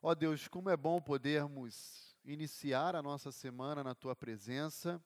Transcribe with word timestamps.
Ó 0.00 0.14
Deus, 0.14 0.46
como 0.46 0.70
é 0.70 0.76
bom 0.76 1.00
podermos 1.00 2.16
iniciar 2.24 2.94
a 2.94 3.02
nossa 3.02 3.32
semana 3.32 3.82
na 3.82 3.96
tua 3.96 4.14
presença, 4.14 5.02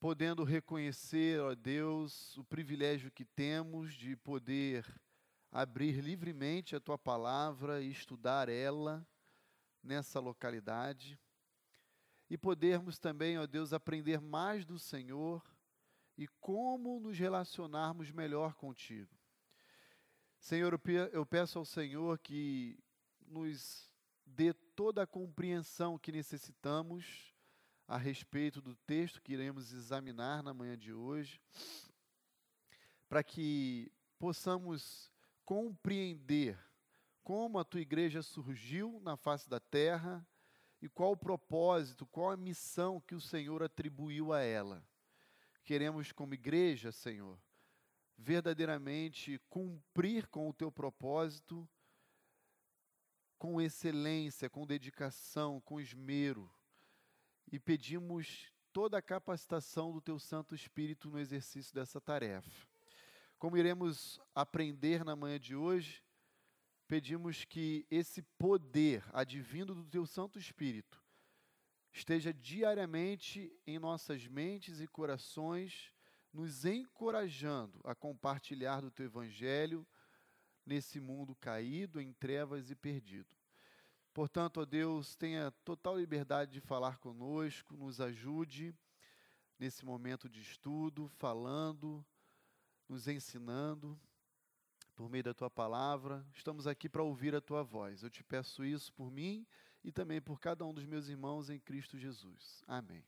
podendo 0.00 0.42
reconhecer, 0.42 1.40
ó 1.40 1.54
Deus, 1.54 2.36
o 2.36 2.42
privilégio 2.42 3.12
que 3.12 3.24
temos 3.24 3.94
de 3.94 4.16
poder 4.16 4.84
abrir 5.52 6.00
livremente 6.00 6.74
a 6.74 6.80
tua 6.80 6.98
palavra 6.98 7.80
e 7.80 7.92
estudar 7.92 8.48
ela 8.48 9.06
nessa 9.84 10.18
localidade. 10.18 11.16
E 12.28 12.36
podermos 12.36 12.98
também, 12.98 13.38
ó 13.38 13.46
Deus, 13.46 13.72
aprender 13.72 14.20
mais 14.20 14.64
do 14.64 14.80
Senhor 14.80 15.44
e 16.16 16.26
como 16.40 16.98
nos 16.98 17.16
relacionarmos 17.16 18.10
melhor 18.10 18.54
contigo. 18.54 19.16
Senhor, 20.40 20.80
eu 21.12 21.24
peço 21.24 21.56
ao 21.56 21.64
Senhor 21.64 22.18
que 22.18 22.76
nos 23.28 23.90
dê 24.24 24.52
toda 24.52 25.02
a 25.02 25.06
compreensão 25.06 25.98
que 25.98 26.12
necessitamos 26.12 27.34
a 27.86 27.96
respeito 27.96 28.60
do 28.60 28.76
texto 28.76 29.22
que 29.22 29.32
iremos 29.32 29.72
examinar 29.72 30.42
na 30.42 30.52
manhã 30.52 30.76
de 30.76 30.92
hoje, 30.92 31.40
para 33.08 33.22
que 33.22 33.90
possamos 34.18 35.10
compreender 35.44 36.58
como 37.24 37.58
a 37.58 37.64
tua 37.64 37.80
igreja 37.80 38.22
surgiu 38.22 39.00
na 39.00 39.16
face 39.16 39.48
da 39.48 39.58
terra 39.58 40.26
e 40.80 40.88
qual 40.88 41.12
o 41.12 41.16
propósito, 41.16 42.06
qual 42.06 42.30
a 42.30 42.36
missão 42.36 43.00
que 43.00 43.14
o 43.14 43.20
Senhor 43.20 43.62
atribuiu 43.62 44.32
a 44.32 44.40
ela. 44.40 44.84
Queremos, 45.64 46.12
como 46.12 46.34
igreja, 46.34 46.92
Senhor, 46.92 47.38
verdadeiramente 48.16 49.40
cumprir 49.48 50.26
com 50.28 50.48
o 50.48 50.52
teu 50.52 50.70
propósito 50.70 51.68
com 53.38 53.60
excelência, 53.60 54.50
com 54.50 54.66
dedicação, 54.66 55.60
com 55.60 55.80
esmero. 55.80 56.50
E 57.50 57.58
pedimos 57.58 58.52
toda 58.72 58.98
a 58.98 59.02
capacitação 59.02 59.92
do 59.92 60.00
Teu 60.00 60.18
Santo 60.18 60.54
Espírito 60.54 61.08
no 61.08 61.18
exercício 61.18 61.74
dessa 61.74 62.00
tarefa. 62.00 62.66
Como 63.38 63.56
iremos 63.56 64.20
aprender 64.34 65.04
na 65.04 65.14
manhã 65.14 65.38
de 65.38 65.54
hoje, 65.54 66.02
pedimos 66.88 67.44
que 67.44 67.86
esse 67.90 68.22
poder 68.36 69.04
advindo 69.12 69.74
do 69.74 69.84
Teu 69.86 70.06
Santo 70.06 70.38
Espírito 70.38 71.02
esteja 71.92 72.32
diariamente 72.32 73.52
em 73.66 73.78
nossas 73.78 74.26
mentes 74.26 74.80
e 74.80 74.86
corações, 74.86 75.92
nos 76.32 76.64
encorajando 76.64 77.80
a 77.84 77.94
compartilhar 77.94 78.80
do 78.80 78.90
Teu 78.90 79.06
Evangelho 79.06 79.86
nesse 80.68 81.00
mundo 81.00 81.34
caído, 81.34 82.00
em 82.00 82.12
trevas 82.12 82.70
e 82.70 82.76
perdido. 82.76 83.28
Portanto, 84.12 84.60
ó 84.60 84.64
Deus, 84.64 85.16
tenha 85.16 85.50
total 85.64 85.98
liberdade 85.98 86.52
de 86.52 86.60
falar 86.60 86.98
conosco, 86.98 87.76
nos 87.76 88.00
ajude 88.00 88.74
nesse 89.58 89.84
momento 89.84 90.28
de 90.28 90.40
estudo, 90.40 91.08
falando, 91.16 92.04
nos 92.86 93.08
ensinando 93.08 93.98
por 94.94 95.08
meio 95.08 95.24
da 95.24 95.32
tua 95.32 95.48
palavra. 95.48 96.24
Estamos 96.34 96.66
aqui 96.66 96.88
para 96.88 97.02
ouvir 97.02 97.34
a 97.34 97.40
tua 97.40 97.62
voz. 97.62 98.02
Eu 98.02 98.10
te 98.10 98.22
peço 98.22 98.64
isso 98.64 98.92
por 98.92 99.10
mim 99.10 99.46
e 99.82 99.90
também 99.90 100.20
por 100.20 100.38
cada 100.38 100.66
um 100.66 100.74
dos 100.74 100.84
meus 100.84 101.08
irmãos 101.08 101.48
em 101.48 101.58
Cristo 101.58 101.96
Jesus. 101.96 102.62
Amém. 102.66 103.02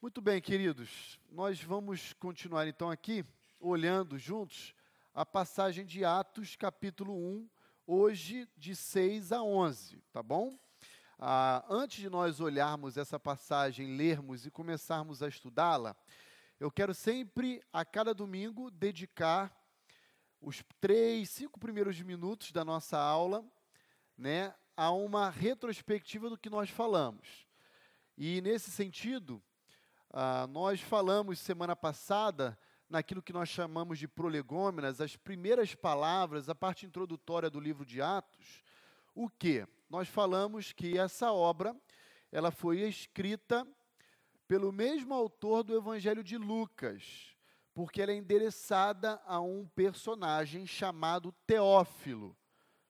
Muito 0.00 0.22
bem, 0.22 0.40
queridos, 0.40 1.20
nós 1.30 1.62
vamos 1.62 2.12
continuar 2.14 2.66
então 2.66 2.90
aqui 2.90 3.24
olhando 3.60 4.18
juntos 4.18 4.74
a 5.14 5.26
passagem 5.26 5.84
de 5.84 6.06
Atos, 6.06 6.56
capítulo 6.56 7.14
1, 7.14 7.48
hoje 7.86 8.48
de 8.56 8.74
6 8.74 9.30
a 9.30 9.42
11, 9.42 10.02
tá 10.10 10.22
bom? 10.22 10.58
Ah, 11.18 11.62
antes 11.68 11.98
de 11.98 12.08
nós 12.08 12.40
olharmos 12.40 12.96
essa 12.96 13.20
passagem, 13.20 13.94
lermos 13.94 14.46
e 14.46 14.50
começarmos 14.50 15.22
a 15.22 15.28
estudá-la, 15.28 15.94
eu 16.58 16.70
quero 16.70 16.94
sempre, 16.94 17.62
a 17.70 17.84
cada 17.84 18.14
domingo, 18.14 18.70
dedicar 18.70 19.54
os 20.40 20.64
três, 20.80 21.28
cinco 21.28 21.60
primeiros 21.60 22.00
minutos 22.00 22.50
da 22.50 22.64
nossa 22.64 22.98
aula, 22.98 23.44
né, 24.16 24.54
a 24.74 24.90
uma 24.92 25.28
retrospectiva 25.28 26.30
do 26.30 26.38
que 26.38 26.48
nós 26.48 26.70
falamos. 26.70 27.46
E 28.16 28.40
nesse 28.40 28.70
sentido, 28.70 29.42
ah, 30.10 30.46
nós 30.46 30.80
falamos 30.80 31.38
semana 31.38 31.76
passada 31.76 32.58
naquilo 32.92 33.22
que 33.22 33.32
nós 33.32 33.48
chamamos 33.48 33.98
de 33.98 34.06
prolegômenas, 34.06 35.00
as 35.00 35.16
primeiras 35.16 35.74
palavras, 35.74 36.50
a 36.50 36.54
parte 36.54 36.84
introdutória 36.84 37.48
do 37.48 37.58
livro 37.58 37.86
de 37.86 38.02
Atos, 38.02 38.62
o 39.14 39.30
que? 39.30 39.66
Nós 39.88 40.08
falamos 40.08 40.72
que 40.72 40.98
essa 40.98 41.32
obra, 41.32 41.74
ela 42.30 42.50
foi 42.50 42.80
escrita 42.80 43.66
pelo 44.46 44.70
mesmo 44.70 45.14
autor 45.14 45.62
do 45.62 45.74
Evangelho 45.74 46.22
de 46.22 46.36
Lucas, 46.36 47.34
porque 47.72 48.02
ela 48.02 48.12
é 48.12 48.16
endereçada 48.16 49.18
a 49.24 49.40
um 49.40 49.66
personagem 49.68 50.66
chamado 50.66 51.32
Teófilo. 51.46 52.36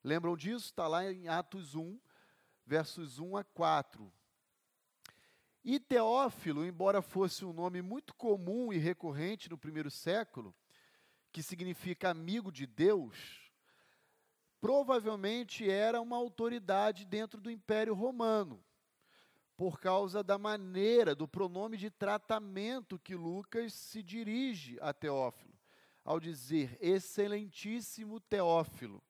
Lembram 0.02 0.36
disso? 0.36 0.66
Está 0.66 0.88
lá 0.88 1.08
em 1.12 1.28
Atos 1.28 1.76
1, 1.76 1.96
versos 2.66 3.20
1 3.20 3.36
a 3.36 3.44
4. 3.44 4.12
E 5.64 5.78
Teófilo, 5.78 6.66
embora 6.66 7.00
fosse 7.00 7.44
um 7.44 7.52
nome 7.52 7.80
muito 7.80 8.14
comum 8.14 8.72
e 8.72 8.78
recorrente 8.78 9.48
no 9.48 9.56
primeiro 9.56 9.90
século, 9.90 10.52
que 11.30 11.40
significa 11.40 12.10
amigo 12.10 12.50
de 12.50 12.66
Deus, 12.66 13.50
provavelmente 14.60 15.70
era 15.70 16.00
uma 16.00 16.16
autoridade 16.16 17.04
dentro 17.04 17.40
do 17.40 17.50
Império 17.50 17.94
Romano, 17.94 18.62
por 19.56 19.78
causa 19.78 20.22
da 20.22 20.36
maneira, 20.36 21.14
do 21.14 21.28
pronome 21.28 21.76
de 21.76 21.90
tratamento 21.90 22.98
que 22.98 23.14
Lucas 23.14 23.72
se 23.72 24.02
dirige 24.02 24.78
a 24.80 24.92
Teófilo, 24.92 25.54
ao 26.04 26.18
dizer 26.18 26.76
excelentíssimo 26.80 28.18
Teófilo. 28.18 29.00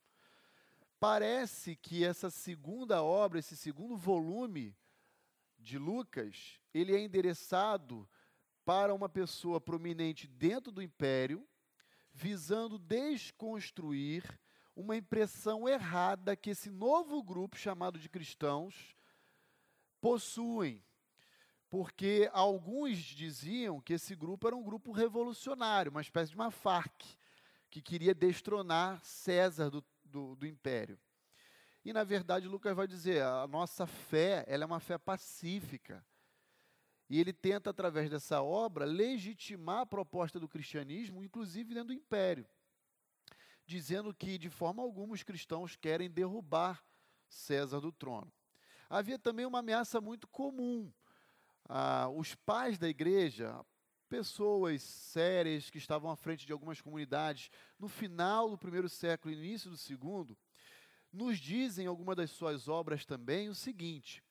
Parece 1.00 1.74
que 1.76 2.04
essa 2.04 2.28
segunda 2.28 3.02
obra, 3.02 3.38
esse 3.38 3.56
segundo 3.56 3.96
volume, 3.96 4.76
de 5.62 5.78
Lucas, 5.78 6.60
ele 6.74 6.94
é 6.94 7.00
endereçado 7.00 8.08
para 8.64 8.94
uma 8.94 9.08
pessoa 9.08 9.60
prominente 9.60 10.26
dentro 10.26 10.70
do 10.70 10.82
império, 10.82 11.46
visando 12.12 12.78
desconstruir 12.78 14.24
uma 14.74 14.96
impressão 14.96 15.68
errada 15.68 16.36
que 16.36 16.50
esse 16.50 16.70
novo 16.70 17.22
grupo 17.22 17.56
chamado 17.56 17.98
de 17.98 18.08
cristãos 18.08 18.96
possuem. 20.00 20.84
Porque 21.68 22.28
alguns 22.32 22.98
diziam 22.98 23.80
que 23.80 23.94
esse 23.94 24.14
grupo 24.14 24.46
era 24.46 24.56
um 24.56 24.62
grupo 24.62 24.92
revolucionário, 24.92 25.90
uma 25.90 26.02
espécie 26.02 26.30
de 26.30 26.36
uma 26.36 26.50
FARC, 26.50 27.02
que 27.70 27.80
queria 27.80 28.14
destronar 28.14 29.02
César 29.02 29.70
do, 29.70 29.82
do, 30.04 30.36
do 30.36 30.46
império. 30.46 30.98
E 31.84 31.92
na 31.92 32.04
verdade 32.04 32.46
Lucas 32.46 32.76
vai 32.76 32.86
dizer, 32.86 33.22
a 33.22 33.46
nossa 33.46 33.86
fé, 33.86 34.44
ela 34.46 34.64
é 34.64 34.66
uma 34.66 34.80
fé 34.80 34.98
pacífica. 34.98 36.04
E 37.10 37.20
ele 37.20 37.32
tenta 37.32 37.70
através 37.70 38.08
dessa 38.08 38.40
obra 38.40 38.84
legitimar 38.84 39.80
a 39.80 39.86
proposta 39.86 40.40
do 40.40 40.48
cristianismo, 40.48 41.22
inclusive 41.22 41.74
dentro 41.74 41.88
do 41.88 41.92
império, 41.92 42.46
dizendo 43.66 44.14
que 44.14 44.38
de 44.38 44.48
forma 44.48 44.82
alguma 44.82 45.12
os 45.12 45.22
cristãos 45.22 45.76
querem 45.76 46.10
derrubar 46.10 46.82
César 47.28 47.80
do 47.80 47.90
trono. 47.90 48.32
Havia 48.88 49.18
também 49.18 49.46
uma 49.46 49.58
ameaça 49.58 50.00
muito 50.00 50.28
comum. 50.28 50.92
Ah, 51.68 52.08
os 52.08 52.34
pais 52.34 52.78
da 52.78 52.88
igreja, 52.88 53.58
pessoas 54.08 54.82
sérias 54.82 55.70
que 55.70 55.78
estavam 55.78 56.10
à 56.10 56.16
frente 56.16 56.46
de 56.46 56.52
algumas 56.52 56.80
comunidades, 56.80 57.50
no 57.78 57.88
final 57.88 58.50
do 58.50 58.58
primeiro 58.58 58.88
século, 58.88 59.32
início 59.32 59.70
do 59.70 59.76
segundo, 59.76 60.36
nos 61.12 61.38
dizem 61.38 61.86
alguma 61.86 62.14
das 62.14 62.30
suas 62.30 62.68
obras 62.68 63.04
também 63.04 63.48
o 63.48 63.54
seguinte, 63.54 64.24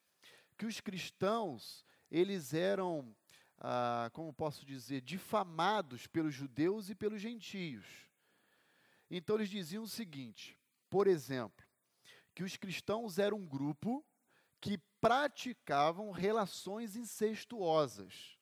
que 0.57 0.65
os 0.65 0.81
cristãos, 0.81 1.85
eles 2.09 2.53
eram, 2.53 3.15
ah, 3.59 4.09
como 4.13 4.33
posso 4.33 4.65
dizer, 4.65 5.01
difamados 5.01 6.07
pelos 6.07 6.33
judeus 6.33 6.89
e 6.89 6.95
pelos 6.95 7.21
gentios. 7.21 7.85
Então 9.09 9.35
eles 9.35 9.49
diziam 9.49 9.83
o 9.83 9.87
seguinte, 9.87 10.57
por 10.89 11.05
exemplo, 11.05 11.65
que 12.33 12.43
os 12.43 12.57
cristãos 12.57 13.19
eram 13.19 13.37
um 13.37 13.45
grupo 13.45 14.03
que 14.59 14.77
praticavam 14.99 16.11
relações 16.11 16.95
incestuosas. 16.95 18.37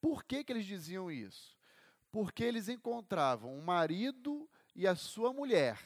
Por 0.00 0.24
que, 0.24 0.44
que 0.44 0.52
eles 0.52 0.66
diziam 0.66 1.10
isso? 1.10 1.58
Porque 2.12 2.44
eles 2.44 2.68
encontravam 2.68 3.54
um 3.54 3.62
marido 3.62 4.48
e 4.74 4.86
a 4.86 4.94
sua 4.94 5.32
mulher 5.32 5.78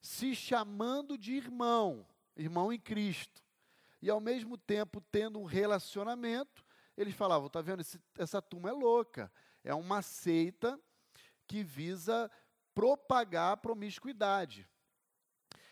se 0.00 0.34
chamando 0.34 1.18
de 1.18 1.34
irmão, 1.34 2.06
irmão 2.36 2.72
em 2.72 2.78
Cristo, 2.78 3.42
e 4.00 4.10
ao 4.10 4.20
mesmo 4.20 4.56
tempo 4.56 5.00
tendo 5.10 5.38
um 5.38 5.44
relacionamento, 5.44 6.64
eles 6.96 7.14
falavam: 7.14 7.48
tá 7.48 7.60
vendo, 7.60 7.80
Esse, 7.80 8.00
essa 8.16 8.40
turma 8.40 8.68
é 8.70 8.72
louca, 8.72 9.32
é 9.64 9.74
uma 9.74 10.02
seita 10.02 10.78
que 11.46 11.62
visa 11.62 12.30
propagar 12.74 13.52
a 13.52 13.56
promiscuidade. 13.56 14.68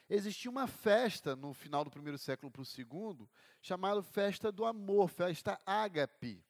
existia 0.08 0.50
uma 0.50 0.66
festa 0.66 1.36
no 1.36 1.52
final 1.52 1.84
do 1.84 1.90
primeiro 1.90 2.18
século 2.18 2.50
para 2.50 2.62
o 2.62 2.66
segundo, 2.66 3.28
chamada 3.60 4.02
Festa 4.02 4.50
do 4.50 4.64
Amor, 4.64 5.08
Festa 5.08 5.60
Ágape. 5.66 6.44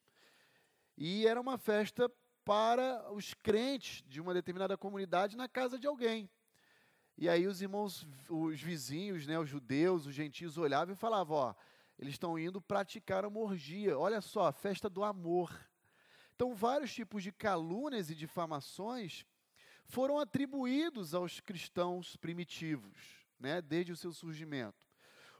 E 0.97 1.27
era 1.27 1.41
uma 1.41 1.57
festa 1.57 2.09
para 2.45 3.11
os 3.11 3.33
crentes 3.33 4.03
de 4.07 4.21
uma 4.21 4.33
determinada 4.33 4.77
comunidade 4.77 5.35
na 5.35 5.49
casa 5.49 5.77
de 5.77 5.87
alguém. 5.87 6.29
E 7.17 7.29
aí 7.29 7.47
os 7.47 7.61
irmãos, 7.61 8.05
os 8.29 8.61
vizinhos, 8.61 9.25
né, 9.25 9.39
os 9.39 9.49
judeus, 9.49 10.05
os 10.05 10.13
gentios 10.13 10.57
olhavam 10.57 10.93
e 10.93 10.97
falavam, 10.97 11.37
ó, 11.37 11.55
eles 11.97 12.13
estão 12.13 12.37
indo 12.37 12.59
praticar 12.59 13.25
uma 13.25 13.39
orgia. 13.39 13.97
Olha 13.97 14.19
só, 14.19 14.47
a 14.47 14.51
festa 14.51 14.89
do 14.89 15.03
amor. 15.03 15.53
Então, 16.35 16.53
vários 16.53 16.93
tipos 16.93 17.23
de 17.23 17.31
calúnias 17.31 18.09
e 18.09 18.15
difamações 18.15 19.25
foram 19.85 20.19
atribuídos 20.19 21.13
aos 21.13 21.39
cristãos 21.39 22.17
primitivos, 22.17 23.25
né, 23.39 23.61
desde 23.61 23.93
o 23.93 23.95
seu 23.95 24.11
surgimento. 24.11 24.85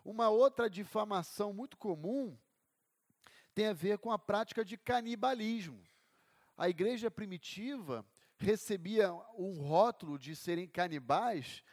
Uma 0.04 0.30
outra 0.30 0.70
difamação 0.70 1.52
muito 1.52 1.76
comum 1.76 2.38
tem 3.54 3.68
a 3.68 3.74
ver 3.74 3.98
com 3.98 4.12
a 4.12 4.20
prática 4.20 4.64
de 4.64 4.78
canibalismo. 4.78 5.82
A 6.58 6.70
igreja 6.70 7.12
primitiva 7.12 8.06
recebia 8.38 9.14
um 9.38 9.62
rótulo 9.62 10.20
de 10.20 10.36
serem 10.36 10.68
canibais 10.68 11.64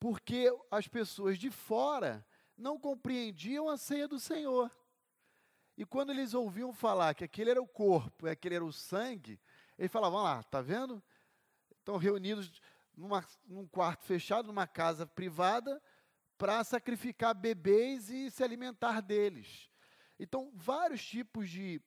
porque 0.00 0.52
as 0.70 0.86
pessoas 0.86 1.38
de 1.38 1.50
fora 1.50 2.24
não 2.56 2.78
compreendiam 2.78 3.68
a 3.68 3.76
ceia 3.76 4.06
do 4.06 4.18
Senhor. 4.18 4.70
E 5.76 5.84
quando 5.84 6.10
eles 6.10 6.34
ouviam 6.34 6.72
falar 6.72 7.14
que 7.14 7.24
aquele 7.24 7.50
era 7.50 7.62
o 7.62 7.66
corpo 7.66 8.26
e 8.26 8.30
aquele 8.30 8.56
era 8.56 8.64
o 8.64 8.72
sangue, 8.72 9.40
eles 9.78 9.92
falavam: 9.92 10.22
lá, 10.22 10.42
tá 10.42 10.60
vendo? 10.60 11.02
Estão 11.78 11.96
reunidos 11.96 12.60
numa, 12.96 13.24
num 13.46 13.66
quarto 13.66 14.04
fechado, 14.04 14.46
numa 14.46 14.66
casa 14.66 15.06
privada, 15.06 15.80
para 16.36 16.62
sacrificar 16.64 17.34
bebês 17.34 18.10
e 18.10 18.30
se 18.30 18.42
alimentar 18.42 19.00
deles. 19.00 19.70
Então, 20.18 20.50
vários 20.54 21.06
tipos 21.06 21.48
de 21.48 21.80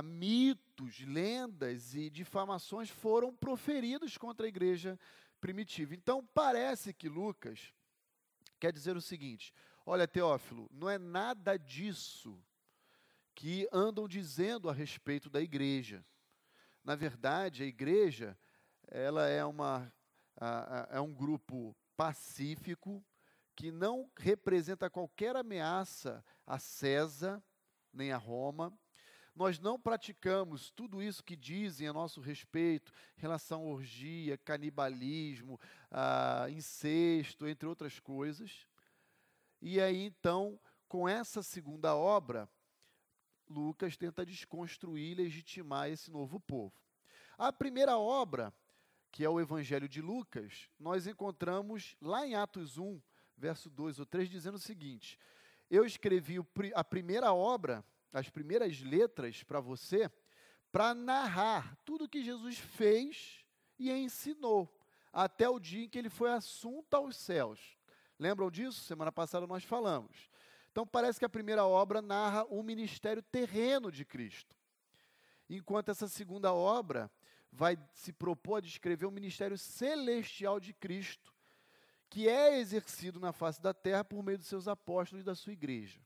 mitos, 0.00 1.00
lendas 1.00 1.94
e 1.94 2.08
difamações 2.08 2.88
foram 2.88 3.34
proferidos 3.34 4.16
contra 4.16 4.46
a 4.46 4.48
igreja 4.48 4.98
primitiva. 5.40 5.94
Então, 5.94 6.24
parece 6.32 6.94
que 6.94 7.08
Lucas 7.08 7.74
quer 8.58 8.72
dizer 8.72 8.96
o 8.96 9.02
seguinte: 9.02 9.52
olha, 9.84 10.08
Teófilo, 10.08 10.70
não 10.72 10.88
é 10.88 10.98
nada 10.98 11.58
disso 11.58 12.42
que 13.34 13.68
andam 13.72 14.06
dizendo 14.06 14.70
a 14.70 14.72
respeito 14.72 15.28
da 15.28 15.40
igreja. 15.40 16.04
Na 16.84 16.94
verdade, 16.94 17.62
a 17.62 17.66
igreja 17.66 18.38
ela 18.88 19.28
é, 19.28 19.44
uma, 19.44 19.92
é 20.90 21.00
um 21.00 21.12
grupo 21.12 21.76
pacífico 21.96 23.04
que 23.54 23.70
não 23.70 24.10
representa 24.16 24.90
qualquer 24.90 25.36
ameaça 25.36 26.24
a 26.46 26.58
César 26.58 27.42
nem 27.92 28.12
a 28.12 28.16
Roma. 28.16 28.72
Nós 29.34 29.58
não 29.58 29.80
praticamos 29.80 30.70
tudo 30.70 31.02
isso 31.02 31.24
que 31.24 31.34
dizem 31.34 31.88
a 31.88 31.92
nosso 31.92 32.20
respeito, 32.20 32.92
relação 33.16 33.62
à 33.62 33.64
orgia, 33.64 34.36
canibalismo, 34.36 35.58
incesto, 36.50 37.48
entre 37.48 37.66
outras 37.66 37.98
coisas. 37.98 38.66
E 39.60 39.80
aí, 39.80 40.04
então, 40.04 40.60
com 40.86 41.08
essa 41.08 41.42
segunda 41.42 41.96
obra, 41.96 42.48
Lucas 43.48 43.96
tenta 43.96 44.26
desconstruir 44.26 45.12
e 45.12 45.22
legitimar 45.22 45.88
esse 45.88 46.10
novo 46.10 46.38
povo. 46.38 46.74
A 47.38 47.52
primeira 47.52 47.96
obra, 47.98 48.52
que 49.10 49.24
é 49.24 49.28
o 49.28 49.40
Evangelho 49.40 49.88
de 49.88 50.02
Lucas, 50.02 50.68
nós 50.78 51.06
encontramos 51.06 51.96
lá 52.00 52.26
em 52.26 52.34
Atos 52.34 52.76
1, 52.76 53.00
verso 53.36 53.70
2 53.70 53.98
ou 53.98 54.06
3, 54.06 54.28
dizendo 54.28 54.56
o 54.56 54.60
seguinte: 54.60 55.18
Eu 55.70 55.84
escrevi 55.86 56.36
a 56.74 56.84
primeira 56.84 57.32
obra, 57.32 57.84
as 58.12 58.28
primeiras 58.28 58.80
letras 58.80 59.42
para 59.42 59.60
você, 59.60 60.10
para 60.70 60.94
narrar 60.94 61.76
tudo 61.84 62.08
que 62.08 62.22
Jesus 62.22 62.58
fez 62.58 63.44
e 63.78 63.90
ensinou, 63.90 64.72
até 65.12 65.48
o 65.48 65.58
dia 65.58 65.84
em 65.84 65.88
que 65.88 65.98
ele 65.98 66.10
foi 66.10 66.30
assunto 66.30 66.94
aos 66.94 67.16
céus. 67.16 67.76
Lembram 68.18 68.50
disso? 68.50 68.80
Semana 68.80 69.10
passada 69.10 69.46
nós 69.46 69.64
falamos. 69.64 70.30
Então 70.70 70.86
parece 70.86 71.18
que 71.18 71.24
a 71.24 71.28
primeira 71.28 71.66
obra 71.66 72.00
narra 72.00 72.44
o 72.44 72.62
ministério 72.62 73.22
terreno 73.22 73.92
de 73.92 74.04
Cristo, 74.04 74.56
enquanto 75.48 75.90
essa 75.90 76.08
segunda 76.08 76.52
obra 76.52 77.10
vai 77.50 77.78
se 77.92 78.12
propor 78.12 78.56
a 78.56 78.60
descrever 78.60 79.04
o 79.04 79.10
ministério 79.10 79.58
celestial 79.58 80.58
de 80.58 80.72
Cristo, 80.72 81.34
que 82.08 82.26
é 82.26 82.58
exercido 82.58 83.20
na 83.20 83.32
face 83.32 83.60
da 83.60 83.74
terra 83.74 84.02
por 84.02 84.22
meio 84.22 84.38
dos 84.38 84.46
seus 84.46 84.66
apóstolos 84.66 85.22
e 85.22 85.26
da 85.26 85.34
sua 85.34 85.52
igreja. 85.52 86.00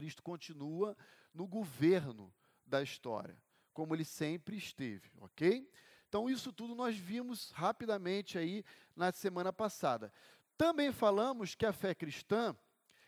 Cristo 0.00 0.22
continua 0.22 0.96
no 1.34 1.46
governo 1.46 2.32
da 2.64 2.82
história, 2.82 3.36
como 3.74 3.94
ele 3.94 4.04
sempre 4.04 4.56
esteve, 4.56 5.10
ok? 5.20 5.70
Então, 6.08 6.30
isso 6.30 6.50
tudo 6.54 6.74
nós 6.74 6.96
vimos 6.96 7.50
rapidamente 7.50 8.38
aí 8.38 8.64
na 8.96 9.12
semana 9.12 9.52
passada. 9.52 10.10
Também 10.56 10.90
falamos 10.90 11.54
que 11.54 11.66
a 11.66 11.72
fé 11.72 11.94
cristã 11.94 12.56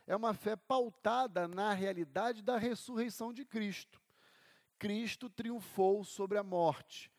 é 0.07 0.15
uma 0.15 0.35
fé 0.35 0.55
pautada 0.55 1.49
na 1.49 1.73
realidade 1.73 2.43
da 2.43 2.59
ressurreição 2.59 3.33
de 3.33 3.47
Cristo. 3.47 3.99
Cristo 4.79 5.31
triunfou 5.31 6.05
sobre 6.05 6.37
a 6.37 6.43
morte. 6.43 7.11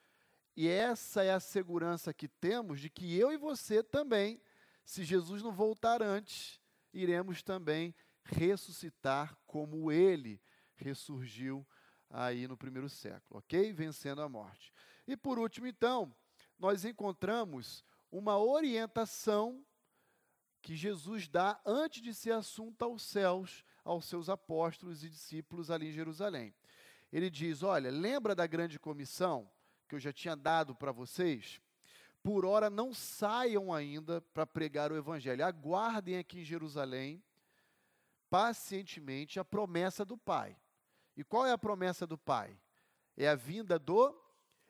E 0.55 0.67
essa 0.67 1.23
é 1.23 1.31
a 1.31 1.39
segurança 1.39 2.13
que 2.13 2.27
temos 2.27 2.79
de 2.79 2.91
que 2.91 3.17
eu 3.17 3.31
e 3.31 3.37
você 3.37 3.81
também, 3.81 4.39
se 4.85 5.03
Jesus 5.03 5.41
não 5.41 5.51
voltar 5.51 6.03
antes, 6.03 6.61
iremos 6.93 7.41
também 7.41 7.95
ressuscitar 8.23 9.37
como 9.45 9.91
ele 9.91 10.41
ressurgiu 10.75 11.65
aí 12.09 12.47
no 12.47 12.57
primeiro 12.57 12.89
século, 12.89 13.39
ok? 13.39 13.71
Vencendo 13.73 14.21
a 14.21 14.29
morte. 14.29 14.73
E 15.07 15.17
por 15.17 15.39
último, 15.39 15.67
então, 15.67 16.13
nós 16.57 16.85
encontramos 16.85 17.83
uma 18.11 18.37
orientação 18.37 19.65
que 20.61 20.75
Jesus 20.75 21.27
dá 21.27 21.59
antes 21.65 22.01
de 22.01 22.13
ser 22.13 22.31
assunto 22.31 22.83
aos 22.83 23.01
céus 23.03 23.65
aos 23.83 24.05
seus 24.05 24.29
apóstolos 24.29 25.03
e 25.03 25.09
discípulos 25.09 25.69
ali 25.69 25.89
em 25.89 25.91
Jerusalém. 25.91 26.53
Ele 27.11 27.29
diz: 27.29 27.63
Olha, 27.63 27.91
lembra 27.91 28.33
da 28.33 28.47
grande 28.47 28.79
comissão 28.79 29.49
que 29.87 29.95
eu 29.95 29.99
já 29.99 30.13
tinha 30.13 30.35
dado 30.35 30.73
para 30.73 30.91
vocês? 30.91 31.61
Por 32.23 32.45
hora 32.45 32.69
não 32.69 32.93
saiam 32.93 33.73
ainda 33.73 34.21
para 34.21 34.47
pregar 34.47 34.91
o 34.91 34.95
evangelho, 34.95 35.45
aguardem 35.45 36.17
aqui 36.17 36.39
em 36.39 36.45
Jerusalém 36.45 37.21
pacientemente 38.33 39.39
a 39.39 39.45
promessa 39.45 40.03
do 40.03 40.17
Pai. 40.17 40.57
E 41.15 41.23
qual 41.23 41.45
é 41.45 41.51
a 41.51 41.57
promessa 41.57 42.07
do 42.07 42.17
Pai? 42.17 42.59
É 43.15 43.29
a 43.29 43.35
vinda 43.35 43.77
do 43.77 44.19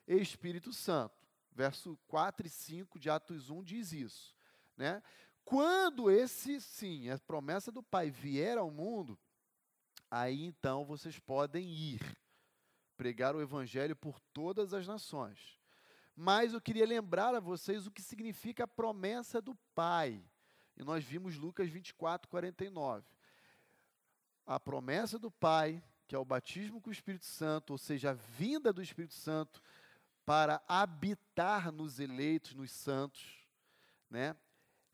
Espírito 0.05 0.73
Santo. 0.73 1.15
Verso 1.49 1.97
4 2.09 2.45
e 2.45 2.49
5 2.49 2.99
de 2.99 3.09
Atos 3.09 3.49
1 3.49 3.63
diz 3.63 3.93
isso. 3.93 4.35
Né? 4.75 5.01
Quando 5.45 6.11
esse, 6.11 6.59
sim, 6.59 7.09
a 7.09 7.17
promessa 7.17 7.71
do 7.71 7.81
Pai 7.81 8.11
vier 8.11 8.57
ao 8.57 8.69
mundo, 8.69 9.17
aí 10.11 10.43
então 10.43 10.83
vocês 10.83 11.17
podem 11.17 11.65
ir 11.65 12.01
pregar 12.97 13.33
o 13.33 13.41
Evangelho 13.41 13.95
por 13.95 14.19
todas 14.33 14.73
as 14.73 14.85
nações. 14.85 15.57
Mas 16.13 16.51
eu 16.51 16.59
queria 16.59 16.85
lembrar 16.85 17.33
a 17.33 17.39
vocês 17.39 17.87
o 17.87 17.91
que 17.91 18.01
significa 18.01 18.65
a 18.65 18.67
promessa 18.67 19.41
do 19.41 19.55
Pai. 19.73 20.21
E 20.75 20.83
nós 20.83 21.01
vimos 21.05 21.37
Lucas 21.37 21.69
24, 21.69 22.29
49. 22.29 23.13
A 24.45 24.59
promessa 24.59 25.17
do 25.17 25.31
Pai, 25.31 25.81
que 26.07 26.15
é 26.15 26.19
o 26.19 26.25
batismo 26.25 26.81
com 26.81 26.89
o 26.89 26.93
Espírito 26.93 27.25
Santo, 27.25 27.71
ou 27.71 27.77
seja, 27.77 28.11
a 28.11 28.13
vinda 28.13 28.73
do 28.73 28.81
Espírito 28.81 29.13
Santo 29.13 29.61
para 30.25 30.61
habitar 30.67 31.71
nos 31.71 31.99
eleitos, 31.99 32.53
nos 32.53 32.71
santos, 32.71 33.47
né? 34.09 34.35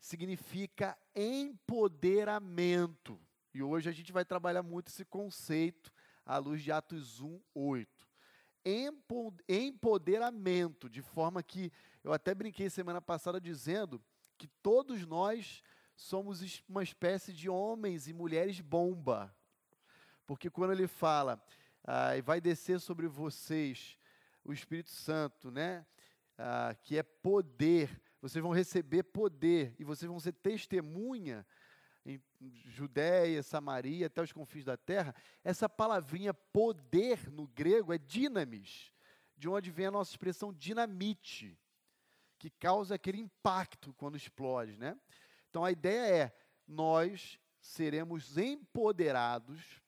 significa 0.00 0.96
empoderamento. 1.14 3.20
E 3.52 3.62
hoje 3.62 3.88
a 3.88 3.92
gente 3.92 4.12
vai 4.12 4.24
trabalhar 4.24 4.62
muito 4.62 4.88
esse 4.88 5.04
conceito 5.04 5.92
à 6.24 6.38
luz 6.38 6.62
de 6.62 6.72
Atos 6.72 7.20
1, 7.20 7.40
8. 7.54 8.08
Empoderamento, 9.48 10.88
de 10.88 11.02
forma 11.02 11.42
que 11.42 11.72
eu 12.02 12.12
até 12.12 12.34
brinquei 12.34 12.70
semana 12.70 13.00
passada 13.00 13.40
dizendo 13.40 14.02
que 14.38 14.48
todos 14.62 15.06
nós 15.06 15.62
somos 15.96 16.62
uma 16.68 16.82
espécie 16.82 17.32
de 17.32 17.48
homens 17.48 18.08
e 18.08 18.12
mulheres 18.12 18.60
bomba. 18.60 19.34
Porque 20.30 20.48
quando 20.48 20.70
ele 20.70 20.86
fala, 20.86 21.44
ah, 21.82 22.16
e 22.16 22.22
vai 22.22 22.40
descer 22.40 22.78
sobre 22.78 23.08
vocês 23.08 23.98
o 24.44 24.52
Espírito 24.52 24.90
Santo, 24.90 25.50
né? 25.50 25.84
Ah, 26.38 26.72
que 26.84 26.96
é 26.96 27.02
poder, 27.02 28.00
vocês 28.22 28.40
vão 28.40 28.52
receber 28.52 29.02
poder 29.02 29.74
e 29.76 29.82
vocês 29.82 30.08
vão 30.08 30.20
ser 30.20 30.30
testemunha 30.34 31.44
em 32.06 32.22
Judéia, 32.64 33.42
Samaria, 33.42 34.06
até 34.06 34.22
os 34.22 34.30
confins 34.30 34.64
da 34.64 34.76
terra. 34.76 35.12
Essa 35.42 35.68
palavrinha 35.68 36.32
poder 36.32 37.28
no 37.28 37.48
grego 37.48 37.92
é 37.92 37.98
dinamis, 37.98 38.94
de 39.36 39.48
onde 39.48 39.68
vem 39.68 39.86
a 39.86 39.90
nossa 39.90 40.12
expressão 40.12 40.52
dinamite, 40.52 41.58
que 42.38 42.50
causa 42.50 42.94
aquele 42.94 43.18
impacto 43.18 43.92
quando 43.94 44.16
explode, 44.16 44.76
né? 44.76 44.96
Então 45.48 45.64
a 45.64 45.72
ideia 45.72 46.26
é 46.26 46.32
nós 46.68 47.36
seremos 47.60 48.38
empoderados 48.38 49.79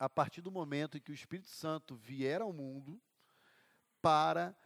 a 0.00 0.08
partir 0.08 0.40
do 0.40 0.50
momento 0.50 0.96
em 0.96 1.00
que 1.00 1.12
o 1.12 1.14
Espírito 1.14 1.48
Santo 1.48 1.94
vier 1.94 2.40
ao 2.40 2.54
mundo 2.54 2.98
para 4.00 4.56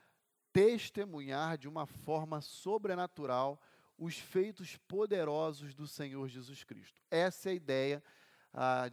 testemunhar 0.53 1.59
de 1.59 1.69
uma 1.69 1.87
forma 1.87 2.41
sobrenatural 2.41 3.61
os 3.99 4.17
feitos 4.17 4.77
poderosos 4.77 5.75
do 5.75 5.89
Senhor 5.89 6.29
Jesus 6.29 6.63
Cristo. 6.63 7.03
Essa 7.11 7.49
é 7.49 7.53
a 7.53 7.57
ideia 7.57 8.03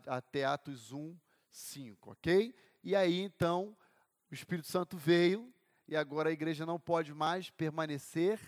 até 0.08 0.44
Atos 0.44 0.92
1, 0.92 1.16
5, 1.52 2.12
ok? 2.12 2.56
E 2.84 2.96
aí 2.96 3.22
então 3.22 3.78
o 4.32 4.34
Espírito 4.34 4.68
Santo 4.68 4.98
veio 4.98 5.54
e 5.88 5.96
agora 5.96 6.30
a 6.30 6.34
igreja 6.34 6.66
não 6.66 6.80
pode 6.80 7.14
mais 7.14 7.52
permanecer 7.52 8.40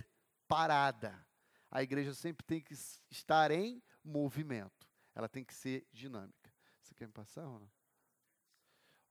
parada. 0.47 1.23
A 1.69 1.83
igreja 1.83 2.15
sempre 2.15 2.43
tem 2.43 2.59
que 2.59 2.73
estar 3.11 3.51
em 3.51 3.83
movimento. 4.03 4.89
Ela 5.13 5.29
tem 5.29 5.43
que 5.43 5.53
ser 5.53 5.87
dinâmica. 5.93 6.51
Você 6.81 6.95
quer 6.95 7.05
me 7.05 7.13
passar 7.13 7.43
não? 7.43 7.82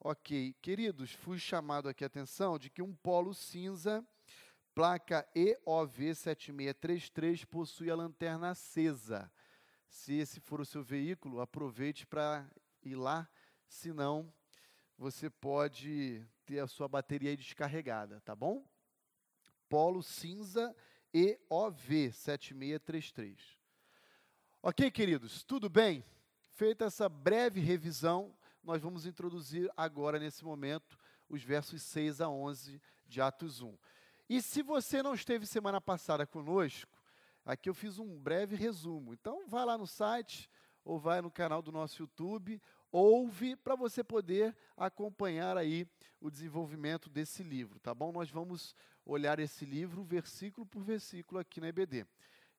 Ok, 0.05 0.53
queridos, 0.61 1.13
fui 1.13 1.39
chamado 1.39 1.89
aqui 1.89 2.03
a 2.03 2.09
atenção 2.09 2.59
de 2.59 2.69
que 2.69 2.83
um 2.83 2.93
polo 2.93 3.33
cinza, 3.33 4.05
placa 4.75 5.25
EOV 5.33 6.13
7633, 6.13 7.45
possui 7.45 7.89
a 7.89 7.95
lanterna 7.95 8.51
acesa. 8.51 9.31
Se 9.89 10.15
esse 10.15 10.41
for 10.41 10.61
o 10.61 10.65
seu 10.67 10.83
veículo, 10.83 11.41
aproveite 11.41 12.05
para 12.05 12.51
ir 12.83 12.97
lá, 12.97 13.31
senão 13.69 14.35
você 14.99 15.31
pode 15.31 16.27
ter 16.45 16.59
a 16.59 16.67
sua 16.67 16.89
bateria 16.89 17.37
descarregada, 17.37 18.21
tá 18.23 18.35
bom? 18.35 18.69
Polo 19.69 20.03
cinza 20.03 20.75
EOV 21.15 22.11
7633. 22.13 23.39
Ok, 24.61 24.91
queridos, 24.91 25.45
tudo 25.45 25.71
bem? 25.71 26.05
Feita 26.55 26.87
essa 26.87 27.09
breve 27.09 27.61
revisão, 27.61 28.35
nós 28.63 28.81
vamos 28.81 29.07
introduzir 29.07 29.71
agora, 29.77 30.19
nesse 30.19 30.45
momento, 30.45 30.99
os 31.29 31.43
versos 31.43 31.83
6 31.83 32.21
a 32.21 32.29
11 32.29 32.81
de 33.07 33.21
Atos 33.21 33.61
1. 33.61 33.77
E 34.29 34.41
se 34.41 34.63
você 34.63 35.03
não 35.03 35.15
esteve 35.15 35.47
semana 35.47 35.81
passada 35.81 36.27
conosco, 36.27 36.91
aqui 37.45 37.69
eu 37.69 37.75
fiz 37.75 37.99
um 37.99 38.19
breve 38.19 38.57
resumo. 38.57 39.13
Então, 39.13 39.47
vai 39.49 39.65
lá 39.65 39.77
no 39.77 39.87
site, 39.87 40.49
ou 40.85 40.99
vai 40.99 41.21
no 41.21 41.31
canal 41.31 41.63
do 41.63 41.73
nosso 41.73 42.03
YouTube, 42.03 42.61
ouve 42.91 43.57
para 43.57 43.75
você 43.75 44.03
poder 44.03 44.57
acompanhar 44.77 45.57
aí 45.57 45.87
o 46.21 46.31
desenvolvimento 46.31 47.09
desse 47.09 47.43
livro, 47.43 47.81
tá 47.81 47.95
bom? 47.95 48.13
Nós 48.13 48.31
vamos 48.31 48.75
olhar 49.05 49.39
esse 49.39 49.65
livro 49.65 50.03
versículo 50.03 50.67
por 50.67 50.83
versículo 50.83 51.41
aqui 51.41 51.61
na 51.61 51.69
EBD. 51.69 52.07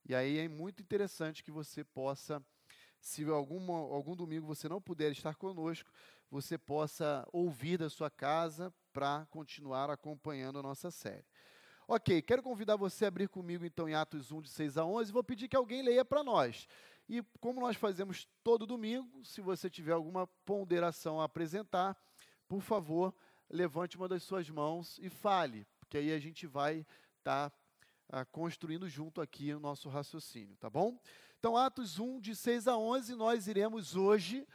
E 0.06 0.14
aí 0.14 0.38
é 0.38 0.48
muito 0.48 0.82
interessante 0.82 1.44
que 1.44 1.52
você 1.52 1.84
possa, 1.84 2.44
se 3.04 3.26
algum 3.26 3.70
algum 3.70 4.16
domingo 4.16 4.48
você 4.48 4.70
não 4.70 4.82
puder 4.82 5.12
estar 5.12 5.36
conosco, 5.36 5.92
você 6.32 6.58
possa 6.58 7.28
ouvir 7.34 7.78
da 7.78 7.90
sua 7.90 8.10
casa 8.10 8.74
para 8.94 9.26
continuar 9.26 9.90
acompanhando 9.90 10.58
a 10.58 10.64
nossa 10.64 10.90
série. 10.90 11.26
Ok, 11.86 12.22
quero 12.22 12.42
convidar 12.42 12.78
você 12.78 13.04
a 13.04 13.10
abrir 13.10 13.28
comigo 13.28 13.66
então 13.66 13.90
em 13.90 13.94
Atos 13.94 14.32
1, 14.32 14.44
de 14.44 14.50
6 14.50 14.78
a 14.78 14.86
11, 14.86 15.12
vou 15.12 15.22
pedir 15.22 15.50
que 15.50 15.56
alguém 15.56 15.82
leia 15.82 16.06
para 16.06 16.24
nós. 16.24 16.66
E 17.10 17.22
como 17.42 17.60
nós 17.60 17.76
fazemos 17.76 18.26
todo 18.42 18.66
domingo, 18.66 19.24
se 19.26 19.42
você 19.42 19.70
tiver 19.70 19.92
alguma 19.92 20.26
ponderação 20.46 21.20
a 21.20 21.26
apresentar, 21.26 21.98
por 22.48 22.62
favor, 22.62 23.14
levante 23.50 23.98
uma 23.98 24.08
das 24.08 24.24
suas 24.24 24.50
mãos 24.50 24.98
e 25.00 25.10
fale, 25.10 25.68
porque 25.78 25.98
aí 25.98 26.14
a 26.14 26.20
gente 26.20 26.48
vai 26.48 26.86
estar 27.18 27.50
tá, 27.50 27.58
ah, 28.10 28.24
construindo 28.24 28.88
junto 28.88 29.20
aqui 29.20 29.54
o 29.54 29.60
nosso 29.60 29.90
raciocínio, 29.90 30.56
tá 30.56 30.70
bom? 30.70 30.98
Então, 31.44 31.58
Atos 31.58 32.00
1, 32.00 32.22
de 32.22 32.34
6 32.34 32.70
a 32.70 32.78
11, 32.78 33.16
nós 33.16 33.50
iremos 33.50 33.98
hoje 33.98 34.48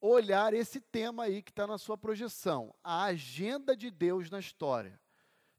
olhar 0.00 0.54
esse 0.54 0.80
tema 0.80 1.24
aí 1.24 1.42
que 1.42 1.50
está 1.50 1.66
na 1.66 1.76
sua 1.76 1.98
projeção, 1.98 2.74
a 2.82 3.04
agenda 3.04 3.76
de 3.76 3.90
Deus 3.90 4.30
na 4.30 4.40
história. 4.40 4.98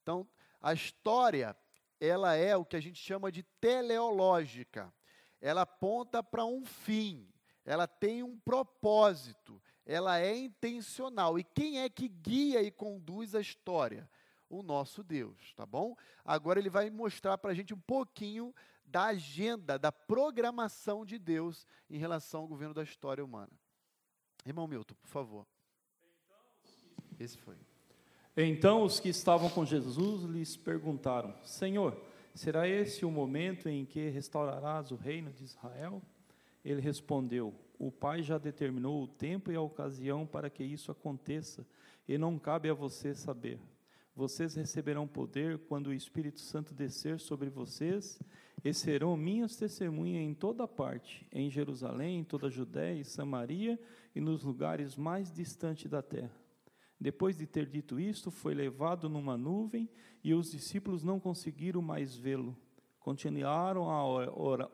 Então, 0.02 0.28
a 0.60 0.74
história, 0.74 1.56
ela 2.00 2.34
é 2.34 2.58
o 2.58 2.66
que 2.66 2.76
a 2.76 2.80
gente 2.80 2.98
chama 2.98 3.32
de 3.32 3.44
teleológica 3.62 4.92
ela 5.40 5.62
aponta 5.62 6.24
para 6.24 6.44
um 6.44 6.66
fim, 6.66 7.32
ela 7.64 7.86
tem 7.86 8.24
um 8.24 8.36
propósito, 8.40 9.62
ela 9.86 10.20
é 10.20 10.36
intencional. 10.36 11.38
E 11.38 11.44
quem 11.44 11.82
é 11.82 11.88
que 11.88 12.08
guia 12.08 12.64
e 12.64 12.72
conduz 12.72 13.36
a 13.36 13.40
história? 13.40 14.10
O 14.50 14.64
nosso 14.64 15.04
Deus, 15.04 15.54
tá 15.54 15.64
bom? 15.64 15.96
Agora 16.24 16.60
ele 16.60 16.72
vai 16.72 16.90
mostrar 16.90 17.38
para 17.38 17.52
a 17.52 17.54
gente 17.54 17.76
um 17.76 17.80
pouquinho 17.80 18.52
da 18.86 19.06
agenda, 19.06 19.78
da 19.78 19.92
programação 19.92 21.06
de 21.06 21.18
Deus 21.18 21.66
em 21.90 21.98
relação 21.98 22.42
ao 22.42 22.48
governo 22.48 22.74
da 22.74 22.84
história 22.84 23.24
humana. 23.24 23.52
Irmão 24.46 24.68
Milton, 24.68 24.96
por 24.96 25.10
favor. 25.10 25.48
Esse 27.20 27.38
foi. 27.38 27.56
Então 28.38 28.84
os 28.84 29.00
que 29.00 29.10
estavam 29.10 29.50
com 29.50 29.66
Jesus 29.66 30.24
lhes 30.24 30.58
perguntaram: 30.58 31.34
Senhor, 31.44 31.98
Será 32.36 32.68
esse 32.68 33.06
o 33.06 33.10
momento 33.10 33.70
em 33.70 33.86
que 33.86 34.10
restaurarás 34.10 34.92
o 34.92 34.96
reino 34.98 35.32
de 35.32 35.46
Israel? 35.46 36.02
Ele 36.66 36.82
respondeu: 36.82 37.56
O 37.80 37.90
Pai 37.90 38.22
já 38.22 38.38
determinou 38.38 39.02
o 39.02 39.08
tempo 39.08 39.54
e 39.54 39.56
a 39.56 39.62
ocasião 39.62 40.28
para 40.28 40.50
que 40.50 40.62
isso 40.62 40.92
aconteça, 40.92 41.66
e 42.06 42.18
não 42.18 42.38
cabe 42.38 42.70
a 42.70 42.74
você 42.74 43.16
saber. 43.16 43.58
Vocês 44.16 44.56
receberão 44.56 45.06
poder 45.06 45.60
quando 45.68 45.88
o 45.88 45.94
Espírito 45.94 46.40
Santo 46.40 46.74
descer 46.74 47.20
sobre 47.20 47.50
vocês, 47.50 48.18
e 48.64 48.74
serão 48.74 49.16
minhas 49.16 49.56
testemunhas 49.56 50.24
em 50.24 50.34
toda 50.34 50.68
parte, 50.68 51.28
em 51.32 51.52
Jerusalém, 51.52 52.20
em 52.20 52.24
toda 52.24 52.48
a 52.48 52.50
Judéia 52.50 53.00
e 53.00 53.06
Samaria 53.06 53.80
e 54.16 54.20
nos 54.20 54.44
lugares 54.44 54.96
mais 54.96 55.32
distantes 55.32 55.88
da 55.88 56.02
terra. 56.02 56.36
Depois 57.00 57.38
de 57.38 57.46
ter 57.46 57.68
dito 57.68 58.00
isto, 58.00 58.32
foi 58.32 58.56
levado 58.56 59.08
numa 59.08 59.38
nuvem 59.38 59.88
e 60.24 60.34
os 60.34 60.50
discípulos 60.50 61.04
não 61.04 61.20
conseguiram 61.20 61.82
mais 61.82 62.16
vê-lo. 62.16 62.58
Continuaram 63.00 63.88
a 63.92 64.04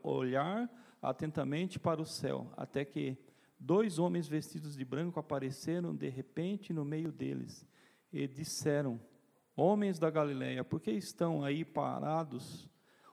olhar 0.07 0.69
atentamente 1.01 1.77
para 1.77 2.01
o 2.01 2.05
céu, 2.05 2.49
até 2.55 2.85
que 2.85 3.17
dois 3.59 3.99
homens 3.99 4.25
vestidos 4.25 4.77
de 4.77 4.85
branco 4.85 5.19
apareceram 5.19 5.93
de 5.93 6.07
repente 6.07 6.71
no 6.71 6.85
meio 6.85 7.11
deles 7.11 7.67
e 8.13 8.25
disseram: 8.25 9.01
Homens 9.61 9.99
da 9.99 10.09
Galileia, 10.09 10.63
por 10.63 10.81
que 10.81 10.89
estão 10.89 11.43
aí 11.43 11.63
parados, 11.63 12.67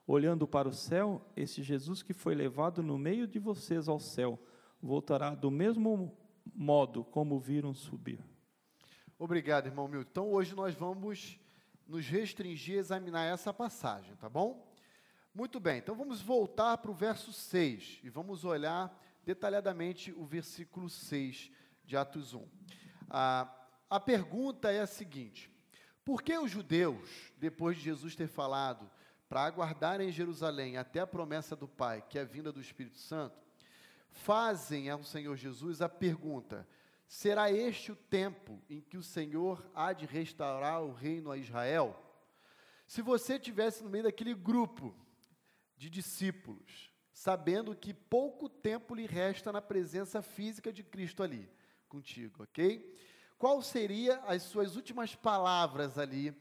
olhando 0.07 0.49
para 0.49 0.67
o 0.67 0.73
céu? 0.73 1.31
Esse 1.37 1.63
Jesus 1.63 2.03
que 2.03 2.15
foi 2.15 2.35
levado 2.35 2.83
no 2.83 2.97
meio 2.97 3.27
de 3.27 3.39
vocês 3.39 3.87
ao 3.87 4.01
céu 4.01 4.39
voltará 4.81 5.35
do 5.35 5.51
mesmo 5.51 6.17
modo 6.55 7.05
como 7.05 7.39
viram 7.39 7.75
subir. 7.75 8.25
Obrigado, 9.19 9.67
irmão 9.67 9.87
Milton. 9.89 10.09
Então, 10.11 10.33
hoje 10.33 10.55
nós 10.55 10.75
vamos 10.75 11.39
nos 11.87 12.07
restringir 12.07 12.77
a 12.77 12.81
examinar 12.81 13.27
essa 13.27 13.53
passagem, 13.53 14.17
tá 14.17 14.31
bom? 14.31 14.73
Muito 15.35 15.61
bem, 15.61 15.77
então 15.77 15.95
vamos 15.95 16.23
voltar 16.23 16.79
para 16.79 16.91
o 16.91 16.95
verso 16.95 17.31
6 17.31 18.01
e 18.03 18.09
vamos 18.09 18.47
olhar 18.47 18.99
detalhadamente 19.23 20.13
o 20.13 20.25
versículo 20.25 20.89
6 20.89 21.51
de 21.85 21.95
Atos 21.95 22.33
1. 22.33 22.49
Ah, 23.11 23.55
a 23.91 24.01
pergunta 24.01 24.73
é 24.73 24.81
a 24.81 24.87
seguinte: 24.87 25.58
por 26.09 26.23
que 26.23 26.39
os 26.39 26.51
judeus, 26.51 27.31
depois 27.37 27.77
de 27.77 27.83
Jesus 27.83 28.17
ter 28.17 28.29
falado 28.29 28.91
para 29.29 29.45
aguardar 29.45 30.01
em 30.01 30.11
Jerusalém 30.11 30.79
até 30.79 31.01
a 31.01 31.07
promessa 31.07 31.55
do 31.55 31.69
Pai, 31.69 32.03
que 32.09 32.19
é 32.19 32.23
a 32.23 32.25
vinda 32.25 32.51
do 32.51 32.63
Espírito 32.63 32.97
Santo, 32.97 33.39
fazem 34.09 34.89
ao 34.89 35.05
Senhor 35.05 35.37
Jesus 35.37 35.83
a 35.83 35.89
pergunta: 35.89 36.67
Será 37.07 37.53
este 37.53 37.93
o 37.93 37.95
tempo 37.95 38.59
em 38.71 38.81
que 38.81 38.97
o 38.97 39.03
Senhor 39.03 39.71
há 39.75 39.93
de 39.93 40.07
restaurar 40.07 40.83
o 40.83 40.95
reino 40.95 41.31
a 41.31 41.37
Israel? 41.37 41.95
Se 42.87 43.03
você 43.03 43.39
tivesse 43.39 43.85
no 43.85 43.91
meio 43.91 44.05
daquele 44.05 44.33
grupo 44.33 44.97
de 45.77 45.91
discípulos, 45.91 46.91
sabendo 47.13 47.77
que 47.77 47.93
pouco 47.93 48.49
tempo 48.49 48.95
lhe 48.95 49.05
resta 49.05 49.53
na 49.53 49.61
presença 49.61 50.23
física 50.23 50.73
de 50.73 50.83
Cristo 50.83 51.23
ali 51.23 51.47
contigo, 51.87 52.45
ok? 52.45 52.97
Qual 53.39 53.63
seria 53.63 54.17
as 54.27 54.43
suas 54.43 54.75
últimas 54.75 55.15
palavras 55.15 55.97
ali 55.97 56.33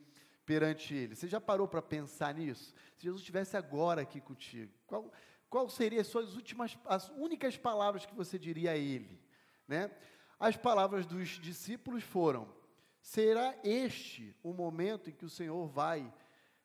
perante 0.46 0.96
ele? 0.96 1.16
Você 1.16 1.28
já 1.28 1.40
parou 1.40 1.68
para 1.68 1.82
pensar 1.82 2.34
nisso? 2.34 2.74
Se 2.96 3.04
Jesus 3.04 3.22
estivesse 3.22 3.56
agora 3.56 4.02
aqui 4.02 4.20
contigo, 4.20 4.74
qual, 4.88 5.12
qual 5.48 5.70
seriam 5.70 6.02
as 6.02 6.08
suas 6.08 6.36
últimas, 6.36 6.76
as 6.86 7.10
únicas 7.10 7.56
palavras 7.56 8.06
que 8.06 8.16
você 8.16 8.40
diria 8.40 8.72
a 8.72 8.78
ele, 8.78 9.22
né? 9.68 9.92
As 10.40 10.58
palavras 10.58 11.06
dos 11.06 11.30
discípulos 11.40 12.04
foram: 12.04 12.52
Será 13.00 13.56
este 13.64 14.36
o 14.42 14.52
momento 14.52 15.10
em 15.10 15.14
que 15.14 15.26
o 15.26 15.30
Senhor 15.30 15.68
vai 15.68 16.12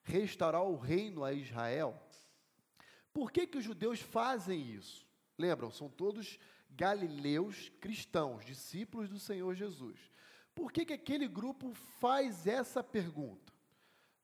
restaurar 0.02 0.62
o 0.62 0.76
reino 0.76 1.24
a 1.24 1.32
Israel? 1.32 2.00
Por 3.12 3.30
que, 3.30 3.46
que 3.46 3.58
os 3.58 3.64
judeus 3.64 4.00
fazem 4.00 4.60
isso? 4.60 5.06
Lembram, 5.38 5.70
são 5.70 5.90
todos 5.90 6.38
galileus 6.70 7.70
cristãos, 7.80 8.44
discípulos 8.44 9.08
do 9.08 9.18
Senhor 9.18 9.54
Jesus. 9.54 10.11
Por 10.54 10.70
que, 10.70 10.84
que 10.84 10.92
aquele 10.92 11.26
grupo 11.26 11.72
faz 12.00 12.46
essa 12.46 12.82
pergunta? 12.82 13.52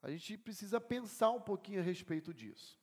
A 0.02 0.10
gente 0.10 0.36
precisa 0.36 0.80
pensar 0.80 1.30
um 1.30 1.40
pouquinho 1.40 1.80
a 1.80 1.82
respeito 1.84 2.32
disso. 2.32 2.78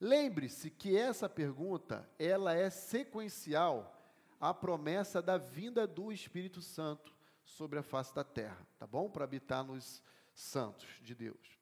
Lembre-se 0.00 0.70
que 0.70 0.96
essa 0.96 1.28
pergunta, 1.28 2.08
ela 2.18 2.54
é 2.54 2.70
sequencial 2.70 3.94
à 4.40 4.54
promessa 4.54 5.20
da 5.20 5.36
vinda 5.36 5.86
do 5.86 6.12
Espírito 6.12 6.62
Santo 6.62 7.14
sobre 7.44 7.78
a 7.78 7.82
face 7.82 8.14
da 8.14 8.22
terra, 8.22 8.66
tá 8.78 8.86
bom? 8.86 9.10
Para 9.10 9.24
habitar 9.24 9.64
nos 9.64 10.02
santos 10.32 10.86
de 11.02 11.14
Deus. 11.14 11.58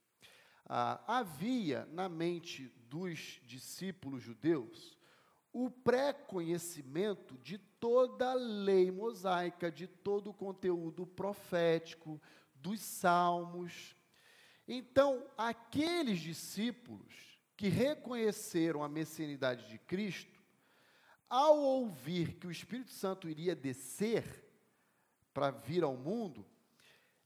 Ah, 0.68 1.02
havia 1.06 1.86
na 1.86 2.08
mente 2.08 2.68
dos 2.88 3.40
discípulos 3.44 4.22
judeus 4.22 4.98
o 5.52 5.70
pré-conhecimento 5.70 7.38
de 7.38 7.56
toda 7.86 8.32
a 8.32 8.34
lei 8.34 8.90
mosaica, 8.90 9.70
de 9.70 9.86
todo 9.86 10.30
o 10.30 10.34
conteúdo 10.34 11.06
profético, 11.06 12.20
dos 12.56 12.80
salmos. 12.80 13.94
Então, 14.66 15.24
aqueles 15.38 16.18
discípulos 16.18 17.38
que 17.56 17.68
reconheceram 17.68 18.82
a 18.82 18.88
messianidade 18.88 19.68
de 19.68 19.78
Cristo, 19.78 20.42
ao 21.28 21.60
ouvir 21.60 22.34
que 22.34 22.48
o 22.48 22.50
Espírito 22.50 22.90
Santo 22.90 23.28
iria 23.28 23.54
descer 23.54 24.44
para 25.32 25.52
vir 25.52 25.84
ao 25.84 25.96
mundo, 25.96 26.44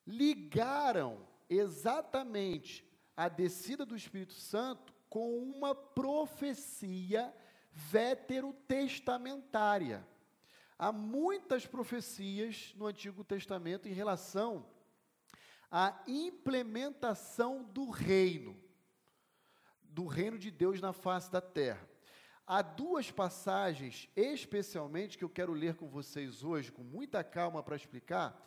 ligaram 0.07 1.27
exatamente 1.49 2.87
a 3.17 3.31
descida 3.31 3.87
do 3.87 3.97
Espírito 3.97 4.35
Santo 4.35 4.93
com 5.09 5.39
uma 5.39 5.75
profecia 5.75 7.35
veterotestamentária. 7.73 10.07
Há 10.83 10.91
muitas 10.93 11.67
profecias 11.67 12.73
no 12.75 12.87
Antigo 12.87 13.23
Testamento 13.23 13.87
em 13.87 13.93
relação 13.93 14.65
à 15.71 16.03
implementação 16.07 17.63
do 17.63 17.91
reino, 17.91 18.59
do 19.83 20.07
reino 20.07 20.39
de 20.39 20.51
Deus 20.51 20.81
na 20.81 20.95
face 20.95 21.31
da 21.31 21.43
terra. 21.43 21.87
Há 22.47 22.63
duas 22.63 23.11
passagens, 23.11 24.09
especialmente, 24.17 25.19
que 25.19 25.25
eu 25.25 25.29
quero 25.29 25.53
ler 25.53 25.75
com 25.75 25.87
vocês 25.87 26.43
hoje, 26.43 26.73
com 26.73 26.83
muita 26.83 27.23
calma 27.23 27.63
para 27.63 27.77
explicar, 27.77 28.43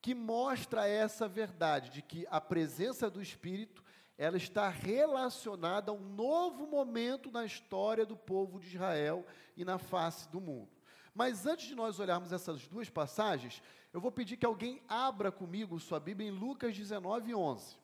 que 0.00 0.14
mostra 0.14 0.88
essa 0.88 1.28
verdade 1.28 1.90
de 1.90 2.00
que 2.00 2.26
a 2.30 2.40
presença 2.40 3.10
do 3.10 3.20
Espírito 3.20 3.84
ela 4.16 4.38
está 4.38 4.70
relacionada 4.70 5.90
a 5.90 5.94
um 5.94 6.00
novo 6.00 6.66
momento 6.66 7.30
na 7.30 7.44
história 7.44 8.06
do 8.06 8.16
povo 8.16 8.58
de 8.58 8.66
Israel 8.76 9.26
e 9.54 9.62
na 9.62 9.76
face 9.76 10.26
do 10.30 10.40
mundo. 10.40 10.75
Mas 11.16 11.46
antes 11.46 11.66
de 11.66 11.74
nós 11.74 11.98
olharmos 11.98 12.30
essas 12.30 12.68
duas 12.68 12.90
passagens, 12.90 13.62
eu 13.90 13.98
vou 13.98 14.12
pedir 14.12 14.36
que 14.36 14.44
alguém 14.44 14.82
abra 14.86 15.32
comigo 15.32 15.80
sua 15.80 15.98
Bíblia 15.98 16.28
em 16.28 16.30
Lucas 16.30 16.76
19, 16.76 17.34
11. 17.34 17.74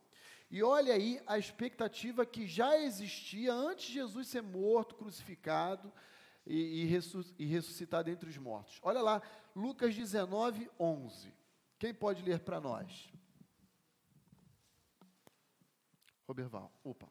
E 0.51 0.63
olhe 0.63 0.93
aí 0.93 1.19
a 1.27 1.39
expectativa 1.39 2.27
que 2.27 2.47
já 2.47 2.77
existia 2.77 3.55
antes 3.55 3.87
de 3.87 3.95
Jesus 3.95 4.29
ser 4.29 4.43
morto, 4.43 4.95
crucificado 4.97 5.91
e, 6.47 6.83
e, 7.39 7.47
ressuscitado 7.47 8.11
entre 8.11 8.29
os 8.29 8.37
mortos. 8.37 8.79
Olha 8.83 9.01
lá, 9.01 9.23
Lucas 9.57 9.95
19, 9.95 10.71
11. 10.79 11.33
Quem 11.79 11.95
pode 11.95 12.23
ler 12.23 12.41
para 12.41 12.61
nós? 12.61 13.11
Roberval. 16.29 16.71
Opa. 16.85 17.09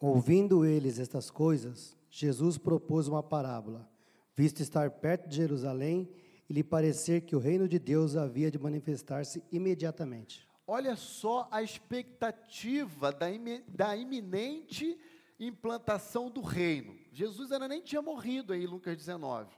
Ouvindo 0.00 0.64
eles 0.64 0.98
estas 0.98 1.30
coisas, 1.30 1.96
Jesus 2.10 2.58
propôs 2.58 3.08
uma 3.08 3.22
parábola, 3.22 3.88
visto 4.34 4.60
estar 4.60 4.90
perto 4.90 5.28
de 5.28 5.36
Jerusalém 5.36 6.08
e 6.48 6.52
lhe 6.52 6.62
parecer 6.62 7.22
que 7.22 7.34
o 7.34 7.38
reino 7.38 7.66
de 7.66 7.78
Deus 7.78 8.16
havia 8.16 8.50
de 8.50 8.58
manifestar-se 8.58 9.42
imediatamente. 9.50 10.46
Olha 10.66 10.96
só 10.96 11.48
a 11.50 11.62
expectativa 11.62 13.12
da, 13.12 13.26
da 13.68 13.96
iminente 13.96 14.98
implantação 15.38 16.30
do 16.30 16.40
reino. 16.40 16.98
Jesus 17.12 17.52
ainda 17.52 17.68
nem 17.68 17.80
tinha 17.80 18.02
morrido 18.02 18.52
aí, 18.52 18.66
Lucas 18.66 18.96
19. 18.96 19.54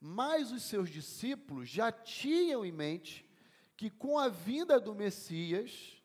Mas 0.00 0.50
os 0.50 0.62
seus 0.62 0.88
discípulos 0.88 1.68
já 1.68 1.92
tinham 1.92 2.64
em 2.64 2.72
mente 2.72 3.28
que 3.76 3.90
com 3.90 4.18
a 4.18 4.28
vinda 4.28 4.80
do 4.80 4.94
Messias, 4.94 6.02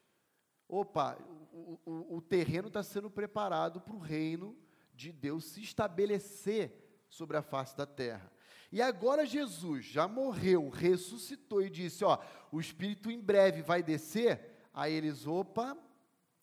opa, 0.68 1.18
o, 1.56 1.80
o, 1.86 2.18
o 2.18 2.22
terreno 2.22 2.68
está 2.68 2.84
sendo 2.84 3.10
preparado 3.10 3.80
para 3.80 3.96
o 3.96 4.00
reino 4.00 4.58
de 4.94 5.12
Deus 5.12 5.46
se 5.46 5.62
estabelecer 5.62 7.06
sobre 7.10 7.38
a 7.38 7.41
face 7.41 7.76
da 7.78 7.86
terra. 7.86 8.32
E 8.72 8.82
agora 8.82 9.26
Jesus 9.26 9.86
já 9.86 10.08
morreu, 10.08 10.70
ressuscitou 10.70 11.62
e 11.62 11.70
disse: 11.70 12.04
Ó, 12.04 12.20
o 12.52 12.60
Espírito 12.60 13.10
em 13.10 13.20
breve 13.20 13.62
vai 13.62 13.82
descer. 13.82 14.68
Aí 14.74 14.94
eles, 14.94 15.26
opa, 15.26 15.78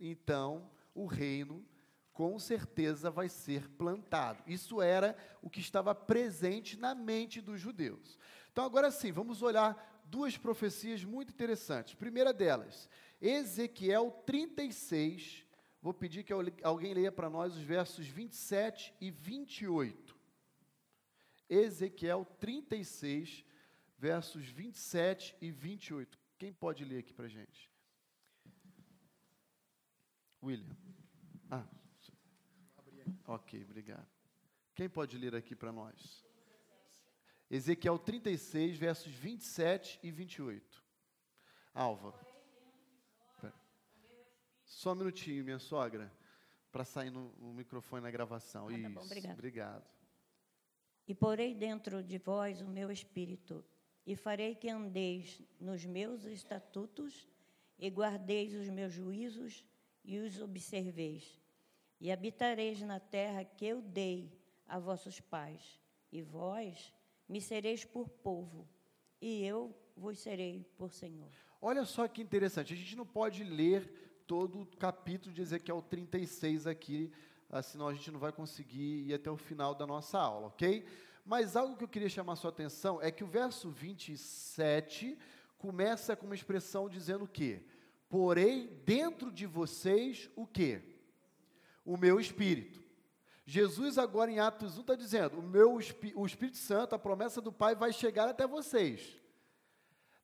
então 0.01 0.71
o 0.95 1.05
reino 1.05 1.63
com 2.13 2.39
certeza 2.39 3.11
vai 3.11 3.29
ser 3.29 3.69
plantado. 3.71 4.43
Isso 4.47 4.81
era 4.81 5.17
o 5.43 5.51
que 5.51 5.61
estava 5.61 5.95
presente 5.95 6.79
na 6.79 6.95
mente 6.95 7.41
dos 7.41 7.61
judeus. 7.61 8.19
Então, 8.51 8.65
agora 8.65 8.91
sim, 8.91 9.13
vamos 9.13 9.43
olhar 9.43 10.03
duas 10.05 10.37
profecias 10.37 11.05
muito 11.05 11.31
interessantes. 11.31 11.95
Primeira 11.95 12.33
delas, 12.33 12.89
Ezequiel 13.23 14.11
36. 14.27 15.47
Vou 15.81 15.95
pedir 15.95 16.25
que 16.25 16.33
alguém 16.63 16.93
leia 16.93 17.13
para 17.13 17.31
nós 17.31 17.57
os 17.57 17.63
versos 17.63 18.07
27 18.09 18.93
e 19.01 19.11
28. 19.13 20.19
Ezequiel 21.49 22.25
36, 22.41 23.45
versos 23.97 24.47
27 24.47 25.37
e 25.41 25.51
28. 25.53 26.19
Quem 26.37 26.53
pode 26.53 26.85
ler 26.85 26.99
aqui 26.99 27.13
para 27.13 27.27
a 27.27 27.29
gente? 27.29 27.71
William. 30.43 30.77
Ah, 31.49 31.67
ok, 33.27 33.63
obrigado. 33.63 34.09
Quem 34.75 34.89
pode 34.89 35.17
ler 35.17 35.37
aqui 35.37 35.55
para 35.55 35.71
nós? 35.71 36.25
Ezequiel 37.49 37.99
36, 37.99 38.77
versos 38.77 39.13
27 39.13 40.01
e 40.03 40.11
28. 40.11 40.83
Álvaro. 41.75 42.32
Só 44.83 44.91
um 44.91 44.97
minutinho, 44.97 45.45
minha 45.45 45.61
sogra, 45.61 46.13
para 46.73 46.85
sair 46.85 47.09
no, 47.09 47.33
no, 47.39 47.55
microfone 47.55 48.03
na 48.03 48.11
gravação. 48.11 48.67
Ah, 48.67 48.73
Isso, 48.73 48.83
tá 48.83 48.89
bom, 48.89 49.01
obrigado. 49.03 49.33
obrigado. 49.35 49.85
E 51.07 51.15
porei 51.15 51.55
dentro 51.55 52.03
de 52.03 52.19
vós 52.19 52.61
o 52.61 52.67
meu 52.67 52.91
espírito, 52.91 53.65
e 54.05 54.17
farei 54.17 54.57
que 54.57 54.69
andeis 54.69 55.41
nos 55.61 55.85
meus 55.85 56.25
estatutos, 56.25 57.29
e 57.79 57.89
guardeis 57.91 58.55
os 58.55 58.69
meus 58.69 58.93
juízos, 58.93 59.65
e 60.05 60.19
os 60.19 60.41
observeis. 60.41 61.41
E 62.01 62.11
habitareis 62.11 62.81
na 62.81 62.99
terra 62.99 63.45
que 63.45 63.65
eu 63.65 63.81
dei 63.81 64.37
a 64.67 64.81
vossos 64.81 65.21
pais, 65.21 65.81
e 66.11 66.23
vós 66.23 66.93
me 67.29 67.41
sereis 67.41 67.85
por 67.85 68.09
povo, 68.09 68.69
e 69.21 69.45
eu 69.45 69.73
vos 69.97 70.19
serei 70.19 70.65
por 70.77 70.93
Senhor. 70.93 71.31
Olha 71.61 71.85
só 71.85 72.09
que 72.09 72.21
interessante, 72.21 72.75
a 72.75 72.77
gente 72.77 72.97
não 72.97 73.07
pode 73.07 73.45
ler 73.45 74.11
todo 74.27 74.63
o 74.63 74.67
capítulo 74.77 75.35
de 75.35 75.43
Ezequiel 75.43 75.83
36 75.83 76.67
aqui, 76.67 77.13
ah, 77.51 77.63
senão 77.63 77.89
a 77.89 77.95
gente 77.95 78.11
não 78.11 78.19
vai 78.19 78.33
conseguir 78.33 79.07
ir 79.09 79.15
até 79.15 79.31
o 79.31 79.37
final 79.37 79.75
da 79.75 79.87
nossa 79.87 80.19
aula, 80.19 80.49
ok? 80.49 80.85
Mas 81.25 81.55
algo 81.55 81.77
que 81.77 81.85
eu 81.85 81.89
queria 81.89 82.09
chamar 82.09 82.37
sua 82.37 82.51
atenção 82.51 83.01
é 83.01 83.11
que 83.11 83.23
o 83.23 83.27
verso 83.27 83.71
27 83.71 85.19
começa 85.59 86.17
com 86.17 86.27
uma 86.27 86.35
expressão 86.35 86.89
dizendo 86.89 87.25
o 87.25 87.29
quê? 87.29 87.63
Porém, 88.09 88.69
dentro 88.85 89.31
de 89.31 89.47
vocês, 89.47 90.29
o 90.35 90.47
quê? 90.47 90.83
O 91.85 91.97
meu 91.97 92.19
espírito. 92.19 92.83
Jesus, 93.45 93.99
agora 93.99 94.31
em 94.31 94.39
Atos 94.39 94.79
1, 94.79 94.81
está 94.81 94.95
dizendo: 94.95 95.39
o, 95.39 95.43
meu, 95.43 95.79
o 96.15 96.27
Espírito 96.27 96.57
Santo, 96.57 96.95
a 96.95 96.99
promessa 96.99 97.41
do 97.41 97.53
Pai, 97.53 97.75
vai 97.75 97.93
chegar 97.93 98.29
até 98.29 98.47
vocês. 98.47 99.21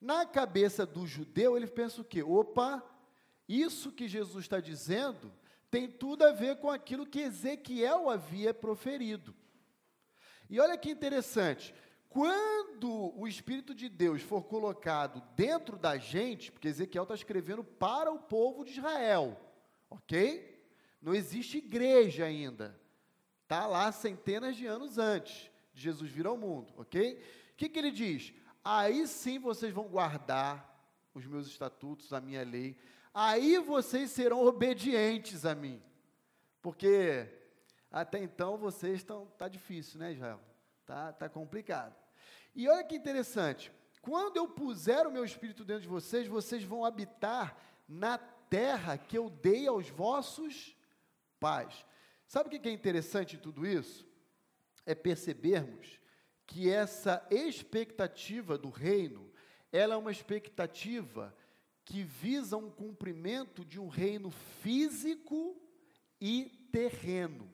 Na 0.00 0.24
cabeça 0.24 0.86
do 0.86 1.06
judeu, 1.06 1.56
ele 1.56 1.66
pensa 1.66 2.00
o 2.00 2.04
quê? 2.04 2.22
Opa, 2.22 2.82
isso 3.48 3.90
que 3.90 4.06
Jesus 4.06 4.44
está 4.44 4.60
dizendo 4.60 5.32
tem 5.70 5.88
tudo 5.88 6.24
a 6.24 6.32
ver 6.32 6.56
com 6.56 6.70
aquilo 6.70 7.06
que 7.06 7.20
Ezequiel 7.20 8.10
havia 8.10 8.52
proferido. 8.52 9.34
E 10.48 10.58
olha 10.60 10.78
que 10.78 10.90
interessante, 10.90 11.74
quando 12.08 13.12
o 13.18 13.28
Espírito 13.28 13.74
de 13.74 13.88
Deus 13.88 14.22
for 14.22 14.42
colocado 14.44 15.22
dentro 15.36 15.76
da 15.76 15.98
gente, 15.98 16.50
porque 16.50 16.68
Ezequiel 16.68 17.02
está 17.02 17.14
escrevendo 17.14 17.62
para 17.62 18.10
o 18.10 18.18
povo 18.18 18.64
de 18.64 18.72
Israel, 18.72 19.38
ok? 19.90 20.58
Não 21.02 21.14
existe 21.14 21.58
igreja 21.58 22.24
ainda. 22.24 22.78
Está 23.42 23.66
lá 23.66 23.90
centenas 23.92 24.56
de 24.56 24.66
anos 24.66 24.98
antes 24.98 25.50
de 25.72 25.82
Jesus 25.82 26.10
vir 26.10 26.26
ao 26.26 26.36
mundo, 26.36 26.72
ok? 26.76 27.22
O 27.52 27.56
que, 27.56 27.68
que 27.68 27.78
ele 27.78 27.90
diz? 27.90 28.32
Aí 28.64 29.06
sim 29.06 29.38
vocês 29.38 29.72
vão 29.72 29.84
guardar 29.84 30.66
os 31.14 31.26
meus 31.26 31.46
estatutos, 31.46 32.12
a 32.12 32.20
minha 32.20 32.44
lei. 32.44 32.76
Aí 33.12 33.58
vocês 33.58 34.10
serão 34.10 34.44
obedientes 34.44 35.44
a 35.44 35.54
mim. 35.54 35.82
Porque 36.60 37.28
até 37.90 38.18
então 38.18 38.56
vocês 38.56 38.96
estão. 38.96 39.24
Está 39.24 39.48
difícil, 39.48 39.98
né, 39.98 40.12
Israel? 40.12 40.40
Está 40.80 41.12
tá 41.12 41.28
complicado. 41.28 41.94
E 42.54 42.68
olha 42.68 42.84
que 42.84 42.96
interessante. 42.96 43.72
Quando 44.00 44.36
eu 44.36 44.48
puser 44.48 45.06
o 45.06 45.12
meu 45.12 45.24
espírito 45.24 45.64
dentro 45.64 45.82
de 45.82 45.88
vocês, 45.88 46.26
vocês 46.26 46.62
vão 46.62 46.84
habitar 46.84 47.56
na 47.88 48.18
terra 48.18 48.96
que 48.96 49.16
eu 49.16 49.28
dei 49.28 49.66
aos 49.66 49.88
vossos 49.88 50.76
pais. 51.38 51.86
Sabe 52.26 52.48
o 52.48 52.60
que 52.60 52.68
é 52.68 52.72
interessante 52.72 53.36
em 53.36 53.38
tudo 53.38 53.66
isso? 53.66 54.06
É 54.84 54.94
percebermos 54.94 55.98
que 56.46 56.70
essa 56.70 57.26
expectativa 57.30 58.56
do 58.56 58.70
reino, 58.70 59.30
ela 59.70 59.94
é 59.94 59.96
uma 59.96 60.10
expectativa 60.10 61.34
que 61.88 62.02
visa 62.02 62.54
um 62.54 62.70
cumprimento 62.70 63.64
de 63.64 63.80
um 63.80 63.88
reino 63.88 64.30
físico 64.30 65.58
e 66.20 66.68
terreno. 66.70 67.50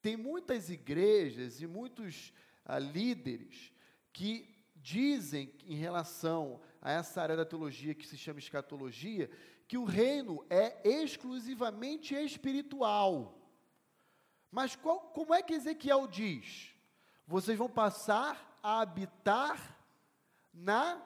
Tem 0.00 0.16
muitas 0.16 0.70
igrejas 0.70 1.60
e 1.60 1.66
muitos 1.66 2.32
ah, 2.64 2.78
líderes 2.78 3.72
que 4.12 4.48
dizem 4.76 5.52
em 5.64 5.74
relação 5.74 6.60
a 6.80 6.92
essa 6.92 7.20
área 7.20 7.36
da 7.36 7.44
teologia 7.44 7.92
que 7.92 8.06
se 8.06 8.16
chama 8.16 8.38
escatologia, 8.38 9.28
que 9.66 9.76
o 9.76 9.84
reino 9.84 10.46
é 10.48 10.88
exclusivamente 10.88 12.14
espiritual. 12.14 13.36
Mas 14.48 14.76
qual, 14.76 15.00
como 15.10 15.34
é 15.34 15.42
que 15.42 15.54
Ezequiel 15.54 16.06
diz? 16.06 16.72
Vocês 17.26 17.58
vão 17.58 17.68
passar 17.68 18.60
a 18.62 18.80
habitar 18.80 19.76
na 20.54 21.02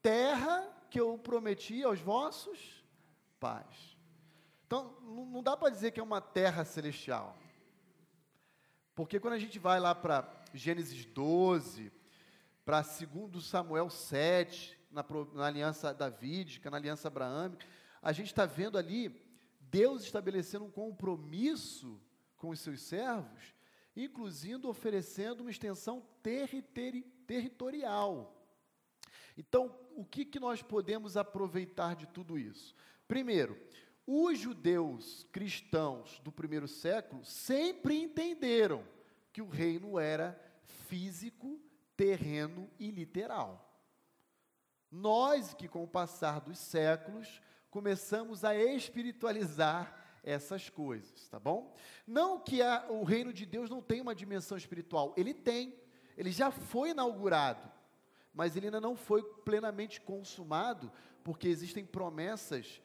terra 0.00 0.73
que 0.94 1.00
eu 1.00 1.18
prometi 1.18 1.82
aos 1.82 1.98
vossos 1.98 2.84
pais. 3.40 3.98
Então, 4.64 4.94
não 5.02 5.42
dá 5.42 5.56
para 5.56 5.68
dizer 5.68 5.90
que 5.90 5.98
é 5.98 6.02
uma 6.02 6.20
terra 6.20 6.64
celestial. 6.64 7.36
Porque 8.94 9.18
quando 9.18 9.34
a 9.34 9.38
gente 9.40 9.58
vai 9.58 9.80
lá 9.80 9.92
para 9.92 10.24
Gênesis 10.52 11.04
12, 11.06 11.90
para 12.64 12.80
2 12.80 13.44
Samuel 13.44 13.90
7, 13.90 14.78
na, 14.88 15.04
na 15.32 15.46
aliança 15.46 15.92
davídica, 15.92 16.70
na 16.70 16.76
aliança 16.76 17.08
abraâmica, 17.08 17.66
a 18.00 18.12
gente 18.12 18.28
está 18.28 18.46
vendo 18.46 18.78
ali 18.78 19.20
Deus 19.58 20.04
estabelecendo 20.04 20.64
um 20.64 20.70
compromisso 20.70 22.00
com 22.36 22.50
os 22.50 22.60
seus 22.60 22.80
servos, 22.82 23.52
inclusive 23.96 24.64
oferecendo 24.64 25.40
uma 25.40 25.50
extensão 25.50 26.06
territorial. 27.26 28.43
Então, 29.36 29.74
o 29.96 30.04
que, 30.04 30.24
que 30.24 30.40
nós 30.40 30.62
podemos 30.62 31.16
aproveitar 31.16 31.96
de 31.96 32.06
tudo 32.06 32.38
isso? 32.38 32.74
Primeiro, 33.06 33.58
os 34.06 34.38
judeus 34.38 35.26
cristãos 35.32 36.20
do 36.20 36.30
primeiro 36.30 36.68
século 36.68 37.24
sempre 37.24 37.96
entenderam 37.96 38.84
que 39.32 39.40
o 39.40 39.48
reino 39.48 39.98
era 39.98 40.38
físico, 40.88 41.60
terreno 41.96 42.70
e 42.78 42.90
literal. 42.90 43.72
Nós 44.90 45.54
que, 45.54 45.66
com 45.66 45.82
o 45.82 45.88
passar 45.88 46.40
dos 46.40 46.58
séculos, 46.58 47.42
começamos 47.70 48.44
a 48.44 48.54
espiritualizar 48.54 50.20
essas 50.22 50.70
coisas, 50.70 51.28
tá 51.28 51.38
bom? 51.38 51.74
Não 52.06 52.38
que 52.38 52.62
a, 52.62 52.86
o 52.88 53.02
reino 53.02 53.32
de 53.32 53.44
Deus 53.44 53.68
não 53.68 53.82
tenha 53.82 54.02
uma 54.02 54.14
dimensão 54.14 54.56
espiritual, 54.56 55.12
ele 55.16 55.34
tem, 55.34 55.74
ele 56.16 56.30
já 56.30 56.50
foi 56.50 56.90
inaugurado, 56.90 57.70
mas 58.34 58.56
ele 58.56 58.66
ainda 58.66 58.80
não 58.80 58.96
foi 58.96 59.22
plenamente 59.44 60.00
consumado, 60.00 60.90
porque 61.22 61.48
existem 61.48 61.84
promessas 61.86 62.82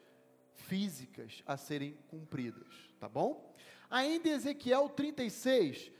físicas 0.54 1.42
a 1.44 1.56
serem 1.56 1.98
cumpridas, 2.08 2.68
tá 2.98 3.08
bom? 3.08 3.52
Ainda 3.90 4.28
em 4.28 4.32
Ezequiel 4.32 4.88
36, 4.88 5.90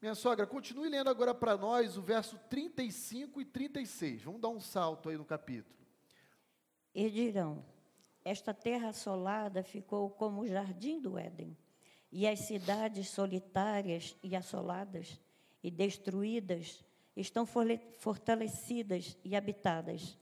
minha 0.00 0.14
sogra, 0.14 0.46
continue 0.46 0.88
lendo 0.88 1.10
agora 1.10 1.34
para 1.34 1.56
nós 1.56 1.96
o 1.96 2.02
verso 2.02 2.38
35 2.48 3.40
e 3.40 3.44
36. 3.44 4.22
Vamos 4.22 4.40
dar 4.40 4.48
um 4.48 4.60
salto 4.60 5.08
aí 5.08 5.16
no 5.16 5.24
capítulo. 5.24 5.74
E 6.94 7.10
dirão: 7.10 7.64
Esta 8.24 8.54
terra 8.54 8.90
assolada 8.90 9.64
ficou 9.64 10.10
como 10.10 10.42
o 10.42 10.46
jardim 10.46 11.00
do 11.00 11.18
Éden, 11.18 11.56
e 12.12 12.26
as 12.26 12.46
cidades 12.46 13.08
solitárias 13.08 14.16
e 14.22 14.36
assoladas 14.36 15.20
e 15.60 15.70
destruídas 15.70 16.84
estão 17.16 17.46
fortalecidas 17.98 19.16
e 19.24 19.34
habitadas. 19.34 20.18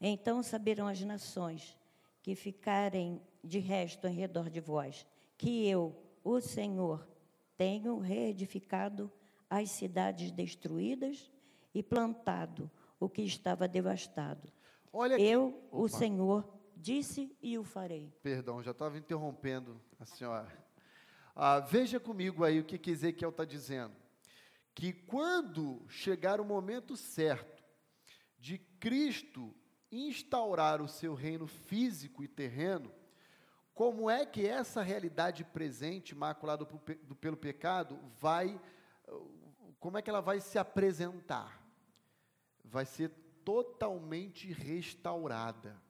Então 0.00 0.42
saberão 0.42 0.86
as 0.86 1.00
nações 1.00 1.76
que 2.22 2.34
ficarem 2.34 3.20
de 3.42 3.58
resto 3.58 4.06
em 4.06 4.14
redor 4.14 4.50
de 4.50 4.60
vós, 4.60 5.06
que 5.36 5.66
eu, 5.66 5.94
o 6.22 6.40
Senhor, 6.40 7.06
tenho 7.56 7.98
reedificado 7.98 9.10
as 9.48 9.70
cidades 9.70 10.30
destruídas 10.30 11.30
e 11.74 11.82
plantado 11.82 12.70
o 12.98 13.08
que 13.08 13.22
estava 13.22 13.68
devastado. 13.68 14.52
Olha. 14.92 15.20
Eu, 15.20 15.62
o 15.70 15.88
Senhor, 15.88 16.48
disse 16.76 17.36
e 17.42 17.58
o 17.58 17.64
farei. 17.64 18.12
Perdão, 18.22 18.62
já 18.62 18.70
estava 18.70 18.98
interrompendo 18.98 19.80
a 19.98 20.04
senhora. 20.04 20.48
Ah, 21.34 21.60
veja 21.60 21.98
comigo 21.98 22.44
aí 22.44 22.60
o 22.60 22.64
que, 22.64 22.78
que 22.78 22.90
Ezequiel 22.90 23.30
está 23.30 23.44
dizendo. 23.44 23.94
Que 24.74 24.92
quando 24.92 25.88
chegar 25.88 26.40
o 26.40 26.44
momento 26.44 26.96
certo 26.96 27.62
de 28.38 28.58
Cristo 28.58 29.54
instaurar 29.90 30.80
o 30.82 30.88
seu 30.88 31.14
reino 31.14 31.46
físico 31.46 32.24
e 32.24 32.28
terreno, 32.28 32.92
como 33.72 34.10
é 34.10 34.26
que 34.26 34.46
essa 34.46 34.82
realidade 34.82 35.44
presente, 35.44 36.14
maculada 36.14 36.66
pelo 37.20 37.36
pecado, 37.36 37.98
vai, 38.20 38.60
como 39.80 39.98
é 39.98 40.02
que 40.02 40.10
ela 40.10 40.20
vai 40.20 40.40
se 40.40 40.58
apresentar? 40.58 41.64
Vai 42.64 42.86
ser 42.86 43.10
totalmente 43.44 44.52
restaurada. 44.52 45.80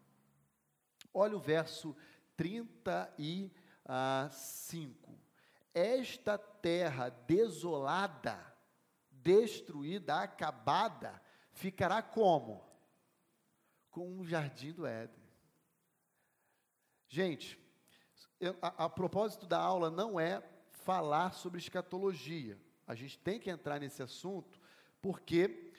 Olha 1.13 1.37
o 1.37 1.41
verso 1.41 1.95
35. 2.37 5.13
Esta 5.73 6.39
terra 6.39 7.09
desolada, 7.09 8.54
destruída, 9.25 10.21
acabada, 10.21 11.21
ficará 11.51 12.03
como? 12.03 12.63
Com 13.91 14.21
um 14.21 14.25
jardim 14.25 14.73
do 14.73 14.87
Éden. 14.87 15.25
Gente, 17.09 17.59
a, 18.61 18.85
a 18.85 18.91
propósito 18.91 19.47
da 19.47 19.59
aula 19.59 19.91
não 19.91 20.21
é 20.21 20.43
falar 20.71 21.33
sobre 21.33 21.59
escatologia. 21.59 22.61
A 22.87 22.95
gente 22.95 23.19
tem 23.19 23.41
que 23.41 23.51
entrar 23.51 23.81
nesse 23.81 24.03
assunto, 24.03 24.61
porque 25.01 25.73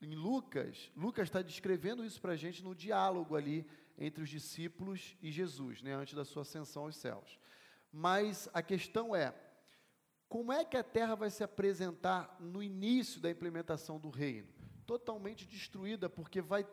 em 0.00 0.16
Lucas, 0.16 0.90
Lucas 0.96 1.28
está 1.28 1.40
descrevendo 1.40 2.04
isso 2.04 2.20
para 2.20 2.32
a 2.32 2.36
gente 2.36 2.64
no 2.64 2.74
diálogo 2.74 3.36
ali 3.36 3.64
entre 3.96 4.22
os 4.24 4.28
discípulos 4.28 5.16
e 5.22 5.30
Jesus, 5.30 5.80
né, 5.80 5.92
antes 5.92 6.14
da 6.14 6.24
sua 6.24 6.42
ascensão 6.42 6.84
aos 6.84 6.96
céus. 6.96 7.38
Mas 7.92 8.48
a 8.52 8.62
questão 8.62 9.14
é, 9.14 9.32
como 10.32 10.50
é 10.50 10.64
que 10.64 10.78
a 10.78 10.82
terra 10.82 11.14
vai 11.14 11.28
se 11.28 11.44
apresentar 11.44 12.38
no 12.40 12.62
início 12.62 13.20
da 13.20 13.28
implementação 13.28 14.00
do 14.00 14.08
reino? 14.08 14.48
Totalmente 14.86 15.44
destruída, 15.44 16.08
porque 16.08 16.40
vai, 16.40 16.66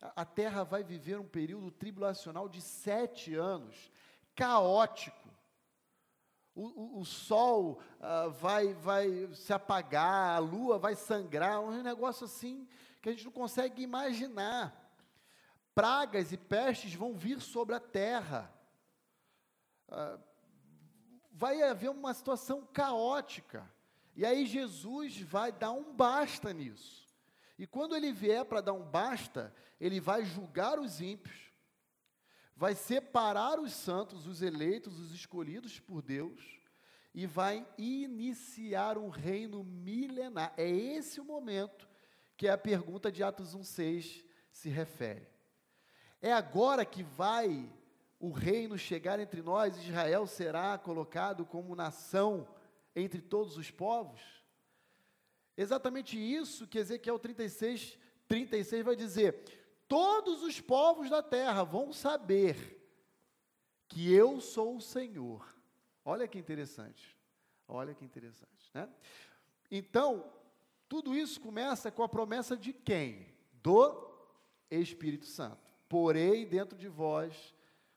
a 0.00 0.24
terra 0.24 0.64
vai 0.64 0.82
viver 0.82 1.20
um 1.20 1.28
período 1.28 1.70
tribulacional 1.70 2.48
de 2.48 2.62
sete 2.62 3.34
anos, 3.34 3.92
caótico. 4.34 5.28
O, 6.54 6.62
o, 6.62 7.00
o 7.00 7.04
sol 7.04 7.78
uh, 8.00 8.30
vai, 8.30 8.72
vai 8.72 9.28
se 9.34 9.52
apagar, 9.52 10.36
a 10.36 10.38
lua 10.38 10.78
vai 10.78 10.94
sangrar, 10.94 11.60
um 11.60 11.82
negócio 11.82 12.24
assim 12.24 12.66
que 13.02 13.10
a 13.10 13.12
gente 13.12 13.26
não 13.26 13.32
consegue 13.32 13.82
imaginar. 13.82 14.74
Pragas 15.74 16.32
e 16.32 16.38
pestes 16.38 16.94
vão 16.94 17.14
vir 17.14 17.38
sobre 17.42 17.74
a 17.74 17.80
terra. 17.80 18.50
Uh, 19.90 20.33
vai 21.34 21.60
haver 21.62 21.90
uma 21.90 22.14
situação 22.14 22.64
caótica. 22.72 23.68
E 24.14 24.24
aí 24.24 24.46
Jesus 24.46 25.20
vai 25.20 25.50
dar 25.50 25.72
um 25.72 25.92
basta 25.92 26.52
nisso. 26.52 27.04
E 27.58 27.66
quando 27.66 27.96
ele 27.96 28.12
vier 28.12 28.44
para 28.44 28.60
dar 28.60 28.72
um 28.72 28.84
basta, 28.84 29.52
ele 29.80 30.00
vai 30.00 30.24
julgar 30.24 30.78
os 30.78 31.00
ímpios, 31.00 31.52
vai 32.56 32.74
separar 32.74 33.58
os 33.58 33.72
santos, 33.72 34.26
os 34.28 34.42
eleitos, 34.42 34.98
os 35.00 35.12
escolhidos 35.12 35.80
por 35.80 36.00
Deus, 36.00 36.40
e 37.12 37.26
vai 37.26 37.66
iniciar 37.76 38.96
um 38.96 39.08
reino 39.08 39.64
milenar. 39.64 40.54
É 40.56 40.68
esse 40.68 41.20
o 41.20 41.24
momento 41.24 41.88
que 42.36 42.48
a 42.48 42.58
pergunta 42.58 43.10
de 43.10 43.22
Atos 43.22 43.56
1,6 43.56 44.24
se 44.52 44.68
refere. 44.68 45.28
É 46.22 46.32
agora 46.32 46.84
que 46.84 47.02
vai 47.02 47.70
o 48.24 48.30
reino 48.30 48.78
chegar 48.78 49.20
entre 49.20 49.42
nós, 49.42 49.76
Israel 49.76 50.26
será 50.26 50.78
colocado 50.78 51.44
como 51.44 51.76
nação 51.76 52.48
entre 52.96 53.20
todos 53.20 53.58
os 53.58 53.70
povos? 53.70 54.22
Exatamente 55.56 56.18
isso 56.18 56.66
que 56.66 56.78
Ezequiel 56.78 57.18
36, 57.18 57.98
36 58.26 58.84
vai 58.84 58.96
dizer 58.96 59.44
todos 59.86 60.42
os 60.42 60.58
povos 60.58 61.10
da 61.10 61.22
terra 61.22 61.62
vão 61.64 61.92
saber 61.92 62.80
que 63.88 64.12
eu 64.12 64.40
sou 64.40 64.78
o 64.78 64.80
Senhor. 64.80 65.54
Olha 66.02 66.26
que 66.26 66.38
interessante. 66.38 67.16
Olha 67.68 67.94
que 67.94 68.04
interessante, 68.04 68.70
né? 68.72 68.88
Então, 69.70 70.32
tudo 70.88 71.14
isso 71.14 71.40
começa 71.40 71.90
com 71.90 72.02
a 72.02 72.08
promessa 72.08 72.56
de 72.56 72.72
quem? 72.72 73.26
Do 73.52 74.10
Espírito 74.70 75.26
Santo. 75.26 75.70
Porei 75.88 76.46
dentro 76.46 76.76
de 76.76 76.88
vós 76.88 77.54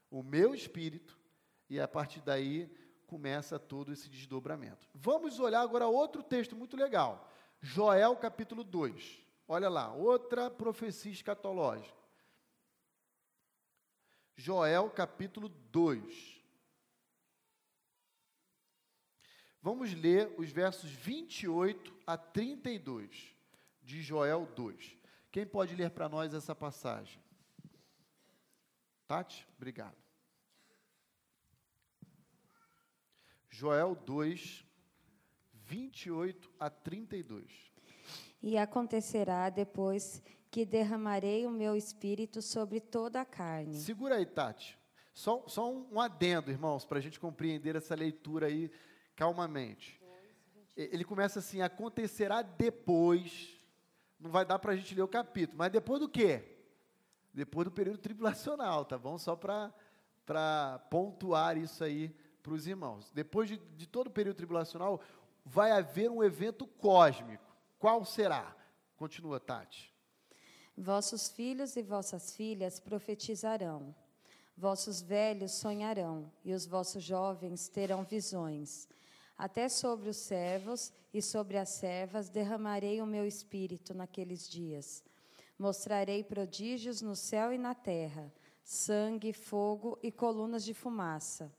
o 0.10 0.24
meu 0.24 0.54
espírito, 0.54 1.18
e 1.70 1.80
a 1.80 1.88
partir 1.88 2.22
daí 2.22 2.70
começa 3.06 3.58
todo 3.58 3.92
esse 3.92 4.10
desdobramento. 4.10 4.88
Vamos 4.94 5.40
olhar 5.40 5.62
agora 5.62 5.88
outro 5.88 6.24
texto 6.24 6.56
muito 6.56 6.76
legal. 6.76 7.32
Joel 7.62 8.16
capítulo 8.16 8.64
2. 8.64 9.26
Olha 9.48 9.70
lá, 9.70 9.94
outra 9.94 10.50
profecia 10.50 11.12
escatológica. 11.12 11.98
Joel 14.36 14.90
capítulo 14.90 15.50
2. 15.50 16.38
Vamos 19.62 19.94
ler 19.94 20.34
os 20.38 20.50
versos 20.52 20.92
28 20.92 21.94
a 22.06 22.18
32 22.18 23.36
de 23.82 24.02
Joel 24.02 24.46
2. 24.56 24.98
Quem 25.32 25.46
pode 25.46 25.76
ler 25.76 25.90
para 25.90 26.08
nós 26.08 26.34
essa 26.34 26.54
passagem? 26.54 27.22
Tati, 29.08 29.48
obrigado. 29.56 29.96
Joel 33.50 33.96
2, 33.96 34.66
28 35.54 36.52
a 36.60 36.70
32. 36.70 37.72
E 38.44 38.58
acontecerá 38.58 39.50
depois 39.50 40.22
que 40.52 40.66
derramarei 40.66 41.46
o 41.46 41.50
meu 41.52 41.76
espírito 41.76 42.42
sobre 42.42 42.82
toda 42.82 43.22
a 43.22 43.26
carne. 43.26 43.80
Segura 43.80 44.16
aí, 44.16 44.26
Tati. 44.26 44.78
Só, 45.14 45.48
só 45.48 45.72
um, 45.72 45.88
um 45.94 46.02
adendo, 46.02 46.52
irmãos, 46.52 46.86
para 46.86 47.00
a 47.00 47.02
gente 47.02 47.20
compreender 47.20 47.76
essa 47.78 47.96
leitura 47.96 48.48
aí 48.48 48.70
calmamente. 49.16 50.00
Ele 50.76 51.06
começa 51.06 51.40
assim: 51.40 51.62
acontecerá 51.62 52.42
depois. 52.42 53.58
Não 54.20 54.30
vai 54.30 54.46
dar 54.46 54.60
para 54.60 54.74
a 54.74 54.76
gente 54.76 54.94
ler 54.94 55.04
o 55.04 55.08
capítulo, 55.08 55.58
mas 55.58 55.72
depois 55.72 56.00
do 56.00 56.10
quê? 56.10 56.57
Depois 57.38 57.66
do 57.66 57.72
período 57.72 58.00
tribulacional, 58.00 58.84
tá 58.84 58.98
bom? 58.98 59.16
Só 59.20 59.36
para 59.36 60.80
pontuar 60.90 61.56
isso 61.56 61.84
aí 61.84 62.10
para 62.42 62.52
os 62.52 62.66
irmãos. 62.66 63.12
Depois 63.12 63.48
de, 63.48 63.58
de 63.78 63.86
todo 63.86 64.08
o 64.08 64.12
período 64.12 64.38
tribulacional, 64.38 65.00
vai 65.46 65.70
haver 65.70 66.10
um 66.10 66.24
evento 66.24 66.66
cósmico. 66.66 67.46
Qual 67.78 68.04
será? 68.04 68.56
Continua, 68.96 69.40
Tati. 69.40 69.94
Vossos 70.76 71.30
filhos 71.30 71.76
e 71.76 71.84
vossas 71.84 72.36
filhas 72.36 72.80
profetizarão, 72.80 73.94
vossos 74.58 75.00
velhos 75.00 75.52
sonharão, 75.52 76.32
e 76.44 76.56
os 76.56 76.66
vossos 76.66 77.04
jovens 77.04 77.68
terão 77.68 78.04
visões. 78.04 78.90
Até 79.38 79.70
sobre 79.70 80.10
os 80.10 80.18
servos 80.18 80.92
e 81.14 81.22
sobre 81.22 81.60
as 81.60 81.70
servas 81.70 82.30
derramarei 82.30 83.00
o 83.00 83.06
meu 83.06 83.28
espírito 83.28 83.94
naqueles 83.94 84.50
dias. 84.50 85.04
Mostrarei 85.58 86.24
prodígios 86.24 87.02
no 87.02 87.16
céu 87.16 87.52
e 87.52 87.58
na 87.58 87.74
terra, 87.74 88.32
sangue, 88.64 89.34
fogo 89.34 89.98
e 90.04 90.12
colunas 90.12 90.64
de 90.64 90.74
fumaça. 90.74 91.52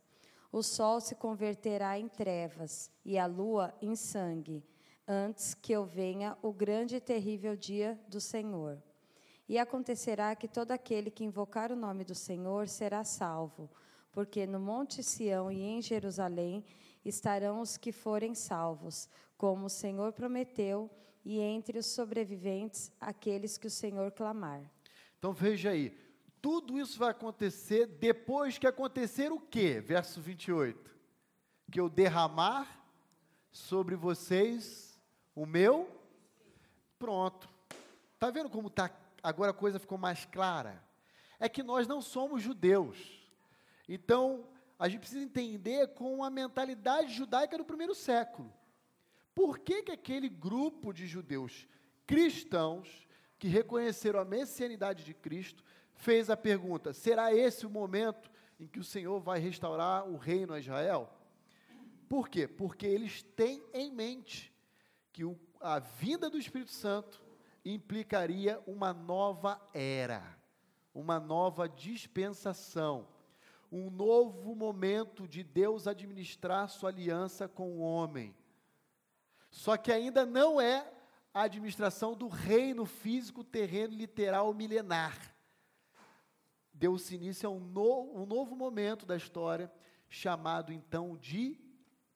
O 0.52 0.62
sol 0.62 1.00
se 1.00 1.14
converterá 1.14 1.98
em 1.98 2.08
trevas 2.08 2.90
e 3.04 3.18
a 3.18 3.26
lua 3.26 3.74
em 3.82 3.96
sangue, 3.96 4.64
antes 5.06 5.54
que 5.54 5.72
eu 5.72 5.84
venha 5.84 6.36
o 6.42 6.52
grande 6.52 6.96
e 6.96 7.00
terrível 7.00 7.56
dia 7.56 7.98
do 8.08 8.20
Senhor. 8.20 8.82
E 9.48 9.58
acontecerá 9.58 10.36
que 10.36 10.46
todo 10.46 10.72
aquele 10.72 11.10
que 11.10 11.24
invocar 11.24 11.72
o 11.72 11.76
nome 11.76 12.04
do 12.04 12.14
Senhor 12.14 12.68
será 12.68 13.02
salvo, 13.02 13.70
porque 14.12 14.46
no 14.46 14.60
Monte 14.60 15.02
Sião 15.02 15.50
e 15.50 15.62
em 15.62 15.80
Jerusalém 15.80 16.64
estarão 17.04 17.60
os 17.60 17.76
que 17.76 17.90
forem 17.90 18.34
salvos, 18.34 19.08
como 19.36 19.66
o 19.66 19.70
Senhor 19.70 20.12
prometeu, 20.12 20.90
e 21.24 21.40
entre 21.40 21.78
os 21.78 21.86
sobreviventes 21.86 22.92
aqueles 23.00 23.58
que 23.58 23.66
o 23.66 23.70
Senhor 23.70 24.10
clamar. 24.12 24.62
Então 25.18 25.32
veja 25.32 25.70
aí, 25.70 25.96
tudo 26.40 26.78
isso 26.78 26.98
vai 26.98 27.10
acontecer 27.10 27.86
depois 27.86 28.58
que 28.58 28.66
acontecer 28.66 29.32
o 29.32 29.40
quê? 29.40 29.80
Verso 29.80 30.20
28. 30.20 30.96
Que 31.70 31.80
eu 31.80 31.88
derramar 31.88 32.84
sobre 33.50 33.96
vocês 33.96 34.98
o 35.34 35.44
meu 35.44 35.90
pronto. 36.98 37.48
Tá 38.18 38.30
vendo 38.30 38.48
como 38.48 38.70
tá 38.70 38.90
agora 39.22 39.50
a 39.50 39.54
coisa 39.54 39.78
ficou 39.78 39.98
mais 39.98 40.24
clara? 40.24 40.82
É 41.38 41.48
que 41.48 41.62
nós 41.62 41.86
não 41.86 42.00
somos 42.00 42.42
judeus. 42.42 42.98
Então, 43.88 44.44
a 44.78 44.88
gente 44.88 45.00
precisa 45.00 45.24
entender 45.24 45.88
com 45.94 46.22
a 46.22 46.30
mentalidade 46.30 47.12
judaica 47.12 47.56
do 47.58 47.64
primeiro 47.64 47.94
século. 47.94 48.52
Por 49.38 49.60
que, 49.60 49.84
que 49.84 49.92
aquele 49.92 50.28
grupo 50.28 50.92
de 50.92 51.06
judeus 51.06 51.68
cristãos 52.04 53.06
que 53.38 53.46
reconheceram 53.46 54.18
a 54.18 54.24
messianidade 54.24 55.04
de 55.04 55.14
Cristo 55.14 55.62
fez 55.94 56.28
a 56.28 56.36
pergunta: 56.36 56.92
será 56.92 57.32
esse 57.32 57.64
o 57.64 57.70
momento 57.70 58.28
em 58.58 58.66
que 58.66 58.80
o 58.80 58.84
Senhor 58.84 59.20
vai 59.20 59.38
restaurar 59.38 60.08
o 60.08 60.16
reino 60.16 60.54
a 60.54 60.58
Israel? 60.58 61.08
Por 62.08 62.28
quê? 62.28 62.48
Porque 62.48 62.84
eles 62.84 63.22
têm 63.22 63.62
em 63.72 63.92
mente 63.92 64.52
que 65.12 65.24
o, 65.24 65.38
a 65.60 65.78
vinda 65.78 66.28
do 66.28 66.36
Espírito 66.36 66.72
Santo 66.72 67.24
implicaria 67.64 68.60
uma 68.66 68.92
nova 68.92 69.64
era, 69.72 70.36
uma 70.92 71.20
nova 71.20 71.68
dispensação, 71.68 73.06
um 73.70 73.88
novo 73.88 74.56
momento 74.56 75.28
de 75.28 75.44
Deus 75.44 75.86
administrar 75.86 76.68
sua 76.68 76.90
aliança 76.90 77.46
com 77.46 77.70
o 77.70 77.78
homem. 77.78 78.34
Só 79.50 79.76
que 79.76 79.90
ainda 79.90 80.26
não 80.26 80.60
é 80.60 80.90
a 81.32 81.42
administração 81.42 82.14
do 82.14 82.28
reino 82.28 82.84
físico, 82.84 83.44
terreno, 83.44 83.94
literal, 83.94 84.52
milenar. 84.52 85.34
Deu-se 86.72 87.14
início 87.14 87.48
a 87.48 87.52
um, 87.52 87.60
no, 87.60 88.22
um 88.22 88.26
novo 88.26 88.54
momento 88.54 89.04
da 89.04 89.16
história, 89.16 89.72
chamado 90.08 90.72
então 90.72 91.16
de 91.16 91.58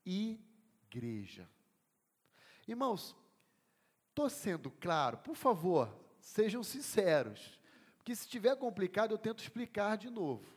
igreja. 0.05 1.49
Irmãos, 2.67 3.17
estou 4.09 4.29
sendo 4.31 4.71
claro, 4.71 5.19
por 5.19 5.35
favor, 5.35 5.93
sejam 6.21 6.63
sinceros, 6.63 7.59
porque 7.97 8.15
se 8.15 8.23
estiver 8.23 8.57
complicado 8.57 9.13
eu 9.13 9.19
tento 9.19 9.43
explicar 9.43 9.97
de 9.97 10.11
novo, 10.11 10.53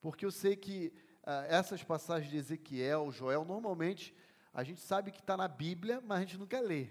porque 0.00 0.24
eu 0.24 0.30
sei 0.30 0.56
que 0.56 0.92
ah, 1.24 1.44
essas 1.48 1.82
passagens 1.82 2.30
de 2.30 2.36
Ezequiel, 2.36 3.10
Joel, 3.12 3.44
normalmente 3.44 4.14
a 4.52 4.62
gente 4.62 4.80
sabe 4.80 5.10
que 5.10 5.20
está 5.20 5.36
na 5.36 5.48
Bíblia, 5.48 6.00
mas 6.04 6.18
a 6.18 6.20
gente 6.20 6.38
nunca 6.38 6.60
lê. 6.60 6.90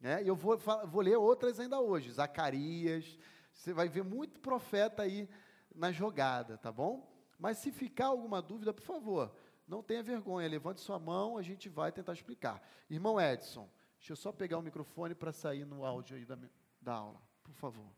Né? 0.00 0.22
E 0.22 0.28
eu 0.28 0.34
vou, 0.34 0.58
vou 0.58 1.00
ler 1.00 1.16
outras 1.16 1.60
ainda 1.60 1.80
hoje, 1.80 2.10
Zacarias, 2.10 3.18
você 3.52 3.72
vai 3.72 3.88
ver 3.88 4.04
muito 4.04 4.40
profeta 4.40 5.02
aí 5.02 5.28
na 5.74 5.92
jogada, 5.92 6.58
tá 6.58 6.70
bom? 6.70 7.10
Mas 7.38 7.58
se 7.58 7.70
ficar 7.70 8.06
alguma 8.06 8.42
dúvida, 8.42 8.72
por 8.72 8.82
favor, 8.82 9.34
não 9.66 9.82
tenha 9.82 10.02
vergonha, 10.02 10.48
levante 10.48 10.80
sua 10.80 10.98
mão, 10.98 11.36
a 11.36 11.42
gente 11.42 11.68
vai 11.68 11.90
tentar 11.92 12.12
explicar. 12.12 12.62
Irmão 12.88 13.20
Edson, 13.20 13.68
deixa 13.98 14.12
eu 14.12 14.16
só 14.16 14.32
pegar 14.32 14.58
o 14.58 14.62
microfone 14.62 15.14
para 15.14 15.32
sair 15.32 15.64
no 15.64 15.84
áudio 15.84 16.16
aí 16.16 16.24
da, 16.24 16.38
da 16.80 16.94
aula, 16.94 17.20
por 17.42 17.54
favor. 17.54 17.90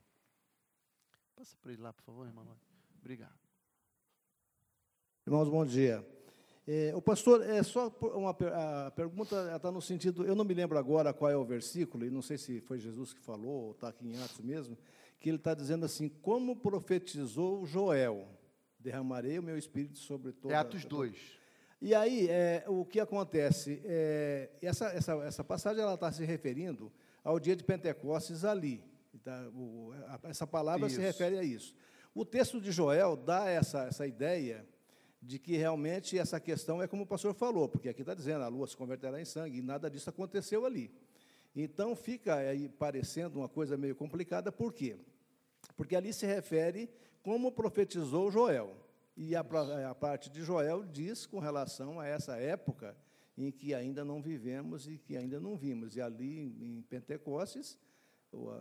Passa 1.34 1.56
para 1.60 1.72
ele 1.72 1.82
lá, 1.82 1.92
por 1.92 2.02
favor, 2.02 2.26
irmão. 2.26 2.46
Obrigado. 2.98 3.38
Irmãos, 5.26 5.48
bom 5.48 5.64
dia. 5.64 6.17
É, 6.70 6.94
o 6.94 7.00
pastor, 7.00 7.42
é 7.48 7.62
só 7.62 7.88
uma 8.14 8.36
a 8.86 8.90
pergunta 8.90 9.50
está 9.56 9.72
no 9.72 9.80
sentido, 9.80 10.22
eu 10.26 10.34
não 10.34 10.44
me 10.44 10.52
lembro 10.52 10.76
agora 10.76 11.14
qual 11.14 11.30
é 11.30 11.34
o 11.34 11.42
versículo, 11.42 12.04
e 12.04 12.10
não 12.10 12.20
sei 12.20 12.36
se 12.36 12.60
foi 12.60 12.78
Jesus 12.78 13.14
que 13.14 13.20
falou, 13.22 13.68
ou 13.68 13.70
está 13.70 13.88
aqui 13.88 14.06
em 14.06 14.22
Atos 14.22 14.40
mesmo, 14.40 14.76
que 15.18 15.30
ele 15.30 15.38
está 15.38 15.54
dizendo 15.54 15.86
assim: 15.86 16.10
como 16.10 16.54
profetizou 16.54 17.64
Joel, 17.64 18.28
derramarei 18.78 19.38
o 19.38 19.42
meu 19.42 19.56
espírito 19.56 19.96
sobre 19.96 20.30
toda. 20.32 20.52
É 20.52 20.58
Atos 20.58 20.84
2. 20.84 21.16
E 21.80 21.94
aí, 21.94 22.28
é, 22.28 22.62
o 22.66 22.84
que 22.84 23.00
acontece? 23.00 23.80
É, 23.86 24.50
essa, 24.60 24.88
essa, 24.88 25.12
essa 25.24 25.42
passagem 25.42 25.82
ela 25.82 25.94
está 25.94 26.12
se 26.12 26.22
referindo 26.22 26.92
ao 27.24 27.40
dia 27.40 27.56
de 27.56 27.64
Pentecostes 27.64 28.44
ali. 28.44 28.84
Tá, 29.24 29.48
o, 29.54 29.94
a, 30.06 30.28
essa 30.28 30.46
palavra 30.46 30.86
isso. 30.86 30.96
se 30.96 31.00
refere 31.00 31.38
a 31.38 31.42
isso. 31.42 31.74
O 32.14 32.26
texto 32.26 32.60
de 32.60 32.70
Joel 32.70 33.16
dá 33.16 33.48
essa, 33.48 33.84
essa 33.84 34.06
ideia 34.06 34.66
de 35.20 35.38
que 35.38 35.56
realmente 35.56 36.18
essa 36.18 36.38
questão 36.38 36.82
é 36.82 36.86
como 36.86 37.02
o 37.02 37.06
pastor 37.06 37.34
falou, 37.34 37.68
porque 37.68 37.88
aqui 37.88 38.02
está 38.02 38.14
dizendo, 38.14 38.44
a 38.44 38.48
lua 38.48 38.66
se 38.66 38.76
converterá 38.76 39.20
em 39.20 39.24
sangue, 39.24 39.58
e 39.58 39.62
nada 39.62 39.90
disso 39.90 40.08
aconteceu 40.08 40.64
ali. 40.64 40.90
Então 41.54 41.96
fica 41.96 42.36
aí 42.36 42.68
parecendo 42.68 43.38
uma 43.38 43.48
coisa 43.48 43.76
meio 43.76 43.96
complicada, 43.96 44.52
por 44.52 44.72
quê? 44.72 44.96
Porque 45.76 45.96
ali 45.96 46.12
se 46.12 46.26
refere 46.26 46.88
como 47.22 47.50
profetizou 47.50 48.30
Joel. 48.30 48.76
E 49.16 49.34
a, 49.34 49.44
a 49.90 49.94
parte 49.94 50.30
de 50.30 50.44
Joel 50.44 50.84
diz 50.84 51.26
com 51.26 51.40
relação 51.40 51.98
a 51.98 52.06
essa 52.06 52.36
época 52.36 52.96
em 53.36 53.50
que 53.50 53.74
ainda 53.74 54.04
não 54.04 54.22
vivemos 54.22 54.86
e 54.86 54.98
que 54.98 55.16
ainda 55.16 55.40
não 55.40 55.56
vimos. 55.56 55.96
E 55.96 56.00
ali 56.00 56.40
em 56.60 56.82
Pentecostes 56.82 57.76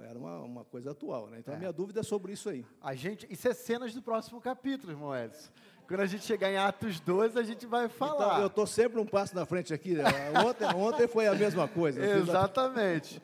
era 0.04 0.17
uma, 0.17 0.39
uma 0.39 0.65
coisa 0.65 0.91
atual. 0.91 1.28
Né? 1.30 1.39
Então 1.39 1.54
é. 1.54 1.58
a 1.58 1.60
minha 1.60 1.74
dúvida 1.74 2.00
é 2.00 2.04
sobre 2.04 2.34
isso 2.34 2.50
aí. 2.50 2.65
A 2.82 2.96
gente, 2.96 3.32
isso 3.32 3.48
é 3.48 3.54
cenas 3.54 3.93
do 3.93 4.02
próximo 4.02 4.39
capítulo, 4.39 4.91
irmão 4.91 5.15
Edson. 5.15 5.52
Quando 5.88 6.02
a 6.02 6.06
gente 6.06 6.26
chegar 6.26 6.52
em 6.52 6.58
Atos 6.58 7.00
12, 7.00 7.39
a 7.39 7.43
gente 7.43 7.65
vai 7.65 7.88
falar. 7.88 8.26
Então, 8.26 8.41
eu 8.41 8.47
estou 8.47 8.67
sempre 8.67 9.00
um 9.00 9.06
passo 9.06 9.34
na 9.34 9.45
frente 9.45 9.73
aqui. 9.73 9.93
Né? 9.93 10.04
Ontem, 10.45 10.65
ontem 10.76 11.08
foi 11.08 11.28
a 11.28 11.34
mesma 11.34 11.67
coisa. 11.67 12.04
Exatamente. 12.06 13.21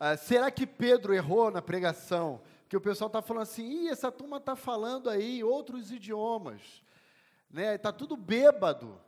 Ah, 0.00 0.16
será 0.16 0.50
que 0.50 0.66
Pedro 0.66 1.12
errou 1.14 1.50
na 1.50 1.60
pregação? 1.60 2.40
Que 2.68 2.76
o 2.76 2.80
pessoal 2.80 3.08
está 3.08 3.20
falando 3.20 3.42
assim, 3.42 3.68
Ih, 3.84 3.88
essa 3.90 4.10
turma 4.10 4.38
está 4.38 4.56
falando 4.56 5.10
aí 5.10 5.44
outros 5.44 5.90
idiomas. 5.90 6.60
né? 7.50 7.74
Está 7.74 7.92
tudo 7.92 8.16
bêbado. 8.16 8.98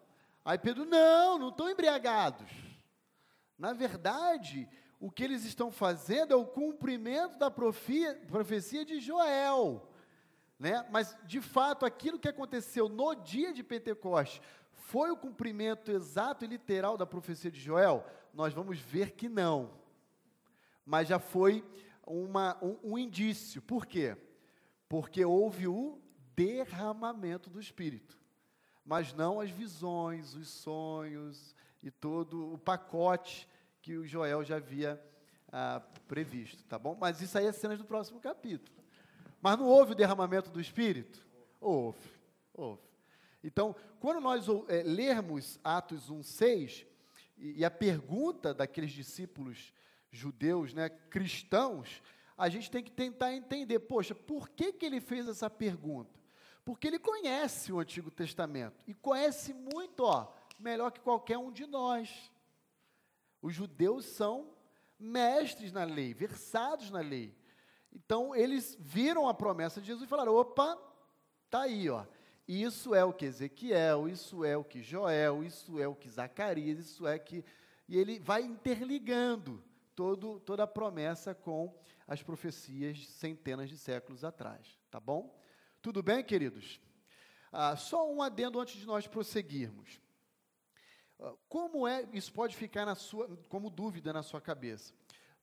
Aí 0.45 0.59
Pedro, 0.59 0.85
não, 0.85 1.39
não 1.39 1.49
estão 1.49 1.71
embriagados. 1.71 2.49
Na 3.59 3.73
verdade, 3.73 4.69
o 5.01 5.11
que 5.11 5.25
eles 5.25 5.45
estão 5.45 5.71
fazendo 5.73 6.33
é 6.33 6.37
o 6.37 6.45
cumprimento 6.45 7.39
da 7.39 7.51
profia, 7.51 8.15
profecia 8.29 8.85
de 8.85 9.01
Joel. 9.01 9.89
Né? 10.59 10.85
Mas, 10.91 11.17
de 11.25 11.41
fato, 11.41 11.87
aquilo 11.87 12.19
que 12.19 12.29
aconteceu 12.29 12.89
no 12.89 13.15
dia 13.15 13.53
de 13.53 13.63
Pentecostes 13.63 14.43
foi 14.73 15.11
o 15.11 15.17
cumprimento 15.17 15.91
exato 15.93 16.45
e 16.45 16.49
literal 16.49 16.97
da 16.97 17.07
profecia 17.07 17.51
de 17.51 17.61
Joel? 17.61 18.05
Nós 18.35 18.53
vamos 18.53 18.79
ver 18.79 19.13
que 19.13 19.29
não. 19.29 19.71
Mas 20.85 21.09
já 21.09 21.19
foi 21.19 21.65
uma, 22.07 22.57
um, 22.63 22.79
um 22.83 22.99
indício. 22.99 23.63
Por 23.63 23.87
quê? 23.87 24.17
Porque 24.89 25.25
houve 25.25 25.69
o 25.69 26.01
derramamento 26.35 27.51
do 27.51 27.61
Espírito. 27.61 28.19
Mas 28.85 29.13
não 29.13 29.41
as 29.41 29.51
visões, 29.51 30.35
os 30.35 30.49
sonhos 30.49 31.55
e 31.83 31.91
todo 31.91 32.55
o 32.55 32.59
pacote 32.59 33.47
que 33.83 33.97
o 33.97 34.07
Joel 34.07 34.43
já 34.43 34.57
havia 34.57 35.01
ah, 35.53 35.83
previsto, 36.07 36.65
tá 36.65 36.79
bom? 36.79 36.97
Mas 36.99 37.21
isso 37.21 37.37
aí 37.37 37.47
é 37.47 37.53
cenas 37.53 37.79
do 37.79 37.85
próximo 37.85 38.21
capítulo. 38.21 38.78
Mas 39.41 39.59
não 39.59 39.67
houve 39.67 39.93
o 39.93 39.95
derramamento 39.95 40.51
do 40.51 40.61
Espírito? 40.61 41.27
Houve, 41.61 42.11
houve. 42.53 42.83
Então, 43.43 43.75
quando 44.01 44.21
nós 44.21 44.47
é, 44.69 44.83
lermos 44.83 45.59
Atos 45.63 46.11
1,6, 46.11 46.87
e, 47.37 47.61
e 47.61 47.65
a 47.65 47.71
pergunta 47.71 48.53
daqueles 48.53 48.93
discípulos 48.93 49.73
judeus, 50.11 50.75
né, 50.75 50.89
cristãos, 50.89 52.03
a 52.37 52.49
gente 52.49 52.71
tem 52.71 52.83
que 52.83 52.91
tentar 52.91 53.35
entender, 53.35 53.81
poxa, 53.81 54.15
por 54.15 54.49
que, 54.49 54.73
que 54.73 54.87
ele 54.87 55.01
fez 55.01 55.27
essa 55.29 55.51
pergunta? 55.51 56.19
Porque 56.65 56.87
ele 56.87 56.99
conhece 56.99 57.73
o 57.73 57.81
Antigo 57.81 58.11
Testamento 58.11 58.85
e 58.87 58.95
conhece 58.95 59.55
muito, 59.55 60.05
ó, 60.05 60.33
melhor 60.59 60.91
que 60.91 61.01
qualquer 61.01 61.39
um 61.39 61.51
de 61.51 61.67
nós. 61.67 62.31
Os 63.41 63.55
judeus 63.55 64.05
são 64.05 64.51
mestres 64.99 65.73
na 65.73 65.85
lei, 65.85 66.13
versados 66.13 66.91
na 66.91 67.01
lei. 67.01 67.35
Então, 67.93 68.35
eles 68.35 68.77
viram 68.81 69.29
a 69.29 69.35
promessa 69.35 69.81
de 69.81 69.87
Jesus 69.87 70.05
e 70.07 70.09
falaram: 70.09 70.35
opa, 70.35 70.79
tá 71.51 71.63
aí, 71.63 71.89
ó. 71.89 72.05
Isso 72.47 72.95
é 72.95 73.05
o 73.05 73.13
que 73.13 73.27
Ezequiel, 73.27 74.09
isso 74.09 74.43
é 74.45 74.57
o 74.57 74.65
que 74.65 74.83
Joel, 74.83 75.45
isso 75.45 75.79
é 75.79 75.87
o 75.87 75.95
que 75.95 76.09
Zacarias, 76.09 76.79
isso 76.79 77.07
é 77.07 77.19
que. 77.19 77.45
E 77.87 77.97
ele 77.99 78.19
vai 78.19 78.43
interligando 78.43 79.63
todo, 79.95 80.41
toda 80.41 80.63
a 80.63 80.67
promessa 80.67 81.35
com 81.35 81.75
as 82.07 82.23
profecias 82.23 82.97
de 82.97 83.07
centenas 83.07 83.69
de 83.69 83.77
séculos 83.77 84.25
atrás. 84.25 84.79
Tá 84.91 84.99
bom? 84.99 85.39
Tudo 85.83 86.03
bem, 86.03 86.25
queridos? 86.25 86.81
Ah, 87.53 87.77
só 87.77 88.11
um 88.11 88.23
adendo 88.23 88.61
antes 88.61 88.81
de 88.81 88.87
nós 88.87 89.07
prosseguirmos. 89.07 90.01
Ah, 91.21 91.35
como 91.49 91.87
é, 91.87 92.09
isso 92.13 92.33
pode 92.33 92.57
ficar 92.57 92.87
na 92.87 92.95
sua, 92.95 93.29
como 93.49 93.69
dúvida 93.69 94.13
na 94.13 94.23
sua 94.23 94.41
cabeça. 94.41 94.95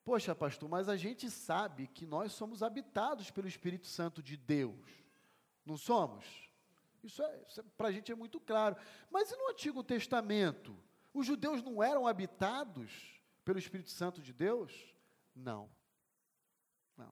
Poxa, 0.06 0.36
pastor, 0.36 0.70
mas 0.70 0.88
a 0.88 0.96
gente 0.96 1.32
sabe 1.32 1.88
que 1.88 2.06
nós 2.06 2.32
somos 2.32 2.62
habitados 2.62 3.32
pelo 3.32 3.48
Espírito 3.48 3.88
Santo 3.88 4.22
de 4.22 4.38
Deus. 4.38 4.80
Não 5.66 5.78
somos? 5.78 6.24
Isso, 7.04 7.24
é, 7.24 7.44
isso 7.50 7.60
é, 7.60 7.64
para 7.76 7.88
a 7.88 7.92
gente 7.92 8.12
é 8.12 8.16
muito 8.16 8.40
claro. 8.40 8.78
Mas 9.10 9.32
e 9.32 9.36
no 9.36 9.50
Antigo 9.50 9.84
Testamento? 9.84 10.78
Os 11.12 11.26
judeus 11.26 11.64
não 11.64 11.82
eram 11.82 12.06
habitados 12.06 13.20
pelo 13.44 13.58
Espírito 13.58 13.90
Santo 13.90 14.22
de 14.22 14.32
Deus? 14.32 14.72
Não. 15.36 15.68
Não. 16.96 17.12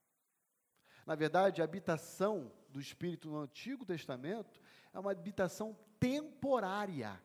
Na 1.03 1.15
verdade, 1.15 1.61
a 1.61 1.65
habitação 1.65 2.51
do 2.69 2.79
Espírito 2.79 3.27
no 3.27 3.39
Antigo 3.39 3.85
Testamento 3.85 4.61
é 4.93 4.99
uma 4.99 5.11
habitação 5.11 5.75
temporária 5.99 7.19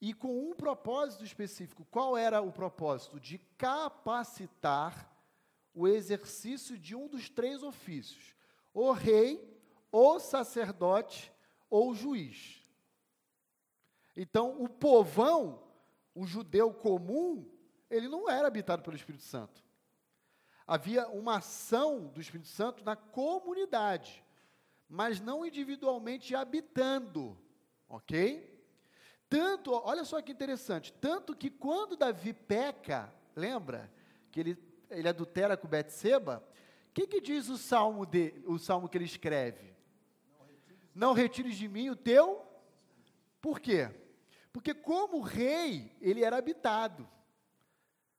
e 0.00 0.14
com 0.14 0.50
um 0.50 0.54
propósito 0.54 1.24
específico. 1.24 1.86
Qual 1.90 2.16
era 2.16 2.40
o 2.40 2.52
propósito? 2.52 3.18
De 3.18 3.38
capacitar 3.56 5.12
o 5.74 5.86
exercício 5.86 6.78
de 6.78 6.94
um 6.94 7.08
dos 7.08 7.28
três 7.28 7.62
ofícios: 7.62 8.34
o 8.72 8.92
rei, 8.92 9.60
o 9.90 10.18
sacerdote 10.18 11.32
ou 11.68 11.90
o 11.90 11.94
juiz. 11.94 12.64
Então, 14.16 14.60
o 14.60 14.68
povão, 14.68 15.62
o 16.14 16.26
judeu 16.26 16.72
comum, 16.72 17.48
ele 17.88 18.08
não 18.08 18.28
era 18.28 18.48
habitado 18.48 18.82
pelo 18.82 18.96
Espírito 18.96 19.22
Santo. 19.22 19.62
Havia 20.66 21.08
uma 21.08 21.36
ação 21.36 22.08
do 22.08 22.20
Espírito 22.20 22.48
Santo 22.48 22.84
na 22.84 22.96
comunidade, 22.96 24.24
mas 24.88 25.20
não 25.20 25.46
individualmente 25.46 26.34
habitando, 26.34 27.38
ok? 27.88 28.57
Tanto, 29.28 29.72
olha 29.72 30.04
só 30.04 30.22
que 30.22 30.32
interessante, 30.32 30.92
tanto 30.94 31.36
que 31.36 31.50
quando 31.50 31.96
Davi 31.96 32.32
peca, 32.32 33.12
lembra 33.36 33.90
que 34.30 34.40
ele, 34.40 34.58
ele 34.90 35.08
adultera 35.08 35.56
com 35.56 35.68
Betseba, 35.68 36.42
o 36.88 36.92
que, 36.94 37.06
que 37.06 37.20
diz 37.20 37.48
o 37.48 37.58
salmo, 37.58 38.06
de, 38.06 38.34
o 38.46 38.58
salmo 38.58 38.88
que 38.88 38.96
ele 38.96 39.04
escreve? 39.04 39.74
Não 40.94 41.12
retires 41.12 41.56
de 41.56 41.68
mim 41.68 41.90
o 41.90 41.96
teu. 41.96 42.44
Por 43.40 43.60
quê? 43.60 43.88
Porque 44.52 44.74
como 44.74 45.20
rei, 45.20 45.94
ele 46.00 46.24
era 46.24 46.38
habitado. 46.38 47.08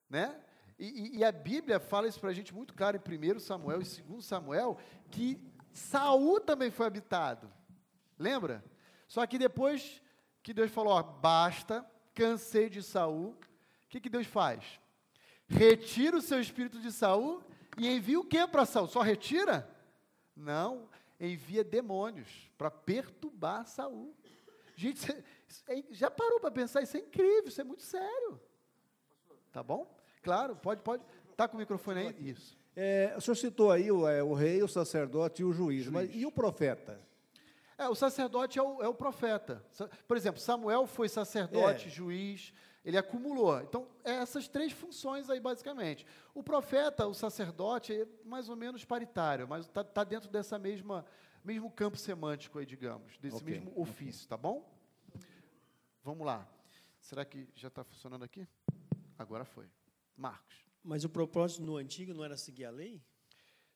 Né? 0.09 0.39
E, 0.77 1.17
e 1.17 1.23
a 1.25 1.31
Bíblia 1.31 1.79
fala 1.79 2.07
isso 2.07 2.19
para 2.19 2.29
a 2.29 2.33
gente 2.33 2.53
muito 2.53 2.73
claro 2.73 2.97
em 2.97 3.35
1 3.35 3.39
Samuel 3.39 3.81
e 3.81 4.01
2 4.01 4.23
Samuel, 4.23 4.77
que 5.11 5.37
Saul 5.73 6.39
também 6.39 6.71
foi 6.71 6.85
habitado. 6.85 7.51
Lembra? 8.17 8.63
Só 9.07 9.25
que 9.27 9.37
depois 9.37 10.01
que 10.43 10.53
Deus 10.53 10.71
falou: 10.71 10.93
ó, 10.93 11.03
basta, 11.03 11.85
cansei 12.13 12.69
de 12.69 12.81
Saul. 12.83 13.29
O 13.29 13.89
que, 13.89 13.99
que 13.99 14.09
Deus 14.09 14.27
faz? 14.27 14.79
Retira 15.47 16.17
o 16.17 16.21
seu 16.21 16.39
espírito 16.39 16.79
de 16.79 16.91
Saul 16.91 17.43
e 17.77 17.87
envia 17.87 18.19
o 18.19 18.25
que 18.25 18.45
para 18.47 18.65
Saul? 18.65 18.87
Só 18.87 19.01
retira? 19.01 19.67
Não, 20.35 20.87
envia 21.19 21.63
demônios 21.63 22.29
para 22.57 22.69
perturbar 22.69 23.65
Saul. 23.65 24.15
Gente, 24.75 24.99
você, 24.99 25.23
é, 25.67 25.83
já 25.91 26.09
parou 26.09 26.39
para 26.39 26.51
pensar? 26.51 26.81
Isso 26.81 26.95
é 26.95 27.01
incrível, 27.01 27.47
isso 27.47 27.59
é 27.59 27.63
muito 27.63 27.83
sério. 27.83 28.39
Tá 29.51 29.63
bom? 29.63 29.93
Claro, 30.21 30.55
pode, 30.55 30.81
pode. 30.81 31.03
Tá 31.35 31.47
com 31.47 31.57
o 31.57 31.59
microfone 31.59 31.99
aí? 31.99 32.29
Isso. 32.29 32.57
É, 32.75 33.13
o 33.17 33.21
senhor 33.21 33.35
citou 33.35 33.71
aí 33.71 33.91
o, 33.91 34.07
é, 34.07 34.23
o 34.23 34.33
rei, 34.33 34.61
o 34.63 34.67
sacerdote 34.67 35.41
e 35.41 35.45
o 35.45 35.51
juiz, 35.51 35.83
juiz. 35.83 35.89
mas 35.89 36.15
e 36.15 36.25
o 36.25 36.31
profeta? 36.31 36.99
É, 37.79 37.87
o 37.87 37.95
sacerdote 37.95 38.59
é 38.59 38.61
o, 38.61 38.83
é 38.83 38.89
o 38.89 38.93
profeta. 38.93 39.65
Por 40.05 40.17
exemplo, 40.17 40.41
Samuel 40.41 40.85
foi 40.85 41.07
sacerdote, 41.07 41.87
é. 41.87 41.89
juiz, 41.89 42.53
ele 42.83 42.97
acumulou. 42.97 43.61
Então, 43.61 43.87
é 44.03 44.15
essas 44.15 44.49
três 44.49 44.73
funções 44.73 45.29
aí, 45.29 45.39
basicamente. 45.39 46.05
O 46.35 46.43
profeta, 46.43 47.07
o 47.07 47.13
sacerdote, 47.13 47.93
é 47.93 48.05
mais 48.25 48.49
ou 48.49 48.57
menos 48.57 48.83
paritário, 48.83 49.47
mas 49.47 49.65
está 49.65 49.81
tá 49.81 50.03
dentro 50.03 50.29
dessa 50.29 50.59
mesma 50.59 51.05
mesmo 51.41 51.71
campo 51.71 51.95
semântico 51.95 52.59
aí, 52.59 52.65
digamos, 52.65 53.17
desse 53.17 53.37
okay. 53.37 53.53
mesmo 53.53 53.71
ofício, 53.79 54.27
tá 54.27 54.35
bom? 54.35 54.69
Vamos 56.03 56.27
lá. 56.27 56.45
Será 56.99 57.23
que 57.23 57.47
já 57.55 57.69
está 57.69 57.81
funcionando 57.85 58.23
aqui? 58.23 58.45
Agora 59.17 59.45
foi. 59.45 59.71
Marcos. 60.17 60.65
Mas 60.83 61.05
o 61.05 61.09
propósito 61.09 61.61
no 61.61 61.77
antigo 61.77 62.13
não 62.13 62.25
era 62.25 62.35
seguir 62.35 62.65
a 62.65 62.71
lei? 62.71 63.01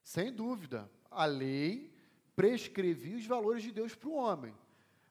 Sem 0.02 0.34
dúvida. 0.34 0.92
A 1.10 1.24
lei 1.24 1.93
prescrevia 2.36 3.18
os 3.18 3.26
valores 3.26 3.64
de 3.64 3.72
Deus 3.72 3.96
para 3.96 4.10
o 4.10 4.16
homem. 4.16 4.54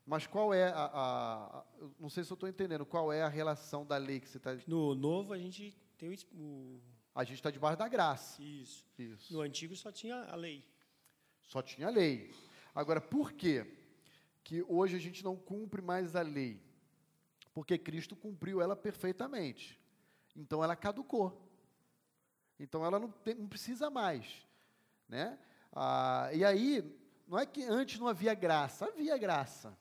Mas 0.04 0.26
qual 0.26 0.52
é 0.52 0.68
a, 0.68 0.84
a, 0.84 1.58
a, 1.58 1.64
Não 1.98 2.10
sei 2.10 2.24
se 2.24 2.32
eu 2.32 2.34
estou 2.34 2.48
entendendo. 2.48 2.84
Qual 2.84 3.12
é 3.12 3.22
a 3.22 3.28
relação 3.28 3.86
da 3.86 3.96
lei 3.96 4.20
que 4.20 4.28
você 4.28 4.38
está. 4.38 4.56
No 4.66 4.94
novo, 4.94 5.32
a 5.32 5.38
gente 5.38 5.76
tem 5.96 6.08
o. 6.08 6.14
o... 6.34 6.80
A 7.14 7.24
gente 7.24 7.36
está 7.36 7.50
debaixo 7.50 7.78
da 7.78 7.88
graça. 7.88 8.42
Isso. 8.42 8.84
Isso. 8.98 9.32
No 9.32 9.40
antigo 9.40 9.76
só 9.76 9.92
tinha 9.92 10.24
a 10.24 10.34
lei. 10.34 10.64
Só 11.42 11.62
tinha 11.62 11.88
a 11.88 11.90
lei. 11.90 12.34
Agora, 12.74 13.00
por 13.00 13.32
quê 13.32 13.66
que 14.42 14.64
hoje 14.66 14.96
a 14.96 14.98
gente 14.98 15.22
não 15.22 15.36
cumpre 15.36 15.82
mais 15.82 16.16
a 16.16 16.22
lei? 16.22 16.60
Porque 17.52 17.76
Cristo 17.76 18.16
cumpriu 18.16 18.60
ela 18.62 18.74
perfeitamente. 18.74 19.78
Então 20.34 20.64
ela 20.64 20.74
caducou. 20.74 21.48
Então 22.58 22.84
ela 22.84 22.98
não, 22.98 23.10
tem, 23.10 23.34
não 23.34 23.46
precisa 23.46 23.90
mais. 23.90 24.46
Né? 25.08 25.38
Ah, 25.70 26.30
e 26.32 26.44
aí, 26.44 26.82
não 27.32 27.38
é 27.38 27.46
que 27.46 27.64
antes 27.64 27.98
não 27.98 28.08
havia 28.08 28.34
graça, 28.34 28.84
havia 28.84 29.16
graça. 29.16 29.74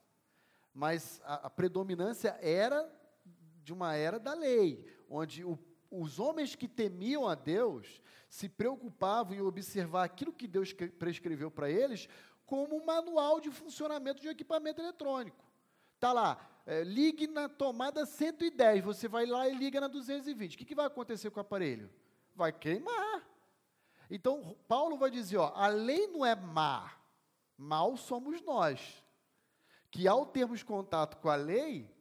Mas 0.73 1.19
a, 1.25 1.47
a 1.47 1.49
predominância 1.49 2.29
era 2.41 2.89
de 3.61 3.73
uma 3.73 3.93
era 3.93 4.17
da 4.17 4.33
lei, 4.33 4.89
onde 5.09 5.43
o, 5.43 5.59
os 5.91 6.17
homens 6.17 6.55
que 6.55 6.65
temiam 6.65 7.27
a 7.27 7.35
Deus 7.35 8.01
se 8.29 8.47
preocupavam 8.47 9.35
em 9.35 9.41
observar 9.41 10.05
aquilo 10.05 10.31
que 10.31 10.47
Deus 10.47 10.71
prescreveu 10.97 11.51
para 11.51 11.69
eles 11.69 12.07
como 12.45 12.77
um 12.77 12.85
manual 12.85 13.41
de 13.41 13.51
funcionamento 13.51 14.21
de 14.21 14.29
um 14.29 14.31
equipamento 14.31 14.79
eletrônico. 14.79 15.45
Está 15.95 16.13
lá, 16.13 16.49
é, 16.65 16.85
ligue 16.85 17.27
na 17.27 17.49
tomada 17.49 18.05
110, 18.05 18.81
você 18.81 19.09
vai 19.09 19.25
lá 19.25 19.49
e 19.49 19.53
liga 19.53 19.81
na 19.81 19.89
220. 19.89 20.55
O 20.55 20.57
que, 20.57 20.63
que 20.63 20.75
vai 20.75 20.85
acontecer 20.85 21.29
com 21.29 21.41
o 21.41 21.41
aparelho? 21.41 21.91
Vai 22.33 22.53
queimar. 22.53 23.27
Então, 24.09 24.55
Paulo 24.69 24.95
vai 24.97 25.11
dizer: 25.11 25.35
ó, 25.35 25.51
a 25.53 25.67
lei 25.67 26.07
não 26.07 26.25
é 26.25 26.33
má, 26.33 27.00
mal 27.61 27.95
somos 27.95 28.41
nós. 28.41 29.03
que 29.89 30.07
ao 30.07 30.25
termos 30.25 30.63
contato 30.63 31.17
com 31.17 31.29
a 31.29 31.35
lei, 31.35 31.93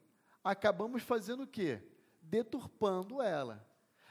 acabamos 0.45 1.03
fazendo 1.03 1.43
o 1.43 1.47
quê? 1.47 1.83
Deturpando 2.23 3.21
ela, 3.21 3.67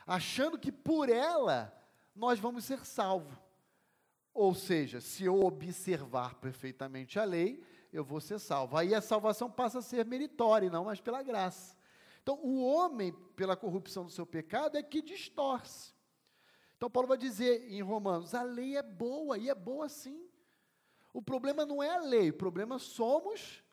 achando 0.06 0.60
que 0.60 0.70
por 0.70 1.08
ela 1.08 1.74
nós 2.14 2.40
vamos 2.40 2.66
ser 2.66 2.86
salvos. 2.86 3.38
Ou 4.34 4.54
seja, 4.54 5.00
se 5.00 5.24
eu 5.24 5.42
observar 5.42 6.36
perfeitamente 6.36 7.18
a 7.18 7.24
lei, 7.24 7.64
eu 7.92 8.04
vou 8.04 8.20
ser 8.20 8.38
salvo. 8.38 8.76
Aí 8.78 8.94
a 8.94 9.02
salvação 9.02 9.50
passa 9.50 9.80
a 9.80 9.82
ser 9.82 10.06
meritória 10.06 10.68
e 10.68 10.70
não 10.70 10.86
mais 10.86 11.00
pela 11.00 11.24
graça. 11.24 11.78
Então, 12.22 12.38
o 12.44 12.64
homem, 12.64 13.14
pela 13.36 13.56
corrupção 13.56 14.04
do 14.04 14.12
seu 14.12 14.26
pecado, 14.26 14.78
é 14.78 14.84
que 14.84 15.02
distorce. 15.02 15.94
Então, 16.78 16.90
Paulo 16.90 17.08
vai 17.08 17.18
dizer 17.18 17.72
em 17.72 17.82
Romanos: 17.82 18.36
a 18.36 18.44
lei 18.44 18.78
é 18.78 18.84
boa, 18.84 19.38
e 19.38 19.50
é 19.50 19.56
boa 19.56 19.90
sim. 19.90 20.29
O 21.12 21.22
problema 21.22 21.66
não 21.66 21.82
é 21.82 21.90
a 21.90 22.02
lei, 22.02 22.30
o 22.30 22.34
problema 22.34 22.78
somos 22.80 23.64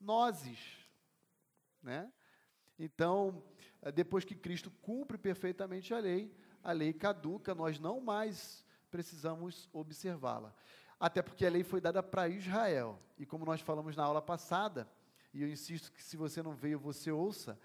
nós. 0.00 0.42
Né? 1.82 2.10
Então, 2.78 3.42
eh, 3.82 3.90
depois 3.90 4.24
que 4.24 4.34
Cristo 4.34 4.70
cumpre 4.82 5.18
perfeitamente 5.18 5.92
a 5.92 5.98
lei, 5.98 6.34
a 6.62 6.72
lei 6.72 6.92
caduca, 6.92 7.54
nós 7.54 7.78
não 7.78 8.00
mais 8.00 8.64
precisamos 8.90 9.68
observá-la. 9.72 10.54
Até 10.98 11.22
porque 11.22 11.44
a 11.44 11.50
lei 11.50 11.62
foi 11.62 11.80
dada 11.80 12.02
para 12.02 12.28
Israel. 12.28 12.98
E 13.18 13.26
como 13.26 13.44
nós 13.44 13.60
falamos 13.60 13.96
na 13.96 14.04
aula 14.04 14.22
passada, 14.22 14.88
e 15.32 15.42
eu 15.42 15.48
insisto 15.48 15.92
que 15.92 16.02
se 16.02 16.16
você 16.16 16.42
não 16.42 16.54
veio, 16.54 16.78
você 16.78 17.10
ouça, 17.10 17.58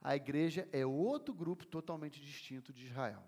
a 0.00 0.16
igreja 0.16 0.68
é 0.72 0.86
outro 0.86 1.34
grupo 1.34 1.66
totalmente 1.66 2.20
distinto 2.20 2.72
de 2.72 2.86
Israel. 2.86 3.22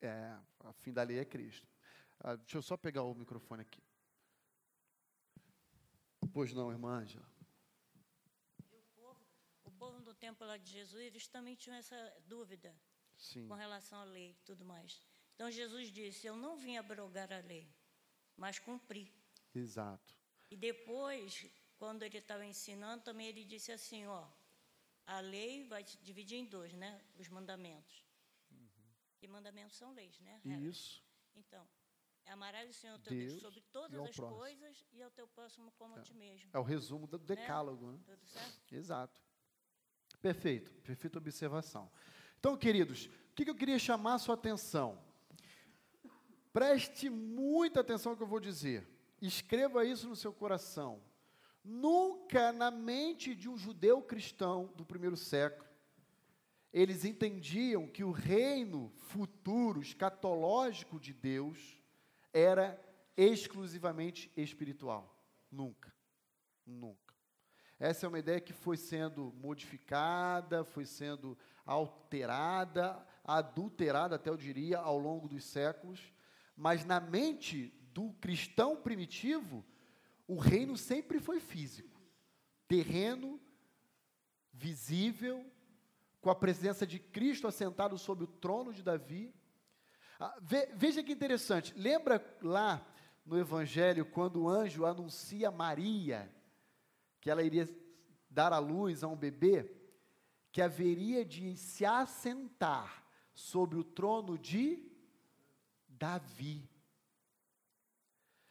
É, 0.00 0.36
a 0.60 0.72
fim 0.72 0.92
da 0.92 1.02
lei 1.02 1.18
é 1.18 1.24
Cristo. 1.24 1.73
Ah, 2.26 2.36
deixa 2.36 2.56
eu 2.56 2.62
só 2.62 2.74
pegar 2.74 3.02
o 3.02 3.14
microfone 3.14 3.60
aqui. 3.60 3.82
Pois 6.32 6.54
não, 6.54 6.70
irmã 6.70 7.00
Ângela. 7.00 7.28
O 8.70 8.80
povo, 8.94 9.26
o 9.64 9.70
povo 9.70 10.00
do 10.00 10.14
tempo 10.14 10.42
lá 10.42 10.56
de 10.56 10.70
Jesus, 10.70 11.02
eles 11.02 11.28
também 11.28 11.54
tinham 11.54 11.76
essa 11.76 11.96
dúvida 12.26 12.74
Sim. 13.18 13.46
com 13.46 13.52
relação 13.52 13.98
à 14.00 14.04
lei 14.04 14.30
e 14.30 14.44
tudo 14.46 14.64
mais. 14.64 15.02
Então 15.34 15.50
Jesus 15.50 15.92
disse: 15.92 16.26
Eu 16.26 16.34
não 16.34 16.56
vim 16.56 16.78
abrogar 16.78 17.30
a 17.30 17.40
lei, 17.40 17.70
mas 18.38 18.58
cumprir. 18.58 19.12
Exato. 19.54 20.16
E 20.50 20.56
depois, 20.56 21.44
quando 21.76 22.04
ele 22.04 22.16
estava 22.16 22.46
ensinando, 22.46 23.04
também 23.04 23.26
ele 23.26 23.44
disse 23.44 23.70
assim: 23.70 24.06
Ó, 24.06 24.26
a 25.04 25.20
lei 25.20 25.68
vai 25.68 25.84
dividir 25.84 26.38
em 26.38 26.46
dois, 26.46 26.72
né? 26.72 27.04
Os 27.18 27.28
mandamentos. 27.28 28.02
Uhum. 28.50 28.94
E 29.20 29.28
mandamentos 29.28 29.76
são 29.76 29.92
leis, 29.92 30.18
né? 30.20 30.40
Isso. 30.42 31.04
Então, 31.36 31.68
amarás 32.30 32.70
o 32.70 32.72
Senhor 32.72 32.98
teu 32.98 33.12
Deus, 33.12 33.32
Deus 33.32 33.40
sobre 33.40 33.60
todas 33.72 34.00
as 34.00 34.16
próximo. 34.16 34.38
coisas 34.38 34.86
e 34.92 35.02
ao 35.02 35.10
teu 35.10 35.26
próximo 35.28 35.72
como 35.72 35.96
é. 35.96 36.00
a 36.00 36.02
ti 36.02 36.14
mesmo. 36.14 36.50
É 36.52 36.58
o 36.58 36.62
resumo 36.62 37.06
do 37.06 37.18
né? 37.18 37.24
decálogo, 37.24 37.92
né? 37.92 37.98
Tudo 38.04 38.26
certo? 38.26 38.74
Exato. 38.74 39.20
Perfeito, 40.20 40.72
perfeita 40.82 41.18
observação. 41.18 41.90
Então, 42.38 42.56
queridos, 42.56 43.06
o 43.06 43.34
que 43.34 43.48
eu 43.48 43.54
queria 43.54 43.78
chamar 43.78 44.14
a 44.14 44.18
sua 44.18 44.34
atenção? 44.34 45.02
Preste 46.52 47.10
muita 47.10 47.80
atenção 47.80 48.12
ao 48.12 48.16
que 48.16 48.22
eu 48.22 48.28
vou 48.28 48.40
dizer. 48.40 48.88
Escreva 49.20 49.84
isso 49.84 50.08
no 50.08 50.16
seu 50.16 50.32
coração. 50.32 51.02
Nunca 51.64 52.52
na 52.52 52.70
mente 52.70 53.34
de 53.34 53.48
um 53.48 53.56
judeu 53.56 54.02
cristão 54.02 54.72
do 54.76 54.84
primeiro 54.84 55.16
século, 55.16 55.68
eles 56.72 57.04
entendiam 57.04 57.86
que 57.86 58.04
o 58.04 58.10
reino 58.10 58.90
futuro, 58.96 59.80
escatológico 59.80 60.98
de 60.98 61.12
Deus, 61.12 61.82
era 62.34 62.78
exclusivamente 63.16 64.30
espiritual. 64.36 65.16
Nunca. 65.50 65.94
Nunca. 66.66 67.14
Essa 67.78 68.06
é 68.06 68.08
uma 68.08 68.18
ideia 68.18 68.40
que 68.40 68.52
foi 68.52 68.76
sendo 68.76 69.32
modificada, 69.40 70.64
foi 70.64 70.84
sendo 70.84 71.38
alterada, 71.64 73.04
adulterada, 73.24 74.16
até 74.16 74.28
eu 74.28 74.36
diria, 74.36 74.78
ao 74.78 74.98
longo 74.98 75.28
dos 75.28 75.44
séculos, 75.44 76.12
mas 76.56 76.84
na 76.84 77.00
mente 77.00 77.68
do 77.92 78.12
cristão 78.14 78.76
primitivo, 78.76 79.64
o 80.26 80.36
reino 80.36 80.76
sempre 80.76 81.20
foi 81.20 81.40
físico, 81.40 82.00
terreno, 82.66 83.40
visível, 84.52 85.44
com 86.20 86.30
a 86.30 86.34
presença 86.34 86.86
de 86.86 86.98
Cristo 86.98 87.46
assentado 87.46 87.98
sobre 87.98 88.24
o 88.24 88.28
trono 88.28 88.72
de 88.72 88.82
Davi. 88.82 89.34
Ah, 90.18 90.36
veja 90.74 91.02
que 91.02 91.12
interessante, 91.12 91.74
lembra 91.76 92.24
lá 92.42 92.86
no 93.24 93.38
Evangelho, 93.38 94.04
quando 94.04 94.42
o 94.42 94.48
anjo 94.48 94.84
anuncia 94.84 95.48
a 95.48 95.52
Maria 95.52 96.30
que 97.20 97.30
ela 97.30 97.42
iria 97.42 97.66
dar 98.28 98.52
à 98.52 98.58
luz 98.58 99.02
a 99.02 99.08
um 99.08 99.16
bebê, 99.16 99.70
que 100.52 100.60
haveria 100.60 101.24
de 101.24 101.56
se 101.56 101.84
assentar 101.84 103.02
sobre 103.32 103.78
o 103.78 103.82
trono 103.82 104.38
de 104.38 104.86
Davi. 105.88 106.68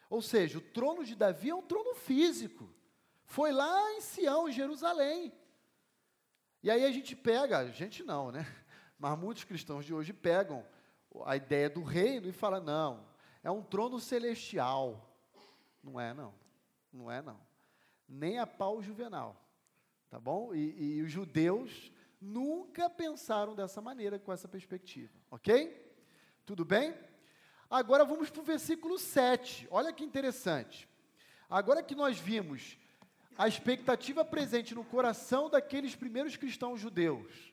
Ou 0.10 0.22
seja, 0.22 0.58
o 0.58 0.62
trono 0.62 1.06
de 1.06 1.16
Davi 1.16 1.52
é 1.52 1.56
um 1.56 1.62
trono 1.62 1.94
físico. 1.94 2.68
Foi 3.26 3.52
lá 3.52 3.94
em 3.94 4.02
Sião, 4.02 4.50
em 4.50 4.52
Jerusalém. 4.52 5.32
E 6.64 6.72
aí 6.72 6.84
a 6.84 6.92
gente 6.92 7.16
pega, 7.16 7.60
a 7.60 7.70
gente 7.70 8.04
não, 8.04 8.32
né? 8.32 8.46
Mas 8.98 9.20
muitos 9.20 9.44
cristãos 9.44 9.86
de 9.86 9.94
hoje 9.94 10.14
pegam 10.14 10.66
a 11.26 11.36
ideia 11.36 11.70
do 11.70 11.84
reino 11.84 12.28
e 12.28 12.32
falam: 12.32 12.64
não, 12.64 13.06
é 13.44 13.52
um 13.52 13.62
trono 13.62 14.00
celestial. 14.00 15.10
Não 15.84 16.00
é, 16.00 16.14
não. 16.14 16.34
Não 16.92 17.12
é, 17.12 17.22
não. 17.22 17.40
Nem 18.08 18.40
a 18.40 18.48
pau 18.48 18.82
juvenal. 18.82 19.36
Tá 20.10 20.20
bom? 20.20 20.54
E, 20.54 20.98
e 20.98 21.02
os 21.02 21.12
judeus 21.12 21.92
nunca 22.22 22.90
pensaram 22.90 23.56
dessa 23.56 23.82
maneira, 23.82 24.20
com 24.20 24.32
essa 24.32 24.48
perspectiva. 24.48 25.14
Ok? 25.30 25.82
Tudo 26.46 26.64
bem? 26.64 26.96
Agora 27.70 28.06
vamos 28.06 28.30
para 28.30 28.42
o 28.42 28.46
versículo 28.46 28.98
7. 28.98 29.68
Olha 29.72 29.92
que 29.92 30.04
interessante. 30.04 30.88
Agora 31.50 31.84
que 31.84 31.96
nós 31.96 32.20
vimos 32.20 32.78
a 33.38 33.48
expectativa 33.48 34.24
presente 34.24 34.76
no 34.76 34.84
coração 34.84 35.50
daqueles 35.50 35.96
primeiros 35.96 36.38
cristãos 36.38 36.80
judeus, 36.80 37.53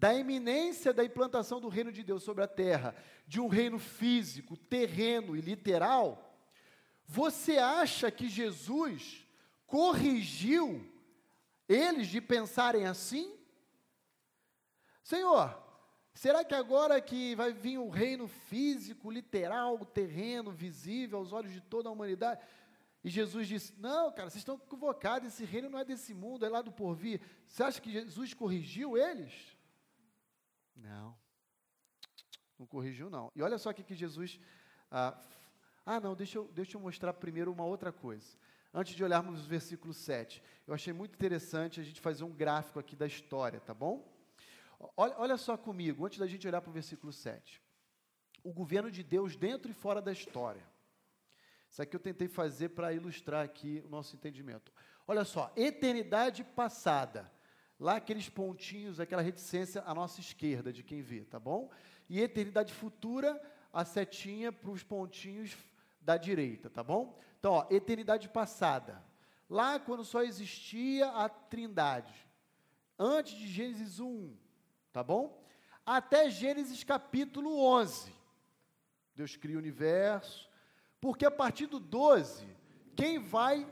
da 0.00 0.14
iminência 0.14 0.94
da 0.94 1.04
implantação 1.04 1.60
do 1.60 1.68
reino 1.68 1.92
de 1.92 2.02
Deus 2.02 2.22
sobre 2.22 2.42
a 2.42 2.48
terra, 2.48 2.96
de 3.26 3.38
um 3.38 3.48
reino 3.48 3.78
físico, 3.78 4.56
terreno 4.56 5.36
e 5.36 5.42
literal, 5.42 6.34
você 7.06 7.58
acha 7.58 8.10
que 8.10 8.26
Jesus 8.26 9.26
corrigiu 9.66 10.90
eles 11.68 12.08
de 12.08 12.18
pensarem 12.18 12.86
assim? 12.86 13.30
Senhor, 15.04 15.54
Será 16.12 16.44
que 16.44 16.54
agora 16.54 17.00
que 17.00 17.34
vai 17.34 17.52
vir 17.52 17.78
o 17.78 17.88
reino 17.88 18.26
físico, 18.28 19.10
literal, 19.10 19.78
terreno, 19.86 20.50
visível 20.50 21.18
aos 21.18 21.32
olhos 21.32 21.52
de 21.52 21.60
toda 21.60 21.88
a 21.88 21.92
humanidade? 21.92 22.42
E 23.02 23.08
Jesus 23.08 23.48
disse: 23.48 23.72
Não, 23.78 24.10
cara, 24.12 24.28
vocês 24.28 24.42
estão 24.42 24.56
equivocados, 24.56 25.28
esse 25.28 25.44
reino 25.44 25.70
não 25.70 25.78
é 25.78 25.84
desse 25.84 26.12
mundo, 26.12 26.44
é 26.44 26.48
lá 26.48 26.60
do 26.60 26.72
porvir. 26.72 27.22
Você 27.46 27.62
acha 27.62 27.80
que 27.80 27.92
Jesus 27.92 28.34
corrigiu 28.34 28.98
eles? 28.98 29.49
Não. 30.80 31.16
Não 32.58 32.66
corrigiu, 32.66 33.08
não. 33.08 33.30
E 33.34 33.42
olha 33.42 33.58
só 33.58 33.70
o 33.70 33.74
que 33.74 33.94
Jesus. 33.94 34.38
Ah, 34.90 35.18
ah, 35.84 36.00
não, 36.00 36.14
deixa 36.14 36.38
eu, 36.38 36.48
deixa 36.52 36.76
eu 36.76 36.80
mostrar 36.80 37.12
primeiro 37.14 37.52
uma 37.52 37.64
outra 37.64 37.92
coisa. 37.92 38.36
Antes 38.72 38.94
de 38.94 39.02
olharmos 39.02 39.44
o 39.44 39.48
versículo 39.48 39.92
7, 39.92 40.42
eu 40.66 40.74
achei 40.74 40.92
muito 40.92 41.14
interessante 41.14 41.80
a 41.80 41.82
gente 41.82 42.00
fazer 42.00 42.22
um 42.22 42.32
gráfico 42.32 42.78
aqui 42.78 42.94
da 42.94 43.06
história, 43.06 43.60
tá 43.60 43.74
bom? 43.74 44.06
Olha, 44.96 45.14
olha 45.18 45.36
só 45.36 45.56
comigo, 45.56 46.06
antes 46.06 46.18
da 46.18 46.26
gente 46.26 46.46
olhar 46.46 46.60
para 46.60 46.70
o 46.70 46.72
versículo 46.72 47.12
7. 47.12 47.60
O 48.42 48.52
governo 48.52 48.90
de 48.90 49.02
Deus 49.02 49.36
dentro 49.36 49.70
e 49.70 49.74
fora 49.74 50.00
da 50.00 50.12
história. 50.12 50.64
Isso 51.68 51.82
aqui 51.82 51.94
eu 51.94 52.00
tentei 52.00 52.28
fazer 52.28 52.70
para 52.70 52.92
ilustrar 52.92 53.44
aqui 53.44 53.82
o 53.84 53.88
nosso 53.88 54.16
entendimento. 54.16 54.72
Olha 55.06 55.24
só, 55.24 55.52
eternidade 55.56 56.44
passada. 56.44 57.30
Lá 57.80 57.96
aqueles 57.96 58.28
pontinhos, 58.28 59.00
aquela 59.00 59.22
reticência 59.22 59.82
à 59.86 59.94
nossa 59.94 60.20
esquerda 60.20 60.70
de 60.70 60.82
quem 60.82 61.00
vê, 61.00 61.24
tá 61.24 61.40
bom? 61.40 61.70
E 62.10 62.20
eternidade 62.20 62.74
futura, 62.74 63.40
a 63.72 63.86
setinha 63.86 64.52
para 64.52 64.70
os 64.70 64.82
pontinhos 64.82 65.56
da 65.98 66.18
direita, 66.18 66.68
tá 66.68 66.84
bom? 66.84 67.18
Então, 67.38 67.52
ó, 67.52 67.66
eternidade 67.70 68.28
passada. 68.28 69.02
Lá 69.48 69.80
quando 69.80 70.04
só 70.04 70.22
existia 70.22 71.08
a 71.08 71.26
Trindade. 71.30 72.12
Antes 72.98 73.32
de 73.32 73.48
Gênesis 73.48 73.98
1, 73.98 74.36
tá 74.92 75.02
bom? 75.02 75.42
Até 75.86 76.28
Gênesis 76.28 76.84
capítulo 76.84 77.64
11. 77.64 78.12
Deus 79.16 79.36
cria 79.36 79.56
o 79.56 79.58
universo, 79.58 80.50
porque 81.00 81.24
a 81.24 81.30
partir 81.30 81.66
do 81.66 81.80
12, 81.80 82.46
quem 82.94 83.18
vai 83.18 83.66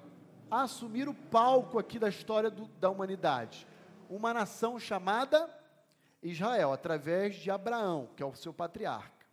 assumir 0.50 1.11
o 1.11 1.14
palco 1.14 1.78
aqui 1.78 1.98
da 1.98 2.09
história 2.09 2.50
do, 2.50 2.66
da 2.80 2.88
humanidade? 2.88 3.66
Uma 4.09 4.32
nação 4.34 4.78
chamada 4.78 5.48
Israel, 6.22 6.72
através 6.72 7.36
de 7.36 7.50
Abraão, 7.50 8.11
que 8.16 8.22
é 8.22 8.26
o 8.26 8.34
seu 8.34 8.52
patriarca. 8.52 9.26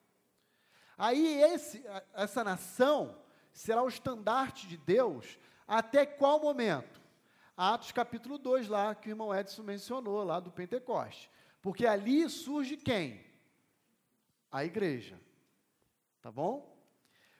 Aí 0.97 1.41
esse, 1.41 1.83
essa 2.13 2.43
nação 2.43 3.17
será 3.51 3.83
o 3.83 3.87
estandarte 3.87 4.67
de 4.67 4.77
Deus 4.77 5.39
até 5.67 6.05
qual 6.05 6.39
momento? 6.39 7.01
Atos 7.57 7.91
capítulo 7.91 8.37
2, 8.37 8.67
lá 8.67 8.93
que 8.93 9.09
o 9.09 9.11
irmão 9.11 9.33
Edson 9.33 9.63
mencionou, 9.63 10.23
lá 10.23 10.39
do 10.39 10.51
Pentecoste. 10.51 11.31
Porque 11.61 11.87
ali 11.87 12.29
surge 12.29 12.77
quem? 12.77 13.25
A 14.51 14.63
igreja. 14.63 15.19
Tá 16.21 16.31
bom? 16.31 16.75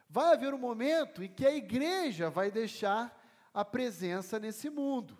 Vai 0.09 0.33
haver 0.33 0.53
um 0.53 0.57
momento 0.57 1.23
em 1.23 1.27
que 1.27 1.45
a 1.45 1.53
igreja 1.53 2.29
vai 2.29 2.49
deixar 2.49 3.21
a 3.53 3.63
presença 3.63 4.39
nesse 4.39 4.69
mundo. 4.69 5.17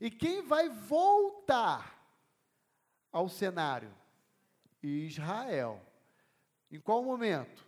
E 0.00 0.10
quem 0.10 0.42
vai 0.42 0.68
voltar 0.68 1.96
ao 3.10 3.28
cenário? 3.28 3.94
Israel. 4.82 5.80
Em 6.70 6.80
qual 6.80 7.02
momento? 7.02 7.64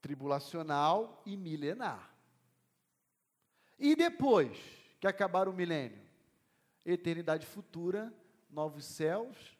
Tribulacional 0.00 1.22
e 1.24 1.36
milenar. 1.36 2.10
E 3.78 3.94
depois 3.94 4.56
que 5.00 5.06
acabar 5.06 5.48
o 5.48 5.52
milênio? 5.52 6.00
Eternidade 6.84 7.46
futura, 7.46 8.12
novos 8.50 8.84
céus. 8.84 9.56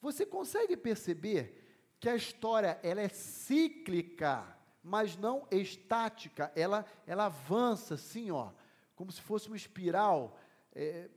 Você 0.00 0.24
consegue 0.24 0.76
perceber 0.76 1.96
que 1.98 2.08
a 2.08 2.16
história 2.16 2.78
ela 2.82 3.00
é 3.00 3.08
cíclica, 3.08 4.46
mas 4.82 5.16
não 5.16 5.46
estática. 5.50 6.52
Ela, 6.54 6.84
ela 7.06 7.26
avança 7.26 7.94
assim, 7.94 8.30
ó, 8.30 8.52
como 8.94 9.10
se 9.10 9.20
fosse 9.20 9.48
uma 9.48 9.56
espiral. 9.56 10.38
É, 10.74 11.08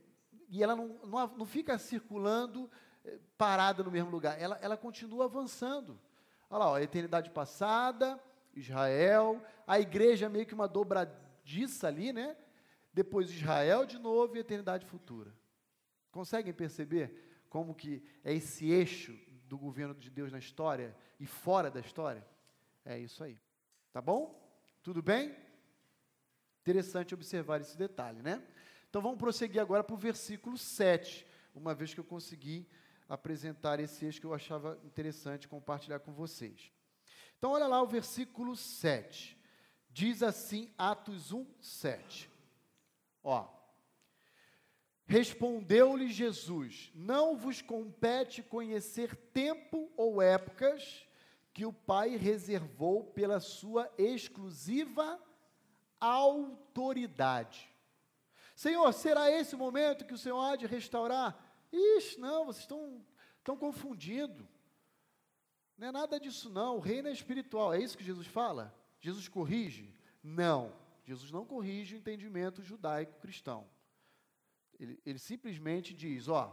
e 0.48 0.62
ela 0.62 0.74
não, 0.74 0.88
não, 1.04 1.26
não 1.38 1.46
fica 1.46 1.78
circulando 1.78 2.70
é, 3.04 3.18
parada 3.36 3.82
no 3.82 3.90
mesmo 3.90 4.10
lugar. 4.10 4.40
Ela, 4.40 4.58
ela 4.60 4.76
continua 4.76 5.24
avançando. 5.24 5.98
Olha 6.50 6.58
lá, 6.58 6.70
ó, 6.70 6.74
a 6.76 6.82
eternidade 6.82 7.30
passada, 7.30 8.18
Israel, 8.54 9.42
a 9.66 9.78
igreja 9.78 10.28
meio 10.28 10.46
que 10.46 10.54
uma 10.54 10.68
dobradiça 10.68 11.86
ali, 11.86 12.12
né? 12.12 12.36
Depois 12.92 13.30
Israel 13.30 13.84
de 13.84 13.98
novo 13.98 14.36
e 14.36 14.40
eternidade 14.40 14.86
futura. 14.86 15.32
Conseguem 16.10 16.52
perceber 16.52 17.44
como 17.48 17.74
que 17.74 18.02
é 18.24 18.32
esse 18.32 18.70
eixo 18.70 19.18
do 19.46 19.58
governo 19.58 19.94
de 19.94 20.10
Deus 20.10 20.32
na 20.32 20.38
história 20.38 20.96
e 21.20 21.26
fora 21.26 21.70
da 21.70 21.80
história? 21.80 22.26
É 22.84 22.98
isso 22.98 23.22
aí. 23.22 23.38
Tá 23.92 24.00
bom? 24.00 24.38
Tudo 24.82 25.02
bem? 25.02 25.34
Interessante 26.60 27.14
observar 27.14 27.60
esse 27.60 27.76
detalhe, 27.76 28.22
né? 28.22 28.42
Então 28.88 29.02
vamos 29.02 29.18
prosseguir 29.18 29.60
agora 29.60 29.84
para 29.84 29.94
o 29.94 29.98
versículo 29.98 30.56
7, 30.56 31.26
uma 31.54 31.74
vez 31.74 31.92
que 31.92 32.00
eu 32.00 32.04
consegui 32.04 32.66
apresentar 33.08 33.80
esse 33.80 34.04
eixo 34.04 34.20
que 34.20 34.26
eu 34.26 34.34
achava 34.34 34.78
interessante 34.84 35.48
compartilhar 35.48 36.00
com 36.00 36.12
vocês. 36.12 36.72
Então, 37.38 37.52
olha 37.52 37.66
lá 37.66 37.80
o 37.82 37.86
versículo 37.86 38.56
7. 38.56 39.38
Diz 39.90 40.22
assim, 40.22 40.72
Atos 40.76 41.32
1, 41.32 41.46
7. 41.60 42.30
Ó. 43.22 43.48
Respondeu-lhe 45.06 46.08
Jesus: 46.08 46.90
Não 46.94 47.36
vos 47.36 47.62
compete 47.62 48.42
conhecer 48.42 49.16
tempo 49.32 49.90
ou 49.96 50.20
épocas 50.20 51.06
que 51.54 51.64
o 51.64 51.72
Pai 51.72 52.16
reservou 52.16 53.04
pela 53.04 53.40
sua 53.40 53.90
exclusiva 53.96 55.18
autoridade. 55.98 57.67
Senhor, 58.58 58.92
será 58.92 59.30
esse 59.30 59.54
o 59.54 59.58
momento 59.58 60.04
que 60.04 60.14
o 60.14 60.18
Senhor 60.18 60.40
há 60.40 60.56
de 60.56 60.66
restaurar? 60.66 61.40
Ixi, 61.72 62.18
não, 62.18 62.44
vocês 62.44 62.64
estão, 62.64 63.06
estão 63.38 63.56
confundindo. 63.56 64.48
Não 65.76 65.86
é 65.86 65.92
nada 65.92 66.18
disso, 66.18 66.50
não. 66.50 66.74
O 66.74 66.80
reino 66.80 67.06
é 67.06 67.12
espiritual. 67.12 67.72
É 67.72 67.80
isso 67.80 67.96
que 67.96 68.02
Jesus 68.02 68.26
fala? 68.26 68.76
Jesus 68.98 69.28
corrige? 69.28 69.94
Não. 70.24 70.74
Jesus 71.04 71.30
não 71.30 71.46
corrige 71.46 71.94
o 71.94 71.98
entendimento 71.98 72.60
judaico 72.60 73.20
cristão. 73.20 73.64
Ele, 74.76 75.00
ele 75.06 75.20
simplesmente 75.20 75.94
diz: 75.94 76.26
ó, 76.26 76.52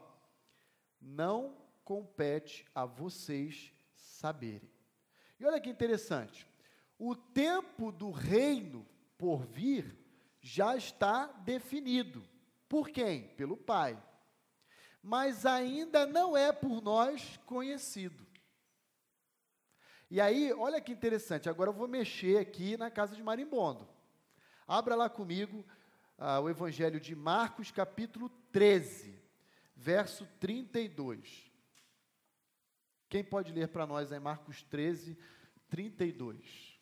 não 1.01 1.58
compete 1.84 2.68
a 2.76 2.86
vocês 2.86 3.74
saberem. 3.95 4.70
E 5.39 5.45
olha 5.45 5.60
que 5.60 5.72
interessante. 5.72 6.47
O 6.99 7.16
tempo 7.16 7.91
do 7.91 8.12
reino 8.12 8.86
por 9.18 9.43
vir 9.43 10.05
já 10.48 10.76
está 10.76 11.26
definido. 11.43 12.24
Por 12.70 12.89
quem? 12.89 13.30
Pelo 13.30 13.58
Pai. 13.58 14.00
Mas 15.02 15.43
ainda 15.43 16.06
não 16.06 16.38
é 16.38 16.52
por 16.52 16.84
nós 16.84 17.39
conhecido. 17.48 18.24
E 20.10 20.22
aí, 20.22 20.54
olha 20.54 20.80
que 20.80 20.91
interessante, 20.91 21.50
agora 21.50 21.72
eu 21.72 21.74
vou 21.74 21.88
mexer 21.88 22.38
aqui 22.38 22.78
na 22.78 22.91
casa 22.91 23.16
de 23.16 23.24
Marimbondo. 23.24 23.89
Abra 24.68 24.93
lá 24.93 25.10
comigo 25.10 25.66
ah, 26.16 26.39
o 26.39 26.48
Evangelho 26.48 27.00
de 27.00 27.16
Marcos, 27.16 27.72
capítulo 27.72 28.30
13, 28.52 29.20
verso 29.76 30.28
32. 30.39 31.52
Quem 33.10 33.24
pode 33.24 33.52
ler 33.52 33.70
para 33.70 33.88
nós 33.88 34.12
aí 34.12 34.20
Marcos 34.20 34.62
13, 34.62 35.18
32? 35.70 36.75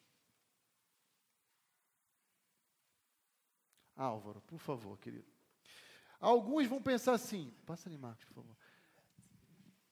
Álvaro, 3.96 4.42
por 4.42 4.60
favor, 4.60 4.98
querido. 4.98 5.32
Alguns 6.20 6.68
vão 6.68 6.82
pensar 6.82 7.14
assim, 7.14 7.54
passa 7.66 7.90
ali, 7.90 7.98
Marcos, 7.98 8.24
por 8.26 8.36
favor. 8.36 8.56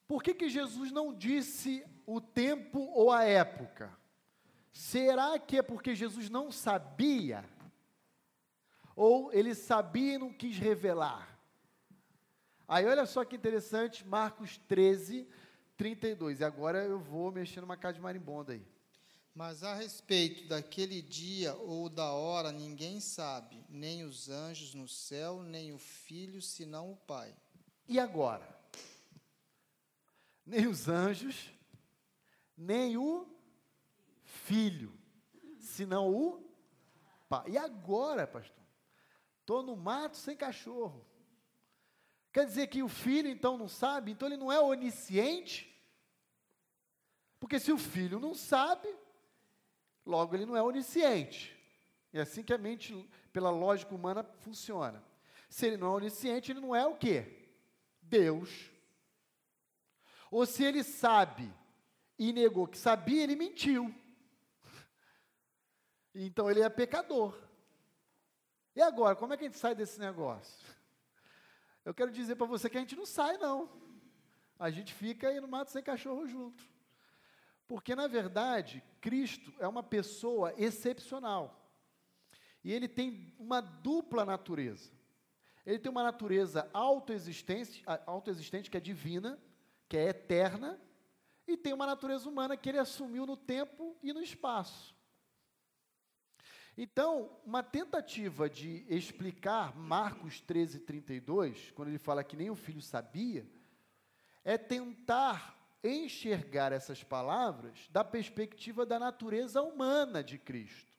Por 0.06 0.22
que, 0.22 0.34
que 0.34 0.48
Jesus 0.48 0.90
não 0.90 1.14
disse 1.14 1.84
o 2.06 2.20
tempo 2.20 2.80
ou 2.80 3.10
a 3.10 3.24
época? 3.24 3.96
Será 4.72 5.38
que 5.38 5.58
é 5.58 5.62
porque 5.62 5.94
Jesus 5.94 6.30
não 6.30 6.50
sabia? 6.50 7.44
Ou 8.96 9.32
ele 9.32 9.54
sabia 9.54 10.14
e 10.14 10.18
não 10.18 10.32
quis 10.32 10.58
revelar? 10.58 11.38
Aí 12.66 12.86
olha 12.86 13.04
só 13.04 13.24
que 13.24 13.36
interessante, 13.36 14.06
Marcos 14.06 14.56
13, 14.56 15.28
32. 15.76 16.40
E 16.40 16.44
agora 16.44 16.84
eu 16.84 16.98
vou 16.98 17.30
mexer 17.30 17.60
numa 17.60 17.76
casa 17.76 17.94
de 17.94 18.00
marimbonda 18.00 18.54
aí. 18.54 18.66
Mas 19.34 19.62
a 19.62 19.74
respeito 19.74 20.46
daquele 20.46 21.00
dia 21.00 21.54
ou 21.54 21.88
da 21.88 22.12
hora 22.12 22.52
ninguém 22.52 23.00
sabe, 23.00 23.64
nem 23.68 24.04
os 24.04 24.28
anjos 24.28 24.74
no 24.74 24.86
céu, 24.86 25.42
nem 25.42 25.72
o 25.72 25.78
filho, 25.78 26.42
senão 26.42 26.92
o 26.92 26.96
Pai. 26.96 27.34
E 27.88 27.98
agora? 27.98 28.46
Nem 30.44 30.66
os 30.66 30.88
anjos, 30.88 31.50
nem 32.56 32.96
o 32.96 33.26
filho, 34.24 34.92
senão 35.58 36.12
o 36.12 36.42
pai. 37.28 37.50
E 37.50 37.58
agora, 37.58 38.26
pastor? 38.26 38.62
Estou 39.40 39.62
no 39.62 39.76
mato 39.76 40.16
sem 40.16 40.36
cachorro. 40.36 41.06
Quer 42.32 42.46
dizer 42.46 42.68
que 42.68 42.82
o 42.82 42.88
filho 42.88 43.28
então 43.28 43.58
não 43.58 43.68
sabe, 43.68 44.10
então 44.10 44.28
ele 44.28 44.36
não 44.36 44.50
é 44.50 44.60
onisciente? 44.60 45.68
Porque 47.38 47.60
se 47.60 47.72
o 47.72 47.78
filho 47.78 48.18
não 48.18 48.34
sabe, 48.34 48.88
logo 50.04 50.34
ele 50.34 50.46
não 50.46 50.56
é 50.56 50.62
onisciente. 50.62 51.56
É 52.12 52.20
assim 52.20 52.42
que 52.42 52.52
a 52.52 52.58
mente, 52.58 53.08
pela 53.32 53.50
lógica 53.50 53.94
humana, 53.94 54.22
funciona. 54.40 55.02
Se 55.48 55.66
ele 55.66 55.76
não 55.76 55.88
é 55.88 55.96
onisciente, 55.96 56.52
ele 56.52 56.60
não 56.60 56.74
é 56.74 56.86
o 56.86 56.96
quê? 56.96 57.48
Deus. 58.02 58.70
Ou 60.30 60.44
se 60.46 60.64
ele 60.64 60.82
sabe 60.82 61.52
e 62.18 62.32
negou 62.32 62.66
que 62.66 62.78
sabia, 62.78 63.22
ele 63.22 63.36
mentiu. 63.36 63.94
Então 66.14 66.50
ele 66.50 66.60
é 66.60 66.68
pecador. 66.68 67.34
E 68.76 68.82
agora, 68.82 69.16
como 69.16 69.32
é 69.32 69.36
que 69.38 69.44
a 69.44 69.48
gente 69.48 69.58
sai 69.58 69.74
desse 69.74 69.98
negócio? 69.98 70.66
Eu 71.84 71.94
quero 71.94 72.10
dizer 72.10 72.36
para 72.36 72.46
você 72.46 72.68
que 72.68 72.76
a 72.76 72.80
gente 72.80 72.94
não 72.94 73.06
sai, 73.06 73.38
não. 73.38 73.70
A 74.58 74.70
gente 74.70 74.92
fica 74.92 75.28
aí 75.28 75.40
no 75.40 75.48
mato 75.48 75.70
sem 75.70 75.82
cachorro 75.82 76.26
junto. 76.26 76.62
Porque, 77.66 77.94
na 77.94 78.06
verdade, 78.06 78.82
Cristo 79.00 79.52
é 79.58 79.66
uma 79.66 79.82
pessoa 79.82 80.54
excepcional. 80.56 81.62
E 82.62 82.72
ele 82.72 82.88
tem 82.88 83.34
uma 83.38 83.60
dupla 83.60 84.24
natureza. 84.24 84.90
Ele 85.64 85.78
tem 85.78 85.90
uma 85.90 86.02
natureza 86.02 86.68
autoexistente, 86.72 87.82
autoexistente 88.06 88.70
que 88.70 88.76
é 88.76 88.80
divina, 88.80 89.38
que 89.88 89.96
é 89.96 90.08
eterna, 90.08 90.80
e 91.46 91.56
tem 91.56 91.72
uma 91.72 91.86
natureza 91.86 92.28
humana 92.28 92.56
que 92.56 92.68
ele 92.68 92.78
assumiu 92.78 93.26
no 93.26 93.36
tempo 93.36 93.96
e 94.02 94.12
no 94.12 94.22
espaço. 94.22 94.96
Então, 96.76 97.38
uma 97.44 97.62
tentativa 97.62 98.48
de 98.48 98.86
explicar 98.88 99.76
Marcos 99.76 100.40
13, 100.40 100.80
32, 100.80 101.70
quando 101.72 101.88
ele 101.88 101.98
fala 101.98 102.24
que 102.24 102.36
nem 102.36 102.48
o 102.48 102.56
filho 102.56 102.80
sabia, 102.80 103.46
é 104.42 104.56
tentar 104.56 105.61
enxergar 105.82 106.72
essas 106.72 107.02
palavras 107.02 107.88
da 107.90 108.04
perspectiva 108.04 108.86
da 108.86 108.98
natureza 108.98 109.62
humana 109.62 110.22
de 110.22 110.38
Cristo. 110.38 110.92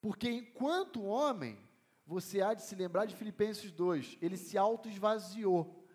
Porque 0.00 0.28
enquanto 0.28 1.02
homem, 1.02 1.58
você 2.06 2.40
há 2.40 2.54
de 2.54 2.62
se 2.62 2.74
lembrar 2.74 3.06
de 3.06 3.16
Filipenses 3.16 3.70
2, 3.70 4.18
ele 4.20 4.36
se 4.36 4.58
auto-esvaziou. 4.58 5.86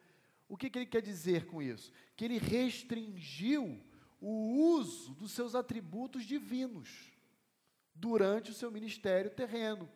O 0.47 0.55
que, 0.55 0.69
que 0.69 0.79
ele 0.79 0.85
quer 0.85 1.01
dizer 1.01 1.45
com 1.45 1.61
isso? 1.61 1.91
Que 2.15 2.25
ele 2.25 2.37
restringiu 2.37 3.83
o 4.19 4.73
uso 4.75 5.13
dos 5.13 5.31
seus 5.31 5.55
atributos 5.55 6.23
divinos 6.23 7.11
durante 7.93 8.51
o 8.51 8.53
seu 8.53 8.71
ministério 8.71 9.29
terreno. 9.29 9.89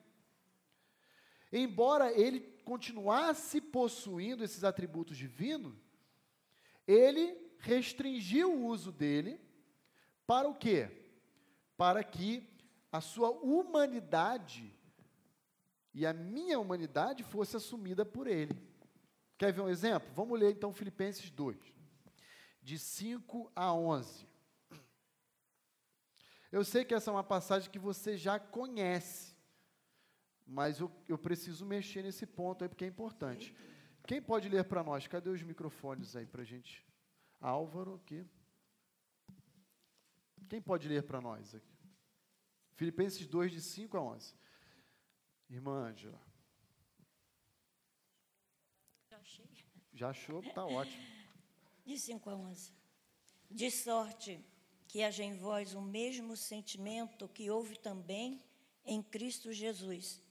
Embora 1.52 2.12
ele 2.12 2.40
continuasse 2.64 3.60
possuindo 3.60 4.44
esses 4.44 4.64
atributos 4.64 5.18
divinos, 5.18 5.76
ele 6.88 7.38
restringiu 7.60 8.54
o 8.54 8.66
uso 8.66 8.92
dele 8.92 9.40
para 10.26 10.48
o 10.48 10.56
quê? 10.56 10.90
Para 11.78 12.04
que 12.04 12.48
a 12.92 13.00
sua 13.00 13.30
humanidade 13.32 14.74
e 15.94 16.06
a 16.06 16.14
minha 16.14 16.60
humanidade 16.60 17.24
fosse 17.24 17.58
assumida 17.58 18.06
por 18.06 18.28
ele. 18.28 18.56
Quer 19.38 19.52
ver 19.52 19.62
um 19.62 19.70
exemplo? 19.70 20.10
Vamos 20.14 20.40
ler 20.40 20.52
então 20.52 20.74
Filipenses 20.74 21.30
2, 21.32 21.58
de 22.62 22.78
5 22.78 23.52
a 23.56 23.74
11. 23.74 24.28
Eu 26.52 26.64
sei 26.66 26.84
que 26.84 26.94
essa 26.94 27.10
é 27.10 27.14
uma 27.14 27.24
passagem 27.24 27.72
que 27.72 27.80
você 27.80 28.18
já 28.18 28.38
conhece, 28.38 29.34
mas 30.46 30.80
eu, 30.80 30.92
eu 31.08 31.18
preciso 31.18 31.66
mexer 31.66 32.04
nesse 32.04 32.26
ponto 32.26 32.64
aí 32.64 32.70
porque 32.70 32.84
é 32.84 32.88
importante. 32.88 33.56
Quem 34.12 34.22
pode 34.22 34.50
ler 34.50 34.66
para 34.66 34.84
nós? 34.84 35.08
Cadê 35.08 35.30
os 35.30 35.42
microfones 35.42 36.18
aí 36.18 36.26
para 36.26 36.42
a 36.42 36.44
gente? 36.44 36.86
Álvaro 37.40 37.94
aqui. 37.94 38.28
Quem 40.50 40.62
pode 40.62 40.90
ler 40.90 41.04
para 41.04 41.22
nós 41.22 41.56
aqui? 41.56 41.74
Filipenses 42.74 43.26
2, 43.26 43.54
de 43.54 43.62
5 43.62 43.96
a 43.96 44.02
11. 44.02 44.36
Irmã 45.50 45.88
Ângela. 45.88 46.22
Já 49.10 49.18
achei. 49.18 49.50
Já 49.94 50.10
achou? 50.10 50.42
Está 50.42 50.66
ótimo. 50.66 51.06
De 51.86 51.98
5 51.98 52.30
a 52.30 52.36
11. 52.36 52.74
De 53.50 53.72
sorte 53.72 54.46
que 54.90 55.04
haja 55.04 55.24
em 55.24 55.38
vós 55.38 55.74
o 55.74 55.82
mesmo 55.82 56.36
sentimento 56.36 57.30
que 57.30 57.50
houve 57.50 57.80
também 57.80 58.44
em 58.84 59.02
Cristo 59.02 59.54
Jesus, 59.54 60.22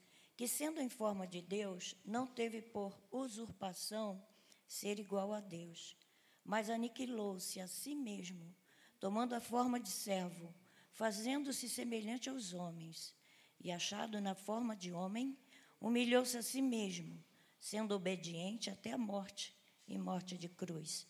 que, 0.40 0.48
sendo 0.48 0.80
em 0.80 0.88
forma 0.88 1.26
de 1.26 1.42
Deus, 1.42 1.94
não 2.02 2.26
teve 2.26 2.62
por 2.62 2.98
usurpação 3.12 4.24
ser 4.66 4.98
igual 4.98 5.34
a 5.34 5.40
Deus, 5.40 5.94
mas 6.42 6.70
aniquilou-se 6.70 7.60
a 7.60 7.68
si 7.68 7.94
mesmo, 7.94 8.56
tomando 8.98 9.34
a 9.34 9.40
forma 9.40 9.78
de 9.78 9.90
servo, 9.90 10.54
fazendo-se 10.92 11.68
semelhante 11.68 12.30
aos 12.30 12.54
homens 12.54 13.14
e, 13.60 13.70
achado 13.70 14.18
na 14.18 14.34
forma 14.34 14.74
de 14.74 14.90
homem, 14.90 15.36
humilhou-se 15.78 16.38
a 16.38 16.42
si 16.42 16.62
mesmo, 16.62 17.22
sendo 17.60 17.94
obediente 17.94 18.70
até 18.70 18.92
a 18.92 18.96
morte 18.96 19.54
e 19.86 19.98
morte 19.98 20.38
de 20.38 20.48
cruz. 20.48 21.06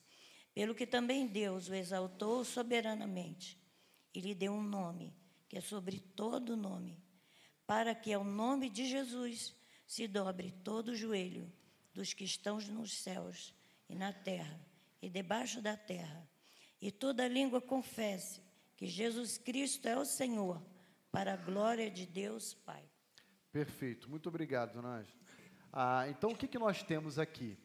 Pelo 0.53 0.74
que 0.74 0.89
também 0.89 1.28
Deus 1.28 1.68
o 1.68 1.74
exaltou 1.76 2.45
soberanamente 2.45 3.57
e 4.12 4.20
lhe 4.20 4.35
deu 4.35 4.53
um 4.53 4.64
nome, 4.64 5.14
que 5.49 5.57
é 5.57 5.61
sobre 5.61 6.01
todo 6.01 6.57
nome, 6.57 7.01
para 7.70 7.94
que 7.94 8.12
ao 8.12 8.24
nome 8.24 8.68
de 8.68 8.84
Jesus 8.84 9.54
se 9.86 10.08
dobre 10.08 10.50
todo 10.64 10.88
o 10.88 10.96
joelho 10.96 11.48
dos 11.94 12.12
que 12.12 12.24
estão 12.24 12.58
nos 12.58 12.98
céus 12.98 13.54
e 13.88 13.94
na 13.94 14.12
terra 14.12 14.60
e 15.00 15.08
debaixo 15.08 15.62
da 15.62 15.76
terra, 15.76 16.28
e 16.82 16.90
toda 16.90 17.28
língua 17.28 17.60
confesse 17.60 18.42
que 18.76 18.88
Jesus 18.88 19.38
Cristo 19.38 19.86
é 19.86 19.96
o 19.96 20.04
Senhor 20.04 20.60
para 21.12 21.34
a 21.34 21.36
glória 21.36 21.88
de 21.88 22.06
Deus 22.06 22.54
Pai. 22.54 22.82
Perfeito, 23.52 24.10
muito 24.10 24.28
obrigado, 24.28 24.72
dona. 24.72 25.06
Ah, 25.72 26.08
então, 26.08 26.32
o 26.32 26.36
que, 26.36 26.48
que 26.48 26.58
nós 26.58 26.82
temos 26.82 27.20
aqui? 27.20 27.56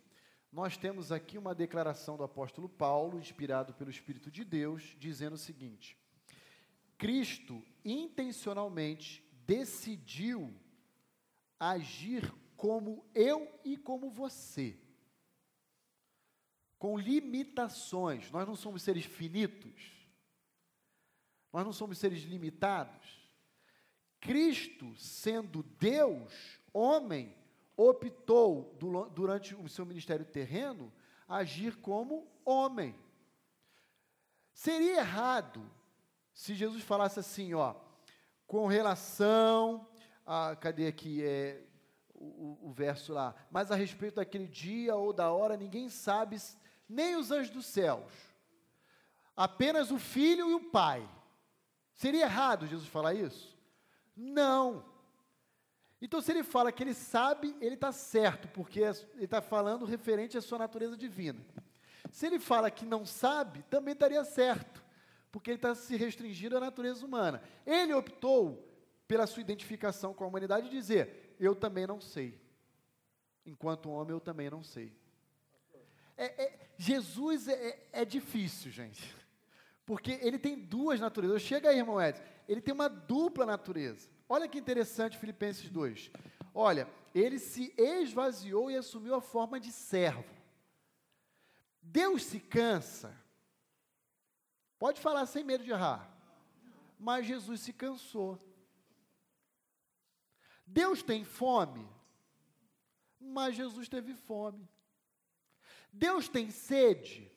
Nós 0.51 0.77
temos 0.77 1.11
aqui 1.11 1.35
uma 1.35 1.55
declaração 1.55 2.15
do 2.15 2.23
apóstolo 2.23 2.69
Paulo, 2.69 3.17
inspirado 3.17 3.73
pelo 3.73 3.89
Espírito 3.89 4.29
de 4.29 4.43
Deus, 4.43 4.95
dizendo 4.99 5.33
o 5.33 5.39
seguinte: 5.39 5.97
Cristo 6.95 7.65
intencionalmente 7.83 9.24
decidiu 9.45 10.53
agir 11.59 12.33
como 12.55 13.05
eu 13.13 13.59
e 13.63 13.77
como 13.77 14.09
você, 14.09 14.77
com 16.77 16.97
limitações. 16.97 18.31
Nós 18.31 18.47
não 18.47 18.55
somos 18.55 18.81
seres 18.81 19.05
finitos, 19.05 19.91
nós 21.51 21.65
não 21.65 21.73
somos 21.73 21.97
seres 21.97 22.23
limitados. 22.23 23.23
Cristo, 24.19 24.95
sendo 24.95 25.61
Deus, 25.61 26.59
homem, 26.73 27.35
optou, 27.77 28.75
durante 29.13 29.53
o 29.53 29.69
seu 29.69 29.85
ministério 29.85 30.25
terreno, 30.25 30.91
agir 31.27 31.75
como 31.77 32.27
homem. 32.43 32.95
Seria 34.53 34.99
errado 34.99 35.69
se 36.33 36.55
Jesus 36.55 36.83
falasse 36.83 37.19
assim, 37.19 37.53
ó, 37.53 37.75
com 38.47 38.67
relação 38.67 39.87
a, 40.25 40.55
cadê 40.55 40.87
aqui, 40.87 41.23
é, 41.23 41.63
o, 42.13 42.69
o 42.69 42.71
verso 42.71 43.13
lá, 43.13 43.35
mas 43.51 43.71
a 43.71 43.75
respeito 43.75 44.15
daquele 44.15 44.47
dia 44.47 44.95
ou 44.95 45.11
da 45.11 45.31
hora, 45.31 45.57
ninguém 45.57 45.89
sabe, 45.89 46.37
nem 46.87 47.15
os 47.15 47.31
anjos 47.31 47.51
dos 47.51 47.65
céus, 47.65 48.11
apenas 49.35 49.91
o 49.91 49.99
Filho 49.99 50.49
e 50.49 50.53
o 50.53 50.69
Pai. 50.71 51.07
Seria 51.93 52.23
errado 52.23 52.67
Jesus 52.67 52.87
falar 52.87 53.13
isso? 53.13 53.57
Não. 54.15 54.83
Então, 56.01 56.21
se 56.21 56.31
ele 56.31 56.43
fala 56.43 56.71
que 56.71 56.83
ele 56.83 56.93
sabe, 56.93 57.55
ele 57.59 57.75
está 57.75 57.91
certo, 57.91 58.47
porque 58.49 58.81
ele 58.81 59.23
está 59.23 59.41
falando 59.41 59.85
referente 59.85 60.37
à 60.37 60.41
sua 60.41 60.59
natureza 60.59 60.95
divina. 60.95 61.39
Se 62.11 62.27
ele 62.27 62.39
fala 62.39 62.69
que 62.69 62.85
não 62.85 63.05
sabe, 63.05 63.63
também 63.63 63.93
estaria 63.93 64.23
certo, 64.23 64.84
porque 65.35 65.51
ele 65.51 65.57
está 65.57 65.75
se 65.75 65.97
restringindo 65.97 66.55
à 66.55 66.61
natureza 66.61 67.05
humana. 67.05 67.43
Ele 67.65 67.93
optou 67.93 68.65
pela 69.05 69.27
sua 69.27 69.41
identificação 69.41 70.13
com 70.13 70.23
a 70.23 70.27
humanidade 70.27 70.67
e 70.67 70.69
dizer: 70.69 71.35
Eu 71.37 71.53
também 71.53 71.85
não 71.85 71.99
sei. 71.99 72.39
Enquanto 73.45 73.89
homem, 73.89 74.11
eu 74.13 74.21
também 74.21 74.49
não 74.49 74.63
sei. 74.63 74.95
É, 76.15 76.41
é, 76.41 76.69
Jesus 76.77 77.49
é, 77.49 77.53
é, 77.53 77.87
é 77.91 78.05
difícil, 78.05 78.71
gente, 78.71 79.13
porque 79.85 80.17
ele 80.21 80.39
tem 80.39 80.57
duas 80.57 81.01
naturezas. 81.01 81.41
Chega 81.41 81.67
aí, 81.67 81.79
irmão 81.79 82.01
Edson 82.01 82.23
ele 82.47 82.61
tem 82.61 82.73
uma 82.73 82.87
dupla 82.87 83.45
natureza. 83.45 84.07
Olha 84.29 84.47
que 84.47 84.57
interessante 84.57 85.17
Filipenses 85.17 85.69
2. 85.69 86.11
Olha, 86.53 86.87
ele 87.13 87.39
se 87.39 87.73
esvaziou 87.77 88.71
e 88.71 88.77
assumiu 88.77 89.15
a 89.15 89.21
forma 89.21 89.59
de 89.59 89.73
servo. 89.73 90.33
Deus 91.81 92.23
se 92.23 92.39
cansa. 92.39 93.24
Pode 94.77 94.99
falar 94.99 95.25
sem 95.25 95.43
medo 95.43 95.63
de 95.63 95.71
errar. 95.71 96.11
Mas 96.99 97.25
Jesus 97.25 97.61
se 97.61 97.73
cansou. 97.73 98.39
Deus 100.65 101.03
tem 101.03 101.23
fome, 101.23 101.87
mas 103.19 103.55
Jesus 103.55 103.87
teve 103.87 104.13
fome. 104.13 104.67
Deus 105.91 106.27
tem 106.27 106.49
sede, 106.49 107.31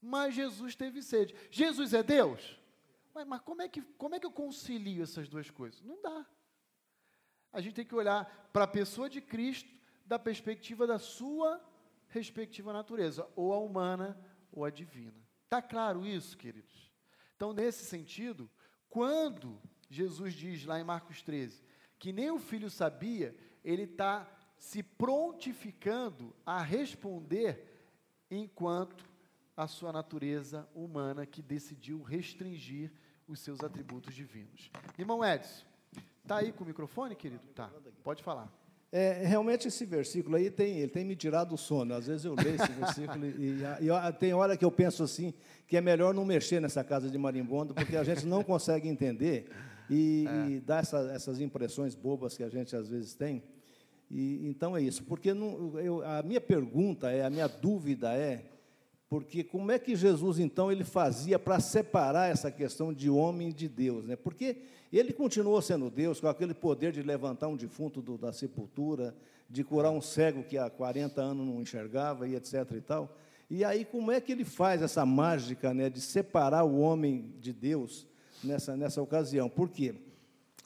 mas 0.00 0.34
Jesus 0.34 0.74
teve 0.74 1.02
sede. 1.02 1.34
Jesus 1.50 1.92
é 1.92 2.02
Deus? 2.02 2.58
Mas, 3.12 3.26
mas 3.26 3.40
como, 3.42 3.62
é 3.62 3.68
que, 3.68 3.82
como 3.82 4.14
é 4.14 4.20
que 4.20 4.26
eu 4.26 4.30
concilio 4.30 5.02
essas 5.02 5.28
duas 5.28 5.50
coisas? 5.50 5.82
Não 5.82 6.00
dá. 6.00 6.26
A 7.52 7.60
gente 7.60 7.74
tem 7.74 7.84
que 7.84 7.94
olhar 7.94 8.50
para 8.52 8.64
a 8.64 8.68
pessoa 8.68 9.10
de 9.10 9.20
Cristo 9.20 9.74
da 10.04 10.18
perspectiva 10.18 10.86
da 10.86 10.98
sua 10.98 11.60
respectiva 12.08 12.72
natureza, 12.72 13.28
ou 13.34 13.52
a 13.52 13.58
humana 13.58 14.16
ou 14.52 14.64
a 14.64 14.70
divina. 14.70 15.25
Está 15.46 15.62
claro 15.62 16.04
isso, 16.04 16.36
queridos? 16.36 16.92
Então, 17.36 17.52
nesse 17.52 17.84
sentido, 17.84 18.50
quando 18.90 19.62
Jesus 19.88 20.34
diz 20.34 20.64
lá 20.64 20.80
em 20.80 20.84
Marcos 20.84 21.22
13 21.22 21.62
que 22.00 22.12
nem 22.12 22.30
o 22.30 22.38
filho 22.38 22.68
sabia, 22.68 23.34
ele 23.64 23.84
está 23.84 24.28
se 24.58 24.82
prontificando 24.82 26.34
a 26.44 26.60
responder 26.60 27.72
enquanto 28.28 29.04
a 29.56 29.68
sua 29.68 29.92
natureza 29.92 30.68
humana 30.74 31.24
que 31.24 31.40
decidiu 31.40 32.02
restringir 32.02 32.92
os 33.28 33.38
seus 33.38 33.62
atributos 33.62 34.14
divinos. 34.14 34.68
Irmão 34.98 35.24
Edson, 35.24 35.64
está 36.22 36.38
aí 36.38 36.52
com 36.52 36.64
o 36.64 36.66
microfone, 36.66 37.14
querido? 37.14 37.46
Tá, 37.54 37.70
pode 38.02 38.22
falar. 38.22 38.52
É, 38.92 39.24
realmente 39.26 39.66
esse 39.66 39.84
versículo 39.84 40.36
aí 40.36 40.50
tem, 40.50 40.78
ele 40.78 40.90
tem 40.90 41.04
me 41.04 41.16
tirado 41.16 41.54
o 41.54 41.58
sono. 41.58 41.94
Às 41.94 42.06
vezes 42.06 42.24
eu 42.24 42.34
leio 42.34 42.54
esse 42.54 42.72
versículo 42.72 43.26
e, 43.26 43.58
e, 43.80 43.88
e, 43.88 44.12
tem 44.18 44.32
hora 44.32 44.56
que 44.56 44.64
eu 44.64 44.70
penso 44.70 45.02
assim 45.02 45.34
que 45.66 45.76
é 45.76 45.80
melhor 45.80 46.14
não 46.14 46.24
mexer 46.24 46.60
nessa 46.60 46.84
casa 46.84 47.10
de 47.10 47.18
marimbondo 47.18 47.74
porque 47.74 47.96
a 47.96 48.04
gente 48.04 48.24
não 48.26 48.42
consegue 48.44 48.88
entender 48.88 49.50
e, 49.90 50.26
é. 50.28 50.50
e 50.50 50.60
dá 50.60 50.78
essa, 50.78 50.98
essas 51.12 51.40
impressões 51.40 51.94
bobas 51.94 52.36
que 52.36 52.42
a 52.42 52.48
gente 52.48 52.74
às 52.76 52.88
vezes 52.88 53.14
tem. 53.14 53.42
E, 54.10 54.48
então 54.48 54.76
é 54.76 54.82
isso. 54.82 55.02
Porque 55.04 55.34
não, 55.34 55.78
eu, 55.80 56.04
a 56.04 56.22
minha 56.22 56.40
pergunta 56.40 57.10
é, 57.10 57.24
a 57.24 57.30
minha 57.30 57.48
dúvida 57.48 58.12
é 58.14 58.44
porque 59.08 59.44
como 59.44 59.70
é 59.70 59.78
que 59.78 59.94
Jesus 59.94 60.38
então 60.38 60.70
ele 60.70 60.84
fazia 60.84 61.38
para 61.38 61.60
separar 61.60 62.28
essa 62.28 62.50
questão 62.50 62.92
de 62.92 63.08
homem 63.08 63.52
de 63.52 63.68
Deus, 63.68 64.04
né? 64.04 64.16
Porque 64.16 64.56
ele 64.92 65.12
continuou 65.12 65.62
sendo 65.62 65.88
Deus 65.90 66.20
com 66.20 66.28
aquele 66.28 66.54
poder 66.54 66.92
de 66.92 67.02
levantar 67.02 67.48
um 67.48 67.56
defunto 67.56 68.02
do, 68.02 68.18
da 68.18 68.32
sepultura, 68.32 69.14
de 69.48 69.62
curar 69.62 69.92
um 69.92 70.00
cego 70.00 70.42
que 70.42 70.58
há 70.58 70.68
40 70.68 71.20
anos 71.20 71.46
não 71.46 71.60
enxergava 71.60 72.26
e 72.26 72.34
etc 72.34 72.54
e 72.76 72.80
tal. 72.80 73.16
E 73.48 73.64
aí 73.64 73.84
como 73.84 74.10
é 74.10 74.20
que 74.20 74.32
ele 74.32 74.44
faz 74.44 74.82
essa 74.82 75.06
mágica, 75.06 75.72
né, 75.72 75.88
de 75.88 76.00
separar 76.00 76.64
o 76.64 76.80
homem 76.80 77.32
de 77.40 77.52
Deus 77.52 78.06
nessa 78.42 78.76
nessa 78.76 79.00
ocasião? 79.00 79.48
Por 79.48 79.70
quê? 79.70 79.94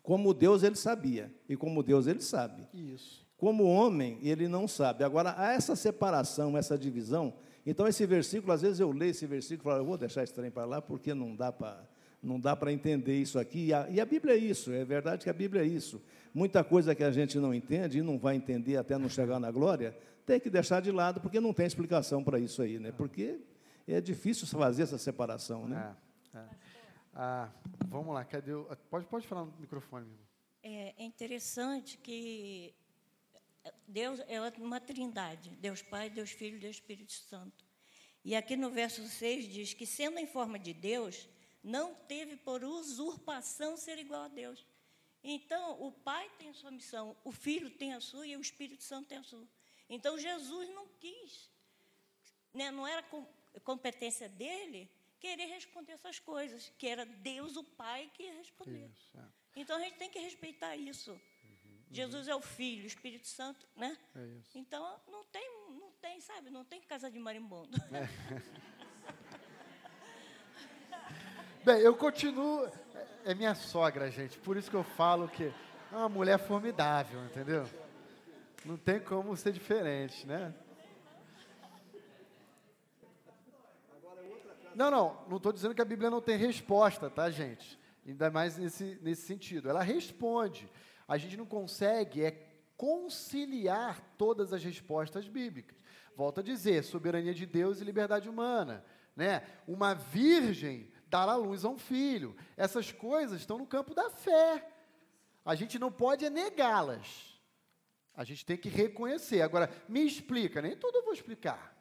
Como 0.03 0.33
Deus 0.33 0.63
ele 0.63 0.77
sabia, 0.77 1.31
e 1.47 1.57
como 1.57 1.83
Deus 1.83 2.07
ele 2.07 2.23
sabe. 2.23 2.67
Isso. 2.73 3.25
Como 3.37 3.65
homem, 3.65 4.19
ele 4.23 4.49
não 4.49 4.67
sabe. 4.67 5.05
Agora, 5.05 5.35
essa 5.53 5.77
separação, 5.77 6.57
essa 6.59 6.77
divisão. 6.77 7.35
Então, 7.71 7.87
esse 7.87 8.05
versículo, 8.05 8.53
às 8.53 8.63
vezes 8.63 8.81
eu 8.81 8.91
leio 8.91 9.13
esse 9.13 9.25
versículo 9.27 9.63
e 9.63 9.71
falo, 9.71 9.83
eu 9.83 9.87
vou 9.87 9.97
deixar 9.97 10.25
esse 10.25 10.35
trem 10.35 10.51
para 10.51 10.65
lá, 10.65 10.83
porque 10.83 11.15
não 11.15 11.37
dá 11.37 11.53
para 11.53 11.89
não 12.21 12.39
dá 12.39 12.57
para 12.57 12.73
entender 12.73 13.17
isso 13.17 13.39
aqui. 13.39 13.67
E 13.67 13.73
a, 13.73 13.89
e 13.89 14.01
a, 14.01 14.05
Bíblia 14.05 14.35
é 14.35 14.39
isso, 14.39 14.73
é 14.73 14.85
verdade 14.85 15.23
que 15.23 15.31
a 15.31 15.33
Bíblia 15.33 15.63
é 15.63 15.67
isso. 15.67 16.03
Muita 16.35 16.65
coisa 16.65 16.97
que 16.97 17.05
a 17.05 17.13
gente 17.13 17.39
não 17.39 17.55
entende 17.55 18.01
e 18.01 18.03
não 18.03 18.19
vai 18.19 18.35
entender 18.35 18.77
até 18.77 18.99
não 18.99 19.09
chegar 19.09 19.39
na 19.39 19.53
glória, 19.53 19.97
tem 20.27 20.41
que 20.41 20.51
deixar 20.51 20.83
de 20.83 20.91
lado, 20.91 21.21
porque 21.21 21.39
não 21.39 21.55
tem 21.55 21.65
explicação 21.65 22.25
para 22.25 22.41
isso 22.41 22.61
aí, 22.61 22.81
né? 22.81 22.91
Porque 22.91 23.41
é 23.87 24.01
difícil 24.01 24.49
fazer 24.49 24.83
essa 24.83 24.99
separação, 24.99 25.69
né? 25.69 25.95
É, 26.35 26.39
é. 26.39 26.45
Ah, 27.15 27.49
vamos 27.87 28.13
lá, 28.13 28.25
cadê 28.25 28.53
o... 28.53 28.67
pode, 28.91 29.07
pode 29.07 29.29
falar 29.29 29.45
no 29.45 29.55
microfone. 29.61 30.09
É, 30.61 30.93
é 30.99 31.05
interessante 31.05 31.97
que 31.99 32.75
Deus 33.87 34.21
é 34.21 34.41
uma 34.59 34.81
trindade, 34.81 35.51
Deus 35.57 35.83
Pai, 35.83 36.09
Deus 36.09 36.31
Filho 36.31 36.57
e 36.57 36.61
Deus 36.61 36.77
Espírito 36.77 37.13
Santo. 37.13 37.65
E 38.25 38.37
aqui 38.37 38.57
no 38.57 38.71
verso 38.71 39.07
6 39.07 39.53
diz 39.53 39.75
que, 39.75 39.87
sendo 39.87 40.19
em 40.19 40.27
forma 40.27 40.59
de 40.59 40.73
Deus, 40.75 41.29
não 41.63 41.95
teve 41.95 42.37
por 42.37 42.63
usurpação 42.63 43.77
ser 43.77 43.99
igual 43.99 44.25
a 44.25 44.29
Deus. 44.29 44.67
Então, 45.23 45.81
o 45.83 45.93
Pai 45.93 46.31
tem 46.39 46.49
a 46.49 46.55
sua 46.55 46.71
missão, 46.71 47.17
o 47.25 47.33
Filho 47.33 47.71
tem 47.71 47.93
a 47.93 48.01
sua 48.01 48.27
e 48.27 48.37
o 48.37 48.41
Espírito 48.41 48.83
Santo 48.83 49.09
tem 49.09 49.19
a 49.19 49.23
sua. 49.23 49.47
Então, 49.89 50.19
Jesus 50.19 50.69
não 50.71 50.89
quis, 50.99 51.51
né, 52.55 52.71
não 52.71 52.87
era 52.87 53.05
competência 53.65 54.29
dele 54.29 54.91
querer 55.19 55.47
responder 55.47 55.93
essas 55.93 56.19
coisas, 56.19 56.73
que 56.79 56.87
era 56.87 57.05
Deus, 57.05 57.57
o 57.57 57.65
Pai, 57.65 58.11
que 58.15 58.23
ia 58.23 58.35
responder. 58.35 58.89
Isso, 58.89 59.19
é. 59.19 59.25
Então, 59.57 59.77
a 59.77 59.81
gente 59.81 59.99
tem 59.99 60.09
que 60.09 60.19
respeitar 60.19 60.77
isso. 60.77 61.21
Uhum, 61.91 61.97
Jesus 61.97 62.29
é 62.29 62.35
o 62.35 62.41
Filho, 62.41 62.85
o 62.85 62.87
Espírito 62.87 63.27
Santo, 63.27 63.67
né? 63.77 63.97
É 64.15 64.29
então, 64.55 65.01
não 65.11 65.25
tem, 65.25 65.51
não 65.71 65.91
tem, 66.01 66.21
sabe, 66.21 66.49
não 66.51 66.65
tem 66.65 66.81
casa 66.81 67.11
de 67.11 67.19
marimbondo. 67.19 67.77
É. 67.93 68.09
Bem, 71.65 71.81
eu 71.81 71.95
continuo. 71.95 72.71
É 73.25 73.35
minha 73.35 73.55
sogra, 73.55 74.11
gente. 74.11 74.39
Por 74.39 74.57
isso 74.57 74.71
que 74.71 74.77
eu 74.77 74.85
falo 74.85 75.29
que 75.29 75.53
é 75.93 75.97
uma 75.97 76.09
mulher 76.09 76.39
formidável, 76.39 77.23
entendeu? 77.25 77.69
Não 78.65 78.77
tem 78.77 78.99
como 79.01 79.37
ser 79.37 79.53
diferente, 79.53 80.27
né? 80.27 80.55
Não, 84.75 84.91
não, 84.91 85.27
não 85.29 85.37
estou 85.37 85.53
dizendo 85.53 85.75
que 85.75 85.83
a 85.83 85.85
Bíblia 85.85 86.09
não 86.09 86.23
tem 86.23 86.37
resposta, 86.37 87.11
tá, 87.11 87.29
gente? 87.31 87.79
Ainda 88.07 88.31
mais 88.31 88.57
nesse, 88.57 88.99
nesse 89.03 89.23
sentido. 89.23 89.69
Ela 89.69 89.83
responde. 89.83 90.71
A 91.11 91.19
gente 91.19 91.37
não 91.37 91.45
consegue 91.45 92.23
é 92.23 92.47
conciliar 92.77 94.01
todas 94.17 94.53
as 94.53 94.63
respostas 94.63 95.27
bíblicas. 95.27 95.77
Volto 96.15 96.39
a 96.39 96.43
dizer, 96.43 96.85
soberania 96.85 97.35
de 97.35 97.47
Deus 97.47 97.81
e 97.81 97.85
liberdade 97.85 98.29
humana. 98.29 98.85
Né? 99.17 99.45
Uma 99.67 99.93
virgem 99.93 100.89
dará 101.09 101.35
luz 101.35 101.65
a 101.65 101.69
um 101.69 101.77
filho. 101.77 102.37
Essas 102.57 102.93
coisas 102.93 103.41
estão 103.41 103.59
no 103.59 103.67
campo 103.67 103.93
da 103.93 104.09
fé. 104.09 104.65
A 105.45 105.57
gente 105.57 105.81
não 105.81 105.91
pode 105.91 106.31
negá-las. 106.31 107.41
A 108.15 108.23
gente 108.23 108.47
tem 108.47 108.57
que 108.57 108.69
reconhecer. 108.69 109.43
Agora, 109.43 109.69
me 109.89 110.07
explica, 110.07 110.63
nem 110.63 110.77
tudo 110.77 110.99
eu 110.99 111.05
vou 111.05 111.13
explicar. 111.13 111.77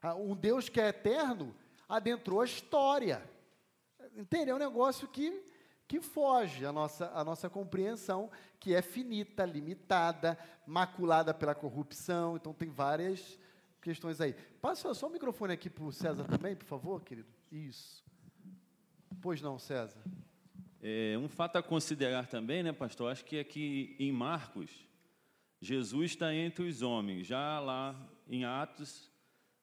Ah, 0.00 0.14
um 0.14 0.36
Deus 0.36 0.68
que 0.68 0.80
é 0.80 0.90
eterno 0.90 1.52
adentrou 1.88 2.40
a 2.40 2.44
história. 2.44 3.28
Entendeu? 4.14 4.54
É 4.54 4.58
um 4.58 4.70
negócio 4.70 5.08
que, 5.08 5.44
que 5.86 6.00
foge 6.00 6.64
à 6.64 6.72
nossa, 6.72 7.10
à 7.14 7.24
nossa 7.24 7.50
compreensão, 7.50 8.30
que 8.58 8.74
é 8.74 8.82
finita, 8.82 9.44
limitada, 9.44 10.38
maculada 10.66 11.34
pela 11.34 11.54
corrupção. 11.54 12.36
Então, 12.36 12.52
tem 12.52 12.70
várias 12.70 13.38
questões 13.80 14.20
aí. 14.20 14.34
Passa 14.60 14.94
só 14.94 15.06
o 15.06 15.10
microfone 15.10 15.52
aqui 15.52 15.68
para 15.68 15.84
o 15.84 15.92
César 15.92 16.24
também, 16.24 16.56
por 16.56 16.66
favor, 16.66 17.02
querido. 17.02 17.28
Isso. 17.52 18.02
Pois 19.20 19.40
não, 19.42 19.58
César. 19.58 20.02
É, 20.82 21.16
um 21.18 21.28
fato 21.28 21.56
a 21.56 21.62
considerar 21.62 22.26
também, 22.26 22.62
né, 22.62 22.72
pastor? 22.72 23.10
Acho 23.10 23.24
que 23.24 23.38
aqui 23.38 23.96
em 23.98 24.12
Marcos, 24.12 24.70
Jesus 25.60 26.10
está 26.10 26.34
entre 26.34 26.66
os 26.66 26.82
homens. 26.82 27.26
Já 27.26 27.58
lá 27.58 27.94
em 28.28 28.44
Atos, 28.44 29.10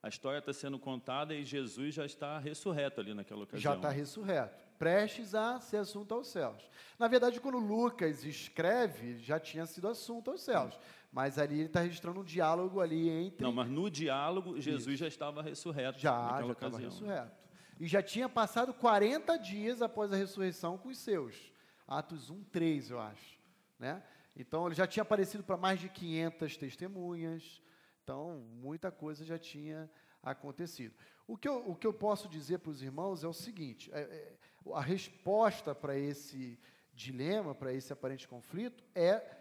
a 0.02 0.10
história 0.10 0.40
está 0.40 0.52
sendo 0.52 0.80
contada 0.80 1.36
e 1.36 1.44
Jesus 1.44 1.94
já 1.94 2.06
está 2.06 2.40
ressurreto 2.40 3.00
ali 3.00 3.14
naquela 3.14 3.44
ocasião. 3.44 3.72
Já 3.74 3.78
está 3.78 3.90
ressurreto, 3.90 4.64
prestes 4.82 5.36
a 5.36 5.60
ser 5.60 5.78
assunto 5.78 6.14
aos 6.14 6.28
céus. 6.28 6.70
Na 6.98 7.08
verdade, 7.08 7.40
quando 7.40 7.58
Lucas 7.60 8.24
escreve, 8.24 9.20
já 9.20 9.40
tinha 9.40 9.66
sido 9.66 9.88
assunto 9.88 10.32
aos 10.32 10.42
céus. 10.42 10.80
Mas 11.12 11.38
ali 11.38 11.56
ele 11.56 11.66
está 11.66 11.82
registrando 11.82 12.22
um 12.22 12.24
diálogo 12.24 12.80
ali 12.80 13.10
entre. 13.10 13.44
Não, 13.44 13.52
mas 13.52 13.70
no 13.70 13.90
diálogo, 13.92 14.60
Jesus 14.60 14.94
Isso. 14.94 14.98
já 14.98 15.08
estava 15.08 15.42
ressurreto. 15.42 16.00
Já, 16.00 16.42
já 16.42 16.52
estava 16.52 16.78
ressurreto 16.80 17.42
e 17.82 17.88
já 17.88 18.04
tinha 18.04 18.30
passado 18.30 18.76
40 18.76 19.38
dias 19.38 19.82
após 19.82 20.14
a 20.14 20.16
ressurreição 20.16 20.78
com 20.78 20.90
os 20.90 21.00
seus. 21.00 21.52
Atos 21.88 22.30
1, 22.30 22.44
3, 22.44 22.92
eu 22.92 23.00
acho. 23.00 23.40
Né? 23.80 24.04
Então, 24.36 24.68
ele 24.68 24.76
já 24.76 24.86
tinha 24.86 25.02
aparecido 25.02 25.44
para 25.44 25.58
mais 25.58 25.80
de 25.80 25.90
500 25.90 26.58
testemunhas. 26.58 27.60
Então, 28.04 28.46
muita 28.54 28.92
coisa 28.92 29.26
já 29.26 29.40
tinha 29.40 29.90
acontecido. 30.22 30.94
O 31.28 31.36
que 31.36 31.50
eu, 31.50 31.68
o 31.68 31.76
que 31.76 31.88
eu 31.88 31.94
posso 31.94 32.30
dizer 32.30 32.60
para 32.60 32.70
os 32.70 32.84
irmãos 32.84 33.24
é 33.24 33.28
o 33.28 33.34
seguinte: 33.34 33.90
é, 33.92 34.02
é, 34.02 34.38
a 34.74 34.82
resposta 34.82 35.74
para 35.74 35.98
esse 35.98 36.60
dilema, 36.94 37.56
para 37.56 37.74
esse 37.74 37.92
aparente 37.92 38.28
conflito, 38.28 38.84
é 38.94 39.40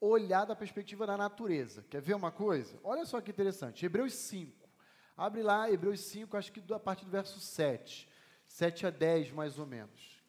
olhar 0.00 0.44
da 0.44 0.54
perspectiva 0.54 1.06
da 1.06 1.16
natureza. 1.16 1.82
Quer 1.90 2.00
ver 2.00 2.14
uma 2.14 2.30
coisa? 2.30 2.78
Olha 2.84 3.04
só 3.04 3.20
que 3.20 3.30
interessante. 3.30 3.84
Hebreus 3.84 4.14
5. 4.14 4.68
Abre 5.16 5.42
lá, 5.42 5.70
Hebreus 5.70 6.00
5, 6.00 6.36
acho 6.36 6.52
que 6.52 6.72
a 6.72 6.78
partir 6.78 7.04
do 7.04 7.10
verso 7.10 7.40
7. 7.40 8.08
7 8.46 8.86
a 8.86 8.90
10, 8.90 9.32
mais 9.32 9.58
ou 9.58 9.66
menos. 9.66 10.22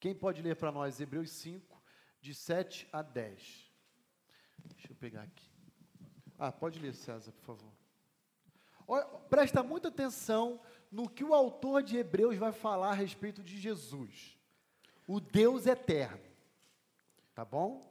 Quem 0.00 0.14
pode 0.14 0.42
ler 0.42 0.56
para 0.56 0.72
nós 0.72 1.00
Hebreus 1.00 1.30
5, 1.30 1.82
de 2.20 2.34
7 2.34 2.88
a 2.92 3.02
10? 3.02 3.72
Deixa 4.64 4.92
eu 4.92 4.96
pegar 4.96 5.22
aqui. 5.22 5.50
Ah, 6.38 6.52
pode 6.52 6.78
ler, 6.78 6.94
César, 6.94 7.32
por 7.32 7.44
favor. 7.44 7.75
Presta 9.28 9.62
muita 9.62 9.88
atenção 9.88 10.60
no 10.90 11.08
que 11.08 11.24
o 11.24 11.34
autor 11.34 11.82
de 11.82 11.96
Hebreus 11.96 12.36
vai 12.36 12.52
falar 12.52 12.90
a 12.90 12.94
respeito 12.94 13.42
de 13.42 13.58
Jesus, 13.58 14.36
o 15.06 15.20
Deus 15.20 15.66
eterno. 15.66 16.20
Tá 17.34 17.44
bom? 17.44 17.82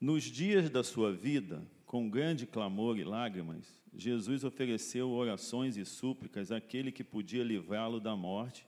Nos 0.00 0.24
dias 0.24 0.70
da 0.70 0.84
sua 0.84 1.12
vida, 1.12 1.66
com 1.86 2.08
grande 2.08 2.46
clamor 2.46 2.98
e 2.98 3.04
lágrimas, 3.04 3.80
Jesus 3.92 4.44
ofereceu 4.44 5.10
orações 5.10 5.76
e 5.76 5.84
súplicas 5.84 6.50
àquele 6.50 6.90
que 6.90 7.04
podia 7.04 7.44
livrá-lo 7.44 8.00
da 8.00 8.16
morte, 8.16 8.66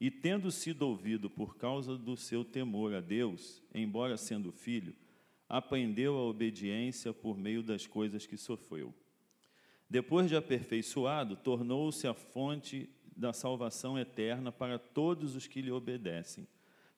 e 0.00 0.10
tendo 0.10 0.50
sido 0.52 0.82
ouvido 0.82 1.28
por 1.28 1.56
causa 1.56 1.96
do 1.96 2.16
seu 2.16 2.44
temor 2.44 2.94
a 2.94 3.00
Deus, 3.00 3.60
embora 3.74 4.16
sendo 4.16 4.52
filho, 4.52 4.94
aprendeu 5.48 6.16
a 6.16 6.22
obediência 6.22 7.12
por 7.12 7.36
meio 7.36 7.62
das 7.62 7.86
coisas 7.86 8.24
que 8.24 8.36
sofreu. 8.36 8.94
Depois 9.90 10.28
de 10.28 10.36
aperfeiçoado, 10.36 11.36
tornou-se 11.36 12.06
a 12.06 12.12
fonte 12.12 12.90
da 13.16 13.32
salvação 13.32 13.98
eterna 13.98 14.52
para 14.52 14.78
todos 14.78 15.34
os 15.34 15.46
que 15.46 15.62
lhe 15.62 15.72
obedecem, 15.72 16.46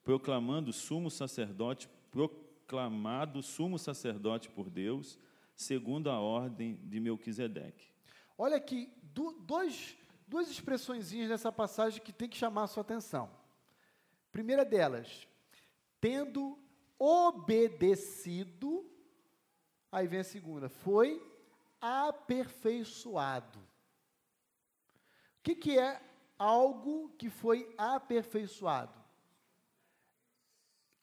proclamando 0.02 0.72
sumo 0.72 1.10
sacerdote, 1.10 1.88
proclamado 2.10 3.42
sumo 3.42 3.78
sacerdote 3.78 4.50
por 4.50 4.68
Deus, 4.68 5.18
segundo 5.54 6.10
a 6.10 6.18
ordem 6.18 6.80
de 6.82 6.98
Melquisedeque. 6.98 7.88
Olha 8.36 8.56
aqui, 8.56 8.92
dois, 9.46 9.96
duas 10.26 10.50
expressões 10.50 11.12
nessa 11.12 11.52
passagem 11.52 12.02
que 12.02 12.12
tem 12.12 12.28
que 12.28 12.36
chamar 12.36 12.64
a 12.64 12.66
sua 12.66 12.80
atenção. 12.80 13.30
Primeira 14.32 14.64
delas, 14.64 15.28
tendo 16.00 16.58
obedecido, 16.98 18.84
aí 19.92 20.06
vem 20.06 20.20
a 20.20 20.24
segunda, 20.24 20.68
foi 20.68 21.29
aperfeiçoado. 21.80 23.58
O 23.58 25.42
que, 25.42 25.54
que 25.54 25.78
é 25.78 26.00
algo 26.38 27.10
que 27.16 27.30
foi 27.30 27.72
aperfeiçoado? 27.78 28.98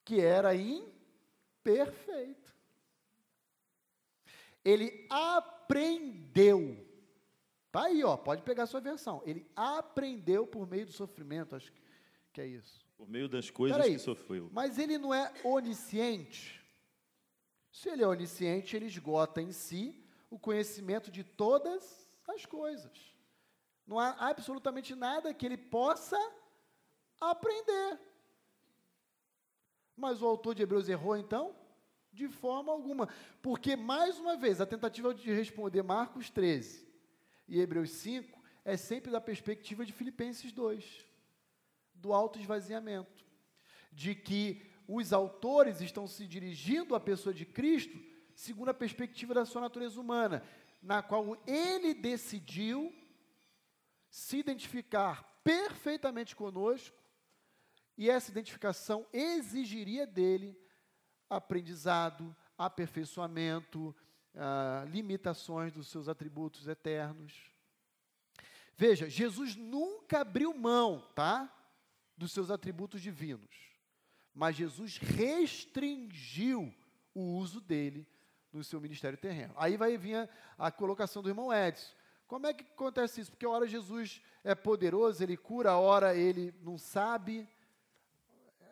Que 0.05 0.21
era 0.21 0.55
imperfeito 0.55 2.47
ele 4.67 5.07
aprendeu. 5.09 6.86
Tá 7.71 7.86
aí, 7.86 8.03
ó, 8.03 8.17
pode 8.17 8.41
pegar 8.41 8.63
a 8.63 8.67
sua 8.67 8.82
versão. 8.82 9.21
Ele 9.25 9.49
aprendeu 9.55 10.45
por 10.45 10.67
meio 10.67 10.86
do 10.86 10.91
sofrimento, 10.91 11.55
acho 11.55 11.71
que 12.34 12.41
é 12.41 12.47
isso. 12.47 12.86
Por 12.97 13.07
meio 13.07 13.30
das 13.30 13.49
coisas 13.49 13.82
que 13.86 13.97
sofreu. 13.97 14.49
Mas 14.51 14.78
ele 14.78 14.97
não 14.97 15.13
é 15.13 15.34
onisciente. 15.41 16.61
Se 17.71 17.88
ele 17.89 18.03
é 18.03 18.07
onisciente, 18.07 18.75
ele 18.75 18.88
esgota 18.88 19.41
em 19.41 19.53
si 19.53 20.03
o 20.30 20.38
conhecimento 20.39 21.09
de 21.09 21.23
todas 21.23 22.09
as 22.28 22.45
coisas. 22.45 23.15
Não 23.86 23.99
há 23.99 24.09
absolutamente 24.30 24.93
nada 24.95 25.34
que 25.34 25.45
ele 25.45 25.57
possa 25.57 26.17
aprender. 27.19 27.99
Mas 29.95 30.21
o 30.21 30.28
autor 30.28 30.53
de 30.53 30.63
Hebreus 30.63 30.89
errou 30.89 31.15
então? 31.15 31.55
De 32.11 32.28
forma 32.28 32.71
alguma. 32.71 33.07
Porque, 33.41 33.75
mais 33.75 34.19
uma 34.19 34.36
vez, 34.36 34.59
a 34.59 34.65
tentativa 34.65 35.13
de 35.13 35.32
responder 35.32 35.82
Marcos 35.84 36.30
13 36.30 36.88
e 37.47 37.59
Hebreus 37.59 37.91
5 37.91 38.38
é 38.65 38.75
sempre 38.75 39.09
da 39.09 39.21
perspectiva 39.21 39.86
de 39.86 39.93
Filipenses 39.93 40.51
2, 40.51 41.05
do 41.93 42.13
autoesvaziamento, 42.13 43.25
de 43.91 44.13
que 44.13 44.69
os 44.88 45.13
autores 45.13 45.80
estão 45.80 46.05
se 46.05 46.28
dirigindo 46.28 46.93
à 46.93 46.99
pessoa 46.99 47.34
de 47.34 47.45
Cristo 47.45 47.97
segundo 48.38 48.70
a 48.70 48.74
perspectiva 48.74 49.34
da 49.34 49.46
sua 49.46 49.62
natureza 49.62 50.00
humana, 50.00 50.44
na 50.80 51.02
qual 51.02 51.36
ele 51.48 51.96
decidiu 51.96 52.94
se 54.12 54.38
identificar 54.38 55.24
perfeitamente 55.44 56.36
conosco, 56.36 56.96
e 57.98 58.12
essa 58.12 58.30
identificação 58.30 59.08
exigiria 59.12 60.06
dele 60.06 60.56
aprendizado, 61.28 62.36
aperfeiçoamento, 62.56 63.96
ah, 64.36 64.86
limitações 64.88 65.74
dos 65.74 65.88
seus 65.88 66.08
atributos 66.08 66.68
eternos. 66.68 67.52
Veja, 68.76 69.10
Jesus 69.10 69.56
nunca 69.56 70.22
abriu 70.22 70.54
mão, 70.54 71.12
tá? 71.16 71.52
Dos 72.16 72.32
seus 72.32 72.52
atributos 72.52 73.02
divinos. 73.02 73.50
Mas 74.32 74.56
Jesus 74.56 75.00
restringiu 75.00 76.72
o 77.16 77.36
uso 77.36 77.60
dele 77.60 78.08
no 78.58 78.64
seu 78.64 78.82
ministério 78.82 79.18
terreno. 79.18 79.53
Aí 79.58 79.78
vai 79.78 79.97
vir 79.97 80.16
a, 80.16 80.68
a 80.68 80.72
colocação 80.72 81.22
do 81.22 81.30
irmão 81.30 81.53
Edson. 81.53 81.93
Como 82.28 82.45
é 82.45 82.53
que 82.53 82.64
acontece 82.64 83.22
isso? 83.22 83.32
Porque 83.32 83.45
a 83.45 83.49
hora 83.49 83.68
Jesus 83.68 84.22
é 84.43 84.53
poderoso, 84.53 85.24
ele 85.24 85.38
cura, 85.38 85.72
a 85.72 85.78
hora 85.78 86.16
ele 86.16 86.53
não 86.62 86.78
sabe. 86.78 87.47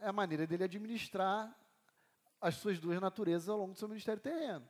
É 0.01 0.07
a 0.07 0.13
maneira 0.13 0.45
dele 0.45 0.65
administrar 0.65 1.55
as 2.41 2.55
suas 2.55 2.79
duas 2.79 2.99
naturezas 2.99 3.47
ao 3.47 3.57
longo 3.57 3.73
do 3.73 3.79
seu 3.79 3.87
ministério 3.87 4.21
terreno. 4.21 4.67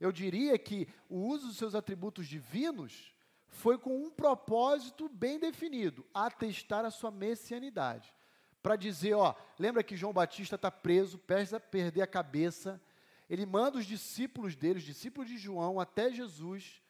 Eu 0.00 0.10
diria 0.10 0.58
que 0.58 0.88
o 1.08 1.18
uso 1.28 1.48
dos 1.48 1.56
seus 1.56 1.74
atributos 1.74 2.26
divinos 2.26 3.14
foi 3.46 3.78
com 3.78 4.04
um 4.04 4.10
propósito 4.10 5.08
bem 5.08 5.38
definido: 5.38 6.04
atestar 6.12 6.84
a 6.84 6.90
sua 6.90 7.10
messianidade. 7.10 8.14
Para 8.62 8.76
dizer, 8.76 9.14
ó, 9.14 9.34
lembra 9.58 9.82
que 9.82 9.96
João 9.96 10.12
Batista 10.12 10.56
está 10.56 10.70
preso, 10.70 11.18
pesa 11.18 11.60
perder 11.60 12.02
a 12.02 12.06
cabeça. 12.06 12.80
Ele 13.28 13.44
manda 13.44 13.78
os 13.78 13.86
discípulos 13.86 14.54
dele, 14.54 14.78
os 14.78 14.84
discípulos 14.84 15.28
de 15.28 15.36
João, 15.36 15.80
até 15.80 16.12
Jesus 16.12 16.80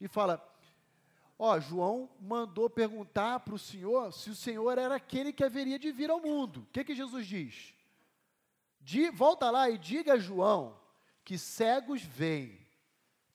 e 0.00 0.08
fala: 0.08 0.42
Ó, 1.38 1.58
João 1.60 2.10
mandou 2.20 2.68
perguntar 2.68 3.40
para 3.40 3.54
o 3.54 3.58
Senhor 3.58 4.12
se 4.12 4.30
o 4.30 4.34
Senhor 4.34 4.76
era 4.76 4.96
aquele 4.96 5.32
que 5.32 5.44
haveria 5.44 5.78
de 5.78 5.92
vir 5.92 6.10
ao 6.10 6.20
mundo. 6.20 6.62
O 6.62 6.66
que, 6.66 6.84
que 6.84 6.94
Jesus 6.94 7.26
diz? 7.26 7.74
De, 8.80 9.10
volta 9.10 9.50
lá 9.50 9.70
e 9.70 9.78
diga 9.78 10.14
a 10.14 10.18
João 10.18 10.78
que 11.24 11.36
cegos 11.36 12.02
veem, 12.02 12.58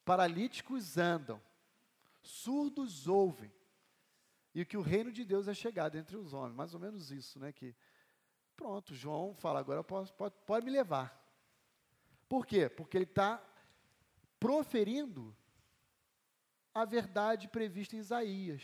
paralíticos 0.04 0.98
andam, 0.98 1.40
surdos 2.22 3.08
ouvem, 3.08 3.54
e 4.56 4.66
que 4.66 4.78
o 4.78 4.82
reino 4.82 5.12
de 5.12 5.24
Deus 5.24 5.48
é 5.48 5.54
chegado 5.54 5.96
entre 5.96 6.18
os 6.18 6.34
homens. 6.34 6.56
Mais 6.56 6.74
ou 6.74 6.80
menos 6.80 7.12
isso, 7.12 7.40
né? 7.40 7.52
Que 7.52 7.76
pronto, 8.56 8.94
João 8.94 9.34
fala, 9.36 9.60
agora 9.60 9.84
posso, 9.84 10.14
pode, 10.14 10.36
pode 10.46 10.66
me 10.66 10.72
levar. 10.72 11.23
Por 12.34 12.48
quê? 12.48 12.68
Porque 12.68 12.98
ele 12.98 13.04
está 13.04 13.40
proferindo 14.40 15.38
a 16.74 16.84
verdade 16.84 17.48
prevista 17.48 17.96
em 17.96 18.00
Isaías, 18.00 18.64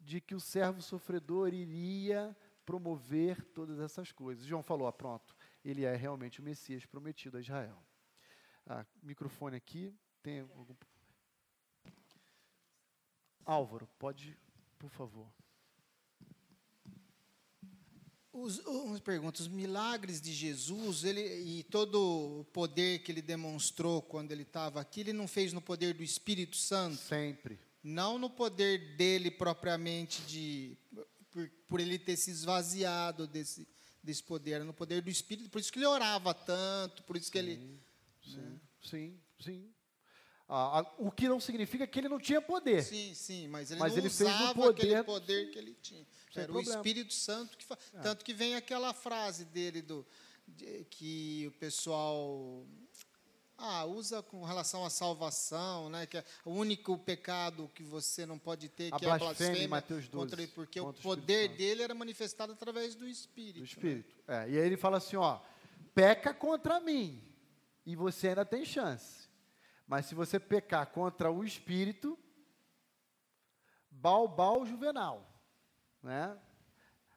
de 0.00 0.22
que 0.22 0.34
o 0.34 0.40
servo 0.40 0.80
sofredor 0.80 1.52
iria 1.52 2.34
promover 2.64 3.44
todas 3.52 3.78
essas 3.78 4.10
coisas. 4.10 4.46
João 4.46 4.62
falou: 4.62 4.86
ah, 4.86 4.92
pronto, 4.92 5.36
ele 5.62 5.84
é 5.84 5.94
realmente 5.94 6.40
o 6.40 6.42
Messias 6.42 6.86
prometido 6.86 7.36
a 7.36 7.40
Israel. 7.40 7.76
Ah, 8.66 8.86
microfone 9.02 9.54
aqui, 9.54 9.94
tem 10.22 10.40
algum. 10.40 10.74
Álvaro, 13.44 13.86
pode, 13.98 14.34
por 14.78 14.88
favor. 14.88 15.30
Os, 18.32 18.58
umas 18.60 19.00
perguntas, 19.00 19.42
os 19.42 19.48
milagres 19.48 20.20
de 20.20 20.32
Jesus, 20.32 21.04
ele 21.04 21.20
e 21.20 21.62
todo 21.64 22.40
o 22.40 22.44
poder 22.46 23.00
que 23.00 23.12
ele 23.12 23.20
demonstrou 23.20 24.00
quando 24.00 24.32
ele 24.32 24.42
estava 24.42 24.80
aqui, 24.80 25.00
ele 25.00 25.12
não 25.12 25.28
fez 25.28 25.52
no 25.52 25.60
poder 25.60 25.92
do 25.92 26.02
Espírito 26.02 26.56
Santo? 26.56 26.96
Sempre. 26.96 27.58
Não 27.82 28.18
no 28.18 28.30
poder 28.30 28.96
dele 28.96 29.30
propriamente 29.30 30.22
de 30.22 30.78
por, 31.30 31.50
por 31.68 31.80
ele 31.80 31.98
ter 31.98 32.16
se 32.16 32.30
esvaziado 32.30 33.26
desse 33.26 33.68
desse 34.02 34.22
poder, 34.22 34.64
no 34.64 34.74
poder 34.74 35.00
do 35.00 35.08
Espírito, 35.08 35.48
por 35.48 35.60
isso 35.60 35.72
que 35.72 35.78
ele 35.78 35.86
orava 35.86 36.34
tanto, 36.34 37.04
por 37.04 37.16
isso 37.16 37.30
que 37.30 37.38
ele 37.38 37.80
Sim, 38.22 38.36
né? 38.36 38.60
sim, 38.82 39.20
sim. 39.38 39.70
Ah, 40.54 40.84
o 40.98 41.10
que 41.10 41.26
não 41.26 41.40
significa 41.40 41.86
que 41.86 41.98
ele 41.98 42.10
não 42.10 42.20
tinha 42.20 42.42
poder. 42.42 42.82
Sim, 42.82 43.14
sim, 43.14 43.48
mas 43.48 43.70
ele 43.70 43.80
mas 43.80 43.92
não 43.92 43.98
ele 44.00 44.08
usava 44.08 44.50
o 44.50 44.54
poder, 44.54 44.82
aquele 44.82 45.02
poder 45.02 45.50
que 45.50 45.58
ele 45.58 45.74
tinha. 45.80 46.06
Era 46.34 46.44
problema. 46.44 46.68
o 46.68 46.76
Espírito 46.76 47.14
Santo 47.14 47.56
que 47.56 47.64
fa... 47.64 47.78
é. 47.94 48.00
tanto 48.00 48.22
que 48.22 48.34
vem 48.34 48.54
aquela 48.54 48.92
frase 48.92 49.46
dele 49.46 49.80
do 49.80 50.06
de, 50.46 50.84
que 50.90 51.46
o 51.48 51.52
pessoal 51.52 52.66
ah, 53.56 53.86
usa 53.86 54.22
com 54.22 54.44
relação 54.44 54.84
à 54.84 54.90
salvação, 54.90 55.88
né, 55.88 56.04
que 56.04 56.18
é 56.18 56.24
o 56.44 56.50
único 56.50 56.98
pecado 56.98 57.70
que 57.74 57.82
você 57.82 58.26
não 58.26 58.38
pode 58.38 58.68
ter, 58.68 58.92
a 58.92 58.98
que 58.98 59.06
é 59.06 59.10
a 59.10 59.16
blasfêmia, 59.16 59.68
Mateus 59.68 60.06
12, 60.06 60.10
contra, 60.10 60.48
porque 60.48 60.80
contra 60.80 61.00
o 61.00 61.02
poder 61.02 61.48
o 61.48 61.56
dele 61.56 61.82
era 61.82 61.94
manifestado 61.94 62.52
através 62.52 62.94
do 62.94 63.08
Espírito. 63.08 63.54
Do 63.54 63.60
né? 63.60 63.66
Espírito, 63.66 64.14
né? 64.28 64.44
é, 64.44 64.50
e 64.50 64.58
aí 64.58 64.66
ele 64.66 64.76
fala 64.76 64.98
assim, 64.98 65.16
ó, 65.16 65.40
peca 65.94 66.34
contra 66.34 66.78
mim, 66.78 67.22
e 67.86 67.96
você 67.96 68.28
ainda 68.28 68.44
tem 68.44 68.66
chance. 68.66 69.21
Mas 69.86 70.06
se 70.06 70.14
você 70.14 70.38
pecar 70.40 70.86
contra 70.86 71.30
o 71.30 71.44
espírito, 71.44 72.18
balbal 73.90 74.64
juvenal, 74.64 75.28
né? 76.02 76.36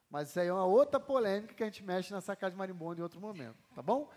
Mas 0.08 0.28
isso 0.28 0.40
aí 0.40 0.48
é 0.48 0.52
uma 0.52 0.64
outra 0.64 1.00
polêmica 1.00 1.54
que 1.54 1.62
a 1.62 1.66
gente 1.66 1.82
mexe 1.82 2.12
nessa 2.12 2.36
casa 2.36 2.52
de 2.52 2.58
marimbondo 2.58 3.00
em 3.00 3.02
outro 3.02 3.20
momento, 3.20 3.56
tá 3.74 3.82
bom? 3.82 4.10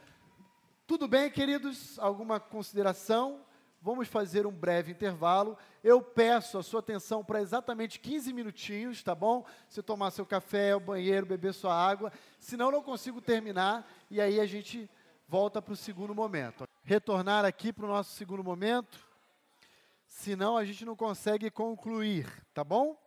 Tudo 0.86 1.08
bem, 1.08 1.30
queridos? 1.30 1.98
Alguma 2.00 2.40
consideração? 2.40 3.46
Vamos 3.82 4.08
fazer 4.08 4.46
um 4.46 4.52
breve 4.52 4.92
intervalo. 4.92 5.58
Eu 5.84 6.02
peço 6.02 6.58
a 6.58 6.64
sua 6.64 6.82
atenção 6.82 7.24
para 7.24 7.42
exatamente 7.42 8.00
15 8.00 8.34
minutinhos, 8.34 9.02
tá 9.02 9.16
bom? 9.16 9.46
Você 9.68 9.82
tomar 9.82 10.12
seu 10.12 10.26
café, 10.26 10.76
o 10.76 10.80
banheiro, 10.80 11.26
beber 11.26 11.54
sua 11.54 11.74
água. 11.74 12.12
Senão, 12.40 12.72
não 12.72 12.84
consigo 12.84 13.22
terminar 13.22 13.90
e 14.12 14.20
aí 14.20 14.40
a 14.40 14.46
gente 14.46 14.90
volta 15.28 15.62
para 15.62 15.74
o 15.74 15.78
segundo 15.78 16.14
momento. 16.14 16.69
Retornar 16.90 17.46
aqui 17.46 17.72
para 17.72 17.86
o 17.86 17.88
nosso 17.88 18.16
segundo 18.16 18.44
momento, 18.44 18.98
senão 20.08 20.58
a 20.58 20.66
gente 20.66 20.84
não 20.84 20.96
consegue 20.96 21.52
concluir, 21.52 22.26
tá 22.52 22.64
bom? 22.64 22.98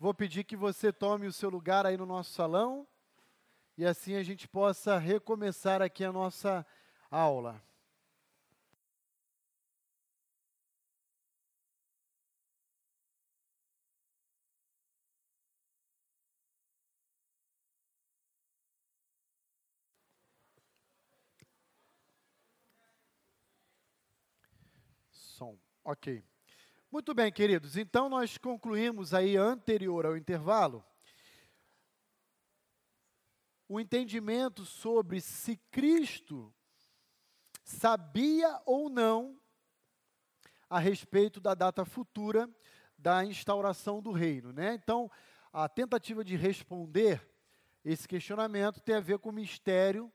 Vou 0.00 0.12
pedir 0.12 0.42
que 0.42 0.56
você 0.56 0.92
tome 0.92 1.28
o 1.28 1.32
seu 1.32 1.48
lugar 1.48 1.86
aí 1.86 1.96
no 1.96 2.04
nosso 2.04 2.32
salão 2.32 2.84
e 3.78 3.86
assim 3.86 4.16
a 4.16 4.24
gente 4.24 4.48
possa 4.48 4.98
recomeçar 4.98 5.80
aqui 5.80 6.02
a 6.02 6.10
nossa 6.10 6.66
aula. 7.08 7.62
som. 25.40 25.69
Ok. 25.84 26.22
Muito 26.90 27.14
bem, 27.14 27.32
queridos. 27.32 27.76
Então 27.76 28.08
nós 28.08 28.36
concluímos 28.36 29.14
aí 29.14 29.36
anterior 29.36 30.04
ao 30.04 30.16
intervalo 30.16 30.84
o 33.68 33.78
entendimento 33.78 34.64
sobre 34.64 35.20
se 35.20 35.56
Cristo 35.70 36.52
sabia 37.62 38.60
ou 38.66 38.90
não 38.90 39.40
a 40.68 40.80
respeito 40.80 41.40
da 41.40 41.54
data 41.54 41.84
futura 41.84 42.50
da 42.98 43.24
instauração 43.24 44.02
do 44.02 44.10
reino, 44.10 44.52
né? 44.52 44.74
Então, 44.74 45.10
a 45.52 45.68
tentativa 45.68 46.24
de 46.24 46.36
responder 46.36 47.26
esse 47.84 48.06
questionamento 48.06 48.80
tem 48.80 48.96
a 48.96 49.00
ver 49.00 49.18
com 49.20 49.30
o 49.30 49.32
mistério 49.32 50.12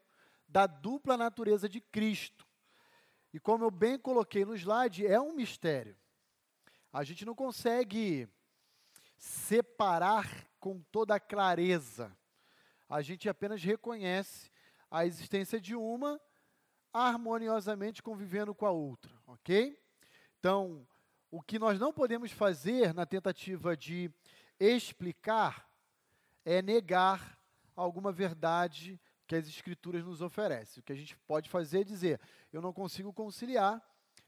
da 0.48 0.68
dupla 0.68 1.18
natureza 1.18 1.68
de 1.68 1.80
Cristo. 1.80 2.46
E 3.36 3.40
como 3.42 3.66
eu 3.66 3.70
bem 3.70 4.00
coloquei 4.00 4.46
no 4.46 4.56
slide, 4.56 5.06
é 5.06 5.20
um 5.20 5.34
mistério. 5.34 5.94
A 6.90 7.04
gente 7.04 7.26
não 7.26 7.36
consegue 7.36 8.30
separar 9.18 10.48
com 10.58 10.80
toda 10.90 11.16
a 11.16 11.20
clareza. 11.20 12.18
A 12.88 13.02
gente 13.02 13.28
apenas 13.28 13.62
reconhece 13.62 14.50
a 14.90 15.06
existência 15.06 15.60
de 15.60 15.76
uma 15.76 16.18
harmoniosamente 16.94 18.02
convivendo 18.02 18.56
com 18.56 18.66
a 18.66 18.72
outra, 18.72 19.14
ok? 19.28 19.78
Então, 20.40 20.88
o 21.30 21.42
que 21.42 21.60
nós 21.60 21.78
não 21.78 21.92
podemos 21.92 22.32
fazer 22.32 22.94
na 22.94 23.06
tentativa 23.06 23.76
de 23.76 24.10
explicar 24.58 25.70
é 26.46 26.62
negar 26.62 27.38
alguma 27.76 28.14
verdade 28.14 28.98
que 29.28 29.36
as 29.36 29.48
Escrituras 29.48 30.04
nos 30.04 30.22
oferecem. 30.22 30.82
O 30.82 30.84
que 30.84 30.94
a 30.94 30.96
gente 30.96 31.18
pode 31.28 31.50
fazer 31.50 31.82
é 31.82 31.84
dizer: 31.84 32.20
eu 32.52 32.62
não 32.62 32.74
consigo 32.74 33.12
conciliar, 33.14 33.82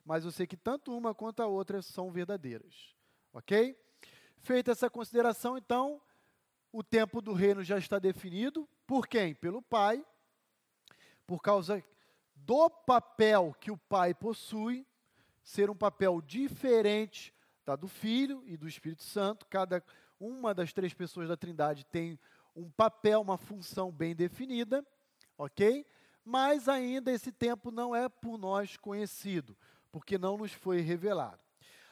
mas 0.06 0.26
eu 0.26 0.32
sei 0.32 0.48
que 0.48 0.58
tanto 0.58 0.95
uma 0.95 1.14
quanto 1.14 1.41
a 1.41 1.48
outra 1.48 1.82
são 1.82 2.12
verdadeiras. 2.12 2.95
Ok? 3.34 3.78
Feita 4.38 4.72
essa 4.72 4.89
consideração, 4.89 5.58
então, 5.58 6.02
o 6.72 6.84
tempo 6.84 7.22
do 7.22 7.34
reino 7.34 7.64
já 7.64 7.78
está 7.78 8.00
definido. 8.00 8.68
Por 8.86 9.08
quem? 9.08 9.36
Pelo 9.36 9.62
Pai, 9.62 10.04
por 11.26 11.41
causa 11.41 11.84
do 12.36 12.70
papel 12.70 13.56
que 13.60 13.72
o 13.72 13.78
Pai 13.78 14.14
possui, 14.14 14.86
ser 15.43 15.70
um 15.70 15.76
papel 15.76 16.22
diferente 16.22 17.34
da 17.66 17.76
do 17.76 17.88
Filho 17.88 18.43
e 18.45 18.56
do 18.56 18.68
Espírito 18.68 19.04
Santo. 19.04 19.45
Cada 19.45 19.84
uma 20.20 20.54
das 20.54 20.72
três 20.74 20.93
pessoas 20.93 21.28
da 21.28 21.38
Trindade 21.38 21.86
tem 21.86 22.20
papel, 22.66 23.22
uma 23.22 23.38
função 23.38 23.91
bem 23.91 24.16
definida, 24.16 24.86
ok? 25.38 25.86
Mas 26.26 26.68
ainda 26.68 27.12
esse 27.12 27.32
tempo 27.32 27.72
não 27.72 27.95
é 27.95 28.10
por 28.10 28.38
nós 28.38 28.76
conhecido, 28.78 29.55
porque 29.91 30.18
não 30.18 30.38
nos 30.38 30.51
foi 30.51 30.82
revelado. 30.82 31.39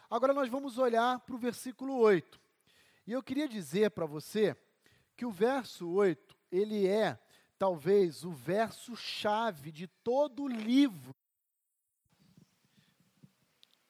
Agora 0.09 0.34
nós 0.34 0.49
vamos 0.49 0.78
olhar 0.78 1.20
para 1.20 1.36
o 1.36 1.38
versículo 1.38 1.97
8. 1.97 2.39
E 3.07 3.11
eu 3.11 3.22
queria 3.22 3.47
dizer 3.47 3.91
para 3.91 4.05
você 4.05 4.55
que 5.16 5.26
o 5.26 5.32
verso 5.32 5.88
8, 5.89 6.36
ele 6.51 6.88
é 6.88 7.20
talvez 7.57 8.24
o 8.24 8.32
verso 8.32 8.95
chave 8.95 9.72
de 9.72 9.88
todo 9.88 10.43
o 10.43 10.47
livro. 10.47 11.16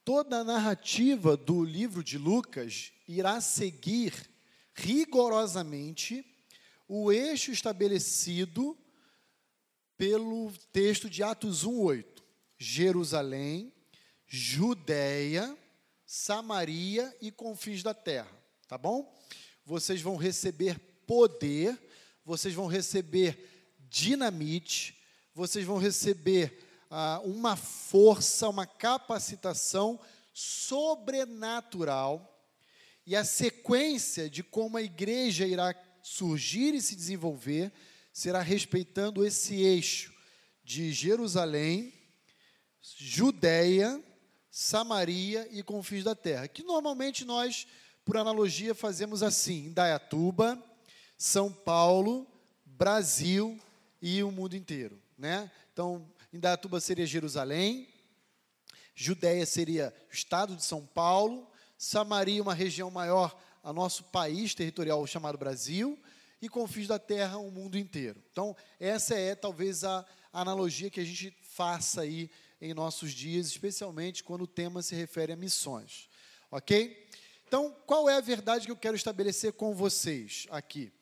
Toda 0.04 0.42
a 0.42 0.44
narrativa 0.44 1.36
do 1.36 1.64
livro 1.64 2.04
de 2.04 2.18
Lucas 2.18 2.94
irá 3.08 3.42
seguir 3.42 4.30
rigorosamente 4.74 6.35
o 6.88 7.12
eixo 7.12 7.52
estabelecido 7.52 8.78
pelo 9.98 10.52
texto 10.72 11.10
de 11.10 11.24
Atos 11.24 11.64
1:8. 11.64 12.24
Jerusalém, 12.58 13.74
Judéia, 14.26 15.58
Samaria 16.06 17.16
e 17.22 17.32
confins 17.32 17.84
da 17.84 17.94
terra, 17.94 18.32
tá 18.68 18.78
bom? 18.78 19.14
Vocês 19.66 20.02
vão 20.02 20.16
receber 20.16 20.80
poder, 21.06 21.78
vocês 22.24 22.54
vão 22.54 22.68
receber 22.68 23.76
dinamite, 23.90 24.98
vocês 25.34 25.66
vão 25.66 25.78
receber 25.78 26.64
ah, 26.90 27.20
uma 27.24 27.56
força, 27.56 28.48
uma 28.48 28.66
capacitação 28.66 30.00
sobrenatural. 30.34 32.32
E 33.06 33.16
a 33.16 33.24
sequência 33.24 34.30
de 34.30 34.44
como 34.44 34.78
a 34.78 34.82
igreja 34.82 35.46
irá 35.46 35.74
surgir 36.06 36.76
e 36.76 36.82
se 36.84 36.96
desenvolver 36.96 37.74
será 38.14 38.40
respeitando 38.40 39.26
esse 39.26 39.56
eixo 39.56 40.14
de 40.64 40.94
Jerusalém, 40.94 41.92
Judéia, 42.80 44.00
Samaria 44.52 45.50
e 45.52 45.64
confins 45.64 46.04
da 46.04 46.14
terra, 46.14 46.48
que 46.48 46.62
normalmente 46.62 47.26
nós, 47.26 47.66
por 48.06 48.18
analogia, 48.18 48.76
fazemos 48.76 49.24
assim: 49.24 49.66
Indaiatuba, 49.66 50.64
São 51.18 51.52
Paulo, 51.52 52.28
Brasil 52.64 53.60
e 54.00 54.22
o 54.22 54.30
mundo 54.30 54.56
inteiro, 54.56 55.02
né? 55.18 55.50
Então, 55.74 56.08
Indaiatuba 56.32 56.80
seria 56.80 57.08
Jerusalém, 57.08 57.90
Judéia 58.94 59.46
seria 59.48 59.92
o 60.12 60.14
estado 60.14 60.56
de 60.56 60.64
São 60.64 60.86
Paulo, 60.86 61.50
Samaria 61.80 62.44
uma 62.44 62.54
região 62.54 62.92
maior 62.92 63.36
a 63.66 63.74
nosso 63.74 64.04
país 64.04 64.54
territorial 64.54 65.06
chamado 65.08 65.40
Brasil 65.40 66.00
e 66.40 66.48
confins 66.48 66.88
da 66.88 67.00
terra 67.00 67.40
o 67.40 67.50
mundo 67.50 67.80
inteiro. 67.80 68.24
Então, 68.32 68.56
essa 68.80 69.16
é 69.16 69.34
talvez 69.34 69.84
a 69.84 70.06
analogia 70.32 70.92
que 70.92 71.00
a 71.00 71.04
gente 71.04 71.36
faça 71.42 72.02
aí 72.02 72.30
em 72.62 72.76
nossos 72.76 73.12
dias, 73.12 73.48
especialmente 73.48 74.24
quando 74.24 74.44
o 74.44 74.48
tema 74.48 74.84
se 74.84 74.94
refere 74.94 75.34
a 75.34 75.36
missões. 75.36 76.08
Ok? 76.52 77.10
Então, 77.48 77.76
qual 77.88 78.08
é 78.08 78.16
a 78.16 78.22
verdade 78.22 78.68
que 78.68 78.72
eu 78.72 78.78
quero 78.78 78.96
estabelecer 78.96 79.54
com 79.54 79.74
vocês 79.74 80.46
aqui? 80.52 80.94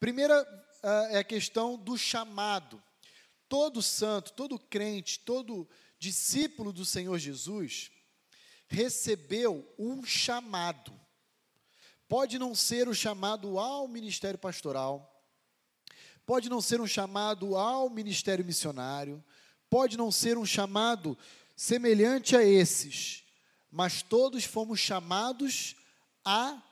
Primeira 0.00 0.42
uh, 0.42 1.14
é 1.14 1.18
a 1.18 1.24
questão 1.24 1.78
do 1.78 1.96
chamado. 1.96 2.82
Todo 3.48 3.80
santo, 3.80 4.32
todo 4.32 4.58
crente, 4.58 5.20
todo 5.20 5.68
discípulo 6.00 6.72
do 6.72 6.84
Senhor 6.84 7.16
Jesus 7.16 7.92
recebeu 8.66 9.72
um 9.78 10.04
chamado. 10.04 11.05
Pode 12.08 12.38
não 12.38 12.54
ser 12.54 12.88
o 12.88 12.94
chamado 12.94 13.58
ao 13.58 13.88
ministério 13.88 14.38
pastoral, 14.38 15.24
pode 16.24 16.48
não 16.48 16.60
ser 16.60 16.80
um 16.80 16.86
chamado 16.86 17.56
ao 17.56 17.90
ministério 17.90 18.44
missionário, 18.44 19.24
pode 19.68 19.96
não 19.96 20.12
ser 20.12 20.38
um 20.38 20.46
chamado 20.46 21.18
semelhante 21.56 22.36
a 22.36 22.44
esses, 22.44 23.24
mas 23.70 24.02
todos 24.02 24.44
fomos 24.44 24.78
chamados 24.78 25.74
a 26.24 26.62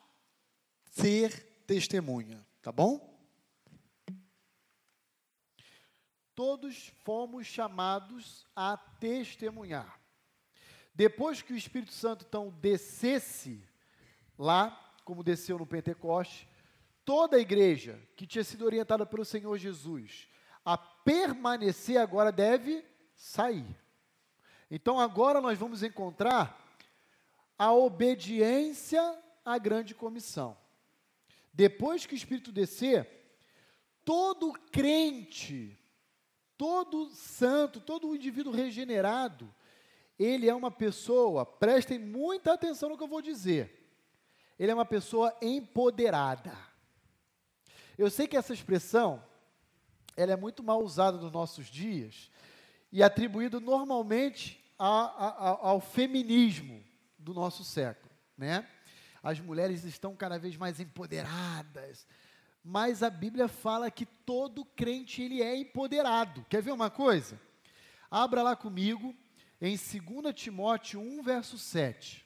ser 0.93 1.65
testemunha, 1.67 2.47
tá 2.63 2.71
bom? 2.71 3.13
Todos 6.35 6.93
fomos 7.05 7.47
chamados 7.47 8.47
a 8.55 8.77
testemunhar. 8.77 10.01
Depois 10.95 11.43
que 11.43 11.53
o 11.53 11.57
Espírito 11.57 11.93
Santo 11.93 12.25
então 12.29 12.51
descesse 12.61 13.63
lá, 14.39 14.84
como 15.05 15.23
desceu 15.23 15.59
no 15.59 15.67
Pentecoste, 15.67 16.49
toda 17.05 17.37
a 17.37 17.41
igreja 17.41 18.01
que 18.17 18.27
tinha 18.27 18.43
sido 18.43 18.65
orientada 18.65 19.05
pelo 19.05 19.25
Senhor 19.25 19.57
Jesus 19.59 20.29
a 20.65 20.79
permanecer 20.79 21.99
agora 21.99 22.33
deve 22.33 22.85
sair. 23.15 23.77
Então 24.71 24.99
agora 24.99 25.41
nós 25.41 25.59
vamos 25.59 25.83
encontrar 25.83 26.59
a 27.59 27.73
obediência 27.73 29.17
à 29.45 29.59
grande 29.59 29.95
comissão. 29.95 30.57
Depois 31.53 32.07
que 32.07 32.15
o 32.15 32.17
Espírito 32.17 32.51
descer, 32.51 33.07
todo 34.05 34.53
crente, 34.73 35.79
todo 36.57 37.11
santo, 37.11 37.79
todo 37.81 38.15
indivíduo 38.15 38.53
regenerado, 38.53 39.55
ele 40.19 40.49
é 40.49 40.55
uma 40.55 40.71
pessoa, 40.71 41.45
prestem 41.45 41.99
muita 41.99 42.55
atenção 42.55 42.89
no 42.89 42.97
que 42.97 43.03
eu 43.03 43.09
vou 43.09 43.23
dizer. 43.23 43.84
Ele 44.59 44.71
é 44.71 44.75
uma 44.75 44.85
pessoa 44.85 45.37
empoderada. 45.43 46.57
Eu 47.97 48.11
sei 48.11 48.27
que 48.27 48.37
essa 48.37 48.53
expressão 48.53 49.23
ela 50.17 50.33
é 50.33 50.37
muito 50.37 50.63
mal 50.63 50.83
usada 50.83 51.19
nos 51.19 51.33
nossos 51.33 51.67
dias 51.67 52.31
e 52.93 53.03
atribuído 53.03 53.61
normalmente 53.61 54.65
a, 54.79 54.87
a, 54.87 55.29
a, 55.29 55.49
ao 55.69 55.81
feminismo 55.81 56.83
do 57.19 57.35
nosso 57.35 57.65
século, 57.65 58.11
né? 58.37 58.69
As 59.23 59.41
mulheres 59.41 59.85
estão 59.85 60.15
cada 60.15 60.39
vez 60.39 60.57
mais 60.57 60.79
empoderadas, 60.79 62.07
mas 62.63 63.03
a 63.03 63.11
Bíblia 63.11 63.49
fala 63.49 63.91
que 63.91 64.05
todo 64.05 64.65
crente 64.65 65.23
ele 65.23 65.43
é 65.43 65.57
empoderado. 65.57 66.45
Quer 66.49 66.63
ver 66.63 66.73
uma 66.73 66.91
coisa? 66.91 67.41
Abra 68.11 68.43
lá 68.43 68.55
comigo 68.55 69.15
em 69.61 69.77
2 69.77 70.35
Timóteo 70.35 71.01
1, 71.01 71.23
verso 71.23 71.59
7. 71.59 72.24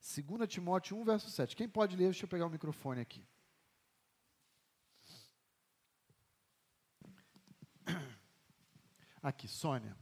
2 0.00 0.48
Timóteo 0.48 0.96
1, 0.96 1.04
verso 1.04 1.30
7. 1.30 1.54
Quem 1.54 1.68
pode 1.68 1.94
ler? 1.96 2.04
Deixa 2.04 2.24
eu 2.24 2.28
pegar 2.28 2.46
o 2.46 2.50
microfone 2.50 3.00
aqui. 3.00 3.22
Aqui, 9.22 9.46
Sônia. 9.46 9.94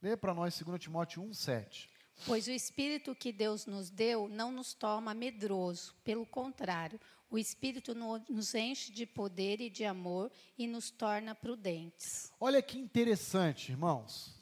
Leia 0.00 0.16
para 0.16 0.32
nós 0.32 0.58
2 0.58 0.80
Timóteo 0.80 1.22
1, 1.22 1.34
7. 1.34 1.90
Pois 2.26 2.46
o 2.46 2.50
Espírito 2.50 3.14
que 3.14 3.32
Deus 3.32 3.66
nos 3.66 3.90
deu 3.90 4.28
não 4.28 4.50
nos 4.50 4.72
torna 4.74 5.14
medroso, 5.14 5.94
pelo 6.04 6.26
contrário, 6.26 7.00
o 7.30 7.38
Espírito 7.38 7.94
nos 7.94 8.54
enche 8.54 8.92
de 8.92 9.06
poder 9.06 9.60
e 9.60 9.70
de 9.70 9.84
amor 9.84 10.30
e 10.58 10.66
nos 10.66 10.90
torna 10.90 11.34
prudentes. 11.34 12.32
Olha 12.40 12.60
que 12.60 12.78
interessante, 12.78 13.72
irmãos. 13.72 14.34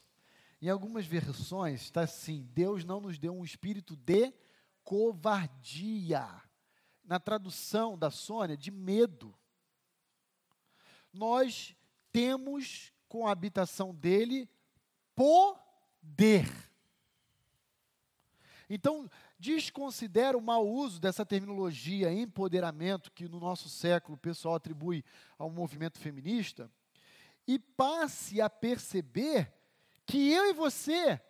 Em 0.61 0.69
algumas 0.69 1.07
versões 1.07 1.83
está 1.83 2.03
assim: 2.03 2.49
Deus 2.53 2.85
não 2.85 3.01
nos 3.01 3.19
deu 3.19 3.33
um 3.33 3.45
espírito 3.45 3.95
de 3.95 4.33
covardia. 4.89 6.27
Na 7.05 7.21
tradução 7.21 7.97
da 7.99 8.11
Sônia, 8.11 8.57
de 8.57 8.71
medo. 8.71 9.35
Nós 11.13 11.77
temos 12.11 12.91
com 13.07 13.27
a 13.27 13.33
habitação 13.33 13.95
dele 13.95 14.49
poder. 15.15 16.47
Então, 18.69 19.11
desconsidera 19.39 20.39
o 20.39 20.43
mau 20.43 20.67
uso 20.67 20.99
dessa 20.99 21.25
terminologia 21.25 22.11
empoderamento 22.11 23.13
que 23.13 23.29
no 23.29 23.39
nosso 23.39 23.69
século 23.69 24.17
o 24.17 24.21
pessoal 24.21 24.55
atribui 24.55 25.05
ao 25.37 25.51
movimento 25.51 25.99
feminista 25.99 26.71
e 27.47 27.59
passe 27.59 28.41
a 28.41 28.49
perceber 28.49 29.53
que 30.07 30.31
eu 30.31 30.47
e 30.49 30.55
você 30.55 31.21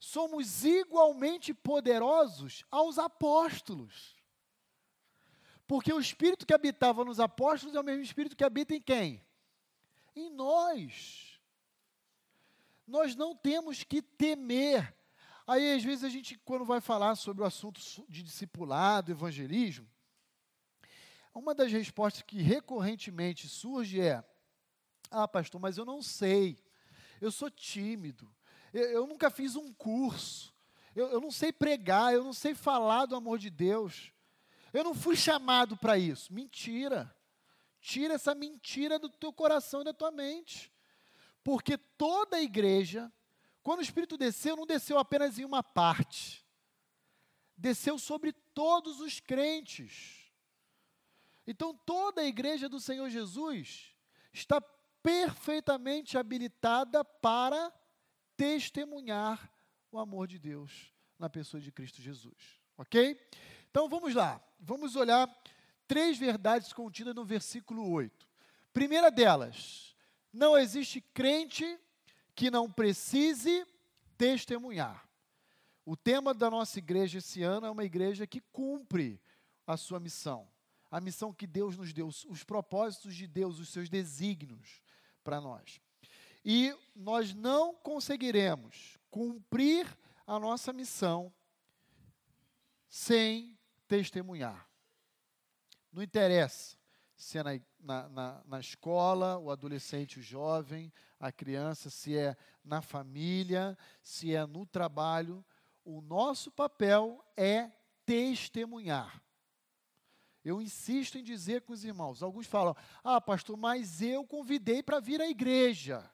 somos 0.00 0.64
igualmente 0.64 1.54
poderosos 1.54 2.64
aos 2.68 2.98
apóstolos. 2.98 4.16
Porque 5.68 5.92
o 5.92 6.00
espírito 6.00 6.44
que 6.44 6.54
habitava 6.54 7.04
nos 7.04 7.20
apóstolos 7.20 7.76
é 7.76 7.80
o 7.80 7.84
mesmo 7.84 8.02
espírito 8.02 8.34
que 8.34 8.42
habita 8.42 8.74
em 8.74 8.80
quem? 8.80 9.24
em 10.14 10.30
nós. 10.30 11.40
Nós 12.86 13.14
não 13.14 13.34
temos 13.34 13.82
que 13.82 14.02
temer. 14.02 14.94
Aí, 15.46 15.74
às 15.74 15.82
vezes, 15.82 16.04
a 16.04 16.08
gente, 16.08 16.36
quando 16.38 16.64
vai 16.64 16.80
falar 16.80 17.14
sobre 17.16 17.42
o 17.42 17.46
assunto 17.46 17.80
de 18.08 18.22
discipulado, 18.22 19.10
evangelismo, 19.10 19.88
uma 21.34 21.54
das 21.54 21.70
respostas 21.70 22.22
que 22.22 22.42
recorrentemente 22.42 23.48
surge 23.48 24.00
é: 24.00 24.24
Ah, 25.10 25.28
pastor, 25.28 25.60
mas 25.60 25.78
eu 25.78 25.84
não 25.84 26.02
sei, 26.02 26.58
eu 27.20 27.30
sou 27.30 27.50
tímido, 27.50 28.32
eu, 28.72 28.84
eu 28.90 29.06
nunca 29.06 29.30
fiz 29.30 29.56
um 29.56 29.72
curso, 29.72 30.54
eu, 30.94 31.08
eu 31.08 31.20
não 31.20 31.30
sei 31.30 31.52
pregar, 31.52 32.12
eu 32.12 32.24
não 32.24 32.32
sei 32.32 32.54
falar 32.54 33.06
do 33.06 33.16
amor 33.16 33.38
de 33.38 33.50
Deus, 33.50 34.12
eu 34.72 34.84
não 34.84 34.94
fui 34.94 35.16
chamado 35.16 35.76
para 35.76 35.98
isso. 35.98 36.32
Mentira. 36.32 37.14
Tira 37.80 38.14
essa 38.14 38.34
mentira 38.34 38.98
do 38.98 39.08
teu 39.08 39.32
coração 39.32 39.80
e 39.80 39.84
da 39.84 39.92
tua 39.92 40.10
mente. 40.10 40.72
Porque 41.42 41.78
toda 41.78 42.36
a 42.36 42.42
igreja, 42.42 43.10
quando 43.62 43.80
o 43.80 43.82
Espírito 43.82 44.16
desceu, 44.16 44.56
não 44.56 44.66
desceu 44.66 44.98
apenas 44.98 45.38
em 45.38 45.44
uma 45.44 45.62
parte, 45.62 46.44
desceu 47.56 47.98
sobre 47.98 48.32
todos 48.32 49.00
os 49.00 49.18
crentes. 49.18 50.30
Então, 51.46 51.74
toda 51.74 52.20
a 52.20 52.26
igreja 52.26 52.68
do 52.68 52.78
Senhor 52.78 53.08
Jesus 53.08 53.96
está 54.32 54.60
perfeitamente 55.02 56.18
habilitada 56.18 57.04
para 57.04 57.72
testemunhar 58.40 59.52
o 59.92 59.98
amor 59.98 60.26
de 60.26 60.38
Deus 60.38 60.94
na 61.18 61.28
pessoa 61.28 61.60
de 61.60 61.70
Cristo 61.70 62.00
Jesus. 62.00 62.58
Ok? 62.78 63.20
Então 63.70 63.86
vamos 63.86 64.14
lá, 64.14 64.42
vamos 64.58 64.96
olhar 64.96 65.28
três 65.86 66.16
verdades 66.16 66.72
contidas 66.72 67.14
no 67.14 67.22
versículo 67.22 67.90
8. 67.90 68.26
Primeira 68.72 69.10
delas, 69.10 69.94
não 70.32 70.56
existe 70.56 71.02
crente 71.12 71.78
que 72.34 72.50
não 72.50 72.70
precise 72.70 73.66
testemunhar. 74.16 75.06
O 75.84 75.94
tema 75.94 76.32
da 76.32 76.48
nossa 76.48 76.78
igreja 76.78 77.18
esse 77.18 77.42
ano 77.42 77.66
é 77.66 77.70
uma 77.70 77.84
igreja 77.84 78.26
que 78.26 78.40
cumpre 78.40 79.20
a 79.66 79.76
sua 79.76 80.00
missão 80.00 80.48
a 80.90 81.00
missão 81.00 81.32
que 81.32 81.46
Deus 81.46 81.76
nos 81.76 81.92
deu, 81.92 82.08
os 82.08 82.42
propósitos 82.42 83.14
de 83.14 83.26
Deus, 83.26 83.60
os 83.60 83.68
seus 83.68 83.88
desígnios 83.88 84.82
para 85.22 85.40
nós. 85.40 85.80
E 86.44 86.74
nós 86.94 87.34
não 87.34 87.74
conseguiremos 87.74 88.98
cumprir 89.10 89.86
a 90.26 90.38
nossa 90.38 90.72
missão 90.72 91.32
sem 92.88 93.58
testemunhar. 93.86 94.68
Não 95.92 96.02
interessa 96.02 96.78
se 97.20 97.36
é 97.36 97.42
na, 97.42 98.08
na, 98.08 98.42
na, 98.46 98.60
escola, 98.60 99.36
o 99.36 99.50
adolescente, 99.50 100.18
o 100.18 100.22
jovem, 100.22 100.90
a 101.18 101.30
criança, 101.30 101.90
se 101.90 102.16
é 102.16 102.34
na 102.64 102.80
família, 102.80 103.76
se 104.02 104.34
é 104.34 104.46
no 104.46 104.64
trabalho, 104.64 105.44
o 105.84 106.00
nosso 106.00 106.50
papel 106.50 107.22
é 107.36 107.70
testemunhar. 108.06 109.22
Eu 110.42 110.62
insisto 110.62 111.18
em 111.18 111.22
dizer 111.22 111.60
com 111.60 111.74
os 111.74 111.84
irmãos. 111.84 112.22
Alguns 112.22 112.46
falam: 112.46 112.74
Ah, 113.04 113.20
pastor, 113.20 113.56
mas 113.56 114.00
eu 114.00 114.24
convidei 114.26 114.82
para 114.82 114.98
vir 114.98 115.20
à 115.20 115.28
igreja. 115.28 116.10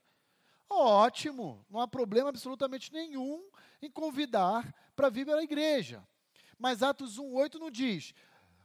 Ótimo, 0.68 1.64
não 1.70 1.80
há 1.80 1.88
problema 1.88 2.28
absolutamente 2.28 2.92
nenhum 2.92 3.42
em 3.80 3.90
convidar 3.90 4.74
para 4.94 5.08
vir 5.08 5.26
à 5.30 5.42
igreja. 5.42 6.06
Mas 6.58 6.82
Atos 6.82 7.18
1,8 7.18 7.54
não 7.54 7.70
diz: 7.70 8.12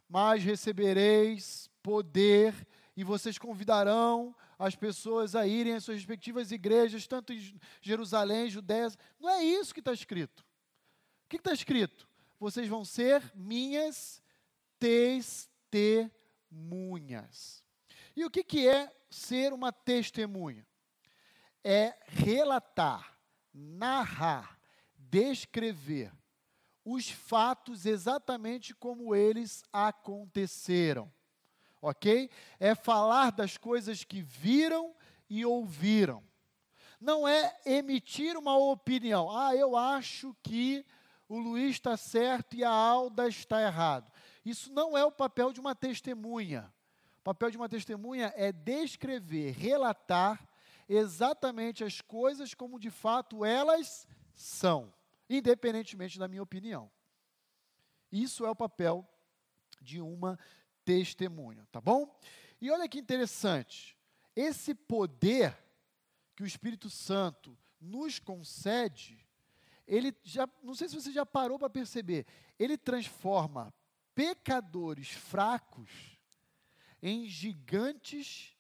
Mas 0.10 0.44
recebereis 0.44 1.70
poder 1.82 2.68
e 2.96 3.04
vocês 3.04 3.38
convidarão 3.38 4.34
as 4.58 4.74
pessoas 4.76 5.36
a 5.36 5.46
irem 5.48 5.74
às 5.74 5.84
suas 5.84 5.98
respectivas 5.98 6.52
igrejas, 6.52 7.06
tanto 7.08 7.34
em 7.34 7.60
Jerusalém, 7.82 8.50
Judéia. 8.50 8.90
Não 9.20 9.30
é 9.30 9.44
isso 9.44 9.74
que 9.74 9.80
está 9.80 9.92
escrito. 9.94 10.46
O 11.26 11.30
que 11.30 11.38
está 11.38 11.54
escrito? 11.54 12.08
Vocês 12.40 12.68
vão 12.68 12.86
ser 12.86 13.24
minhas 13.36 14.22
testemunhas. 14.80 17.64
E 18.16 18.24
o 18.26 18.30
que, 18.30 18.44
que 18.44 18.68
é 18.68 18.92
ser 19.10 19.54
uma 19.54 19.72
testemunha? 19.72 20.68
É 21.64 21.96
relatar, 22.08 23.18
narrar, 23.54 24.60
descrever 24.98 26.12
os 26.84 27.10
fatos 27.10 27.86
exatamente 27.86 28.74
como 28.74 29.16
eles 29.16 29.64
aconteceram. 29.72 31.12
Ok? 31.82 32.30
É 32.60 32.76
falar 32.76 33.32
das 33.32 33.58
coisas 33.58 34.04
que 34.04 34.22
viram 34.22 34.94
e 35.30 35.46
ouviram. 35.46 36.24
Não 37.00 37.28
é 37.28 37.56
emitir 37.66 38.38
uma 38.38 38.56
opinião. 38.58 39.36
Ah, 39.36 39.56
eu 39.56 39.76
acho 39.76 40.36
que 40.44 40.86
o 41.28 41.40
Luiz 41.40 41.72
está 41.72 41.98
certo 41.98 42.56
e 42.56 42.64
a 42.64 42.70
Alda 42.70 43.28
está 43.28 43.62
errado. 43.62 44.12
Isso 44.46 44.72
não 44.72 44.98
é 44.98 45.04
o 45.04 45.12
papel 45.12 45.52
de 45.52 45.60
uma 45.60 45.74
testemunha. 45.74 46.72
O 47.20 47.24
papel 47.24 47.50
de 47.52 47.58
uma 47.58 47.70
testemunha 47.70 48.34
é 48.36 48.52
descrever, 48.52 49.52
relatar 49.52 50.48
exatamente 50.94 51.84
as 51.84 52.02
coisas 52.02 52.54
como 52.54 52.80
de 52.80 52.90
fato 52.90 53.46
elas 53.46 54.06
são, 54.36 54.94
independentemente 55.30 56.20
da 56.20 56.28
minha 56.28 56.44
opinião. 56.44 56.92
Isso 58.12 58.46
é 58.46 58.50
o 58.50 58.56
papel 58.56 59.08
de 59.82 60.02
uma 60.02 60.38
testemunha, 60.84 61.66
tá 61.72 61.80
bom? 61.80 62.14
E 62.60 62.70
olha 62.70 62.90
que 62.90 63.00
interessante, 63.00 63.98
esse 64.36 64.76
poder 64.76 65.58
que 66.36 66.44
o 66.44 66.46
Espírito 66.46 66.90
Santo 66.90 67.58
nos 67.80 68.20
concede, 68.20 69.26
ele 69.88 70.14
já, 70.24 70.48
não 70.62 70.76
sei 70.76 70.90
se 70.90 70.96
você 70.96 71.12
já 71.12 71.26
parou 71.26 71.58
para 71.58 71.70
perceber, 71.70 72.26
ele 72.60 72.78
transforma 72.78 73.74
pecadores 74.14 75.10
fracos 75.10 75.90
em 77.02 77.28
gigantes 77.28 78.56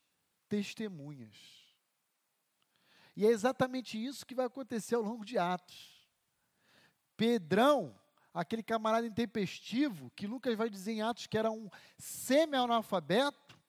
testemunhas. 0.47 1.61
E 3.16 3.26
é 3.26 3.30
exatamente 3.30 4.03
isso 4.03 4.26
que 4.26 4.36
vai 4.36 4.45
acontecer 4.45 4.95
ao 4.95 5.02
longo 5.02 5.26
de 5.26 5.38
Atos. 5.38 6.07
Pedrão, 7.18 7.99
aquele 8.34 8.64
camarada 8.64 9.06
intempestivo, 9.06 10.11
que 10.15 10.27
Lucas 10.27 10.56
vai 10.56 10.69
dizer 10.69 10.94
em 10.94 11.02
Atos 11.02 11.27
que 11.27 11.38
era 11.38 11.52
um 11.52 11.69
semi-analfabeto, 11.98 13.60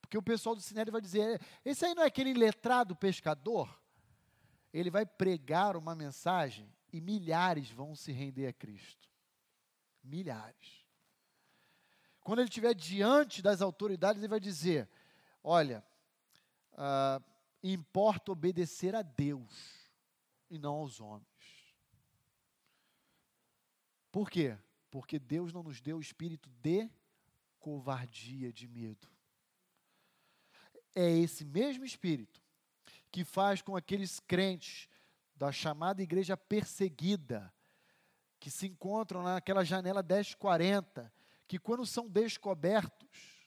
porque 0.00 0.18
o 0.18 0.22
pessoal 0.22 0.54
do 0.54 0.60
Sinédrio 0.60 0.92
vai 0.92 1.00
dizer, 1.00 1.40
esse 1.64 1.84
aí 1.84 1.94
não 1.94 2.02
é 2.02 2.06
aquele 2.06 2.34
letrado 2.34 2.96
pescador? 2.96 3.80
Ele 4.72 4.90
vai 4.90 5.06
pregar 5.06 5.76
uma 5.76 5.94
mensagem 5.94 6.72
e 6.92 7.00
milhares 7.00 7.70
vão 7.70 7.94
se 7.94 8.12
render 8.12 8.46
a 8.46 8.52
Cristo. 8.52 9.08
Milhares. 10.02 10.84
Quando 12.20 12.40
ele 12.40 12.48
estiver 12.48 12.74
diante 12.74 13.42
das 13.42 13.62
autoridades, 13.62 14.20
ele 14.20 14.28
vai 14.28 14.40
dizer: 14.40 14.88
Olha, 15.42 15.84
ah, 16.74 17.20
importa 17.62 18.32
obedecer 18.32 18.94
a 18.94 19.02
Deus 19.02 19.90
e 20.48 20.58
não 20.58 20.74
aos 20.74 21.00
homens. 21.00 21.26
Por 24.10 24.30
quê? 24.30 24.58
Porque 24.90 25.18
Deus 25.18 25.52
não 25.52 25.62
nos 25.62 25.80
deu 25.80 25.98
o 25.98 26.00
espírito 26.00 26.50
de 26.62 26.90
covardia, 27.58 28.52
de 28.52 28.66
medo. 28.66 29.08
É 30.94 31.08
esse 31.08 31.44
mesmo 31.44 31.84
espírito 31.84 32.42
que 33.12 33.24
faz 33.24 33.62
com 33.62 33.76
aqueles 33.76 34.18
crentes 34.20 34.88
da 35.34 35.52
chamada 35.52 36.02
igreja 36.02 36.36
perseguida, 36.36 37.52
que 38.38 38.50
se 38.50 38.66
encontram 38.66 39.22
naquela 39.22 39.64
janela 39.64 40.02
1040, 40.02 41.12
que 41.46 41.58
quando 41.58 41.86
são 41.86 42.08
descobertos, 42.08 43.39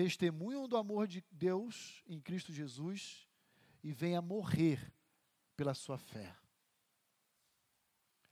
testemunham 0.00 0.66
do 0.66 0.78
amor 0.78 1.06
de 1.06 1.22
Deus 1.30 2.02
em 2.06 2.18
Cristo 2.18 2.54
Jesus 2.54 3.28
e 3.84 3.92
vêm 3.92 4.16
a 4.16 4.22
morrer 4.22 4.90
pela 5.54 5.74
sua 5.74 5.98
fé. 5.98 6.34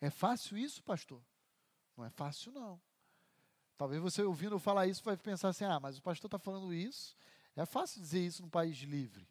É 0.01 0.09
fácil 0.09 0.57
isso, 0.57 0.83
pastor? 0.83 1.23
Não 1.95 2.07
é 2.07 2.09
fácil, 2.09 2.53
não. 2.53 2.81
Talvez 3.77 4.01
você 4.01 4.23
ouvindo 4.23 4.55
eu 4.55 4.59
falar 4.59 4.87
isso 4.87 5.05
vai 5.05 5.15
pensar 5.19 5.51
assim: 5.51 5.67
ah, 5.67 5.79
mas 5.79 5.99
o 5.99 6.03
pastor 6.03 6.29
está 6.29 6.39
falando 6.39 6.73
isso. 6.73 7.15
É 7.55 7.67
fácil 7.67 8.01
dizer 8.01 8.25
isso 8.25 8.41
num 8.41 8.49
país 8.49 8.79
livre. 8.79 9.29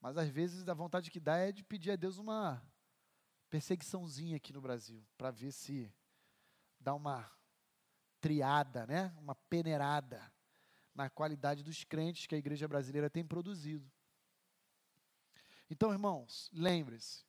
Mas 0.00 0.16
às 0.16 0.30
vezes 0.30 0.66
a 0.66 0.72
vontade 0.72 1.10
que 1.10 1.20
dá 1.20 1.36
é 1.36 1.52
de 1.52 1.62
pedir 1.62 1.90
a 1.90 1.96
Deus 1.96 2.16
uma 2.16 2.62
perseguiçãozinha 3.50 4.38
aqui 4.38 4.54
no 4.54 4.62
Brasil, 4.62 5.06
para 5.18 5.30
ver 5.30 5.52
se 5.52 5.92
dá 6.80 6.94
uma 6.94 7.30
triada, 8.22 8.86
né? 8.86 9.14
uma 9.18 9.34
peneirada 9.34 10.32
na 10.98 11.08
qualidade 11.08 11.62
dos 11.62 11.84
crentes 11.84 12.26
que 12.26 12.34
a 12.34 12.38
igreja 12.38 12.66
brasileira 12.66 13.08
tem 13.08 13.24
produzido. 13.24 13.88
Então, 15.70 15.92
irmãos, 15.92 16.50
lembre-se: 16.52 17.24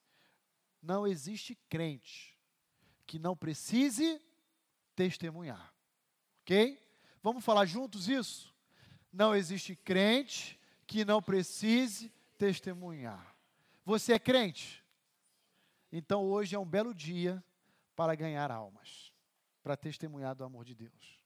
não 0.82 1.06
existe 1.06 1.54
crente 1.70 2.36
que 3.06 3.20
não 3.20 3.38
precise 3.38 4.20
testemunhar. 4.96 5.72
Ok? 6.41 6.82
Vamos 7.22 7.46
falar 7.46 7.68
juntos 7.68 8.10
isso? 8.10 8.52
Não 9.14 9.36
existe 9.36 9.76
crente 9.76 10.60
que 10.88 11.06
não 11.06 11.22
precise 11.22 12.12
testemunhar. 12.40 13.36
Você 13.86 14.14
é 14.14 14.20
crente? 14.20 14.84
Então 15.91 16.24
hoje 16.24 16.56
é 16.56 16.60
um 16.60 16.66
belo 16.66 16.94
dia 16.94 17.44
para 17.96 18.16
ganhar 18.16 18.50
almas, 18.50 19.14
para 19.62 19.78
testemunhar 19.78 20.34
do 20.34 20.44
amor 20.44 20.66
de 20.66 20.74
Deus. 20.74 21.19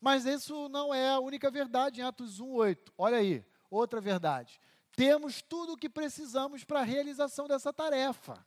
Mas 0.00 0.24
isso 0.24 0.68
não 0.68 0.94
é 0.94 1.10
a 1.10 1.20
única 1.20 1.50
verdade 1.50 2.00
em 2.00 2.04
Atos 2.04 2.40
1:8. 2.40 2.92
Olha 2.96 3.18
aí, 3.18 3.44
outra 3.70 4.00
verdade. 4.00 4.58
Temos 4.96 5.42
tudo 5.42 5.74
o 5.74 5.76
que 5.76 5.88
precisamos 5.88 6.64
para 6.64 6.80
a 6.80 6.84
realização 6.84 7.46
dessa 7.46 7.72
tarefa. 7.72 8.44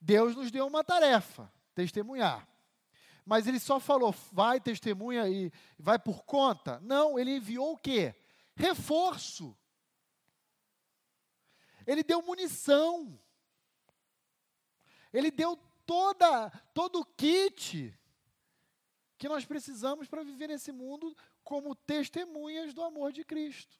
Deus 0.00 0.34
nos 0.34 0.50
deu 0.50 0.66
uma 0.66 0.82
tarefa, 0.82 1.52
testemunhar. 1.74 2.48
Mas 3.24 3.46
ele 3.46 3.60
só 3.60 3.78
falou, 3.78 4.14
vai, 4.32 4.58
testemunha 4.58 5.28
e 5.28 5.52
vai 5.78 5.98
por 5.98 6.24
conta. 6.24 6.80
Não, 6.80 7.18
ele 7.18 7.36
enviou 7.36 7.74
o 7.74 7.78
quê? 7.78 8.14
Reforço. 8.56 9.56
Ele 11.86 12.02
deu 12.02 12.22
munição. 12.22 13.18
Ele 15.12 15.30
deu 15.30 15.58
toda, 15.84 16.50
todo 16.72 17.00
o 17.00 17.04
kit 17.04 17.94
que 19.18 19.28
nós 19.28 19.44
precisamos 19.44 20.06
para 20.06 20.22
viver 20.22 20.48
nesse 20.48 20.70
mundo 20.70 21.14
como 21.42 21.74
testemunhas 21.74 22.72
do 22.72 22.82
amor 22.82 23.12
de 23.12 23.24
Cristo. 23.24 23.76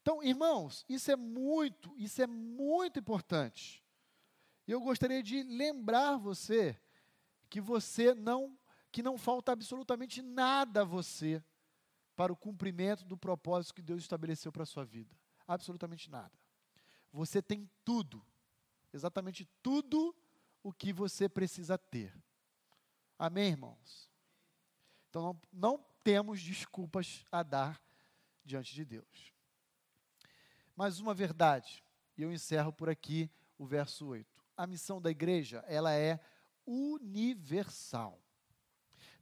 Então, 0.00 0.22
irmãos, 0.22 0.84
isso 0.88 1.10
é 1.10 1.16
muito, 1.16 1.92
isso 1.98 2.22
é 2.22 2.26
muito 2.26 2.98
importante. 2.98 3.84
E 4.66 4.70
eu 4.70 4.80
gostaria 4.80 5.22
de 5.22 5.42
lembrar 5.42 6.16
você 6.16 6.80
que 7.50 7.60
você 7.60 8.14
não, 8.14 8.56
que 8.92 9.02
não 9.02 9.18
falta 9.18 9.52
absolutamente 9.52 10.22
nada 10.22 10.82
a 10.82 10.84
você 10.84 11.42
para 12.14 12.32
o 12.32 12.36
cumprimento 12.36 13.04
do 13.04 13.16
propósito 13.16 13.74
que 13.74 13.82
Deus 13.82 14.02
estabeleceu 14.02 14.52
para 14.52 14.62
a 14.62 14.66
sua 14.66 14.84
vida. 14.84 15.14
Absolutamente 15.46 16.08
nada. 16.08 16.32
Você 17.12 17.42
tem 17.42 17.68
tudo, 17.84 18.24
exatamente 18.92 19.48
tudo 19.62 20.14
o 20.62 20.72
que 20.72 20.92
você 20.92 21.28
precisa 21.28 21.76
ter. 21.76 22.14
Amém, 23.18 23.48
irmãos? 23.48 24.10
Então 25.10 25.22
não, 25.22 25.40
não 25.52 25.84
temos 26.02 26.42
desculpas 26.42 27.24
a 27.30 27.42
dar 27.42 27.80
diante 28.44 28.74
de 28.74 28.84
Deus. 28.84 29.32
Mais 30.76 31.00
uma 31.00 31.14
verdade, 31.14 31.84
e 32.16 32.22
eu 32.22 32.32
encerro 32.32 32.72
por 32.72 32.88
aqui 32.88 33.30
o 33.56 33.64
verso 33.64 34.06
8 34.06 34.34
a 34.56 34.66
missão 34.66 35.00
da 35.00 35.10
igreja, 35.10 35.64
ela 35.66 35.92
é 35.92 36.20
universal. 36.66 38.20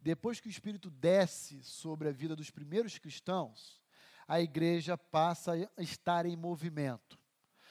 Depois 0.00 0.40
que 0.40 0.48
o 0.48 0.50
Espírito 0.50 0.90
desce 0.90 1.62
sobre 1.62 2.08
a 2.08 2.12
vida 2.12 2.34
dos 2.34 2.50
primeiros 2.50 2.98
cristãos, 2.98 3.80
a 4.26 4.40
igreja 4.40 4.96
passa 4.96 5.52
a 5.76 5.82
estar 5.82 6.26
em 6.26 6.36
movimento. 6.36 7.18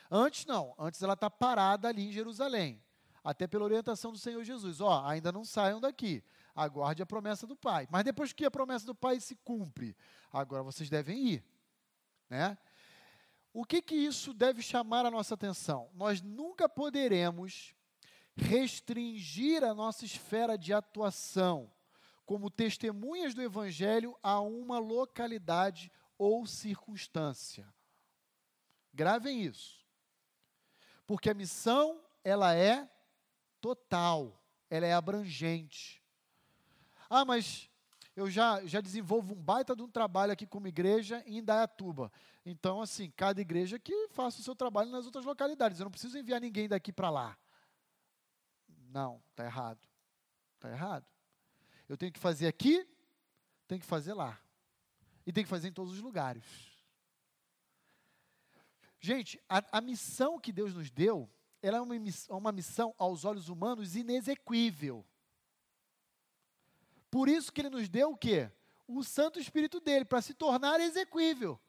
Antes 0.10 0.45
não, 0.45 0.76
antes 0.77 1.02
ela 1.02 1.14
está 1.14 1.30
parada 1.30 1.88
ali 1.88 2.07
em 2.07 2.11
Jerusalém, 2.11 2.84
até 3.23 3.48
pela 3.48 3.65
orientação 3.65 4.11
do 4.11 4.18
Senhor 4.18 4.43
Jesus. 4.43 4.81
Ó, 4.81 5.06
ainda 5.06 5.31
não 5.31 5.43
saiam 5.43 5.80
daqui, 5.80 6.23
aguarde 6.56 7.02
a 7.02 7.06
promessa 7.06 7.45
do 7.45 7.56
Pai. 7.56 7.88
Mas 7.91 8.03
depois 8.03 8.34
que 8.34 8.45
a 8.45 8.52
promessa 8.52 8.85
do 8.85 8.95
Pai 8.95 9.19
se 9.19 9.35
cumpre, 9.38 9.95
agora 10.31 10.64
vocês 10.64 10.89
devem 10.89 11.27
ir, 11.27 11.45
né? 12.30 12.57
O 13.53 13.65
que, 13.65 13.81
que 13.81 13.95
isso 13.95 14.34
deve 14.34 14.61
chamar 14.61 15.06
a 15.06 15.11
nossa 15.11 15.34
atenção? 15.34 15.89
Nós 15.93 16.22
nunca 16.22 16.69
poderemos 16.69 17.76
restringir 18.34 19.64
a 19.64 19.73
nossa 19.73 20.06
esfera 20.06 20.57
de 20.57 20.73
atuação 20.73 21.69
como 22.26 22.49
testemunhas 22.49 23.34
do 23.34 23.41
Evangelho 23.41 24.18
a 24.23 24.39
uma 24.39 24.80
localidade 24.80 25.91
ou 26.18 26.48
circunstância. 26.48 27.68
Gravem 28.93 29.43
isso. 29.43 29.85
Porque 31.06 31.30
a 31.30 31.34
missão, 31.34 32.02
ela 32.23 32.56
é 32.56 32.89
total, 33.62 34.42
ela 34.70 34.86
é 34.86 34.94
abrangente. 34.94 36.02
Ah, 37.10 37.24
mas 37.24 37.70
eu 38.16 38.30
já, 38.30 38.66
já 38.66 38.82
desenvolvo 38.82 39.34
um 39.34 39.42
baita 39.42 39.76
de 39.76 39.84
um 39.84 39.90
trabalho 39.90 40.34
aqui 40.34 40.46
como 40.46 40.68
igreja 40.68 41.24
em 41.26 41.38
Indaiatuba. 41.38 42.12
Então, 42.46 42.82
assim, 42.82 43.12
cada 43.12 43.40
igreja 43.40 43.78
que 43.78 44.08
faça 44.10 44.40
o 44.40 44.44
seu 44.44 44.56
trabalho 44.56 44.90
nas 44.90 45.06
outras 45.06 45.24
localidades. 45.26 45.80
Eu 45.80 45.86
não 45.86 45.92
preciso 45.92 46.18
enviar 46.18 46.42
ninguém 46.42 46.68
daqui 46.68 46.92
para 46.92 47.10
lá. 47.10 47.38
Não, 48.90 49.22
está 49.30 49.46
errado. 49.46 49.88
Está 50.56 50.70
errado. 50.70 51.06
Eu 51.88 51.96
tenho 51.98 52.12
que 52.12 52.20
fazer 52.20 52.48
aqui, 52.48 52.88
tenho 53.68 53.80
que 53.80 53.88
fazer 53.88 54.14
lá. 54.14 54.40
E 55.26 55.32
tenho 55.32 55.46
que 55.46 55.50
fazer 55.50 55.68
em 55.68 55.74
todos 55.74 55.94
os 55.94 56.00
lugares. 56.00 56.44
Gente, 59.00 59.42
a, 59.48 59.78
a 59.78 59.82
missão 59.82 60.40
que 60.40 60.52
Deus 60.52 60.74
nos 60.74 60.90
deu, 60.92 61.30
ela 61.62 61.78
é 61.78 61.82
uma, 61.82 61.96
uma 62.30 62.52
missão 62.52 62.94
aos 62.98 63.24
olhos 63.24 63.48
humanos 63.48 63.96
inexequível. 63.96 65.06
Por 67.10 67.30
isso 67.30 67.52
que 67.52 67.62
ele 67.62 67.70
nos 67.70 67.88
deu 67.88 68.12
o 68.12 68.18
quê? 68.18 68.52
O 68.88 69.04
Santo 69.04 69.40
Espírito 69.40 69.80
dele, 69.80 70.06
para 70.06 70.22
se 70.22 70.34
tornar 70.34 70.80
exequível. 70.80 71.60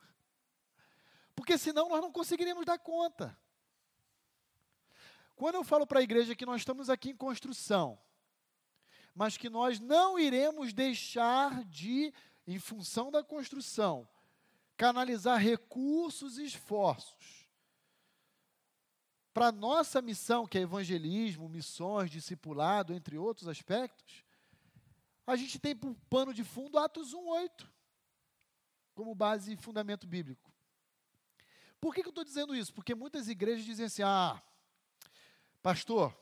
Porque 1.35 1.59
senão 1.59 1.89
nós 1.89 2.01
não 2.01 2.11
conseguiríamos 2.11 2.65
dar 2.65 2.79
conta. 2.79 3.37
Quando 5.37 5.57
eu 5.57 5.65
falo 5.65 5.87
para 5.87 5.99
a 6.01 6.03
igreja 6.03 6.35
que 6.35 6.47
nós 6.47 6.61
estamos 6.61 6.89
aqui 6.89 7.11
em 7.11 7.17
construção, 7.17 7.99
mas 9.15 9.37
que 9.37 9.51
nós 9.51 9.79
não 9.79 10.19
iremos 10.19 10.73
deixar 10.73 11.65
de, 11.65 12.15
em 12.47 12.59
função 12.59 13.11
da 13.11 13.23
construção, 13.23 14.09
canalizar 14.77 15.39
recursos 15.39 16.39
e 16.39 16.45
esforços 16.45 17.42
para 19.33 19.49
a 19.49 19.53
nossa 19.53 20.03
missão, 20.03 20.47
que 20.47 20.59
é 20.59 20.63
evangelismo, 20.63 21.49
missões, 21.49 22.11
discipulado, 22.11 22.93
entre 22.93 23.17
outros 23.17 23.49
aspectos, 23.49 24.25
a 25.27 25.37
gente 25.37 25.59
tem 25.59 25.75
por 25.75 25.95
pano 26.11 26.35
de 26.35 26.45
fundo 26.45 26.79
Atos 26.79 27.15
1,8 27.15 27.67
como 28.95 29.15
base 29.15 29.53
e 29.53 29.57
fundamento 29.57 30.07
bíblico. 30.07 30.53
Por 31.81 31.95
que, 31.95 32.03
que 32.03 32.09
eu 32.09 32.11
estou 32.11 32.25
dizendo 32.25 32.55
isso? 32.55 32.73
Porque 32.73 32.95
muitas 32.95 33.29
igrejas 33.29 33.65
dizem 33.65 33.87
assim: 33.87 34.03
ah, 34.03 34.41
pastor, 35.63 36.17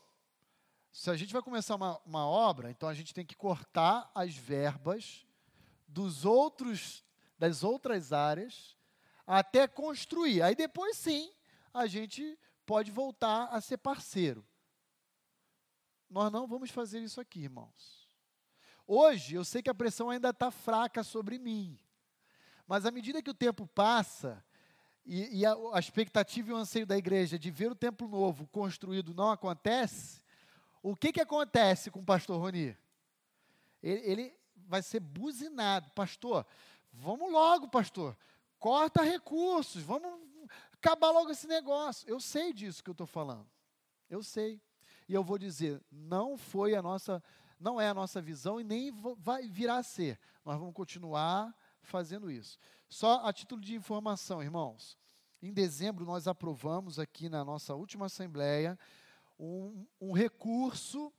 se 0.91 1.09
a 1.09 1.15
gente 1.15 1.33
vai 1.33 1.41
começar 1.41 1.75
uma, 1.75 1.99
uma 2.05 2.25
obra, 2.25 2.71
então 2.71 2.87
a 2.87 2.93
gente 2.93 3.13
tem 3.13 3.25
que 3.25 3.35
cortar 3.35 4.09
as 4.15 4.35
verbas 4.35 5.25
dos 5.87 6.25
outros, 6.25 7.03
das 7.37 7.63
outras 7.63 8.13
áreas 8.13 8.77
até 9.27 9.67
construir. 9.67 10.41
Aí 10.41 10.55
depois 10.55 10.97
sim 10.97 11.31
a 11.73 11.87
gente 11.87 12.37
pode 12.71 12.89
voltar 12.89 13.49
a 13.51 13.59
ser 13.59 13.77
parceiro. 13.79 14.47
Nós 16.09 16.31
não 16.31 16.47
vamos 16.47 16.71
fazer 16.71 17.01
isso 17.01 17.19
aqui, 17.19 17.41
irmãos. 17.41 18.07
Hoje, 18.87 19.35
eu 19.35 19.43
sei 19.43 19.61
que 19.61 19.69
a 19.69 19.73
pressão 19.73 20.09
ainda 20.09 20.29
está 20.29 20.49
fraca 20.49 21.03
sobre 21.03 21.37
mim. 21.37 21.77
Mas 22.65 22.85
à 22.85 22.91
medida 22.91 23.21
que 23.21 23.29
o 23.29 23.33
tempo 23.33 23.67
passa, 23.67 24.41
e, 25.05 25.39
e 25.39 25.45
a, 25.45 25.53
a, 25.73 25.79
expectativa 25.79 26.49
e 26.49 26.53
o 26.53 26.55
anseio 26.55 26.85
da 26.85 26.97
igreja 26.97 27.37
de 27.37 27.51
ver 27.51 27.69
o 27.69 27.75
templo 27.75 28.07
novo 28.07 28.47
construído 28.47 29.13
não 29.13 29.29
acontece, 29.29 30.21
o 30.81 30.95
que, 30.95 31.11
que 31.11 31.19
acontece 31.19 31.91
com 31.91 31.99
o 31.99 32.05
pastor 32.05 32.39
Roni? 32.39 32.77
Ele, 33.83 34.01
ele 34.09 34.39
vai 34.55 34.81
ser 34.81 35.01
buzinado. 35.01 35.91
Pastor, 35.93 36.45
vamos 36.93 37.29
logo, 37.33 37.67
pastor. 37.67 38.17
Corta 38.57 39.03
recursos, 39.03 39.83
vamos 39.83 40.30
acabar 40.81 41.11
logo 41.11 41.29
esse 41.29 41.47
negócio. 41.47 42.09
Eu 42.09 42.19
sei 42.19 42.51
disso 42.51 42.83
que 42.83 42.89
eu 42.89 42.93
estou 42.93 43.07
falando. 43.07 43.47
Eu 44.09 44.23
sei. 44.23 44.59
E 45.07 45.13
eu 45.13 45.23
vou 45.23 45.37
dizer, 45.37 45.81
não 45.91 46.37
foi 46.37 46.75
a 46.75 46.81
nossa 46.81 47.23
não 47.59 47.79
é 47.79 47.87
a 47.87 47.93
nossa 47.93 48.19
visão 48.19 48.59
e 48.59 48.63
nem 48.63 48.91
vai 49.19 49.47
virar 49.47 49.77
a 49.77 49.83
ser. 49.83 50.19
Nós 50.43 50.57
vamos 50.57 50.73
continuar 50.73 51.55
fazendo 51.79 52.31
isso. 52.31 52.57
Só 52.89 53.23
a 53.23 53.31
título 53.31 53.61
de 53.61 53.75
informação, 53.75 54.41
irmãos. 54.41 54.97
Em 55.39 55.53
dezembro, 55.53 56.03
nós 56.03 56.27
aprovamos 56.27 56.97
aqui 56.97 57.29
na 57.29 57.45
nossa 57.45 57.75
última 57.75 58.07
assembleia 58.07 58.77
um, 59.39 59.85
um 59.99 60.11
recurso 60.11 61.13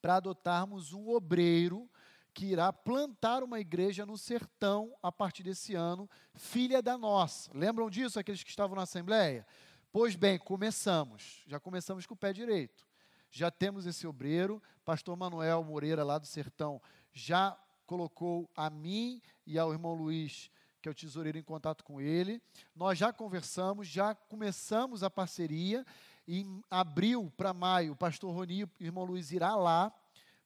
para 0.00 0.16
adotarmos 0.16 0.92
um 0.92 1.08
obreiro 1.08 1.90
que 2.38 2.46
irá 2.46 2.72
plantar 2.72 3.42
uma 3.42 3.58
igreja 3.58 4.06
no 4.06 4.16
sertão 4.16 4.94
a 5.02 5.10
partir 5.10 5.42
desse 5.42 5.74
ano, 5.74 6.08
filha 6.36 6.80
da 6.80 6.96
nossa. 6.96 7.50
Lembram 7.52 7.90
disso, 7.90 8.16
aqueles 8.16 8.44
que 8.44 8.50
estavam 8.50 8.76
na 8.76 8.82
Assembleia? 8.82 9.44
Pois 9.90 10.14
bem, 10.14 10.38
começamos. 10.38 11.42
Já 11.48 11.58
começamos 11.58 12.06
com 12.06 12.14
o 12.14 12.16
pé 12.16 12.32
direito. 12.32 12.86
Já 13.28 13.50
temos 13.50 13.86
esse 13.86 14.06
obreiro, 14.06 14.62
pastor 14.84 15.16
Manuel 15.16 15.64
Moreira, 15.64 16.04
lá 16.04 16.16
do 16.16 16.28
Sertão, 16.28 16.80
já 17.12 17.58
colocou 17.84 18.48
a 18.54 18.70
mim 18.70 19.20
e 19.44 19.58
ao 19.58 19.72
irmão 19.72 19.92
Luiz, 19.92 20.48
que 20.80 20.88
é 20.88 20.92
o 20.92 20.94
tesoureiro, 20.94 21.38
em 21.38 21.42
contato 21.42 21.82
com 21.82 22.00
ele. 22.00 22.40
Nós 22.72 22.96
já 22.96 23.12
conversamos, 23.12 23.88
já 23.88 24.14
começamos 24.14 25.02
a 25.02 25.10
parceria. 25.10 25.84
Em 26.28 26.62
abril 26.70 27.32
para 27.36 27.52
maio, 27.52 27.94
o 27.94 27.96
pastor 27.96 28.32
Roni 28.32 28.60
e 28.60 28.64
o 28.64 28.70
irmão 28.78 29.02
Luiz 29.02 29.32
irá 29.32 29.56
lá 29.56 29.92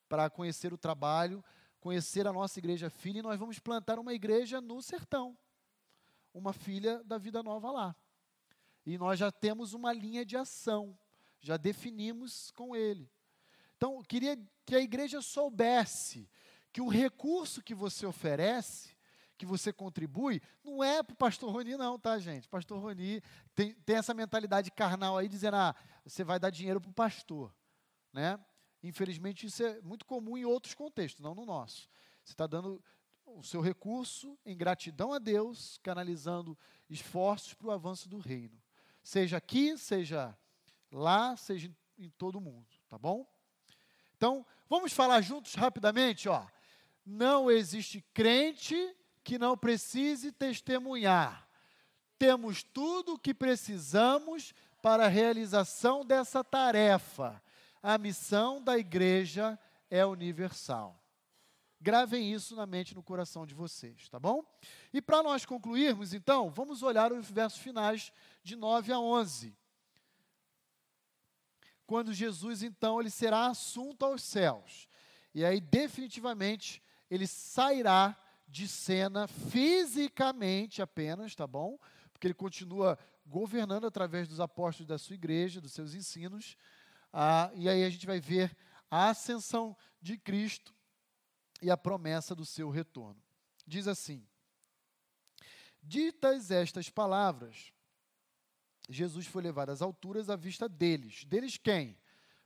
para 0.09 0.31
conhecer 0.31 0.73
o 0.73 0.79
trabalho, 0.79 1.45
conhecer 1.83 2.29
a 2.29 2.33
nossa 2.33 2.61
igreja 2.61 2.89
filha, 2.89 3.19
e 3.19 3.23
nós 3.23 3.39
vamos 3.39 3.59
plantar 3.59 3.99
uma 3.99 4.15
igreja 4.15 4.61
no 4.61 4.81
sertão. 4.81 5.37
uma 6.33 6.53
filha 6.53 7.03
da 7.05 7.19
Vida 7.19 7.43
Nova 7.43 7.71
lá. 7.71 7.97
E 8.87 8.97
nós 8.97 9.19
já 9.19 9.31
temos 9.31 9.75
uma 9.75 9.93
linha 9.93 10.25
de 10.25 10.37
ação, 10.37 10.97
já 11.41 11.57
definimos 11.57 12.51
com 12.53 12.75
ele. 12.75 13.11
Então, 13.77 13.97
eu 13.97 14.03
queria 14.03 14.39
que 14.65 14.75
a 14.75 14.81
igreja 14.81 15.21
soubesse 15.21 16.31
que 16.73 16.81
o 16.81 16.89
recurso 16.89 17.61
que 17.61 17.75
você 17.75 18.07
oferece, 18.07 18.97
que 19.37 19.45
você 19.45 19.73
contribui, 19.73 20.41
não 20.65 20.83
é 20.83 21.03
para 21.03 21.13
o 21.13 21.17
pastor 21.17 21.53
Roni, 21.53 21.77
não, 21.77 21.99
tá, 21.99 22.19
gente? 22.19 22.49
Pastor 22.49 22.81
Roni 22.81 23.21
tem, 23.55 23.75
tem 23.75 23.97
essa 23.97 24.15
mentalidade 24.15 24.71
carnal 24.71 25.19
aí, 25.19 25.29
dizendo, 25.29 25.57
ah, 25.57 25.75
você 26.05 26.23
vai 26.23 26.39
dar 26.39 26.51
dinheiro 26.51 26.81
para 26.81 26.91
o 26.91 26.95
pastor, 26.95 27.53
né? 28.13 28.39
Infelizmente, 28.83 29.47
isso 29.47 29.63
é 29.63 29.81
muito 29.81 30.05
comum 30.05 30.37
em 30.37 30.45
outros 30.45 30.75
contextos, 30.75 31.23
não 31.23 31.35
no 31.35 31.47
nosso. 31.47 31.89
Você 32.25 32.33
está 32.33 32.47
dando 32.47 32.83
o 33.25 33.43
seu 33.43 33.61
recurso 33.61 34.39
em 34.45 34.57
gratidão 34.57 35.13
a 35.13 35.19
Deus, 35.19 35.79
canalizando 35.83 36.59
esforços 36.91 37.55
para 37.55 37.69
o 37.69 37.71
avanço 37.71 38.09
do 38.09 38.19
reino. 38.19 38.61
Seja 39.03 39.37
aqui, 39.37 39.77
seja 39.79 40.37
lá, 40.91 41.37
seja 41.37 41.71
em 41.99 42.11
todo 42.11 42.37
o 42.37 42.41
mundo, 42.41 42.67
tá 42.89 42.99
bom? 42.99 43.27
Então, 44.17 44.47
vamos 44.69 44.93
falar 44.93 45.21
juntos 45.21 45.55
rapidamente, 45.55 46.29
ó. 46.29 46.47
Não 47.05 47.51
existe 47.51 48.05
crente 48.13 48.77
que 49.25 49.39
não 49.39 49.57
precise 49.57 50.31
testemunhar. 50.31 51.49
Temos 52.19 52.63
tudo 52.63 53.15
o 53.15 53.19
que 53.19 53.35
precisamos 53.35 54.55
para 54.81 55.07
a 55.07 55.09
realização 55.09 56.05
dessa 56.05 56.45
tarefa. 56.45 57.43
A 57.83 57.99
missão 57.99 58.63
da 58.63 58.79
igreja 58.79 59.59
é 59.91 60.05
universal. 60.07 61.03
Gravem 61.81 62.33
isso 62.33 62.55
na 62.55 62.65
mente 62.65 62.93
e 62.93 62.95
no 62.95 63.03
coração 63.03 63.45
de 63.45 63.55
vocês, 63.55 64.09
tá 64.09 64.21
bom? 64.21 64.45
E 64.93 65.03
para 65.03 65.21
nós 65.21 65.45
concluirmos, 65.45 66.15
então, 66.15 66.49
vamos 66.49 66.81
olhar 66.81 67.13
os 67.13 67.29
versos 67.29 67.61
finais 67.61 68.13
de 68.45 68.55
9 68.55 68.93
a 68.93 69.01
11. 69.01 69.57
Quando 71.85 72.15
Jesus, 72.15 72.63
então, 72.63 73.01
ele 73.01 73.11
será 73.11 73.47
assunto 73.47 74.05
aos 74.05 74.23
céus. 74.23 74.89
E 75.35 75.45
aí, 75.45 75.61
definitivamente, 75.61 76.81
ele 77.11 77.27
sairá 77.27 78.17
de 78.47 78.69
cena 78.69 79.27
fisicamente 79.27 80.81
apenas, 80.81 81.35
tá 81.35 81.49
bom? 81.49 81.79
Porque 82.13 82.29
ele 82.29 82.35
continua 82.35 82.97
governando 83.27 83.87
através 83.87 84.29
dos 84.29 84.39
apóstolos 84.39 84.87
da 84.87 84.99
sua 84.99 85.15
igreja, 85.15 85.61
dos 85.61 85.73
seus 85.73 85.95
ensinos. 85.95 86.57
Ah, 87.13 87.51
e 87.55 87.69
aí 87.69 87.85
a 87.85 87.91
gente 87.91 88.07
vai 88.07 88.21
ver 88.21 88.57
a 88.91 89.11
ascensão 89.11 89.77
de 90.01 90.17
Cristo 90.17 90.75
e 91.61 91.71
a 91.71 91.77
promessa 91.77 92.35
do 92.35 92.45
seu 92.45 92.71
retorno. 92.71 93.23
Diz 93.67 93.87
assim: 93.87 94.27
Ditas 95.83 96.51
estas 96.51 96.89
palavras, 96.89 97.73
Jesus 98.89 99.27
foi 99.27 99.43
levado 99.43 99.71
às 99.71 99.83
alturas 99.83 100.31
à 100.31 100.37
vista 100.37 100.69
deles. 100.69 101.25
Deles 101.25 101.57
quem? 101.57 101.99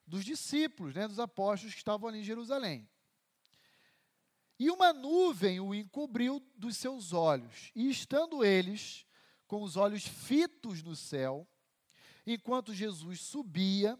Dos 0.07 0.25
discípulos, 0.25 0.95
né, 0.95 1.07
dos 1.07 1.19
apóstolos 1.19 1.75
que 1.75 1.81
estavam 1.81 2.09
ali 2.09 2.21
em 2.21 2.25
Jerusalém. 2.25 2.89
E 4.59 4.71
uma 4.71 4.93
nuvem 4.93 5.61
o 5.61 5.75
encobriu 5.75 6.43
dos 6.57 6.77
seus 6.77 7.13
olhos, 7.13 7.71
e 7.75 7.91
estando 7.91 8.43
eles 8.43 9.05
com 9.47 9.63
os 9.63 9.77
olhos 9.77 10.07
fitos 10.07 10.83
no 10.83 10.97
céu, 10.97 11.47
enquanto 12.27 12.73
Jesus 12.73 13.21
subia, 13.21 13.99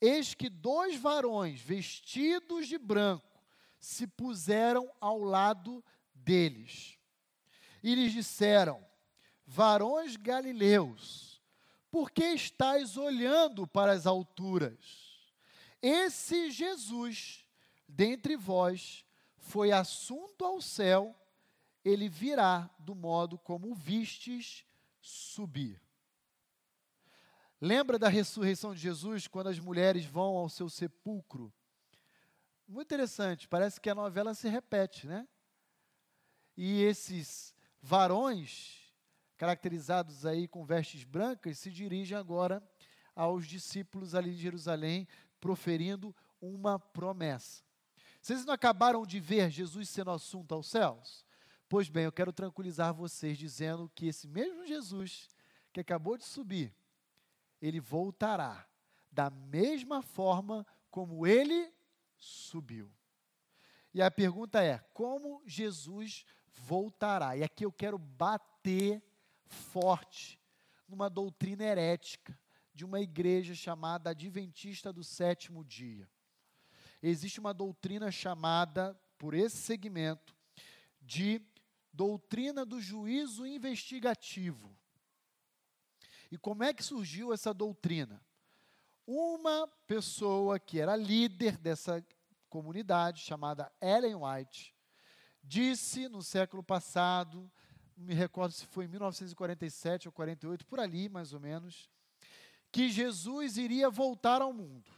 eis 0.00 0.34
que 0.34 0.48
dois 0.48 0.96
varões 0.96 1.60
vestidos 1.60 2.66
de 2.66 2.78
branco 2.78 3.42
se 3.78 4.06
puseram 4.06 4.90
ao 5.00 5.22
lado 5.22 5.84
deles. 6.14 6.98
E 7.82 7.94
lhes 7.94 8.12
disseram: 8.12 8.84
Varões 9.46 10.16
galileus, 10.16 11.42
por 11.90 12.10
que 12.10 12.24
estáis 12.24 12.96
olhando 12.96 13.66
para 13.66 13.92
as 13.92 14.06
alturas? 14.06 15.10
Esse 15.82 16.50
Jesus, 16.50 17.44
dentre 17.88 18.36
vós, 18.36 19.04
foi 19.38 19.72
assunto 19.72 20.44
ao 20.44 20.60
céu, 20.60 21.16
ele 21.84 22.08
virá 22.08 22.70
do 22.78 22.94
modo 22.94 23.38
como 23.38 23.74
vistes 23.74 24.64
subir. 25.00 25.80
Lembra 27.60 27.98
da 27.98 28.08
ressurreição 28.08 28.74
de 28.74 28.80
Jesus, 28.80 29.26
quando 29.26 29.48
as 29.48 29.58
mulheres 29.58 30.04
vão 30.04 30.36
ao 30.36 30.48
seu 30.48 30.68
sepulcro 30.68 31.52
muito 32.70 32.86
interessante, 32.86 33.48
parece 33.48 33.80
que 33.80 33.90
a 33.90 33.94
novela 33.96 34.32
se 34.32 34.48
repete, 34.48 35.04
né? 35.04 35.26
E 36.56 36.82
esses 36.82 37.52
varões, 37.82 38.94
caracterizados 39.36 40.24
aí 40.24 40.46
com 40.46 40.64
vestes 40.64 41.02
brancas, 41.02 41.58
se 41.58 41.68
dirigem 41.68 42.16
agora 42.16 42.62
aos 43.12 43.44
discípulos 43.44 44.14
ali 44.14 44.30
de 44.30 44.40
Jerusalém, 44.40 45.08
proferindo 45.40 46.14
uma 46.40 46.78
promessa. 46.78 47.64
Vocês 48.22 48.44
não 48.44 48.54
acabaram 48.54 49.04
de 49.04 49.18
ver 49.18 49.50
Jesus 49.50 49.88
sendo 49.88 50.12
assunto 50.12 50.54
aos 50.54 50.68
céus? 50.68 51.26
Pois 51.68 51.88
bem, 51.88 52.04
eu 52.04 52.12
quero 52.12 52.32
tranquilizar 52.32 52.94
vocês 52.94 53.36
dizendo 53.36 53.90
que 53.96 54.06
esse 54.06 54.28
mesmo 54.28 54.64
Jesus 54.64 55.28
que 55.72 55.80
acabou 55.80 56.16
de 56.16 56.24
subir, 56.24 56.72
ele 57.60 57.80
voltará 57.80 58.66
da 59.10 59.30
mesma 59.30 60.02
forma 60.02 60.66
como 60.90 61.26
ele 61.26 61.72
subiu. 62.16 62.90
E 63.92 64.00
a 64.00 64.10
pergunta 64.10 64.62
é: 64.62 64.78
como 64.94 65.42
Jesus 65.44 66.24
voltará? 66.48 67.36
E 67.36 67.42
aqui 67.42 67.64
eu 67.64 67.72
quero 67.72 67.98
bater 67.98 69.02
forte 69.46 70.40
numa 70.88 71.08
doutrina 71.08 71.64
herética 71.64 72.38
de 72.74 72.84
uma 72.84 73.00
igreja 73.00 73.54
chamada 73.54 74.10
Adventista 74.10 74.92
do 74.92 75.02
Sétimo 75.02 75.64
Dia. 75.64 76.08
Existe 77.02 77.40
uma 77.40 77.54
doutrina 77.54 78.10
chamada, 78.10 78.98
por 79.18 79.34
esse 79.34 79.56
segmento, 79.56 80.36
de 81.00 81.42
doutrina 81.92 82.64
do 82.64 82.80
juízo 82.80 83.46
investigativo. 83.46 84.76
E 86.30 86.38
como 86.38 86.62
é 86.62 86.72
que 86.72 86.82
surgiu 86.82 87.32
essa 87.32 87.52
doutrina? 87.52 88.22
uma 89.12 89.66
pessoa 89.88 90.60
que 90.60 90.78
era 90.78 90.94
líder 90.94 91.56
dessa 91.56 92.04
comunidade, 92.48 93.22
chamada 93.22 93.70
Ellen 93.80 94.14
White, 94.14 94.72
disse 95.42 96.08
no 96.08 96.22
século 96.22 96.62
passado, 96.62 97.50
me 97.96 98.14
recordo 98.14 98.52
se 98.52 98.66
foi 98.66 98.84
em 98.84 98.88
1947 98.88 100.06
ou 100.06 100.12
48, 100.12 100.64
por 100.64 100.78
ali 100.78 101.08
mais 101.08 101.32
ou 101.32 101.40
menos, 101.40 101.90
que 102.70 102.88
Jesus 102.88 103.56
iria 103.56 103.90
voltar 103.90 104.40
ao 104.40 104.52
mundo. 104.52 104.92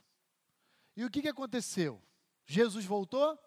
E 0.95 1.07
o 1.07 1.11
que, 1.11 1.23
que 1.23 1.29
aconteceu? 1.29 2.03
Jesus 2.45 2.85
voltou? 2.85 3.39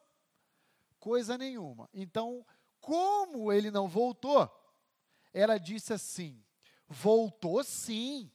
Coisa 1.00 1.38
nenhuma. 1.38 1.88
Então, 1.94 2.44
como 2.82 3.54
ele 3.54 3.70
não 3.70 3.88
voltou, 3.88 4.50
ela 5.32 5.60
disse 5.60 5.94
assim: 5.94 6.44
voltou 6.88 7.64
sim, 7.64 8.32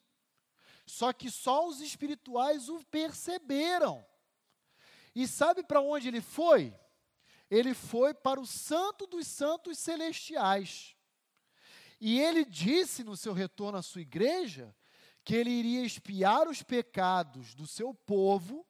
só 0.86 1.12
que 1.12 1.30
só 1.30 1.66
os 1.66 1.80
espirituais 1.80 2.68
o 2.68 2.84
perceberam. 2.86 4.04
E 5.14 5.26
sabe 5.26 5.62
para 5.62 5.80
onde 5.80 6.08
ele 6.08 6.20
foi? 6.20 6.74
Ele 7.50 7.74
foi 7.74 8.14
para 8.14 8.40
o 8.40 8.46
Santo 8.46 9.06
dos 9.06 9.26
Santos 9.26 9.78
Celestiais. 9.78 10.96
E 12.00 12.18
ele 12.20 12.44
disse 12.44 13.04
no 13.04 13.16
seu 13.16 13.32
retorno 13.32 13.78
à 13.78 13.82
sua 13.82 14.00
igreja 14.00 14.74
que 15.24 15.34
ele 15.34 15.50
iria 15.50 15.84
espiar 15.84 16.48
os 16.48 16.62
pecados 16.62 17.54
do 17.54 17.66
seu 17.66 17.92
povo. 17.92 18.66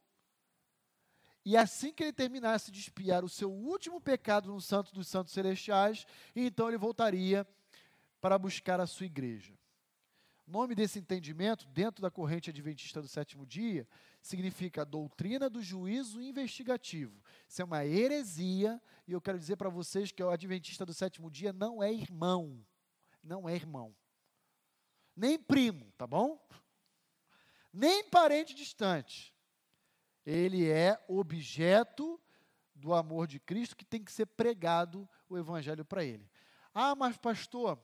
E 1.44 1.56
assim 1.56 1.92
que 1.92 2.02
ele 2.02 2.12
terminasse 2.12 2.70
de 2.70 2.80
espiar 2.80 3.24
o 3.24 3.28
seu 3.28 3.50
último 3.50 4.00
pecado 4.00 4.52
no 4.52 4.60
Santo 4.60 4.92
dos 4.94 5.08
Santos 5.08 5.32
Celestiais, 5.32 6.06
então 6.34 6.68
ele 6.68 6.76
voltaria 6.76 7.46
para 8.20 8.38
buscar 8.38 8.80
a 8.80 8.86
sua 8.86 9.06
igreja. 9.06 9.59
O 10.50 10.52
nome 10.52 10.74
desse 10.74 10.98
entendimento, 10.98 11.64
dentro 11.68 12.02
da 12.02 12.10
corrente 12.10 12.50
adventista 12.50 13.00
do 13.00 13.06
sétimo 13.06 13.46
dia, 13.46 13.86
significa 14.20 14.84
doutrina 14.84 15.48
do 15.48 15.62
juízo 15.62 16.20
investigativo. 16.20 17.22
Isso 17.46 17.62
é 17.62 17.64
uma 17.64 17.86
heresia, 17.86 18.82
e 19.06 19.12
eu 19.12 19.20
quero 19.20 19.38
dizer 19.38 19.54
para 19.54 19.68
vocês 19.68 20.10
que 20.10 20.20
o 20.20 20.28
adventista 20.28 20.84
do 20.84 20.92
sétimo 20.92 21.30
dia 21.30 21.52
não 21.52 21.80
é 21.80 21.92
irmão. 21.92 22.66
Não 23.22 23.48
é 23.48 23.54
irmão. 23.54 23.94
Nem 25.14 25.38
primo, 25.38 25.92
tá 25.96 26.04
bom? 26.04 26.44
Nem 27.72 28.02
parente 28.10 28.52
distante. 28.52 29.32
Ele 30.26 30.68
é 30.68 31.00
objeto 31.06 32.20
do 32.74 32.92
amor 32.92 33.28
de 33.28 33.38
Cristo 33.38 33.76
que 33.76 33.84
tem 33.84 34.02
que 34.02 34.10
ser 34.10 34.26
pregado 34.26 35.08
o 35.28 35.38
evangelho 35.38 35.84
para 35.84 36.04
ele. 36.04 36.28
Ah, 36.74 36.96
mas 36.96 37.16
pastor, 37.16 37.80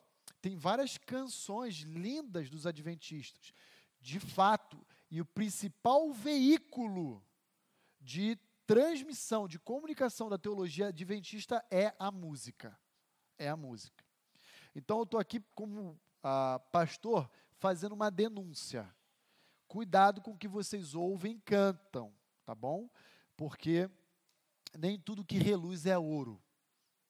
tem 0.47 0.55
várias 0.55 0.97
canções 0.97 1.79
lindas 1.79 2.49
dos 2.49 2.69
adventistas. 2.69 3.53
De 4.01 4.21
fato, 4.21 4.81
e 5.11 5.21
o 5.21 5.25
principal 5.25 6.13
veículo 6.13 7.21
de 8.01 8.39
transmissão, 8.65 9.49
de 9.49 9.59
comunicação 9.59 10.29
da 10.29 10.39
teologia 10.39 10.87
adventista 10.87 11.67
é 11.69 11.93
a 11.99 12.13
música. 12.13 12.79
É 13.37 13.49
a 13.49 13.57
música. 13.57 14.05
Então 14.73 14.99
eu 14.99 15.03
estou 15.03 15.19
aqui 15.19 15.41
como 15.53 16.01
ah, 16.23 16.61
pastor 16.71 17.29
fazendo 17.59 17.97
uma 17.97 18.09
denúncia. 18.09 18.89
Cuidado 19.67 20.23
com 20.23 20.31
o 20.31 20.39
que 20.39 20.47
vocês 20.47 20.95
ouvem 20.95 21.39
e 21.39 21.41
cantam, 21.41 22.15
tá 22.45 22.55
bom? 22.55 22.89
Porque 23.37 23.91
nem 24.79 24.97
tudo 24.97 25.25
que 25.25 25.39
reluz 25.39 25.87
é 25.87 25.99
ouro, 25.99 26.41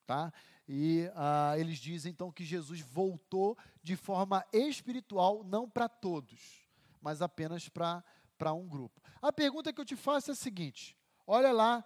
tá? 0.07 0.33
E 0.69 1.09
ah, 1.15 1.55
eles 1.57 1.79
dizem 1.79 2.11
então 2.11 2.33
que 2.33 2.45
Jesus 2.45 2.81
voltou 2.81 3.57
de 3.83 3.95
forma 3.95 4.45
espiritual, 4.53 5.45
não 5.45 5.69
para 5.69 5.89
todos, 5.89 6.69
mas 7.01 7.23
apenas 7.23 7.69
para 7.69 8.53
um 8.53 8.67
grupo. 8.67 9.01
A 9.23 9.33
pergunta 9.33 9.73
que 9.73 9.81
eu 9.81 9.85
te 9.85 9.95
faço 9.95 10.31
é 10.31 10.33
a 10.33 10.37
seguinte: 10.37 10.97
olha 11.27 11.53
lá 11.53 11.85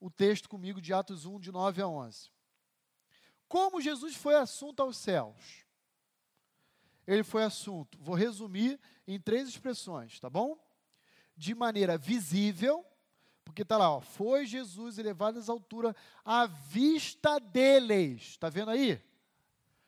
o 0.00 0.10
texto 0.10 0.48
comigo 0.48 0.80
de 0.80 0.92
Atos 0.92 1.24
1, 1.24 1.38
de 1.38 1.52
9 1.52 1.82
a 1.82 1.88
11. 1.88 2.30
Como 3.48 3.80
Jesus 3.80 4.16
foi 4.16 4.34
assunto 4.34 4.80
aos 4.80 4.96
céus? 4.96 5.64
Ele 7.06 7.22
foi 7.22 7.44
assunto, 7.44 7.98
vou 8.00 8.14
resumir 8.14 8.80
em 9.06 9.20
três 9.20 9.48
expressões, 9.48 10.18
tá 10.18 10.28
bom? 10.28 10.58
De 11.36 11.54
maneira 11.54 11.98
visível, 11.98 12.84
porque 13.44 13.62
está 13.62 13.76
lá, 13.76 13.90
ó, 13.90 14.00
foi 14.00 14.46
Jesus 14.46 14.98
elevado 14.98 15.38
às 15.38 15.48
alturas 15.48 15.94
à 16.24 16.46
vista 16.46 17.38
deles. 17.38 18.22
Está 18.22 18.48
vendo 18.48 18.70
aí? 18.70 19.00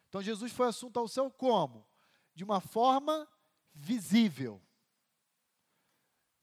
Então 0.09 0.23
Jesus 0.23 0.53
foi 0.53 0.69
assunto 0.69 0.99
ao 0.99 1.09
céu 1.09 1.31
como? 1.31 1.87
De 2.35 2.45
uma 2.45 2.61
forma 2.61 3.27
visível. 3.75 4.61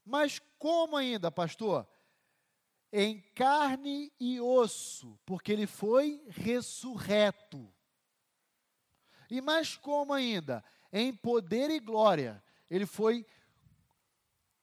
Mas 0.04 0.40
como 0.58 0.96
ainda, 0.96 1.30
pastor? 1.30 1.88
Em 2.92 3.20
carne 3.34 4.12
e 4.20 4.40
osso, 4.40 5.18
porque 5.24 5.50
ele 5.52 5.66
foi 5.66 6.22
ressurreto. 6.28 7.72
E 9.30 9.40
mais 9.40 9.76
como 9.76 10.12
ainda? 10.12 10.62
Em 10.92 11.12
poder 11.14 11.70
e 11.70 11.80
glória. 11.80 12.42
Ele 12.70 12.86
foi 12.86 13.26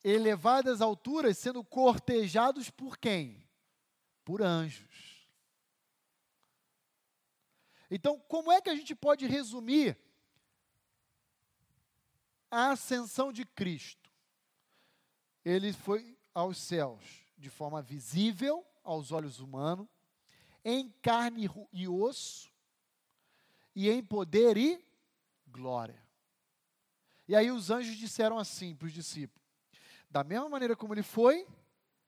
elevado 0.03 0.69
às 0.69 0.81
alturas, 0.81 1.37
sendo 1.37 1.63
cortejados 1.63 2.69
por 2.69 2.97
quem? 2.97 3.43
Por 4.23 4.41
anjos. 4.41 5.27
Então, 7.89 8.19
como 8.27 8.51
é 8.51 8.61
que 8.61 8.69
a 8.69 8.75
gente 8.75 8.95
pode 8.95 9.27
resumir 9.27 9.97
a 12.49 12.71
ascensão 12.71 13.31
de 13.31 13.45
Cristo? 13.45 14.09
Ele 15.43 15.73
foi 15.73 16.17
aos 16.33 16.57
céus 16.57 17.03
de 17.37 17.49
forma 17.49 17.81
visível 17.81 18.65
aos 18.83 19.11
olhos 19.11 19.39
humanos, 19.39 19.87
em 20.63 20.89
carne 21.01 21.49
e 21.73 21.87
osso, 21.87 22.51
e 23.75 23.89
em 23.89 24.03
poder 24.03 24.57
e 24.57 24.83
glória. 25.47 26.01
E 27.27 27.35
aí 27.35 27.51
os 27.51 27.69
anjos 27.69 27.95
disseram 27.97 28.37
assim 28.37 28.75
para 28.75 28.87
os 28.87 28.93
discípulos: 28.93 29.40
da 30.11 30.23
mesma 30.23 30.49
maneira 30.49 30.75
como 30.75 30.93
ele 30.93 31.03
foi, 31.03 31.47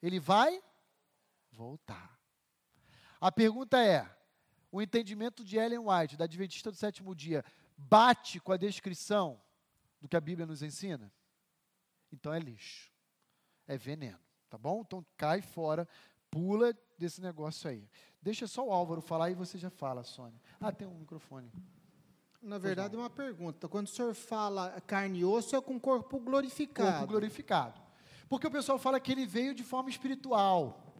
ele 0.01 0.19
vai 0.19 0.61
voltar. 1.51 2.19
A 3.19 3.31
pergunta 3.31 3.81
é: 3.81 4.05
o 4.71 4.81
entendimento 4.81 5.43
de 5.43 5.57
Ellen 5.57 5.80
White, 5.80 6.17
da 6.17 6.25
Adventista 6.25 6.69
do 6.69 6.77
sétimo 6.77 7.15
dia, 7.15 7.43
bate 7.77 8.39
com 8.39 8.51
a 8.51 8.57
descrição 8.57 9.41
do 10.01 10.09
que 10.09 10.17
a 10.17 10.21
Bíblia 10.21 10.45
nos 10.45 10.61
ensina? 10.61 11.11
Então 12.11 12.34
é 12.34 12.39
lixo, 12.39 12.91
é 13.65 13.77
veneno, 13.77 14.19
tá 14.49 14.57
bom? 14.57 14.81
Então 14.81 15.05
cai 15.15 15.41
fora, 15.41 15.88
pula 16.30 16.77
desse 16.97 17.21
negócio 17.21 17.69
aí. 17.69 17.89
Deixa 18.21 18.45
só 18.47 18.67
o 18.67 18.71
Álvaro 18.71 19.01
falar 19.01 19.30
e 19.30 19.34
você 19.34 19.57
já 19.57 19.69
fala, 19.69 20.03
Sônia. 20.03 20.39
Ah, 20.59 20.71
tem 20.71 20.88
um 20.88 20.99
microfone. 20.99 21.51
Na 22.41 22.57
verdade, 22.57 22.95
é 22.95 22.97
uma 22.97 23.09
pergunta. 23.09 23.69
Quando 23.69 23.88
o 23.88 23.89
senhor 23.89 24.13
fala 24.13 24.81
carne 24.81 25.19
e 25.19 25.25
osso, 25.25 25.55
é 25.55 25.61
com 25.61 25.80
corpo 25.80 26.19
glorificado. 26.19 26.91
Corpo 26.91 27.07
glorificado. 27.07 27.82
Porque 28.30 28.48
o 28.48 28.52
pessoal 28.52 28.78
fala 28.78 29.00
que 29.00 29.12
ele 29.12 29.26
veio 29.26 29.54
de 29.54 29.64
forma 29.64 29.90
espiritual. 29.90 30.94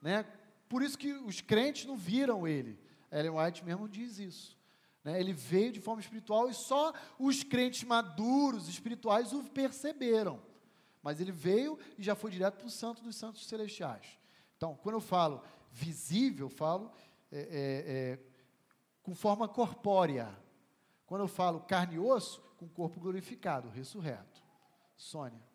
Né? 0.00 0.24
Por 0.68 0.82
isso 0.82 0.98
que 0.98 1.12
os 1.12 1.40
crentes 1.40 1.86
não 1.86 1.96
viram 1.96 2.46
ele. 2.46 2.78
Ellen 3.10 3.32
White 3.32 3.64
mesmo 3.64 3.88
diz 3.88 4.18
isso. 4.18 4.58
Né? 5.02 5.18
Ele 5.18 5.32
veio 5.32 5.72
de 5.72 5.80
forma 5.80 6.00
espiritual 6.00 6.48
e 6.48 6.54
só 6.54 6.92
os 7.18 7.42
crentes 7.42 7.84
maduros, 7.84 8.68
espirituais, 8.68 9.32
o 9.32 9.42
perceberam. 9.44 10.40
Mas 11.02 11.20
ele 11.20 11.32
veio 11.32 11.78
e 11.98 12.02
já 12.02 12.14
foi 12.14 12.30
direto 12.30 12.58
para 12.58 12.66
o 12.66 12.70
santo 12.70 13.02
dos 13.02 13.16
santos 13.16 13.46
celestiais. 13.46 14.18
Então, 14.56 14.78
quando 14.82 14.96
eu 14.96 15.00
falo 15.00 15.42
visível, 15.72 16.46
eu 16.46 16.50
falo 16.50 16.92
é, 17.32 17.38
é, 17.38 17.42
é, 17.42 18.18
com 19.02 19.14
forma 19.14 19.48
corpórea. 19.48 20.28
Quando 21.06 21.22
eu 21.22 21.28
falo 21.28 21.60
carne 21.60 21.96
e 21.96 21.98
osso, 21.98 22.40
com 22.58 22.68
corpo 22.68 23.00
glorificado, 23.00 23.68
ressurreto. 23.70 24.42
Sônia. 24.96 25.49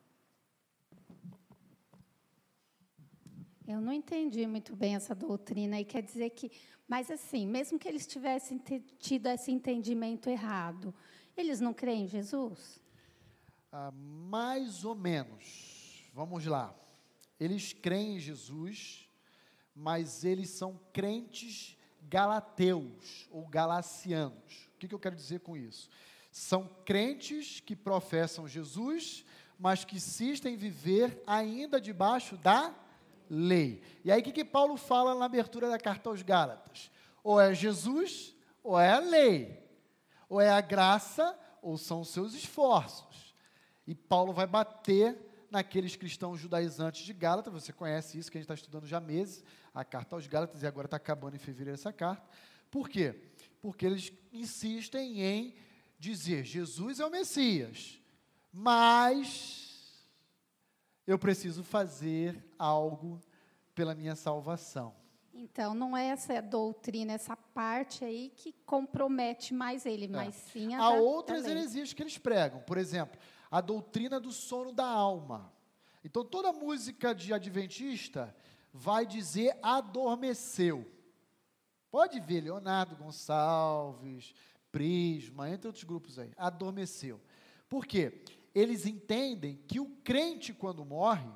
Eu 3.68 3.82
não 3.82 3.92
entendi 3.92 4.46
muito 4.46 4.76
bem 4.76 4.96
essa 4.96 5.16
doutrina 5.16 5.80
e 5.80 5.86
quer 5.86 6.04
dizer 6.04 6.30
que, 6.30 6.52
mas 6.88 7.10
assim, 7.10 7.48
mesmo 7.48 7.80
que 7.80 7.88
eles 7.88 8.06
tivessem 8.06 8.62
tido 9.00 9.26
esse 9.28 9.52
entendimento 9.52 10.30
errado, 10.30 10.94
eles 11.36 11.60
não 11.60 11.74
creem 11.74 12.04
em 12.04 12.08
Jesus? 12.08 12.80
Ah, 13.72 13.92
mais 13.92 14.86
ou 14.86 14.94
menos. 14.94 16.08
Vamos 16.14 16.46
lá. 16.46 16.76
Eles 17.40 17.74
creem 17.74 18.18
em 18.18 18.20
Jesus, 18.20 19.10
mas 19.76 20.24
eles 20.24 20.50
são 20.52 20.80
crentes 20.94 21.76
galateus 22.04 23.28
ou 23.32 23.48
galacianos. 23.48 24.70
O 24.76 24.78
que, 24.78 24.88
que 24.88 24.94
eu 24.94 25.00
quero 25.00 25.16
dizer 25.16 25.40
com 25.40 25.58
isso? 25.58 25.90
São 26.32 26.70
crentes 26.86 27.60
que 27.60 27.76
professam 27.76 28.48
Jesus, 28.48 29.26
mas 29.58 29.84
que 29.84 29.96
insistem 29.96 30.54
em 30.54 30.58
viver 30.58 31.22
ainda 31.26 31.82
debaixo 31.82 32.38
da 32.38 32.76
lei. 33.30 33.82
E 34.04 34.12
aí 34.12 34.22
o 34.22 34.24
que, 34.24 34.32
que 34.32 34.46
Paulo 34.46 34.78
fala 34.78 35.16
na 35.16 35.26
abertura 35.26 35.70
da 35.70 35.78
carta 35.78 36.10
aos 36.10 36.22
Gálatas? 36.22 36.92
Ou 37.24 37.40
é 37.40 37.54
Jesus, 37.54 38.36
ou 38.64 38.80
é 38.80 38.92
a 38.92 39.00
lei. 39.00 39.64
Ou 40.30 40.42
é 40.42 40.50
a 40.50 40.62
graça, 40.62 41.38
ou 41.62 41.78
são 41.78 42.02
os 42.02 42.10
seus 42.10 42.34
esforços. 42.34 43.34
E 43.88 43.94
Paulo 43.94 44.34
vai 44.34 44.48
bater 44.48 45.18
naqueles 45.50 45.96
cristãos 45.96 46.40
judaizantes 46.40 47.06
de 47.06 47.14
Gálatas, 47.14 47.54
você 47.54 47.72
conhece 47.72 48.18
isso, 48.18 48.30
que 48.30 48.38
a 48.38 48.40
gente 48.40 48.46
está 48.46 48.56
estudando 48.56 48.86
já 48.86 48.98
há 48.98 49.02
meses, 49.02 49.44
a 49.74 49.86
carta 49.86 50.16
aos 50.16 50.28
Gálatas, 50.28 50.64
e 50.64 50.68
agora 50.68 50.86
está 50.86 50.98
acabando 50.98 51.36
em 51.36 51.40
fevereiro 51.40 51.76
essa 51.76 51.94
carta. 51.94 52.28
Por 52.70 52.90
quê? 52.90 53.16
Porque 53.62 53.86
eles 53.86 54.12
insistem 54.34 55.22
em 55.22 55.56
dizer, 55.98 56.44
Jesus 56.44 57.00
é 57.00 57.06
o 57.06 57.10
Messias, 57.10 58.02
mas 58.52 59.65
eu 61.08 61.20
preciso 61.20 61.64
fazer 61.64 62.44
algo 62.58 63.20
pela 63.74 63.94
minha 63.94 64.16
salvação. 64.16 64.94
Então, 65.34 65.74
não 65.74 65.96
é 65.98 66.08
essa 66.08 66.42
doutrina, 66.42 67.12
essa 67.12 67.36
parte 67.36 68.06
aí 68.06 68.32
que 68.36 68.54
compromete 68.66 69.54
mais 69.54 69.86
ele, 69.86 70.06
é. 70.06 70.08
mas 70.08 70.34
sim 70.34 70.74
a 70.74 70.78
Há 70.78 70.92
da, 70.92 70.96
outras 70.96 71.44
da 71.44 71.52
heresias 71.52 71.92
que 71.92 72.02
eles 72.02 72.18
pregam. 72.18 72.62
Por 72.62 72.78
exemplo, 72.78 73.20
a 73.52 73.60
doutrina 73.60 74.20
do 74.20 74.32
sono 74.32 74.72
da 74.72 74.86
alma. 74.86 75.52
Então, 76.04 76.24
toda 76.24 76.54
música 76.54 77.14
de 77.14 77.34
adventista 77.34 78.34
vai 78.74 79.06
dizer 79.06 79.58
adormeceu. 79.62 80.90
Pode 81.92 82.20
ver 82.20 82.42
Leonardo 82.42 82.96
Gonçalves, 82.96 84.34
Prisma, 84.72 85.50
entre 85.50 85.68
outros 85.68 85.84
grupos 85.84 86.20
aí. 86.20 86.32
Adormeceu. 86.38 87.20
Por 87.70 87.86
quê? 87.86 88.24
Eles 88.56 88.86
entendem 88.86 89.58
que 89.68 89.82
o 89.82 89.88
crente, 90.04 90.54
quando 90.54 90.86
morre, 90.86 91.30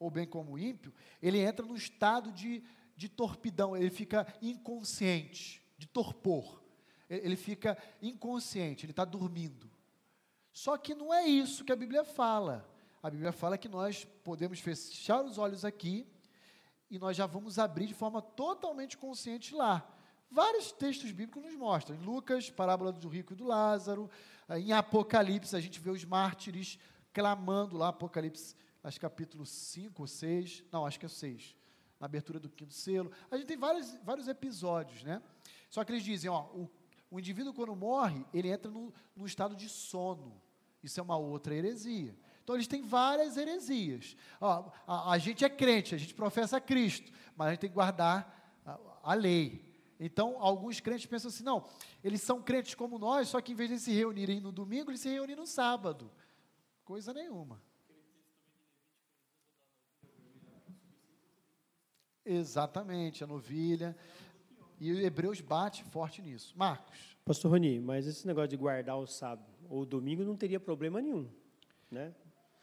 ou 0.00 0.10
bem 0.10 0.26
como 0.26 0.52
o 0.52 0.58
ímpio, 0.58 0.92
ele 1.22 1.38
entra 1.38 1.64
no 1.64 1.76
estado 1.76 2.32
de, 2.32 2.64
de 2.96 3.10
torpidão, 3.10 3.76
ele 3.76 3.90
fica 3.90 4.26
inconsciente, 4.40 5.62
de 5.76 5.86
torpor. 5.86 6.62
Ele 7.08 7.36
fica 7.36 7.78
inconsciente, 8.02 8.84
ele 8.84 8.92
está 8.92 9.04
dormindo. 9.04 9.70
Só 10.52 10.76
que 10.76 10.94
não 10.94 11.12
é 11.12 11.26
isso 11.26 11.64
que 11.64 11.70
a 11.70 11.76
Bíblia 11.76 12.04
fala. 12.04 12.68
A 13.02 13.10
Bíblia 13.10 13.30
fala 13.30 13.58
que 13.58 13.68
nós 13.68 14.04
podemos 14.24 14.58
fechar 14.58 15.22
os 15.22 15.38
olhos 15.38 15.64
aqui 15.64 16.06
e 16.90 16.98
nós 16.98 17.16
já 17.16 17.26
vamos 17.26 17.58
abrir 17.58 17.86
de 17.86 17.94
forma 17.94 18.22
totalmente 18.22 18.96
consciente 18.96 19.54
lá. 19.54 19.88
Vários 20.30 20.72
textos 20.72 21.12
bíblicos 21.12 21.44
nos 21.44 21.54
mostram. 21.54 21.96
Em 21.96 22.00
Lucas, 22.00 22.50
parábola 22.50 22.90
do 22.90 23.08
rico 23.08 23.32
e 23.32 23.36
do 23.36 23.44
Lázaro, 23.44 24.10
em 24.50 24.72
Apocalipse, 24.72 25.56
a 25.56 25.60
gente 25.60 25.80
vê 25.80 25.90
os 25.90 26.04
mártires 26.04 26.78
clamando 27.12 27.76
lá, 27.76 27.88
Apocalipse, 27.88 28.54
acho 28.84 29.00
capítulo 29.00 29.44
5 29.44 30.02
ou 30.02 30.06
6, 30.06 30.64
não, 30.70 30.86
acho 30.86 31.00
que 31.00 31.06
é 31.06 31.08
6, 31.08 31.56
na 31.98 32.06
abertura 32.06 32.38
do 32.38 32.48
quinto 32.48 32.74
selo. 32.74 33.10
A 33.30 33.36
gente 33.36 33.46
tem 33.46 33.56
vários, 33.56 33.96
vários 34.04 34.28
episódios, 34.28 35.02
né? 35.02 35.20
Só 35.68 35.82
que 35.82 35.92
eles 35.92 36.04
dizem, 36.04 36.30
ó, 36.30 36.44
o, 36.54 36.70
o 37.10 37.18
indivíduo 37.18 37.52
quando 37.52 37.74
morre, 37.74 38.24
ele 38.32 38.48
entra 38.48 38.70
no, 38.70 38.92
no 39.16 39.26
estado 39.26 39.56
de 39.56 39.68
sono. 39.68 40.40
Isso 40.82 41.00
é 41.00 41.02
uma 41.02 41.16
outra 41.16 41.54
heresia. 41.54 42.16
Então 42.44 42.54
eles 42.54 42.68
têm 42.68 42.82
várias 42.82 43.36
heresias. 43.36 44.16
Ó, 44.40 44.70
a, 44.86 45.10
a, 45.10 45.18
gente 45.18 45.44
é 45.44 45.48
crente, 45.48 45.94
a 45.94 45.98
gente 45.98 46.14
professa 46.14 46.60
Cristo, 46.60 47.10
mas 47.34 47.48
a 47.48 47.50
gente 47.50 47.60
tem 47.60 47.70
que 47.70 47.74
guardar 47.74 48.60
a, 48.64 48.78
a 49.02 49.14
lei. 49.14 49.65
Então, 49.98 50.40
alguns 50.40 50.80
crentes 50.80 51.06
pensam 51.06 51.28
assim: 51.28 51.44
não, 51.44 51.68
eles 52.04 52.22
são 52.22 52.42
crentes 52.42 52.74
como 52.74 52.98
nós, 52.98 53.28
só 53.28 53.40
que 53.40 53.52
em 53.52 53.54
vez 53.54 53.70
de 53.70 53.78
se 53.78 53.92
reunirem 53.92 54.40
no 54.40 54.52
domingo, 54.52 54.90
eles 54.90 55.00
se 55.00 55.08
reúnem 55.08 55.36
no 55.36 55.46
sábado. 55.46 56.10
Coisa 56.84 57.12
nenhuma. 57.12 57.60
Exatamente, 62.24 63.22
a 63.22 63.26
novilha. 63.26 63.96
E 64.78 64.92
o 64.92 65.00
Hebreus 65.00 65.40
bate 65.40 65.84
forte 65.84 66.20
nisso. 66.20 66.52
Marcos. 66.56 67.16
Pastor 67.24 67.52
Roni, 67.52 67.80
mas 67.80 68.06
esse 68.06 68.26
negócio 68.26 68.48
de 68.48 68.56
guardar 68.56 68.98
o 68.98 69.06
sábado 69.06 69.56
ou 69.68 69.82
o 69.82 69.86
domingo 69.86 70.22
não 70.22 70.36
teria 70.36 70.60
problema 70.60 71.00
nenhum, 71.00 71.28
né? 71.90 72.14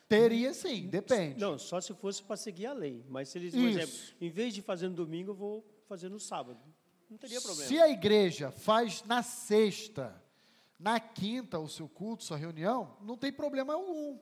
Teria 0.07 0.53
sim, 0.53 0.87
depende. 0.87 1.39
Não, 1.39 1.57
só 1.57 1.81
se 1.81 1.93
fosse 1.93 2.21
para 2.21 2.35
seguir 2.35 2.67
a 2.67 2.73
lei. 2.73 3.03
Mas 3.09 3.29
se 3.29 3.39
eles, 3.39 3.53
por 3.53 3.61
Isso. 3.61 3.79
exemplo, 3.79 4.17
em 4.21 4.29
vez 4.29 4.53
de 4.53 4.61
fazer 4.61 4.87
no 4.87 4.95
domingo, 4.95 5.31
eu 5.31 5.35
vou 5.35 5.65
fazer 5.87 6.07
no 6.09 6.19
sábado. 6.19 6.59
Não 7.13 7.17
teria 7.19 7.39
problema. 7.39 7.67
Se 7.67 7.79
a 7.79 7.87
igreja 7.89 8.49
faz 8.49 9.03
na 9.03 9.21
sexta, 9.21 10.19
na 10.79 10.99
quinta 10.99 11.59
o 11.59 11.69
seu 11.69 11.87
culto, 11.87 12.23
sua 12.23 12.37
reunião, 12.37 12.97
não 13.01 13.15
tem 13.15 13.31
problema 13.31 13.75
algum. 13.75 14.17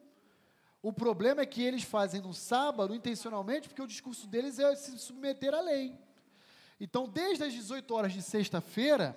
O 0.82 0.92
problema 0.92 1.40
é 1.40 1.46
que 1.46 1.64
eles 1.64 1.84
fazem 1.84 2.20
no 2.20 2.34
sábado 2.34 2.94
intencionalmente, 2.94 3.70
porque 3.70 3.82
o 3.82 3.88
discurso 3.88 4.28
deles 4.28 4.60
é 4.60 4.76
se 4.76 5.00
submeter 5.00 5.54
à 5.54 5.62
lei. 5.62 5.98
Então, 6.82 7.08
desde 7.08 7.46
as 7.46 7.54
18 7.54 7.96
horas 7.96 8.12
de 8.12 8.22
sexta-feira, 8.22 9.16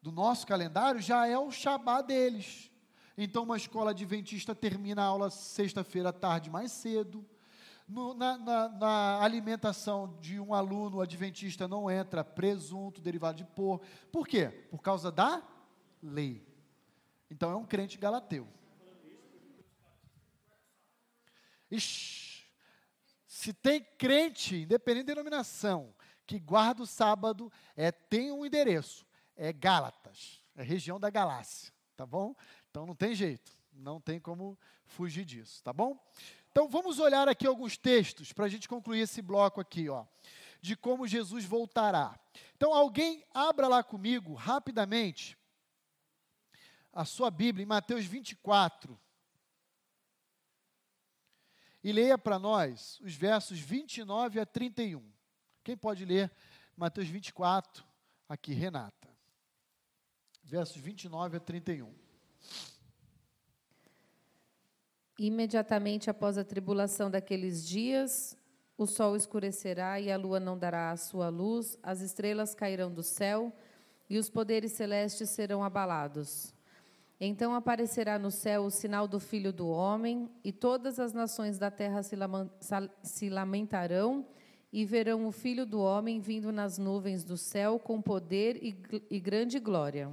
do 0.00 0.10
nosso 0.10 0.46
calendário, 0.46 1.02
já 1.02 1.26
é 1.26 1.38
o 1.38 1.50
Shabá 1.50 2.00
deles. 2.00 2.70
Então, 3.18 3.42
uma 3.42 3.58
escola 3.58 3.90
adventista 3.90 4.54
termina 4.54 5.02
a 5.02 5.06
aula 5.06 5.28
sexta-feira 5.28 6.08
à 6.08 6.12
tarde 6.12 6.48
mais 6.48 6.72
cedo. 6.72 7.22
No, 7.86 8.14
na, 8.14 8.38
na, 8.38 8.68
na, 8.70 9.22
alimentação 9.22 10.18
de 10.18 10.40
um 10.40 10.54
aluno 10.54 11.02
adventista 11.02 11.68
não 11.68 11.90
entra 11.90 12.24
presunto, 12.24 13.00
derivado 13.00 13.36
de 13.36 13.44
porco. 13.44 13.84
Por 14.10 14.26
quê? 14.26 14.48
Por 14.70 14.80
causa 14.80 15.12
da 15.12 15.42
lei. 16.02 16.46
Então 17.30 17.50
é 17.50 17.56
um 17.56 17.66
crente 17.66 17.98
galateu. 17.98 18.48
Ixi, 21.70 22.44
se 23.26 23.52
tem 23.52 23.82
crente, 23.98 24.56
independente 24.56 25.06
da 25.06 25.14
denominação, 25.14 25.94
que 26.26 26.38
guarda 26.38 26.82
o 26.82 26.86
sábado, 26.86 27.52
é, 27.76 27.90
tem 27.92 28.32
um 28.32 28.46
endereço, 28.46 29.06
é 29.36 29.52
Gálatas, 29.52 30.42
é 30.54 30.62
região 30.62 30.98
da 30.98 31.10
Galácia, 31.10 31.72
tá 31.96 32.06
bom? 32.06 32.34
Então 32.70 32.86
não 32.86 32.94
tem 32.94 33.14
jeito, 33.14 33.52
não 33.72 34.00
tem 34.00 34.20
como 34.20 34.58
fugir 34.86 35.24
disso, 35.24 35.62
tá 35.62 35.72
bom? 35.72 35.98
Então 36.54 36.68
vamos 36.68 37.00
olhar 37.00 37.28
aqui 37.28 37.48
alguns 37.48 37.76
textos 37.76 38.32
para 38.32 38.44
a 38.44 38.48
gente 38.48 38.68
concluir 38.68 39.00
esse 39.00 39.20
bloco 39.20 39.60
aqui, 39.60 39.88
ó, 39.88 40.06
de 40.60 40.76
como 40.76 41.04
Jesus 41.04 41.44
voltará. 41.44 42.16
Então 42.54 42.72
alguém 42.72 43.24
abra 43.34 43.66
lá 43.66 43.82
comigo 43.82 44.34
rapidamente 44.34 45.36
a 46.92 47.04
sua 47.04 47.28
Bíblia 47.28 47.64
em 47.64 47.66
Mateus 47.66 48.04
24 48.04 48.96
e 51.82 51.90
leia 51.90 52.16
para 52.16 52.38
nós 52.38 53.00
os 53.00 53.14
versos 53.14 53.58
29 53.58 54.38
a 54.38 54.46
31. 54.46 55.04
Quem 55.64 55.76
pode 55.76 56.04
ler 56.04 56.30
Mateus 56.76 57.08
24? 57.08 57.84
Aqui, 58.28 58.54
Renata. 58.54 59.08
Versos 60.44 60.76
29 60.76 61.36
a 61.36 61.40
31. 61.40 61.92
Imediatamente 65.18 66.10
após 66.10 66.36
a 66.36 66.44
tribulação 66.44 67.10
daqueles 67.10 67.66
dias, 67.66 68.36
o 68.76 68.86
sol 68.86 69.14
escurecerá 69.14 70.00
e 70.00 70.10
a 70.10 70.16
lua 70.16 70.40
não 70.40 70.58
dará 70.58 70.90
a 70.90 70.96
sua 70.96 71.28
luz, 71.28 71.78
as 71.82 72.00
estrelas 72.00 72.54
cairão 72.54 72.92
do 72.92 73.02
céu 73.02 73.52
e 74.10 74.18
os 74.18 74.28
poderes 74.28 74.72
celestes 74.72 75.30
serão 75.30 75.62
abalados. 75.62 76.52
Então 77.20 77.54
aparecerá 77.54 78.18
no 78.18 78.30
céu 78.30 78.64
o 78.64 78.70
sinal 78.70 79.06
do 79.06 79.20
Filho 79.20 79.52
do 79.52 79.68
Homem, 79.68 80.28
e 80.42 80.52
todas 80.52 80.98
as 80.98 81.12
nações 81.12 81.58
da 81.58 81.70
terra 81.70 82.00
se 82.02 83.30
lamentarão 83.30 84.26
e 84.72 84.84
verão 84.84 85.24
o 85.24 85.30
Filho 85.30 85.64
do 85.64 85.80
Homem 85.80 86.18
vindo 86.18 86.50
nas 86.50 86.76
nuvens 86.76 87.22
do 87.22 87.36
céu 87.36 87.78
com 87.78 88.02
poder 88.02 88.58
e, 88.60 89.20
grande 89.20 89.60
glória. 89.60 90.10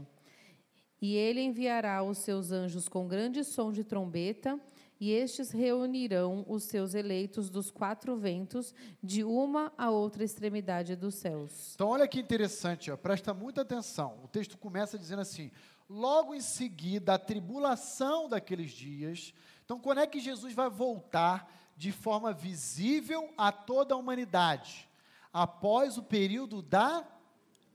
E 1.01 1.15
ele 1.15 1.41
enviará 1.41 2.03
os 2.03 2.19
seus 2.19 2.51
anjos 2.51 2.87
com 2.87 3.07
grande 3.07 3.43
som 3.43 3.71
de 3.71 3.83
trombeta, 3.83 4.61
e 5.01 5.11
estes 5.11 5.49
reunirão 5.49 6.45
os 6.47 6.65
seus 6.65 6.93
eleitos 6.93 7.49
dos 7.49 7.71
quatro 7.71 8.15
ventos, 8.15 8.71
de 9.01 9.23
uma 9.23 9.73
a 9.75 9.89
outra 9.89 10.23
extremidade 10.23 10.95
dos 10.95 11.15
céus. 11.15 11.73
Então, 11.73 11.89
olha 11.89 12.07
que 12.07 12.19
interessante, 12.19 12.91
ó, 12.91 12.95
presta 12.95 13.33
muita 13.33 13.61
atenção. 13.61 14.19
O 14.23 14.27
texto 14.27 14.59
começa 14.59 14.99
dizendo 14.99 15.23
assim: 15.23 15.49
logo 15.89 16.35
em 16.35 16.39
seguida, 16.39 17.15
a 17.15 17.19
tribulação 17.19 18.29
daqueles 18.29 18.69
dias. 18.69 19.33
Então, 19.65 19.79
quando 19.79 20.01
é 20.01 20.05
que 20.05 20.19
Jesus 20.19 20.53
vai 20.53 20.69
voltar 20.69 21.51
de 21.75 21.91
forma 21.91 22.31
visível 22.31 23.33
a 23.35 23.51
toda 23.51 23.95
a 23.95 23.97
humanidade? 23.97 24.87
Após 25.33 25.97
o 25.97 26.03
período 26.03 26.61
da 26.61 27.03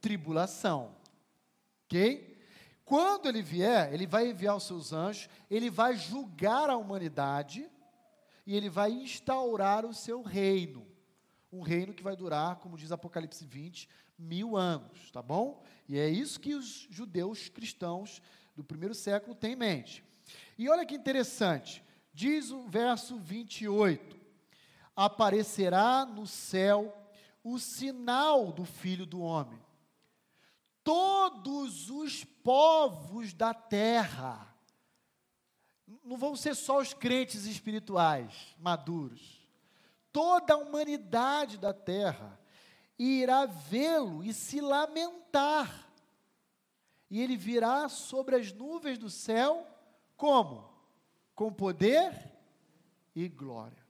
tribulação. 0.01 0.95
Ok? 1.87 2.36
Quando 2.87 3.29
ele 3.29 3.43
vier, 3.43 3.93
ele 3.93 4.07
vai 4.07 4.31
enviar 4.31 4.57
os 4.57 4.63
seus 4.63 4.93
anjos, 4.93 5.29
ele 5.51 5.69
vai 5.69 5.97
julgar 5.97 6.71
a 6.71 6.77
humanidade 6.77 7.69
e 8.47 8.57
ele 8.57 8.71
vai 8.71 8.93
instaurar 8.93 9.85
o 9.85 9.93
seu 9.93 10.23
reino. 10.23 10.87
Um 11.53 11.63
reino 11.63 11.93
que 11.93 12.03
vai 12.03 12.15
durar, 12.15 12.61
como 12.61 12.77
diz 12.77 12.93
Apocalipse 12.93 13.45
20, 13.45 13.89
mil 14.17 14.57
anos, 14.57 15.11
tá 15.11 15.21
bom? 15.21 15.65
E 15.89 15.99
é 15.99 16.09
isso 16.09 16.39
que 16.39 16.55
os 16.55 16.87
judeus 16.89 17.49
cristãos 17.49 18.23
do 18.55 18.63
primeiro 18.63 18.95
século 18.95 19.35
têm 19.35 19.55
em 19.55 19.57
mente. 19.57 20.05
E 20.57 20.69
olha 20.69 20.87
que 20.87 20.95
interessante, 20.95 21.83
diz 22.15 22.53
o 22.53 22.69
verso 22.69 23.17
28: 23.19 24.17
Aparecerá 24.95 26.07
no 26.07 26.25
céu 26.25 26.97
o 27.43 27.59
sinal 27.59 28.53
do 28.53 28.65
Filho 28.65 29.05
do 29.05 29.21
Homem 29.21 29.66
todos 30.87 31.91
os 31.91 32.23
povos 32.23 33.35
da 33.35 33.53
terra. 33.53 34.55
Não 36.05 36.17
vão 36.17 36.37
ser 36.37 36.55
só 36.55 36.79
os 36.79 36.95
crentes 36.95 37.45
espirituais 37.45 38.55
maduros. 38.57 39.45
Toda 40.13 40.55
a 40.55 40.57
humanidade 40.57 41.59
da 41.59 41.75
terra 41.75 42.39
irá 42.97 43.47
vê-lo 43.47 44.23
e 44.23 44.33
se 44.33 44.61
lamentar. 44.61 45.91
E 47.11 47.21
ele 47.21 47.37
virá 47.37 47.89
sobre 47.89 48.37
as 48.37 48.53
nuvens 48.53 48.97
do 48.97 49.11
céu, 49.11 49.67
como? 50.17 50.73
Com 51.35 51.53
poder 51.53 52.33
e 53.13 53.29
glória. 53.29 53.85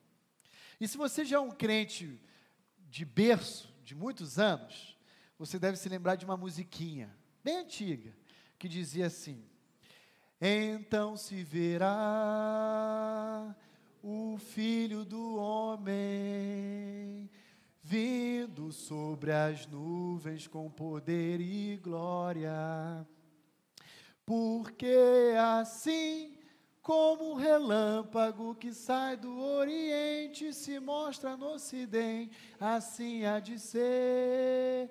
E 0.80 0.88
se 0.88 0.96
você 0.96 1.26
já 1.26 1.36
é 1.36 1.40
um 1.40 1.50
crente 1.50 2.18
de 2.88 3.04
berço, 3.04 3.70
de 3.84 3.94
muitos 3.94 4.38
anos, 4.38 4.95
você 5.38 5.58
deve 5.58 5.76
se 5.76 5.88
lembrar 5.88 6.16
de 6.16 6.24
uma 6.24 6.36
musiquinha, 6.36 7.14
bem 7.44 7.58
antiga, 7.58 8.14
que 8.58 8.68
dizia 8.68 9.06
assim: 9.06 9.44
Então 10.40 11.16
se 11.16 11.42
verá 11.42 11.94
o 14.02 14.38
Filho 14.38 15.04
do 15.04 15.36
Homem 15.36 17.28
vindo 17.82 18.72
sobre 18.72 19.30
as 19.30 19.66
nuvens 19.66 20.46
com 20.48 20.70
poder 20.70 21.40
e 21.40 21.76
glória. 21.76 23.06
Porque 24.24 25.34
assim 25.38 26.36
como 26.82 27.32
o 27.32 27.36
relâmpago 27.36 28.54
que 28.54 28.72
sai 28.72 29.16
do 29.16 29.40
Oriente 29.40 30.52
se 30.52 30.80
mostra 30.80 31.36
no 31.36 31.54
Ocidente, 31.54 32.36
assim 32.60 33.24
há 33.24 33.38
de 33.38 33.58
ser 33.58 34.90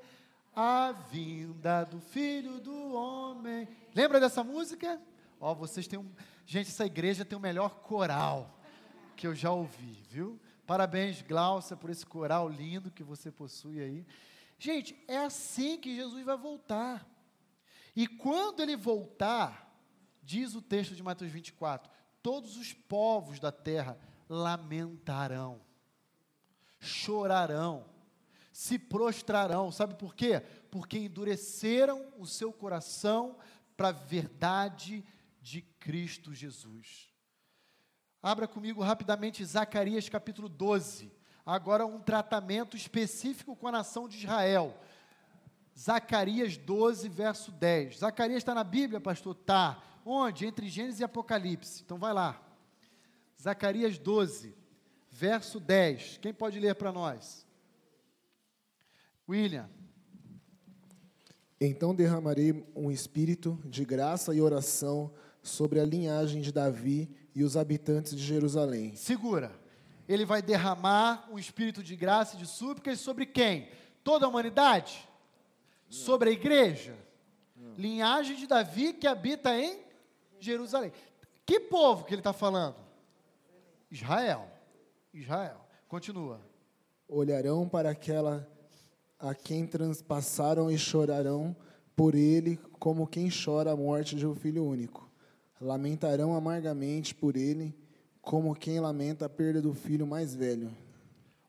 a 0.56 0.94
vinda 0.94 1.84
do 1.84 1.99
Filho 1.99 2.61
do 2.61 2.94
Homem. 2.94 3.68
Lembra 3.94 4.19
dessa 4.19 4.44
música? 4.44 5.02
Ó, 5.40 5.52
oh, 5.52 5.56
vocês 5.56 5.86
têm 5.86 5.99
um. 5.99 6.10
Gente, 6.45 6.69
essa 6.69 6.86
igreja 6.86 7.26
tem 7.26 7.38
o 7.38 7.41
melhor 7.41 7.82
coral 7.82 8.57
que 9.18 9.27
eu 9.27 9.36
já 9.36 9.52
ouvi, 9.52 10.02
viu? 10.10 10.40
Parabéns, 10.65 11.22
Glaucia, 11.22 11.76
por 11.76 11.90
esse 11.90 12.06
coral 12.06 12.48
lindo 12.48 12.90
que 12.90 13.03
você 13.03 13.32
possui 13.32 13.82
aí. 13.82 14.06
Gente, 14.57 14.95
é 15.07 15.18
assim 15.18 15.77
que 15.77 15.95
Jesus 15.95 16.23
vai 16.23 16.38
voltar. 16.38 17.06
E 17.95 18.07
quando 18.07 18.61
ele 18.61 18.77
voltar, 18.77 19.77
diz 20.23 20.56
o 20.56 20.61
texto 20.61 20.95
de 20.95 21.03
Mateus 21.03 21.32
24: 21.32 21.91
todos 22.22 22.56
os 22.56 22.72
povos 22.72 23.40
da 23.40 23.52
terra 23.52 23.98
lamentarão, 24.30 25.60
chorarão 26.80 27.95
se 28.56 28.80
prostrarão. 28.80 29.69
Sabe 29.69 29.95
por 29.95 30.15
quê? 30.15 30.41
Porque 30.72 30.98
endureceram 30.98 32.07
o 32.18 32.26
seu 32.26 32.53
coração 32.53 33.36
para 33.76 33.90
a 33.90 33.91
verdade 33.91 35.03
de 35.41 35.61
Cristo 35.61 36.34
Jesus. 36.34 37.14
Abra 38.23 38.48
comigo 38.48 38.82
rapidamente 38.82 39.44
Zacarias 39.44 40.07
capítulo 40.07 40.48
12. 40.48 41.11
Agora 41.45 41.86
um 41.86 41.99
tratamento 41.99 42.77
específico 42.77 43.57
com 43.57 43.68
a 43.68 43.73
nação 43.73 44.07
de 44.07 44.19
Israel. 44.19 44.80
Zacarias 45.77 46.56
12, 46.56 47.10
verso 47.10 47.52
10. 47.52 47.98
Zacarias 47.98 48.38
está 48.38 48.56
na 48.56 48.64
Bíblia, 48.64 49.02
pastor? 49.02 49.36
Tá. 49.36 49.84
Onde? 50.06 50.45
Entre 50.45 50.69
Gênesis 50.69 51.02
e 51.02 51.03
Apocalipse. 51.03 51.84
Então 51.84 51.98
vai 51.98 52.14
lá. 52.14 52.41
Zacarias 53.38 53.98
12, 53.98 54.56
verso 55.11 55.60
10. 55.60 56.19
Quem 56.19 56.34
pode 56.34 56.57
ler 56.57 56.76
para 56.76 56.94
nós? 56.94 57.45
William. 59.28 59.70
Então 61.60 61.96
derramarei 61.96 62.66
um 62.76 62.92
espírito 62.92 63.60
de 63.66 63.86
graça 63.86 64.34
e 64.34 64.42
oração 64.42 65.12
sobre 65.42 65.80
a 65.80 65.86
linhagem 65.86 66.42
de 66.42 66.52
Davi 66.52 67.10
e 67.34 67.44
os 67.44 67.56
habitantes 67.56 68.16
de 68.16 68.24
Jerusalém. 68.24 68.96
Segura. 68.96 69.52
Ele 70.08 70.26
vai 70.26 70.42
derramar 70.42 71.28
um 71.32 71.40
espírito 71.40 71.82
de 71.82 71.96
graça 71.96 72.36
e 72.36 72.40
de 72.40 72.46
súplicas 72.46 73.00
sobre 73.00 73.26
quem? 73.26 73.68
Toda 74.04 74.26
a 74.26 74.30
humanidade? 74.30 75.08
sobre 75.90 76.30
a 76.30 76.34
igreja? 76.34 76.96
Linhagem 77.78 78.36
de 78.36 78.48
Davi 78.48 78.94
que 78.94 79.08
habita 79.08 79.58
em 79.58 79.80
Jerusalém. 80.40 80.92
Que 81.46 81.60
povo 81.60 82.06
que 82.06 82.14
ele 82.14 82.22
está 82.22 82.34
falando? 82.34 82.76
Israel. 83.92 84.48
Israel. 85.14 85.60
Continua. 85.88 86.42
Olharão 87.08 87.68
para 87.68 87.90
aquela 87.90 88.48
a 89.20 89.34
quem 89.34 89.66
transpassaram 89.66 90.70
e 90.70 90.78
chorarão 90.78 91.56
por 91.96 92.16
ele 92.16 92.58
como 92.80 93.08
quem 93.08 93.30
chora 93.30 93.72
a 93.72 93.76
morte 93.76 94.16
de 94.16 94.26
um 94.26 94.36
filho 94.36 94.66
único. 94.66 95.10
Lamentarão 95.60 96.36
amargamente 96.36 97.16
por 97.16 97.36
ele 97.36 97.76
como 98.22 98.56
quem 98.56 98.80
lamenta 98.80 99.26
a 99.26 99.30
perda 99.30 99.62
do 99.62 99.74
filho 99.74 100.06
mais 100.06 100.36
velho. 100.36 100.76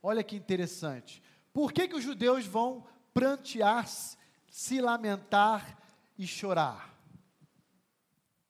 Olha 0.03 0.23
que 0.23 0.37
interessante. 0.37 1.23
Por 1.53 1.73
que, 1.73 1.89
que 1.89 1.97
os 1.97 2.05
judeus 2.05 2.47
vão 2.47 2.85
prantear-se 3.13 4.17
se 4.57 4.81
lamentar 4.81 5.83
e 6.19 6.27
chorar. 6.27 6.99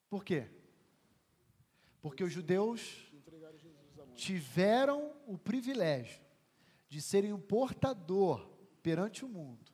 Por 0.09 0.23
quê? 0.23 0.47
Porque 2.01 2.23
os 2.23 2.31
judeus 2.31 3.11
tiveram 4.15 5.13
o 5.25 5.37
privilégio 5.37 6.21
de 6.87 7.01
serem 7.01 7.33
o 7.33 7.39
portador 7.39 8.56
perante 8.87 9.25
o 9.25 9.27
mundo 9.27 9.69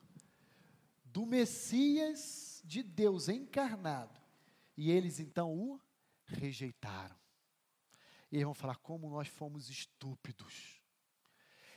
do 1.04 1.24
Messias 1.24 2.60
de 2.64 2.82
Deus 2.82 3.28
encarnado. 3.28 4.20
E 4.76 4.90
eles 4.90 5.20
então 5.20 5.52
o 5.54 5.80
rejeitaram. 6.24 7.14
E 8.32 8.34
eles 8.34 8.44
vão 8.44 8.54
falar 8.54 8.74
como 8.78 9.08
nós 9.08 9.28
fomos 9.28 9.70
estúpidos. 9.70 10.80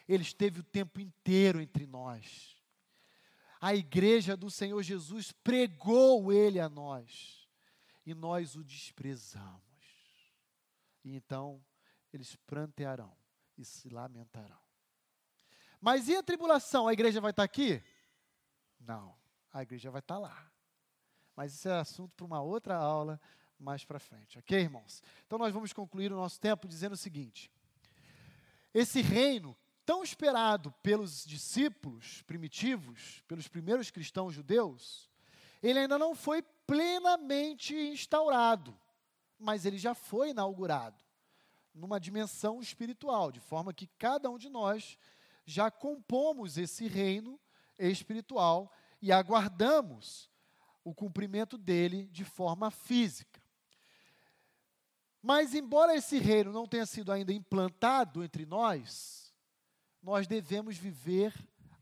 Ele 0.09 0.23
esteve 0.23 0.61
o 0.61 0.63
tempo 0.63 0.99
inteiro 0.99 1.61
entre 1.61 1.85
nós 1.85 2.57
a 3.61 3.75
igreja 3.75 4.35
do 4.35 4.49
Senhor 4.49 4.81
Jesus 4.81 5.31
pregou 5.31 6.33
ele 6.33 6.59
a 6.59 6.67
nós 6.67 7.47
e 8.03 8.15
nós 8.15 8.55
o 8.55 8.63
desprezamos. 8.63 9.61
E 11.03 11.15
então 11.15 11.63
eles 12.11 12.35
prantearão 12.35 13.15
e 13.55 13.63
se 13.63 13.89
lamentarão. 13.89 14.66
Mas 15.79 16.07
e 16.07 16.15
a 16.15 16.23
tribulação? 16.23 16.87
A 16.87 16.93
igreja 16.93 17.21
vai 17.21 17.31
estar 17.31 17.43
aqui? 17.43 17.83
Não, 18.79 19.15
a 19.53 19.61
igreja 19.61 19.91
vai 19.91 19.99
estar 19.99 20.17
lá. 20.17 20.49
Mas 21.35 21.53
isso 21.53 21.69
é 21.69 21.79
assunto 21.79 22.13
para 22.15 22.25
uma 22.25 22.41
outra 22.41 22.75
aula 22.75 23.21
mais 23.59 23.83
para 23.83 23.99
frente, 23.99 24.37
ok, 24.37 24.59
irmãos? 24.59 25.01
Então 25.25 25.37
nós 25.37 25.53
vamos 25.53 25.73
concluir 25.73 26.11
o 26.11 26.15
nosso 26.15 26.39
tempo 26.39 26.67
dizendo 26.67 26.93
o 26.93 26.97
seguinte: 26.97 27.51
esse 28.73 29.01
reino 29.01 29.57
tão 29.85 30.03
esperado 30.03 30.71
pelos 30.83 31.23
discípulos 31.25 32.21
primitivos, 32.23 33.23
pelos 33.27 33.47
primeiros 33.47 33.89
cristãos 33.89 34.33
judeus, 34.33 35.09
ele 35.63 35.79
ainda 35.79 35.97
não 35.97 36.13
foi 36.13 36.41
plenamente 36.65 37.73
instaurado, 37.73 38.77
mas 39.39 39.65
ele 39.65 39.77
já 39.77 39.95
foi 39.95 40.31
inaugurado 40.31 41.03
numa 41.73 41.99
dimensão 41.99 42.59
espiritual, 42.59 43.31
de 43.31 43.39
forma 43.39 43.73
que 43.73 43.87
cada 43.97 44.29
um 44.29 44.37
de 44.37 44.49
nós 44.49 44.97
já 45.47 45.71
compomos 45.71 46.57
esse 46.57 46.89
reino 46.89 47.39
espiritual 47.79 48.69
e 49.01 49.13
aguardamos 49.13 50.29
o 50.83 50.93
cumprimento 50.93 51.57
dele 51.57 52.07
de 52.07 52.25
forma 52.25 52.69
física. 52.69 53.41
Mas, 55.21 55.55
embora 55.55 55.95
esse 55.95 56.19
reino 56.19 56.51
não 56.51 56.67
tenha 56.67 56.85
sido 56.85 57.13
ainda 57.13 57.31
implantado 57.31 58.23
entre 58.23 58.45
nós, 58.45 59.33
nós 60.03 60.27
devemos 60.27 60.77
viver 60.77 61.33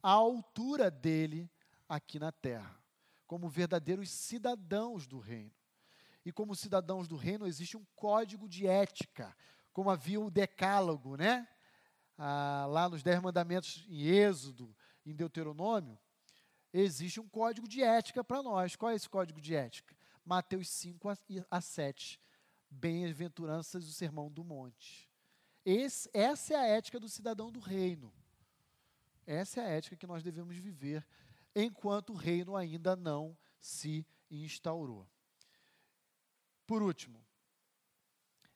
à 0.02 0.12
altura 0.12 0.92
dele 0.92 1.50
aqui 1.90 2.20
na 2.20 2.32
terra, 2.32 2.80
como 3.26 3.50
verdadeiros 3.50 4.12
cidadãos 4.12 5.08
do 5.08 5.18
reino. 5.18 5.54
E 6.24 6.32
como 6.32 6.56
cidadãos 6.56 7.08
do 7.08 7.16
reino 7.16 7.48
existe 7.48 7.76
um 7.76 7.86
código 7.96 8.48
de 8.48 8.68
ética, 8.68 9.36
como 9.74 9.90
havia 9.90 10.22
o 10.22 10.32
decálogo, 10.32 11.16
né? 11.16 11.48
Ah, 12.18 12.66
lá 12.70 12.88
nos 12.88 13.04
Dez 13.04 13.20
Mandamentos 13.22 13.86
em 13.90 14.08
Êxodo, 14.08 14.76
em 15.06 15.14
Deuteronômio, 15.14 16.00
existe 16.72 17.20
um 17.20 17.28
código 17.28 17.68
de 17.68 17.84
ética 17.84 18.24
para 18.24 18.42
nós. 18.42 18.76
Qual 18.76 18.92
é 18.92 18.96
esse 18.96 19.10
código 19.10 19.42
de 19.42 19.56
ética? 19.56 19.96
Mateus 20.24 20.70
5 20.70 21.10
a 21.50 21.62
7. 21.62 22.22
Bem-aventuranças 22.70 23.86
do 23.86 23.92
Sermão 23.92 24.32
do 24.32 24.44
Monte. 24.44 25.10
Esse, 25.66 26.10
essa 26.14 26.54
é 26.54 26.58
a 26.58 26.68
ética 26.68 27.00
do 27.00 27.10
cidadão 27.10 27.52
do 27.52 27.60
reino. 27.60 28.14
Essa 29.26 29.62
é 29.62 29.66
a 29.66 29.70
ética 29.70 29.96
que 29.96 30.08
nós 30.08 30.24
devemos 30.24 30.56
viver 30.56 31.06
enquanto 31.56 32.12
o 32.12 32.16
reino 32.16 32.56
ainda 32.56 32.96
não 32.96 33.36
se 33.60 34.06
instaurou. 34.30 35.08
Por 36.68 36.82
último, 36.82 37.24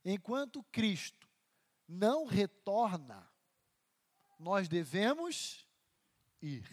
enquanto 0.04 0.64
Cristo 0.66 1.28
não 1.88 2.26
retorna, 2.26 3.28
nós 4.40 4.68
devemos 4.68 5.68
ir. 6.42 6.68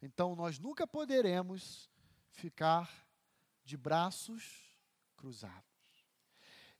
Então, 0.00 0.34
nós 0.34 0.58
nunca 0.58 0.86
poderemos 0.86 1.90
ficar 2.30 3.06
de 3.64 3.76
braços 3.76 4.78
cruzados. 5.16 5.62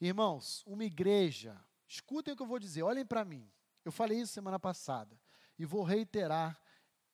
Irmãos, 0.00 0.62
uma 0.66 0.84
igreja 0.84 1.60
Escutem 1.92 2.32
o 2.32 2.36
que 2.36 2.42
eu 2.42 2.46
vou 2.46 2.58
dizer, 2.58 2.82
olhem 2.82 3.04
para 3.04 3.22
mim. 3.22 3.46
Eu 3.84 3.92
falei 3.92 4.18
isso 4.18 4.32
semana 4.32 4.58
passada 4.58 5.14
e 5.58 5.66
vou 5.66 5.82
reiterar 5.82 6.58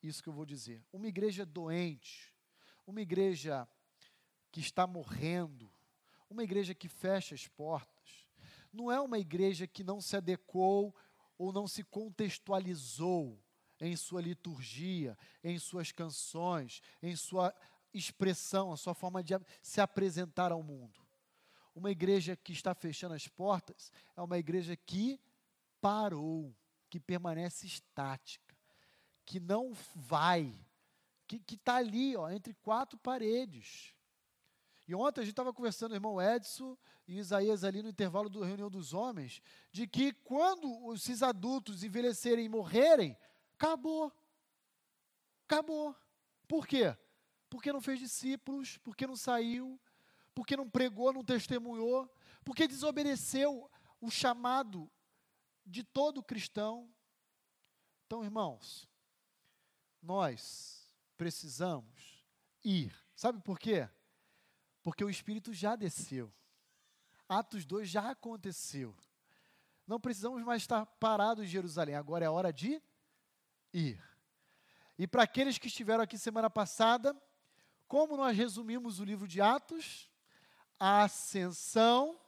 isso 0.01 0.23
que 0.23 0.29
eu 0.29 0.33
vou 0.33 0.47
dizer. 0.47 0.87
Uma 0.93 1.09
igreja 1.09 1.45
doente, 1.45 2.33
uma 2.87 3.03
igreja 3.03 3.67
que 4.53 4.61
está 4.61 4.87
morrendo, 4.87 5.69
uma 6.31 6.45
igreja 6.45 6.77
que 6.77 6.89
fecha 6.89 7.35
as 7.35 7.49
portas, 7.49 8.25
não 8.73 8.89
é 8.89 9.01
uma 9.01 9.19
igreja 9.19 9.67
que 9.67 9.83
não 9.83 10.01
se 10.01 10.17
adequou 10.17 10.95
ou 11.39 11.53
não 11.53 11.69
se 11.69 11.85
contextualizou 11.85 13.41
em 13.81 13.95
sua 13.97 14.21
liturgia, 14.21 15.17
em 15.43 15.59
suas 15.59 15.93
canções, 15.93 16.83
em 17.01 17.15
sua 17.15 17.55
expressão, 17.95 18.73
a 18.73 18.77
sua 18.77 18.93
forma 18.93 19.23
de 19.23 19.35
se 19.63 19.81
apresentar 19.81 20.51
ao 20.51 20.63
mundo. 20.63 21.01
Uma 21.75 21.93
igreja 21.93 22.37
que 22.37 22.53
está 22.53 22.75
fechando 22.75 23.15
as 23.15 23.29
portas 23.29 23.93
é 24.17 24.21
uma 24.21 24.37
igreja 24.37 24.77
que 24.77 25.21
parou, 25.81 26.55
que 26.91 26.99
permanece 26.99 27.67
estática, 27.67 28.57
que 29.25 29.39
não 29.39 29.73
vai, 29.95 30.53
que 31.27 31.41
está 31.55 31.77
ali, 31.77 32.17
ó, 32.17 32.29
entre 32.31 32.53
quatro 32.55 32.99
paredes. 32.99 33.95
E 34.89 34.95
ontem 34.95 35.21
a 35.21 35.25
gente 35.25 35.35
estava 35.35 35.53
conversando, 35.53 35.93
o 35.93 35.95
irmão 35.95 36.21
Edson 36.21 36.75
e 37.07 37.19
Isaías 37.19 37.63
ali 37.63 37.83
no 37.83 37.91
intervalo 37.91 38.31
da 38.31 38.47
reunião 38.47 38.71
dos 38.71 38.95
homens, 38.95 39.43
de 39.71 39.87
que 39.87 40.15
quando 40.15 40.95
esses 40.95 41.23
adultos 41.23 41.85
envelhecerem 41.85 42.47
e 42.47 42.49
morrerem, 42.49 43.15
acabou. 43.55 44.11
Acabou. 45.45 45.95
Por 46.49 46.67
quê? 46.67 46.97
Porque 47.51 47.71
não 47.71 47.83
fez 47.83 47.99
discípulos, 47.99 48.79
porque 48.79 49.07
não 49.07 49.15
saiu, 49.15 49.79
porque 50.35 50.57
não 50.57 50.71
pregou, 50.71 51.13
não 51.13 51.23
testemunhou, 51.23 52.11
porque 52.43 52.67
desobedeceu 52.67 53.71
o 54.01 54.11
chamado 54.11 54.91
de 55.67 55.85
todo 55.85 56.23
cristão. 56.23 56.91
Então, 58.07 58.25
irmãos, 58.25 58.89
nós 60.01 60.91
precisamos 61.19 62.25
ir. 62.65 62.97
Sabe 63.15 63.43
por 63.43 63.59
quê? 63.59 63.87
Porque 64.83 65.05
o 65.05 65.11
Espírito 65.11 65.53
já 65.53 65.77
desceu. 65.77 66.33
Atos 67.29 67.65
2 67.65 67.89
já 67.89 68.11
aconteceu. 68.11 68.97
Não 69.87 70.01
precisamos 70.01 70.43
mais 70.43 70.63
estar 70.63 70.85
parados 70.87 71.45
em 71.45 71.49
Jerusalém. 71.49 71.95
Agora 71.95 72.25
é 72.25 72.31
hora 72.31 72.53
de 72.53 72.83
ir. 73.73 74.03
E 74.99 75.07
para 75.07 75.23
aqueles 75.23 75.59
que 75.59 75.69
estiveram 75.69 76.03
aqui 76.03 76.19
semana 76.19 76.51
passada, 76.51 77.17
como 77.87 78.17
nós 78.17 78.37
resumimos 78.37 78.99
o 79.01 79.05
livro 79.05 79.27
de 79.27 79.41
Atos? 79.41 80.09
ascensão, 80.79 82.19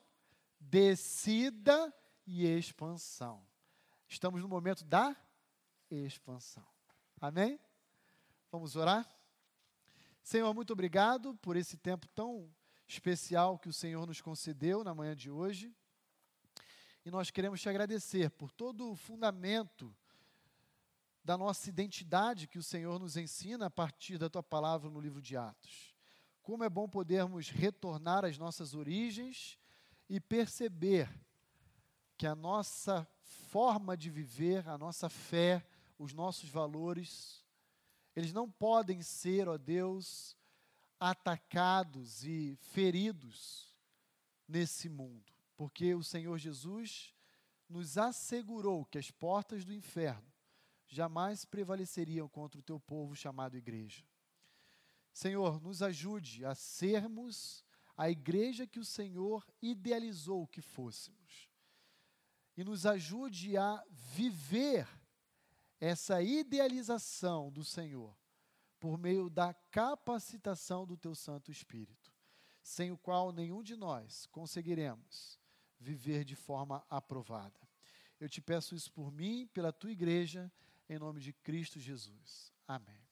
descida 0.59 1.95
e 2.27 2.47
expansão. 2.47 3.47
Estamos 4.09 4.43
no 4.43 4.49
momento 4.49 4.85
da 4.85 5.15
expansão. 5.91 6.67
Amém? 7.21 7.61
Vamos 8.51 8.75
orar? 8.75 9.07
Senhor, 10.31 10.55
muito 10.55 10.73
obrigado 10.73 11.35
por 11.43 11.57
esse 11.57 11.77
tempo 11.77 12.07
tão 12.07 12.49
especial 12.87 13.59
que 13.59 13.69
o 13.69 13.73
Senhor 13.73 14.07
nos 14.07 14.21
concedeu 14.21 14.85
na 14.85 14.95
manhã 14.95 15.17
de 15.17 15.29
hoje. 15.29 15.75
E 17.05 17.11
nós 17.11 17.33
queremos 17.33 17.61
te 17.61 17.69
agradecer 17.69 18.31
por 18.31 18.53
todo 18.53 18.93
o 18.93 18.95
fundamento 18.95 19.93
da 21.25 21.37
nossa 21.37 21.69
identidade 21.69 22.47
que 22.47 22.61
o 22.61 22.63
Senhor 22.63 22.97
nos 23.01 23.17
ensina 23.17 23.67
a 23.67 23.71
partir 23.71 24.19
da 24.19 24.31
tua 24.31 24.41
palavra 24.41 24.89
no 24.89 25.01
livro 25.01 25.21
de 25.21 25.37
Atos. 25.37 25.97
Como 26.45 26.63
é 26.63 26.71
bom 26.71 26.89
podermos 26.89 27.51
retornar 27.51 28.25
às 28.25 28.39
nossas 28.39 28.73
origens 28.73 29.59
e 30.09 30.21
perceber 30.21 31.13
que 32.17 32.29
a 32.29 32.37
nossa 32.37 33.05
forma 33.49 33.97
de 33.97 34.09
viver, 34.09 34.69
a 34.69 34.79
nossa 34.79 35.09
fé, 35.09 35.67
os 35.99 36.13
nossos 36.13 36.49
valores, 36.49 37.45
eles 38.15 38.33
não 38.33 38.51
podem 38.51 39.03
ser, 39.03 39.49
ó 39.49 39.57
Deus, 39.57 40.37
atacados 40.99 42.25
e 42.25 42.57
feridos 42.61 43.77
nesse 44.47 44.89
mundo, 44.89 45.33
porque 45.57 45.95
o 45.95 46.03
Senhor 46.03 46.39
Jesus 46.39 47.15
nos 47.69 47.97
assegurou 47.97 48.85
que 48.85 48.99
as 48.99 49.11
portas 49.11 49.65
do 49.65 49.73
inferno 49.73 50.31
jamais 50.89 51.45
prevaleceriam 51.45 52.29
contra 52.29 52.59
o 52.59 52.63
teu 52.63 52.81
povo 52.81 53.15
chamado 53.15 53.57
igreja. 53.57 54.05
Senhor, 55.13 55.61
nos 55.61 55.83
ajude 55.83 56.45
a 56.45 56.55
sermos 56.55 57.65
a 57.97 58.11
igreja 58.11 58.67
que 58.67 58.81
o 58.81 58.85
Senhor 58.85 59.47
idealizou 59.63 60.47
que 60.47 60.61
fôssemos. 60.61 61.49
E 62.57 62.65
nos 62.65 62.87
ajude 62.87 63.57
a 63.57 63.85
viver 63.89 64.89
essa 65.81 66.23
idealização 66.23 67.51
do 67.51 67.65
Senhor 67.65 68.15
por 68.79 68.99
meio 68.99 69.31
da 69.31 69.55
capacitação 69.71 70.87
do 70.87 70.97
teu 70.97 71.15
Santo 71.15 71.51
Espírito, 71.51 72.13
sem 72.63 72.93
o 72.93 72.99
qual 72.99 73.33
nenhum 73.33 73.63
de 73.63 73.77
nós 73.77 74.27
conseguiremos 74.27 75.39
viver 75.79 76.25
de 76.25 76.37
forma 76.37 76.85
aprovada. 76.89 77.59
Eu 78.19 78.29
te 78.29 78.41
peço 78.41 78.75
isso 78.75 78.93
por 78.93 79.11
mim, 79.11 79.47
pela 79.47 79.73
tua 79.73 79.91
igreja, 79.91 80.53
em 80.89 80.99
nome 80.99 81.21
de 81.21 81.33
Cristo 81.33 81.81
Jesus. 81.81 82.53
Amém. 82.67 83.10